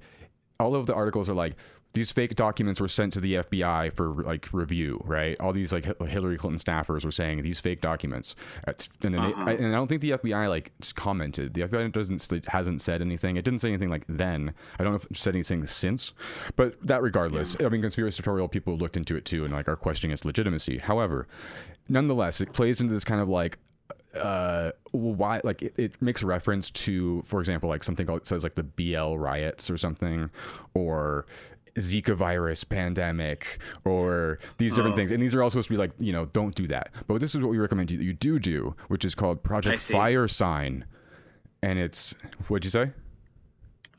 all 0.59 0.75
of 0.75 0.85
the 0.87 0.93
articles 0.93 1.29
are 1.29 1.33
like 1.33 1.55
these 1.93 2.11
fake 2.11 2.35
documents 2.35 2.81
were 2.81 2.87
sent 2.89 3.13
to 3.13 3.19
the 3.19 3.35
FBI 3.35 3.91
for 3.93 4.09
like 4.23 4.53
review, 4.53 5.01
right? 5.05 5.39
All 5.39 5.51
these 5.53 5.71
like 5.71 5.85
Hillary 6.05 6.37
Clinton 6.37 6.59
staffers 6.59 7.03
were 7.05 7.11
saying 7.11 7.41
these 7.41 7.59
fake 7.59 7.81
documents, 7.81 8.35
and 8.67 8.87
then 9.01 9.15
Uh-huh. 9.15 9.49
it, 9.49 9.59
and 9.59 9.69
I 9.69 9.77
don't 9.77 9.87
think 9.87 10.01
the 10.01 10.11
FBI 10.11 10.47
like 10.49 10.73
commented. 10.95 11.53
The 11.55 11.61
FBI 11.61 11.91
doesn't 11.91 12.45
hasn't 12.49 12.81
said 12.83 13.01
anything. 13.01 13.37
It 13.37 13.45
didn't 13.45 13.61
say 13.61 13.69
anything 13.69 13.89
like 13.89 14.03
then. 14.07 14.53
I 14.77 14.83
don't 14.83 14.91
know 14.93 14.97
if 14.97 15.05
it 15.05 15.17
said 15.17 15.33
anything 15.33 15.65
since, 15.65 16.13
but 16.55 16.75
that 16.85 17.01
regardless, 17.01 17.55
I 17.63 17.69
mean, 17.69 17.81
conspiratorial 17.81 18.47
people 18.49 18.77
looked 18.77 18.97
into 18.97 19.15
it 19.15 19.25
too 19.25 19.43
and 19.45 19.53
like 19.53 19.67
are 19.67 19.75
questioning 19.77 20.11
its 20.13 20.25
legitimacy. 20.25 20.79
However, 20.83 21.27
nonetheless, 21.89 22.41
it 22.41 22.53
plays 22.53 22.79
into 22.81 22.93
this 22.93 23.05
kind 23.05 23.21
of 23.21 23.29
like 23.29 23.57
uh 24.17 24.71
why 24.91 25.41
like 25.43 25.61
it, 25.61 25.73
it 25.77 26.01
makes 26.01 26.23
reference 26.23 26.69
to 26.71 27.21
for 27.25 27.39
example 27.39 27.69
like 27.69 27.83
something 27.83 28.05
called 28.05 28.25
says 28.25 28.43
like 28.43 28.55
the 28.55 28.63
bl 28.63 29.15
riots 29.17 29.69
or 29.69 29.77
something 29.77 30.29
or 30.73 31.25
zika 31.75 32.15
virus 32.15 32.63
pandemic 32.63 33.59
or 33.85 34.39
these 34.57 34.73
different 34.73 34.93
Oh. 34.93 34.97
things. 34.97 35.11
And 35.11 35.21
these 35.21 35.35
are 35.35 35.43
all 35.43 35.49
supposed 35.51 35.67
to 35.67 35.73
be 35.73 35.77
like 35.77 35.91
you 35.99 36.11
know 36.11 36.25
don't 36.25 36.55
do 36.55 36.67
that. 36.69 36.89
But 37.05 37.19
this 37.21 37.35
is 37.35 37.41
what 37.41 37.51
we 37.51 37.59
recommend 37.59 37.91
you, 37.91 37.99
you 37.99 38.13
do 38.13 38.39
do 38.39 38.75
which 38.87 39.05
is 39.05 39.13
called 39.13 39.43
project 39.43 39.79
fire 39.81 40.27
sign. 40.27 40.85
And 41.61 41.77
it's 41.77 42.15
what'd 42.47 42.65
you 42.65 42.71
say 42.71 42.91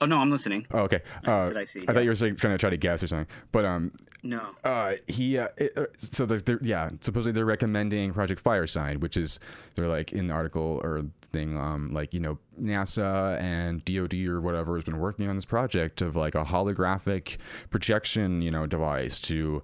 oh 0.01 0.07
no 0.07 0.18
i'm 0.18 0.30
listening. 0.30 0.66
Oh 0.70 0.80
okay. 0.80 1.01
I 1.24 1.30
uh, 1.30 1.53
I 1.57 1.64
see, 1.64 1.80
thought 1.80 1.96
yeah. 1.96 2.03
you 2.03 2.11
were 2.11 2.14
like, 2.14 2.36
trying 2.36 2.55
to 2.55 2.59
try 2.59 2.70
to 2.70 2.76
guess 2.76 3.03
or 3.03 3.09
something 3.09 3.26
but 3.53 3.64
um 3.64 3.92
no. 4.22 4.40
uh, 4.64 4.92
he 5.07 5.38
uh, 5.38 5.49
it, 5.57 5.72
uh, 5.76 5.86
so 5.99 6.26
they're, 6.26 6.40
they're 6.40 6.59
yeah 6.62 6.90
supposedly 7.01 7.32
they're 7.32 7.44
recommending 7.44 8.12
Project 8.12 8.42
Firesign, 8.42 8.99
which 8.99 9.16
is 9.16 9.38
they're 9.74 9.88
like 9.88 10.12
in 10.12 10.26
the 10.26 10.34
article 10.34 10.80
or 10.82 11.05
thing 11.32 11.57
um 11.59 11.92
like 11.92 12.14
you 12.14 12.20
know 12.20 12.38
NASA 12.61 13.38
and 13.40 13.84
DoD 13.84 14.14
or 14.26 14.40
whatever 14.40 14.74
has 14.74 14.84
been 14.84 14.99
working 14.99 15.28
on 15.28 15.34
this 15.34 15.44
project 15.44 16.01
of 16.01 16.16
like 16.16 16.34
a 16.34 16.44
holographic 16.44 17.36
projection 17.70 18.40
you 18.40 18.51
know 18.51 18.66
device 18.66 19.20
to 19.20 19.62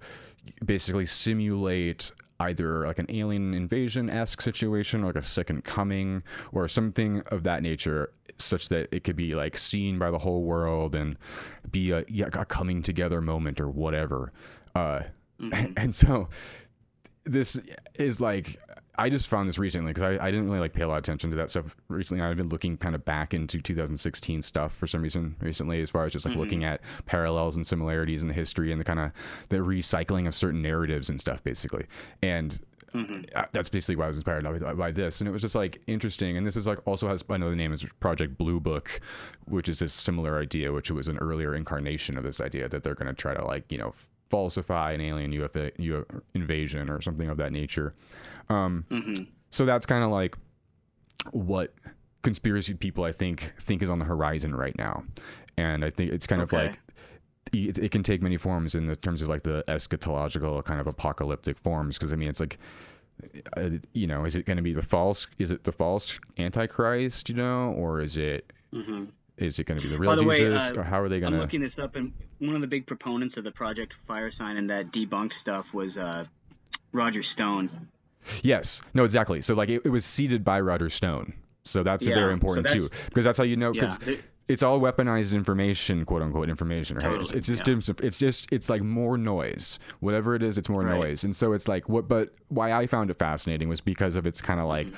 basically 0.65 1.07
simulate 1.07 2.13
either 2.41 2.87
like 2.87 2.99
an 2.99 3.07
alien 3.09 3.55
invasion 3.55 4.11
esque 4.11 4.41
situation, 4.41 5.03
or 5.03 5.07
like 5.07 5.17
a 5.17 5.23
second 5.23 5.65
coming, 5.65 6.23
or 6.53 6.69
something 6.69 7.23
of 7.27 7.43
that 7.45 7.63
nature, 7.63 8.13
such 8.39 8.69
that 8.69 8.89
it 8.93 9.05
could 9.05 9.17
be 9.17 9.33
like 9.33 9.57
seen 9.57 9.99
by 9.99 10.11
the 10.11 10.19
whole 10.19 10.43
world 10.43 10.95
and 10.95 11.17
be 11.71 11.91
a, 11.91 12.05
yeah, 12.09 12.29
a 12.33 12.45
coming 12.45 12.83
together 12.83 13.21
moment 13.21 13.61
or 13.61 13.69
whatever. 13.69 14.33
Uh, 14.75 15.03
and 15.77 15.95
so 15.95 16.29
this 17.25 17.59
is 17.95 18.21
like 18.21 18.59
I 18.97 19.09
just 19.09 19.27
found 19.27 19.49
this 19.49 19.59
recently 19.59 19.93
because 19.93 20.03
I, 20.03 20.25
I 20.25 20.31
didn't 20.31 20.47
really 20.47 20.61
like 20.61 20.73
pay 20.73 20.83
a 20.83 20.89
lot 20.89 20.99
of 20.99 21.05
attention 21.05 21.31
to 21.31 21.37
that 21.37 21.51
stuff 21.51 21.77
recently. 21.89 22.23
I've 22.23 22.37
been 22.37 22.49
looking 22.49 22.77
kind 22.77 22.95
of 22.95 23.05
back 23.05 23.35
into 23.35 23.61
2016 23.61 24.43
stuff 24.43 24.75
for 24.75 24.87
some 24.87 25.03
reason 25.03 25.37
recently, 25.41 25.83
as 25.83 25.91
far 25.91 26.05
as 26.05 26.13
just 26.13 26.27
like 26.27 26.37
looking 26.37 26.65
at 26.65 26.81
parallels 27.07 27.57
and 27.57 27.67
similarities 27.67 28.23
in 28.23 28.29
the 28.29 28.35
history 28.35 28.71
and 28.71 28.81
the 28.81 28.85
kind 28.85 29.01
of 29.01 29.11
the 29.49 29.57
recycling 29.57 30.27
of 30.29 30.35
certain 30.35 30.63
narratives 30.63 31.09
and 31.09 31.19
stuff, 31.19 31.43
basically. 31.43 31.87
And 32.23 32.59
uh, 33.35 33.47
that's 33.53 33.69
basically 33.69 33.97
why 33.97 34.05
I 34.05 34.09
was 34.09 34.17
inspired 34.19 34.45
by, 34.45 34.73
by 34.73 34.93
this, 34.93 35.21
and 35.21 35.29
it 35.29 35.33
was 35.33 35.43
just 35.43 35.57
like 35.57 35.83
interesting. 35.89 36.37
And 36.37 36.47
this 36.47 36.57
is 36.57 36.67
like 36.67 36.79
also 36.87 37.09
has 37.09 37.25
another 37.29 37.57
name 37.57 37.73
is 37.73 37.85
Project 37.99 38.39
Blue 38.39 38.61
Book, 38.61 39.01
which 39.47 39.69
is 39.69 39.83
a 39.83 39.89
similar 39.89 40.39
idea, 40.39 40.73
which 40.73 40.93
was 40.93 41.09
an 41.09 41.19
earlier 41.19 41.55
incarnation 41.57 42.17
of 42.17 42.23
this 42.23 42.41
idea 42.41 42.69
that 42.69 42.85
they're 42.85 42.95
going 42.95 43.09
to 43.09 43.15
try 43.15 43.35
to 43.35 43.45
like 43.45 43.73
you 43.73 43.79
know 43.79 43.95
falsify 44.35 44.93
an 44.93 45.01
alien 45.01 45.31
UFO, 45.33 45.71
UFO 45.79 46.21
invasion 46.35 46.91
or 46.91 47.01
something 47.01 47.29
of 47.29 47.37
that 47.37 47.53
nature. 47.53 47.95
Um, 48.49 48.85
So 49.51 49.65
that's 49.65 49.87
kind 49.87 50.03
of 50.03 50.11
like 50.11 50.37
what 51.31 51.73
conspiracy 52.23 52.75
people 52.75 53.05
I 53.05 53.13
think 53.13 53.53
think 53.61 53.83
is 53.83 53.91
on 53.91 53.99
the 54.01 54.05
horizon 54.05 54.55
right 54.55 54.77
now, 54.77 55.05
and 55.57 55.85
I 55.85 55.91
think 55.91 56.13
it's 56.13 56.27
kind 56.27 56.43
Okay. 56.43 56.57
of 56.57 56.63
like 56.73 56.81
it, 57.53 57.79
it 57.79 57.91
can 57.93 58.03
take 58.03 58.21
many 58.23 58.37
forms 58.37 58.75
in 58.75 58.87
the 58.87 58.97
terms 58.97 59.23
of 59.23 59.29
like 59.29 59.45
the 59.45 59.63
eschatological 59.69 60.65
kind 60.65 60.81
of 60.81 60.87
apocalyptic 60.89 61.57
forms 61.59 61.97
because 61.97 62.13
I 62.13 62.17
mean 62.17 62.29
it's 62.29 62.41
like 62.41 62.59
uh, 63.57 63.71
you 63.93 64.07
know 64.09 64.25
is 64.25 64.35
it 64.35 64.45
going 64.47 64.57
to 64.57 64.63
be 64.63 64.73
the 64.75 64.83
false 64.83 65.29
is 65.39 65.51
it 65.53 65.63
the 65.65 65.71
false 65.73 66.19
antichrist 66.39 67.29
you 67.29 67.37
know 67.37 67.71
or 67.79 68.01
is 68.01 68.17
it 68.17 68.53
is 69.37 69.59
it 69.59 69.65
going 69.65 69.79
to 69.79 69.85
be 69.87 69.91
the 69.93 69.99
real 69.99 70.15
the 70.17 70.25
way, 70.25 70.39
Jesus 70.39 70.71
uh, 70.71 70.81
or 70.81 70.83
how 70.85 71.01
are 71.01 71.09
they 71.09 71.21
going 71.21 71.33
to? 71.33 71.39
I'm 71.39 71.43
looking 71.43 71.61
this 71.61 71.79
up, 71.79 71.97
and 71.97 72.13
one 72.39 72.55
of 72.55 72.61
the 72.61 72.67
big 72.69 72.87
proponents 72.87 73.37
of 73.37 73.45
the 73.45 73.51
Project 73.51 73.97
Fire 74.07 74.31
Sign 74.31 74.57
and 74.57 74.71
that 74.71 74.93
debunked 74.93 75.33
stuff 75.33 75.73
was 75.75 75.97
uh, 75.97 76.25
Roger 76.93 77.23
Stone. 77.23 77.89
Yes. 78.43 78.81
No, 78.95 79.05
exactly. 79.05 79.43
So 79.43 79.55
like 79.55 79.69
it, 79.69 79.83
it 79.85 79.91
was 79.91 80.05
seeded 80.05 80.45
by 80.45 80.61
Roger 80.61 80.89
Stone. 80.89 81.35
So 81.63 81.83
that's 81.83 82.07
Yeah, 82.07 82.15
very 82.15 82.31
so 82.31 82.35
important 82.35 82.67
that's- 82.67 82.89
too, 82.89 82.97
because 83.07 83.25
that's 83.25 83.39
how 83.39 83.45
you 83.45 83.57
know. 83.57 83.73
Because 83.73 83.99
Yeah, 84.07 84.17
it's 84.49 84.63
all 84.63 84.79
weaponized 84.81 85.33
information, 85.33 86.05
quote 86.05 86.23
unquote 86.23 86.49
information, 86.51 86.99
right? 86.99 87.07
It's, 87.21 87.31
Totally, 87.31 87.39
it's 87.39 87.49
just 87.49 87.89
yeah. 87.89 88.07
it's 88.07 88.19
just 88.19 88.47
it's 88.53 88.69
like 88.69 88.83
more 88.83 89.17
noise. 89.19 89.79
Whatever 90.01 90.35
it 90.35 90.43
is, 90.43 90.59
it's 90.59 90.69
more 90.69 90.83
Right. 90.83 90.99
noise. 90.99 91.25
And 91.25 91.35
so 91.35 91.53
it's 91.55 91.67
like 91.69 91.89
what? 91.89 92.09
But 92.09 92.35
why 92.49 92.73
I 92.73 92.87
found 92.87 93.11
it 93.11 93.19
fascinating 93.19 93.69
was 93.69 93.81
because 93.81 94.17
of 94.17 94.27
it's 94.27 94.41
kind 94.41 94.61
of 94.61 94.67
like. 94.67 94.87
Mm-hmm. 94.89 94.97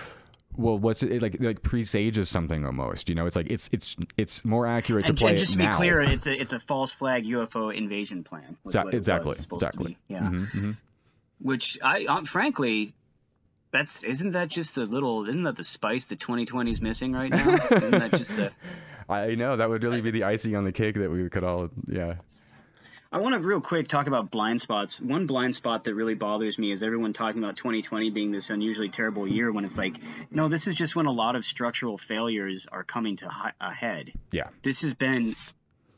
Well, 0.56 0.78
what's 0.78 1.02
it, 1.02 1.12
it 1.12 1.22
like? 1.22 1.40
Like 1.40 1.62
presages 1.62 2.28
something 2.28 2.64
almost, 2.64 3.08
you 3.08 3.14
know. 3.14 3.26
It's 3.26 3.36
like 3.36 3.50
it's 3.50 3.68
it's 3.72 3.96
it's 4.16 4.44
more 4.44 4.66
accurate 4.66 5.08
And, 5.08 5.16
to 5.16 5.20
play 5.22 5.30
and 5.30 5.38
just 5.38 5.52
to 5.52 5.58
be 5.58 5.64
now. 5.64 5.76
clear, 5.76 6.00
it's 6.00 6.26
a 6.26 6.32
it's 6.40 6.52
a 6.52 6.58
false 6.60 6.92
flag 6.92 7.24
UFO 7.24 7.74
invasion 7.74 8.24
plan. 8.24 8.56
was 8.64 8.74
Exa- 8.74 8.84
what 8.84 8.94
it 8.94 8.96
exactly, 8.96 9.28
was 9.28 9.38
supposed 9.38 9.60
to 9.60 9.66
exactly. 9.68 9.96
Yeah. 10.08 10.20
Mhm, 10.20 10.50
mhm. 10.50 10.76
Which 11.40 11.78
I 11.82 12.06
um, 12.06 12.24
frankly, 12.24 12.94
that's 13.70 14.02
isn't 14.04 14.32
that 14.32 14.48
just 14.48 14.74
the 14.74 14.84
little? 14.84 15.28
Isn't 15.28 15.42
that 15.42 15.56
the 15.56 15.64
spice 15.64 16.06
that 16.06 16.18
2020 16.20 16.70
is 16.70 16.80
missing 16.80 17.12
right 17.12 17.28
now? 17.30 17.54
isn't 17.54 17.90
that 17.90 18.10
just 18.12 18.34
the? 18.34 18.50
I 19.08 19.34
know 19.36 19.56
that 19.56 19.68
would 19.68 19.84
really 19.84 20.00
be 20.00 20.10
the 20.10 20.24
icing 20.24 20.56
on 20.56 20.64
the 20.64 20.72
cake 20.72 20.96
that 20.96 21.10
we 21.10 21.28
could 21.28 21.44
all, 21.44 21.70
yeah. 21.86 22.14
I 23.16 23.18
want 23.18 23.34
to 23.34 23.40
real 23.40 23.62
quick 23.62 23.88
talk 23.88 24.08
about 24.08 24.30
blind 24.30 24.60
spots. 24.60 25.00
One 25.00 25.26
blind 25.26 25.54
spot 25.54 25.84
that 25.84 25.94
really 25.94 26.12
bothers 26.12 26.58
me 26.58 26.70
is 26.70 26.82
everyone 26.82 27.14
talking 27.14 27.42
about 27.42 27.56
2020 27.56 28.10
being 28.10 28.30
this 28.30 28.50
unusually 28.50 28.90
terrible 28.90 29.26
year 29.26 29.50
when 29.50 29.64
it's 29.64 29.78
like, 29.78 29.96
no, 30.30 30.48
this 30.48 30.66
is 30.66 30.74
just 30.74 30.94
when 30.94 31.06
a 31.06 31.12
lot 31.12 31.34
of 31.34 31.42
structural 31.42 31.96
failures 31.96 32.66
are 32.70 32.84
coming 32.84 33.16
to 33.16 33.28
hi- 33.30 33.54
ahead. 33.58 34.12
Yeah. 34.32 34.48
This 34.62 34.82
has 34.82 34.92
been 34.92 35.34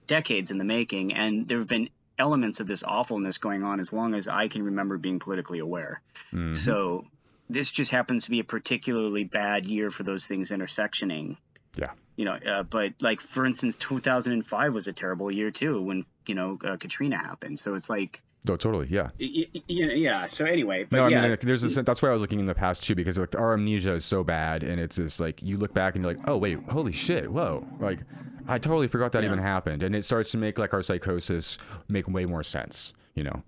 decades 0.06 0.52
in 0.52 0.58
the 0.58 0.64
making, 0.64 1.12
and 1.12 1.48
there 1.48 1.58
have 1.58 1.66
been 1.66 1.90
elements 2.20 2.60
of 2.60 2.68
this 2.68 2.84
awfulness 2.84 3.38
going 3.38 3.64
on 3.64 3.80
as 3.80 3.92
long 3.92 4.14
as 4.14 4.28
I 4.28 4.46
can 4.46 4.62
remember 4.62 4.96
being 4.96 5.18
politically 5.18 5.58
aware. 5.58 6.00
Mhm. 6.32 6.56
So 6.56 7.04
this 7.50 7.72
just 7.72 7.90
happens 7.90 8.26
to 8.26 8.30
be 8.30 8.38
a 8.38 8.44
particularly 8.44 9.24
bad 9.24 9.66
year 9.66 9.90
for 9.90 10.04
those 10.04 10.24
things 10.24 10.52
intersectioning. 10.52 11.36
Yeah. 11.76 11.90
You 12.16 12.24
know, 12.24 12.34
uh, 12.34 12.62
but 12.62 12.94
like 13.00 13.20
for 13.20 13.44
instance, 13.46 13.76
2005 13.76 14.74
was 14.74 14.86
a 14.86 14.92
terrible 14.92 15.30
year 15.30 15.50
too 15.50 15.80
when 15.82 16.04
you 16.28 16.34
know 16.34 16.58
uh, 16.64 16.76
Katrina 16.76 17.16
happened. 17.18 17.58
So 17.58 17.74
it's 17.74 17.88
like, 17.90 18.22
Oh, 18.48 18.56
totally. 18.56 18.86
Yeah. 18.88 19.10
y- 19.20 19.46
y- 19.54 19.62
yeah, 19.66 19.86
yeah. 19.92 20.26
So 20.26 20.44
anyway, 20.44 20.84
but 20.88 20.96
no, 20.96 21.04
I 21.06 21.08
yeah, 21.08 21.28
mean, 21.28 21.36
there's 21.42 21.64
a, 21.76 21.82
that's 21.82 22.00
why 22.00 22.08
I 22.08 22.12
was 22.12 22.22
looking 22.22 22.38
in 22.40 22.46
the 22.46 22.54
past 22.54 22.84
too, 22.84 22.94
because 22.94 23.18
like 23.18 23.34
our 23.36 23.52
amnesia 23.54 23.94
is 23.94 24.04
so 24.04 24.22
bad, 24.22 24.62
and 24.62 24.80
it's 24.80 24.96
just 24.96 25.20
like 25.20 25.42
you 25.42 25.56
look 25.56 25.74
back 25.74 25.96
and 25.96 26.04
you're 26.04 26.14
like, 26.14 26.22
oh 26.28 26.36
wait, 26.36 26.58
holy 26.70 26.92
shit, 26.92 27.30
whoa, 27.30 27.66
like 27.80 27.98
I 28.46 28.58
totally 28.58 28.88
forgot 28.88 29.12
that 29.12 29.22
Yeah. 29.24 29.30
even 29.30 29.40
happened, 29.40 29.82
and 29.82 29.94
it 29.94 30.04
starts 30.04 30.30
to 30.30 30.38
make 30.38 30.58
like 30.58 30.72
our 30.72 30.82
psychosis 30.82 31.58
make 31.88 32.08
way 32.08 32.24
more 32.26 32.42
sense, 32.44 32.94
you 33.14 33.24
know? 33.24 33.42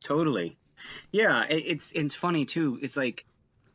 Totally. 0.00 0.56
Yeah, 1.12 1.44
it, 1.44 1.58
it's 1.66 1.92
it's 1.92 2.14
funny 2.14 2.44
too. 2.44 2.78
It's 2.82 2.96
like 2.96 3.24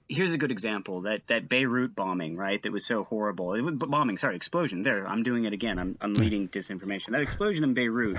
here's 0.10 0.32
a 0.32 0.38
good 0.38 0.52
example 0.52 1.02
that 1.02 1.28
that 1.28 1.50
Beirut 1.50 1.96
bombing, 1.96 2.38
right? 2.38 2.62
That 2.62 2.72
was 2.72 2.86
so 2.86 3.04
horrible. 3.04 3.54
It 3.54 3.62
was, 3.62 3.76
bombing, 3.76 4.18
sorry, 4.18 4.36
explosion. 4.36 4.82
There, 4.82 5.08
I'm 5.08 5.24
doing 5.24 5.46
it 5.46 5.54
again. 5.54 5.80
I'm 5.80 5.98
I'm 6.02 6.14
leading 6.14 6.48
disinformation. 6.50 7.12
That 7.12 7.22
explosion 7.22 7.64
in 7.64 7.74
Beirut. 7.74 8.18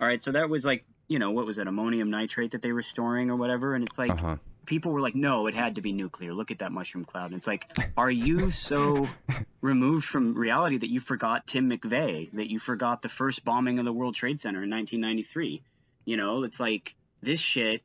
All 0.00 0.06
right, 0.06 0.22
so 0.22 0.32
that 0.32 0.48
was 0.48 0.64
like 0.64 0.84
you 1.08 1.18
know 1.18 1.32
what 1.32 1.46
was 1.46 1.58
it, 1.58 1.66
ammonium 1.66 2.10
nitrate 2.10 2.52
that 2.52 2.62
they 2.62 2.72
were 2.72 2.82
storing 2.82 3.30
or 3.30 3.36
whatever, 3.36 3.74
and 3.74 3.84
it's 3.84 3.98
like. 3.98 4.10
Uh 4.10 4.16
huh. 4.16 4.36
People 4.66 4.92
were 4.92 5.00
like, 5.00 5.16
"No, 5.16 5.46
it 5.46 5.54
had 5.54 5.76
to 5.76 5.80
be 5.80 5.90
nuclear. 5.90 6.32
Look 6.34 6.50
at 6.50 6.58
that 6.58 6.70
mushroom 6.70 7.04
cloud." 7.04 7.26
And 7.26 7.34
it's 7.34 7.46
like, 7.46 7.66
are 7.96 8.10
you 8.10 8.50
so 8.52 9.08
removed 9.62 10.04
from 10.04 10.34
reality 10.34 10.76
that 10.76 10.90
you 10.90 11.00
forgot 11.00 11.46
Tim 11.46 11.70
McVeigh? 11.70 12.30
That 12.32 12.50
you 12.50 12.58
forgot 12.60 13.00
the 13.00 13.08
first 13.08 13.42
bombing 13.42 13.78
of 13.78 13.86
the 13.86 13.92
World 13.92 14.14
Trade 14.14 14.38
Center 14.38 14.62
in 14.62 14.70
1993? 14.70 15.62
You 16.04 16.16
know, 16.18 16.44
it's 16.44 16.60
like 16.60 16.94
this 17.22 17.40
shit 17.40 17.82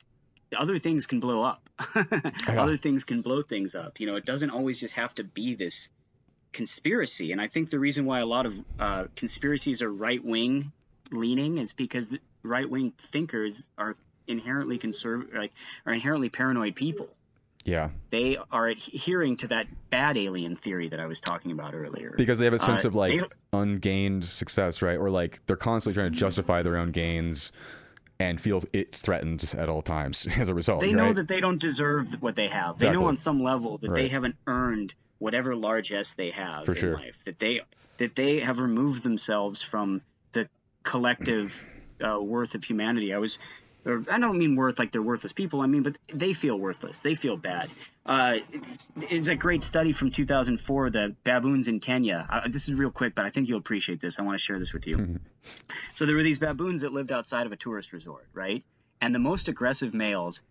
other 0.57 0.79
things 0.79 1.07
can 1.07 1.19
blow 1.19 1.43
up. 1.43 1.69
Other 2.47 2.77
things 2.77 3.03
can 3.03 3.21
blow 3.21 3.41
things 3.41 3.75
up. 3.75 3.99
You 3.99 4.07
know 4.07 4.15
it 4.15 4.25
doesn't 4.25 4.49
always 4.51 4.77
just 4.77 4.93
have 4.93 5.13
to 5.15 5.23
be 5.23 5.55
this 5.55 5.89
conspiracy. 6.53 7.31
And 7.31 7.41
i 7.41 7.47
think 7.47 7.69
the 7.69 7.79
reason 7.79 8.05
why 8.05 8.19
a 8.21 8.25
lot 8.25 8.45
of 8.45 8.53
uh, 8.79 9.03
conspiracies 9.15 9.81
are 9.81 9.91
right 9.91 10.23
wing 10.23 10.71
leaning 11.11 11.57
is 11.57 11.73
because 11.73 12.09
right 12.43 12.69
wing 12.69 12.93
thinkers 12.97 13.67
are 13.77 13.95
inherently 14.27 14.79
conserv 14.79 15.33
like 15.35 15.51
are 15.85 15.93
inherently 15.93 16.29
paranoid 16.29 16.75
people. 16.75 17.09
Yeah, 17.65 17.89
they 18.11 18.37
are 18.51 18.67
adhering 18.67 19.37
to 19.37 19.47
that 19.47 19.65
bad 19.89 20.17
alien 20.17 20.55
theory 20.55 20.87
that 20.89 20.99
i 20.99 21.07
was 21.07 21.19
talking 21.19 21.51
about 21.51 21.73
earlier. 21.73 22.13
Because 22.15 22.37
they 22.39 22.45
have 22.45 22.53
a 22.53 22.59
sense 22.59 22.85
Uh, 22.85 22.89
of 22.89 22.95
like 22.95 23.21
ungained 23.53 24.23
success, 24.23 24.81
right? 24.83 24.97
Or 24.97 25.09
like 25.09 25.41
they're 25.47 25.55
constantly 25.57 25.99
trying 25.99 26.13
to 26.13 26.17
justify 26.17 26.61
their 26.61 26.77
own 26.77 26.91
gains 26.91 27.51
and 28.19 28.39
feel 28.39 28.63
it's 28.73 29.01
threatened 29.01 29.53
at 29.57 29.69
all 29.69 29.81
times 29.81 30.27
as 30.37 30.49
a 30.49 30.53
result. 30.53 30.81
they 30.81 30.87
right? 30.87 30.95
know 30.95 31.13
that 31.13 31.27
they 31.27 31.41
don't 31.41 31.59
deserve 31.59 32.21
what 32.21 32.35
they 32.35 32.47
have. 32.47 32.77
They 32.77 32.91
know 32.91 33.05
on 33.05 33.17
some 33.17 33.41
level 33.43 33.77
that 33.79 33.93
they 33.93 34.07
haven't 34.07 34.35
earned 34.47 34.93
whatever 35.19 35.55
largesse 35.55 36.13
they 36.13 36.31
have 36.31 36.65
For 36.65 36.73
in 36.73 36.77
sure. 36.77 36.93
life. 36.95 37.17
That 37.25 37.39
they 37.39 37.61
that 37.97 38.15
they 38.15 38.39
have 38.39 38.59
removed 38.59 39.03
themselves 39.03 39.61
from 39.61 40.01
the 40.33 40.49
collective 40.83 41.53
uh, 42.05 42.19
worth 42.21 42.55
of 42.55 42.63
humanity. 42.63 43.13
I 43.13 43.17
was. 43.19 43.39
I 43.85 44.19
don't 44.19 44.37
mean 44.37 44.55
worth 44.55 44.79
like 44.79 44.91
they're 44.91 45.01
worthless 45.01 45.31
people. 45.31 45.61
I 45.61 45.67
mean, 45.67 45.83
but 45.83 45.97
they 46.11 46.33
feel 46.33 46.57
worthless. 46.57 47.01
They 47.01 47.13
feel 47.13 47.37
bad. 47.37 47.69
Uh, 48.05 48.37
it's 49.01 49.27
a 49.27 49.35
great 49.35 49.61
study 49.61 49.91
from 49.91 50.09
2004. 50.09 50.89
The 50.89 51.15
baboons 51.23 51.67
in 51.67 51.79
Kenya. 51.79 52.27
Uh, 52.31 52.47
this 52.47 52.67
is 52.67 52.73
real 52.73 52.89
quick, 52.89 53.13
but 53.13 53.25
I 53.25 53.29
think 53.29 53.47
you'll 53.47 53.59
appreciate 53.59 54.01
this. 54.01 54.17
I 54.17 54.23
want 54.23 54.39
to 54.39 54.43
share 54.43 54.57
this 54.57 54.73
with 54.73 54.87
you. 54.87 55.19
So 55.93 56.05
there 56.05 56.15
were 56.15 56.23
these 56.23 56.39
baboons 56.39 56.81
that 56.81 56.93
lived 56.93 57.11
outside 57.11 57.45
of 57.45 57.51
a 57.51 57.55
tourist 57.55 57.93
resort, 57.93 58.27
right? 58.33 58.63
And 59.01 59.13
the 59.13 59.19
most 59.19 59.49
aggressive 59.49 59.93
males 59.93 60.41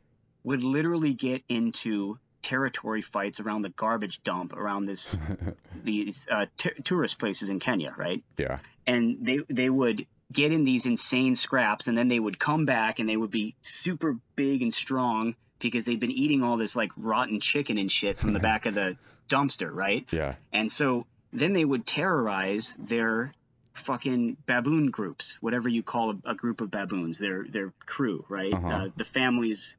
would 0.44 0.62
literally 0.62 1.14
get 1.14 1.42
into 1.48 2.18
territory 2.42 3.00
fights 3.02 3.40
around 3.40 3.62
the 3.62 3.70
garbage 3.70 4.22
dump 4.22 4.52
around 4.52 4.84
this 4.84 5.16
these 5.82 6.28
uh, 6.30 6.46
t- 6.58 6.70
tourist 6.84 7.18
places 7.18 7.48
in 7.48 7.58
Kenya, 7.58 7.94
right? 7.96 8.22
Yeah. 8.36 8.58
And 8.86 9.24
they 9.24 9.40
they 9.48 9.70
would 9.70 10.06
get 10.32 10.52
in 10.52 10.64
these 10.64 10.86
insane 10.86 11.36
scraps, 11.36 11.86
and 11.86 11.96
then 11.96 12.08
they 12.08 12.18
would 12.18 12.38
come 12.38 12.64
back 12.64 12.98
and 12.98 13.08
they 13.08 13.16
would 13.16 13.30
be 13.30 13.54
super 13.60 14.16
big 14.36 14.62
and 14.62 14.72
strong 14.72 15.34
because 15.58 15.84
they've 15.84 16.00
been 16.00 16.10
eating 16.10 16.42
all 16.42 16.56
this 16.56 16.76
like 16.76 16.90
rotten 16.96 17.40
chicken 17.40 17.78
and 17.78 17.90
shit 17.90 18.18
from 18.18 18.32
the 18.32 18.40
back 18.40 18.66
of 18.66 18.74
the 18.74 18.96
dumpster, 19.28 19.70
right? 19.72 20.06
Yeah. 20.10 20.34
And 20.52 20.70
so 20.70 21.06
then 21.32 21.52
they 21.52 21.64
would 21.64 21.86
terrorize 21.86 22.74
their 22.78 23.32
fucking 23.74 24.36
baboon 24.46 24.90
groups, 24.90 25.36
whatever 25.40 25.68
you 25.68 25.82
call 25.82 26.12
a, 26.12 26.30
a 26.30 26.34
group 26.34 26.60
of 26.60 26.70
baboons, 26.70 27.18
their 27.18 27.44
their 27.48 27.72
crew, 27.86 28.24
right? 28.28 28.52
Uh-huh. 28.52 28.68
Uh, 28.68 28.88
the 28.96 29.04
families. 29.04 29.76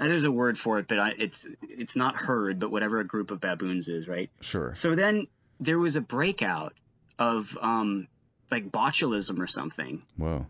uh, 0.00 0.08
there's 0.08 0.24
a 0.24 0.32
word 0.32 0.58
for 0.58 0.78
it, 0.78 0.88
but 0.88 0.98
I, 0.98 1.12
it's 1.18 1.46
it's 1.62 1.96
not 1.96 2.16
herd, 2.16 2.58
but 2.58 2.70
whatever 2.70 2.98
a 3.00 3.04
group 3.04 3.30
of 3.30 3.40
baboons 3.40 3.88
is, 3.88 4.08
right? 4.08 4.30
Sure. 4.40 4.74
So 4.74 4.94
then 4.94 5.26
there 5.60 5.78
was 5.78 5.96
a 5.96 6.00
breakout 6.00 6.74
of 7.18 7.56
um, 7.60 8.08
like 8.50 8.70
botulism 8.70 9.40
or 9.40 9.46
something, 9.46 10.02
Whoa. 10.16 10.46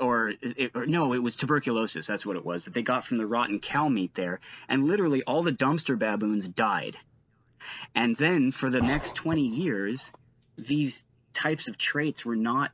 or, 0.00 0.32
it, 0.40 0.72
or 0.74 0.86
no, 0.86 1.12
it 1.12 1.22
was 1.22 1.36
tuberculosis. 1.36 2.06
That's 2.06 2.26
what 2.26 2.36
it 2.36 2.44
was 2.44 2.64
that 2.64 2.74
they 2.74 2.82
got 2.82 3.04
from 3.04 3.18
the 3.18 3.26
rotten 3.26 3.60
cow 3.60 3.88
meat 3.88 4.14
there, 4.14 4.40
and 4.68 4.86
literally 4.86 5.22
all 5.22 5.42
the 5.42 5.52
dumpster 5.52 5.98
baboons 5.98 6.48
died. 6.48 6.96
And 7.94 8.14
then 8.16 8.52
for 8.52 8.70
the 8.70 8.82
next 8.82 9.14
20 9.16 9.42
years, 9.42 10.12
these 10.56 11.04
types 11.32 11.68
of 11.68 11.78
traits 11.78 12.24
were 12.24 12.36
not 12.36 12.70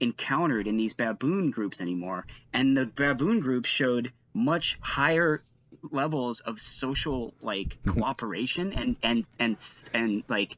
encountered 0.00 0.68
in 0.68 0.76
these 0.76 0.94
baboon 0.94 1.50
groups 1.50 1.80
anymore, 1.80 2.26
and 2.52 2.76
the 2.76 2.86
baboon 2.86 3.40
groups 3.40 3.68
showed 3.68 4.12
much 4.32 4.78
higher 4.80 5.42
levels 5.90 6.40
of 6.40 6.60
social 6.60 7.34
like 7.42 7.78
cooperation 7.86 8.72
and 8.72 8.96
and 9.02 9.26
and 9.38 9.56
and 9.92 10.24
like 10.28 10.56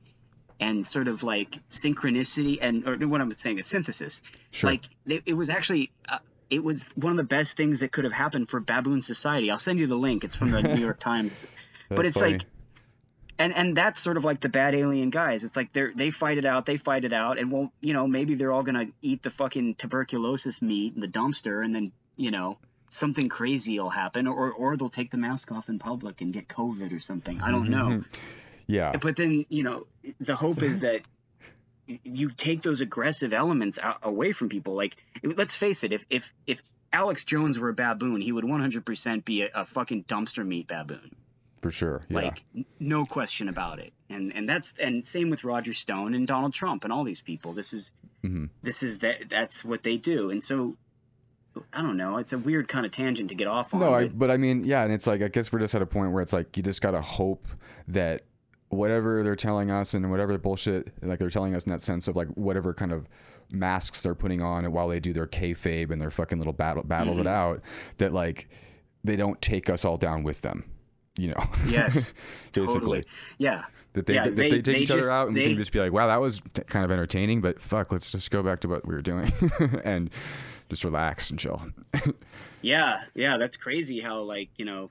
and 0.61 0.87
sort 0.87 1.09
of 1.09 1.23
like 1.23 1.59
synchronicity 1.69 2.59
and 2.61 2.87
or 2.87 2.97
what 3.07 3.21
I'm 3.21 3.31
saying 3.37 3.59
is 3.59 3.67
synthesis. 3.67 4.23
Sure. 4.51 4.71
Like 4.71 4.85
it, 5.07 5.23
it 5.27 5.35
was 5.35 5.51
actually. 5.51 5.91
Uh, 6.09 6.19
it 6.49 6.63
was 6.63 6.85
one 6.95 7.11
of 7.11 7.17
the 7.17 7.25
best 7.25 7.57
things 7.57 7.81
that 7.81 7.91
could 7.91 8.05
have 8.05 8.13
happened 8.13 8.49
for 8.49 8.61
baboon 8.61 9.01
society. 9.01 9.51
I'll 9.51 9.59
send 9.59 9.81
you 9.81 9.89
the 9.89 9.97
link. 9.97 10.23
It's 10.23 10.37
from 10.37 10.53
the 10.53 10.63
New 10.63 10.81
York 10.81 11.01
Times. 11.01 11.45
but 11.89 12.07
it's 12.07 12.21
funny. 12.21 12.35
like 12.35 12.43
and 13.39 13.55
and 13.55 13.77
that's 13.77 13.99
sort 13.99 14.17
of 14.17 14.25
like 14.25 14.41
the 14.41 14.49
bad 14.49 14.75
alien 14.75 15.11
guys. 15.11 15.45
It's 15.45 15.57
like 15.57 15.73
they're 15.73 15.93
they 15.95 16.11
fight 16.11 16.39
it 16.39 16.45
out, 16.45 16.67
they 16.67 16.77
fight 16.77 17.05
it 17.05 17.13
out, 17.13 17.39
and 17.39 17.51
well, 17.51 17.73
you 17.81 17.93
know, 17.93 18.07
maybe 18.07 18.35
they're 18.35 18.53
all 18.53 18.63
gonna 18.63 18.87
eat 19.03 19.23
the 19.23 19.31
fucking 19.31 19.75
tuberculosis 19.75 20.63
meat 20.63 20.95
in 20.95 21.01
the 21.01 21.09
dumpster, 21.09 21.65
and 21.65 21.75
then 21.75 21.93
you 22.17 22.31
know 22.31 22.59
something 22.91 23.29
crazy 23.29 23.79
will 23.79 23.91
happen, 23.91 24.27
or 24.27 24.53
or 24.53 24.77
they'll 24.77 24.89
take 24.89 25.11
the 25.11 25.19
mask 25.19 25.53
off 25.53 25.69
in 25.69 25.79
public 25.79 26.21
and 26.21 26.33
get 26.33 26.49
COVID 26.49 26.97
or 26.97 27.01
something. 27.01 27.41
I 27.41 27.51
don't 27.51 27.69
know. 27.69 28.03
Yeah. 28.67 28.97
But 28.97 29.17
then 29.17 29.47
you 29.49 29.63
know, 29.63 29.87
the 30.21 30.37
hope 30.37 30.63
is 30.63 30.81
that 30.81 31.03
you 32.03 32.31
take 32.31 32.63
those 32.63 32.81
aggressive 32.81 33.33
elements 33.33 33.79
out, 33.81 33.99
away 34.03 34.33
from 34.33 34.49
people. 34.49 34.75
Like, 34.75 34.97
let's 35.23 35.55
face 35.55 35.85
it, 35.85 35.93
if 35.93 36.07
if 36.11 36.33
if 36.47 36.63
Alex 36.93 37.25
Jones 37.25 37.59
were 37.59 37.69
a 37.69 37.75
baboon, 37.75 38.21
he 38.21 38.33
would 38.33 38.45
100% 38.45 39.25
be 39.25 39.43
a, 39.43 39.51
a 39.55 39.65
fucking 39.65 40.05
dumpster 40.05 40.47
meat 40.47 40.67
baboon 40.69 41.11
For 41.61 41.71
sure. 41.71 42.03
Yeah. 42.09 42.17
like 42.17 42.45
no 42.81 43.05
question 43.05 43.49
about 43.49 43.81
it 43.81 43.93
and 44.09 44.33
and 44.35 44.49
that's 44.49 44.73
and 44.81 45.07
same 45.07 45.29
with 45.31 45.43
roger 45.43 45.75
stone 45.75 46.15
and 46.15 46.27
donald 46.29 46.55
trump 46.55 46.85
and 46.85 46.93
all 46.93 47.03
these 47.03 47.21
people 47.21 47.53
this 47.55 47.73
is 47.73 47.91
mm-hmm. 48.25 48.47
this 48.63 48.85
is 48.85 49.01
that 49.01 49.29
that's 49.29 49.65
what 49.65 49.83
they 49.83 49.97
do 49.97 50.31
and 50.31 50.43
so 50.45 50.77
i 51.73 51.83
don't 51.83 51.97
know 51.97 52.19
it's 52.19 52.33
a 52.33 52.39
weird 52.39 52.69
kind 52.69 52.87
of 52.87 52.93
tangent 52.93 53.31
to 53.31 53.35
get 53.35 53.49
off 53.49 53.75
on 53.75 53.81
No, 53.81 53.93
I, 53.93 54.05
but- 54.05 54.19
but 54.19 54.31
I 54.31 54.37
mean, 54.37 54.65
yeah, 54.65 54.85
and 54.85 54.93
it's 54.93 55.07
like 55.09 55.23
I 55.23 55.29
guess 55.29 55.53
we're 55.53 55.59
just 55.59 55.75
at 55.75 55.83
a 55.83 55.87
point 55.87 56.13
where 56.13 56.23
it's 56.23 56.33
like 56.33 56.57
you 56.57 56.63
just 56.63 56.81
gotta 56.81 57.01
hope 57.01 57.47
that 57.89 58.23
whatever 58.71 59.23
they're 59.23 59.37
telling 59.37 59.71
us 59.71 59.95
and 59.95 60.11
whatever 60.11 60.37
bullshit 60.39 60.93
like 61.03 61.19
they're 61.21 61.31
telling 61.31 61.55
us 61.55 61.65
in 61.65 61.71
that 61.73 61.81
sense 61.81 62.09
of 62.09 62.17
like 62.17 62.27
whatever 62.31 62.75
kind 62.75 62.91
of 62.93 63.09
masks 63.53 64.03
they're 64.03 64.15
putting 64.15 64.43
on 64.43 64.71
while 64.73 64.89
they 64.89 64.99
do 64.99 65.13
their 65.13 65.27
kayfabe 65.27 65.91
and 65.93 66.01
their 66.01 66.11
fucking 66.11 66.39
little 66.39 66.53
battle 66.53 66.83
battles 66.83 67.17
Mm-hmm. 67.19 67.27
it 67.29 67.31
out, 67.31 67.63
that 67.99 68.13
like 68.13 68.49
they 69.05 69.15
don't 69.17 69.41
take 69.41 69.71
us 69.71 69.85
all 69.85 69.97
down 69.97 70.25
with 70.25 70.41
them. 70.43 70.65
You 71.17 71.29
know. 71.29 71.45
yes 71.69 72.13
basically. 72.53 72.75
totally 72.75 73.05
yeah 73.39 73.65
That 73.95 74.05
they, 74.07 74.15
Yeah, 74.15 74.25
that 74.25 74.37
they- 74.37 74.51
they, 74.51 74.57
take 74.57 74.65
they 74.65 74.77
each 74.81 74.89
just- 74.89 74.99
other 74.99 75.13
out 75.13 75.29
and 75.29 75.37
they- 75.37 75.47
can 75.49 75.57
just 75.57 75.73
be 75.73 75.79
like, 75.79 75.93
wow, 75.93 76.09
that 76.09 76.21
was 76.21 76.41
t- 76.53 76.63
kind 76.67 76.85
of 76.85 76.91
entertaining, 76.91 77.41
but 77.41 77.61
fuck, 77.61 77.93
let's 77.93 78.11
just 78.11 78.31
go 78.33 78.43
back 78.43 78.61
to 78.61 78.69
what 78.69 78.87
we 78.87 78.95
were 78.95 79.01
doing 79.03 79.33
and 79.85 80.11
just 80.69 80.83
relax 80.85 81.31
and 81.31 81.39
chill. 81.39 81.63
yeah 82.63 83.03
yeah 83.15 83.37
that's 83.37 83.57
crazy 83.57 84.01
how 84.01 84.21
like 84.23 84.49
you 84.57 84.65
know 84.65 84.91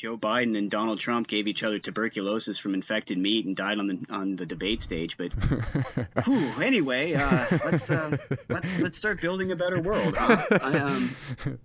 joe 0.00 0.16
biden 0.16 0.56
and 0.56 0.70
donald 0.70 0.98
trump 0.98 1.26
gave 1.28 1.46
each 1.46 1.62
other 1.62 1.78
tuberculosis 1.78 2.58
from 2.58 2.72
infected 2.72 3.18
meat 3.18 3.44
and 3.44 3.54
died 3.54 3.78
on 3.78 3.86
the 3.86 3.98
on 4.08 4.34
the 4.36 4.46
debate 4.46 4.80
stage 4.80 5.18
but 5.18 5.30
whew, 6.24 6.62
anyway 6.62 7.12
uh, 7.12 7.44
let's 7.66 7.90
uh, 7.90 8.16
let's 8.48 8.78
let's 8.78 8.96
start 8.96 9.20
building 9.20 9.52
a 9.52 9.56
better 9.56 9.80
world 9.82 10.16
huh? 10.16 10.42
I, 10.50 10.78
um, 10.78 11.14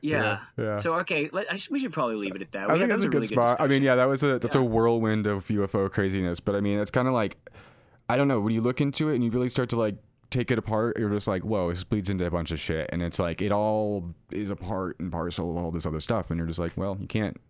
yeah. 0.00 0.38
Yeah, 0.56 0.64
yeah. 0.64 0.78
So 0.78 0.94
okay, 1.00 1.28
let, 1.32 1.50
I 1.52 1.58
we 1.70 1.78
should 1.78 1.92
probably 1.92 2.16
leave 2.16 2.34
it 2.34 2.42
at 2.42 2.52
that. 2.52 2.68
I 2.70 2.72
We 2.74 2.78
think 2.78 2.90
had- 2.90 2.90
that's 2.90 3.02
that 3.02 3.08
a 3.08 3.10
good 3.10 3.16
really 3.22 3.26
spot. 3.34 3.60
I 3.60 3.66
mean, 3.66 3.82
yeah, 3.82 3.94
that 3.96 4.04
was 4.06 4.22
a 4.22 4.38
that's 4.38 4.54
Yeah. 4.54 4.60
a 4.60 4.64
whirlwind 4.64 5.26
of 5.26 5.46
UFO 5.48 5.90
craziness. 5.90 6.40
But 6.40 6.54
I 6.56 6.60
mean, 6.60 6.78
it's 6.78 6.90
kind 6.90 7.08
of 7.08 7.14
like 7.14 7.38
I 8.10 8.16
don't 8.16 8.28
know 8.28 8.38
when 8.40 8.52
you 8.52 8.60
look 8.60 8.80
into 8.82 9.08
it 9.08 9.14
and 9.14 9.24
you 9.24 9.30
really 9.30 9.48
start 9.48 9.70
to 9.70 9.76
like 9.76 9.96
take 10.30 10.50
it 10.50 10.58
apart. 10.58 10.98
You're 10.98 11.08
just 11.08 11.26
like, 11.26 11.42
whoa, 11.42 11.70
this 11.70 11.84
bleeds 11.84 12.10
into 12.10 12.26
a 12.26 12.30
bunch 12.30 12.50
of 12.50 12.60
shit, 12.60 12.90
and 12.92 13.00
it's 13.02 13.18
like 13.18 13.40
it 13.40 13.50
all 13.50 14.14
is 14.30 14.50
a 14.50 14.56
part 14.56 15.00
and 15.00 15.10
parcel 15.10 15.50
of 15.56 15.64
all 15.64 15.70
this 15.70 15.86
other 15.86 16.00
stuff. 16.00 16.30
And 16.30 16.36
you're 16.38 16.46
just 16.46 16.58
like, 16.60 16.72
well, 16.76 16.98
you 17.00 17.06
can't 17.06 17.40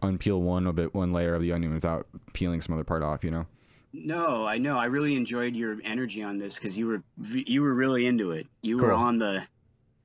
unpeel 0.00 0.40
one 0.40 0.66
of 0.66 0.78
it, 0.78 0.94
one 0.94 1.12
layer 1.12 1.34
of 1.34 1.42
the 1.42 1.52
onion 1.52 1.74
without 1.74 2.06
peeling 2.32 2.60
some 2.60 2.74
other 2.74 2.84
part 2.84 3.02
off. 3.02 3.24
You 3.24 3.30
know? 3.30 3.46
No, 3.92 4.46
I 4.46 4.58
know. 4.58 4.78
I 4.78 4.86
really 4.86 5.16
enjoyed 5.16 5.54
your 5.56 5.78
energy 5.84 6.22
on 6.22 6.38
this 6.38 6.56
because 6.56 6.76
you 6.76 6.86
were 6.86 7.02
you 7.32 7.62
were 7.62 7.72
really 7.72 8.06
into 8.06 8.32
it. 8.32 8.46
You 8.62 8.78
were 8.78 8.92
on 8.92 9.18
the. 9.18 9.46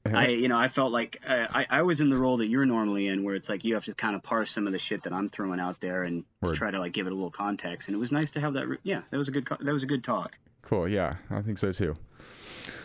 I 0.03 0.29
you 0.29 0.47
know 0.47 0.57
I 0.57 0.67
felt 0.67 0.91
like 0.91 1.21
uh, 1.27 1.45
I 1.49 1.65
I 1.69 1.81
was 1.83 2.01
in 2.01 2.09
the 2.09 2.17
role 2.17 2.37
that 2.37 2.47
you're 2.47 2.65
normally 2.65 3.07
in, 3.07 3.23
where 3.23 3.35
it's 3.35 3.49
like 3.49 3.63
you 3.65 3.75
have 3.75 3.85
to 3.85 3.93
kind 3.93 4.15
of 4.15 4.23
parse 4.23 4.51
some 4.51 4.65
of 4.65 4.73
the 4.73 4.79
shit 4.79 5.03
that 5.03 5.13
I'm 5.13 5.29
throwing 5.29 5.59
out 5.59 5.79
there 5.79 6.03
and 6.03 6.23
Word. 6.41 6.55
try 6.55 6.71
to 6.71 6.79
like 6.79 6.93
give 6.93 7.05
it 7.05 7.11
a 7.11 7.15
little 7.15 7.29
context. 7.31 7.87
And 7.87 7.95
it 7.95 7.99
was 7.99 8.11
nice 8.11 8.31
to 8.31 8.39
have 8.39 8.53
that. 8.53 8.67
Re- 8.67 8.77
yeah, 8.81 9.01
that 9.11 9.17
was 9.17 9.27
a 9.27 9.31
good 9.31 9.47
that 9.47 9.71
was 9.71 9.83
a 9.83 9.87
good 9.87 10.03
talk. 10.03 10.37
Cool. 10.63 10.87
Yeah, 10.87 11.17
I 11.29 11.41
think 11.41 11.59
so 11.59 11.71
too. 11.71 11.95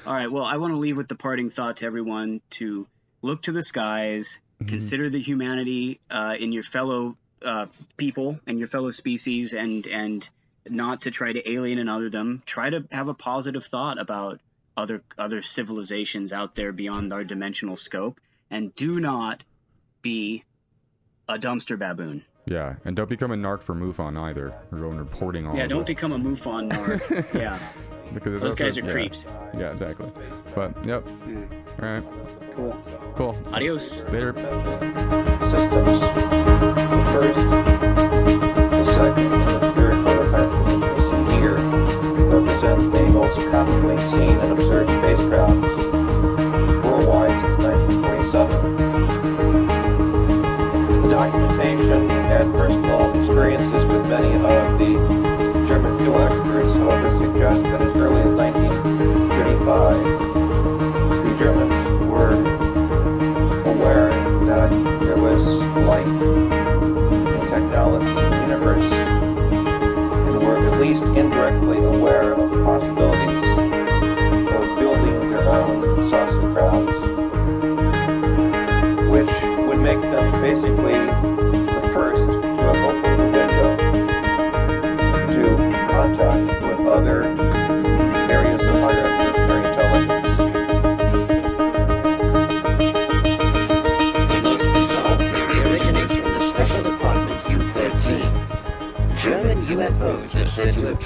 All 0.06 0.12
right. 0.12 0.30
Well, 0.30 0.44
I 0.44 0.56
want 0.56 0.72
to 0.72 0.78
leave 0.78 0.96
with 0.96 1.08
the 1.08 1.14
parting 1.14 1.50
thought 1.50 1.78
to 1.78 1.86
everyone 1.86 2.40
to 2.50 2.86
look 3.22 3.42
to 3.42 3.52
the 3.52 3.62
skies, 3.62 4.40
Mm-hmm. 4.58 4.70
consider 4.70 5.10
the 5.10 5.20
humanity 5.20 6.00
uh, 6.10 6.34
in 6.38 6.50
your 6.50 6.62
fellow 6.62 7.16
uh, 7.44 7.66
people 7.98 8.40
and 8.46 8.58
your 8.58 8.68
fellow 8.68 8.90
species, 8.90 9.52
and 9.52 9.86
and 9.86 10.28
not 10.66 11.02
to 11.02 11.10
try 11.10 11.30
to 11.30 11.50
alien 11.50 11.78
and 11.78 11.90
other 11.90 12.08
them. 12.08 12.42
Try 12.46 12.70
to 12.70 12.84
have 12.90 13.08
a 13.08 13.14
positive 13.14 13.66
thought 13.66 14.00
about 14.00 14.40
other 14.74 15.02
other 15.18 15.42
civilizations 15.42 16.32
out 16.32 16.54
there 16.54 16.72
beyond 16.72 17.12
our 17.12 17.22
dimensional 17.22 17.76
scope, 17.76 18.18
and 18.50 18.74
do 18.74 18.98
not 18.98 19.44
be 20.00 20.42
a 21.28 21.36
dumpster 21.36 21.78
baboon. 21.78 22.24
Yeah, 22.46 22.76
and 22.84 22.94
don't 22.94 23.08
become 23.08 23.32
a 23.32 23.36
narc 23.36 23.62
for 23.62 23.74
MUFON 23.74 24.16
either. 24.16 24.54
Or 24.70 24.78
going 24.78 24.98
reporting 24.98 25.46
all. 25.46 25.56
Yeah, 25.56 25.66
don't 25.66 25.80
it. 25.82 25.86
become 25.86 26.12
a 26.12 26.18
MUFON 26.18 26.70
narc. 26.72 27.34
yeah, 27.34 27.58
because 28.14 28.40
those 28.40 28.54
guys 28.54 28.78
are 28.78 28.84
yeah. 28.84 28.92
creeps. 28.92 29.24
Yeah, 29.56 29.72
exactly. 29.72 30.10
But 30.54 30.84
yep. 30.86 31.02
Hmm. 31.02 31.44
All 31.82 31.88
right. 31.88 32.04
Cool. 32.54 32.76
Cool. 33.16 33.36
Adios. 33.52 34.02
Later. 34.04 34.32
systems. 34.34 36.00
The 36.86 37.04
first, 37.12 37.50
the 38.70 38.92
second, 38.94 39.65
Oh. 59.78 60.15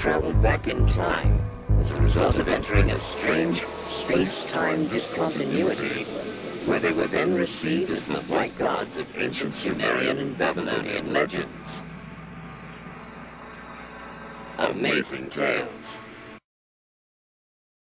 Traveled 0.01 0.41
back 0.41 0.67
in 0.67 0.87
time 0.93 1.39
as 1.79 1.91
a 1.91 2.01
result 2.01 2.35
of 2.39 2.47
entering 2.47 2.89
a 2.89 2.99
strange 2.99 3.63
space-time 3.83 4.87
discontinuity, 4.87 6.05
where 6.65 6.79
they 6.79 6.91
were 6.91 7.07
then 7.07 7.35
received 7.35 7.91
as 7.91 8.03
the 8.07 8.19
white 8.21 8.57
gods 8.57 8.97
of 8.97 9.05
ancient 9.15 9.53
Sumerian 9.53 10.17
and 10.17 10.35
Babylonian 10.39 11.13
legends. 11.13 11.67
Amazing 14.57 15.29
tales. 15.29 16.00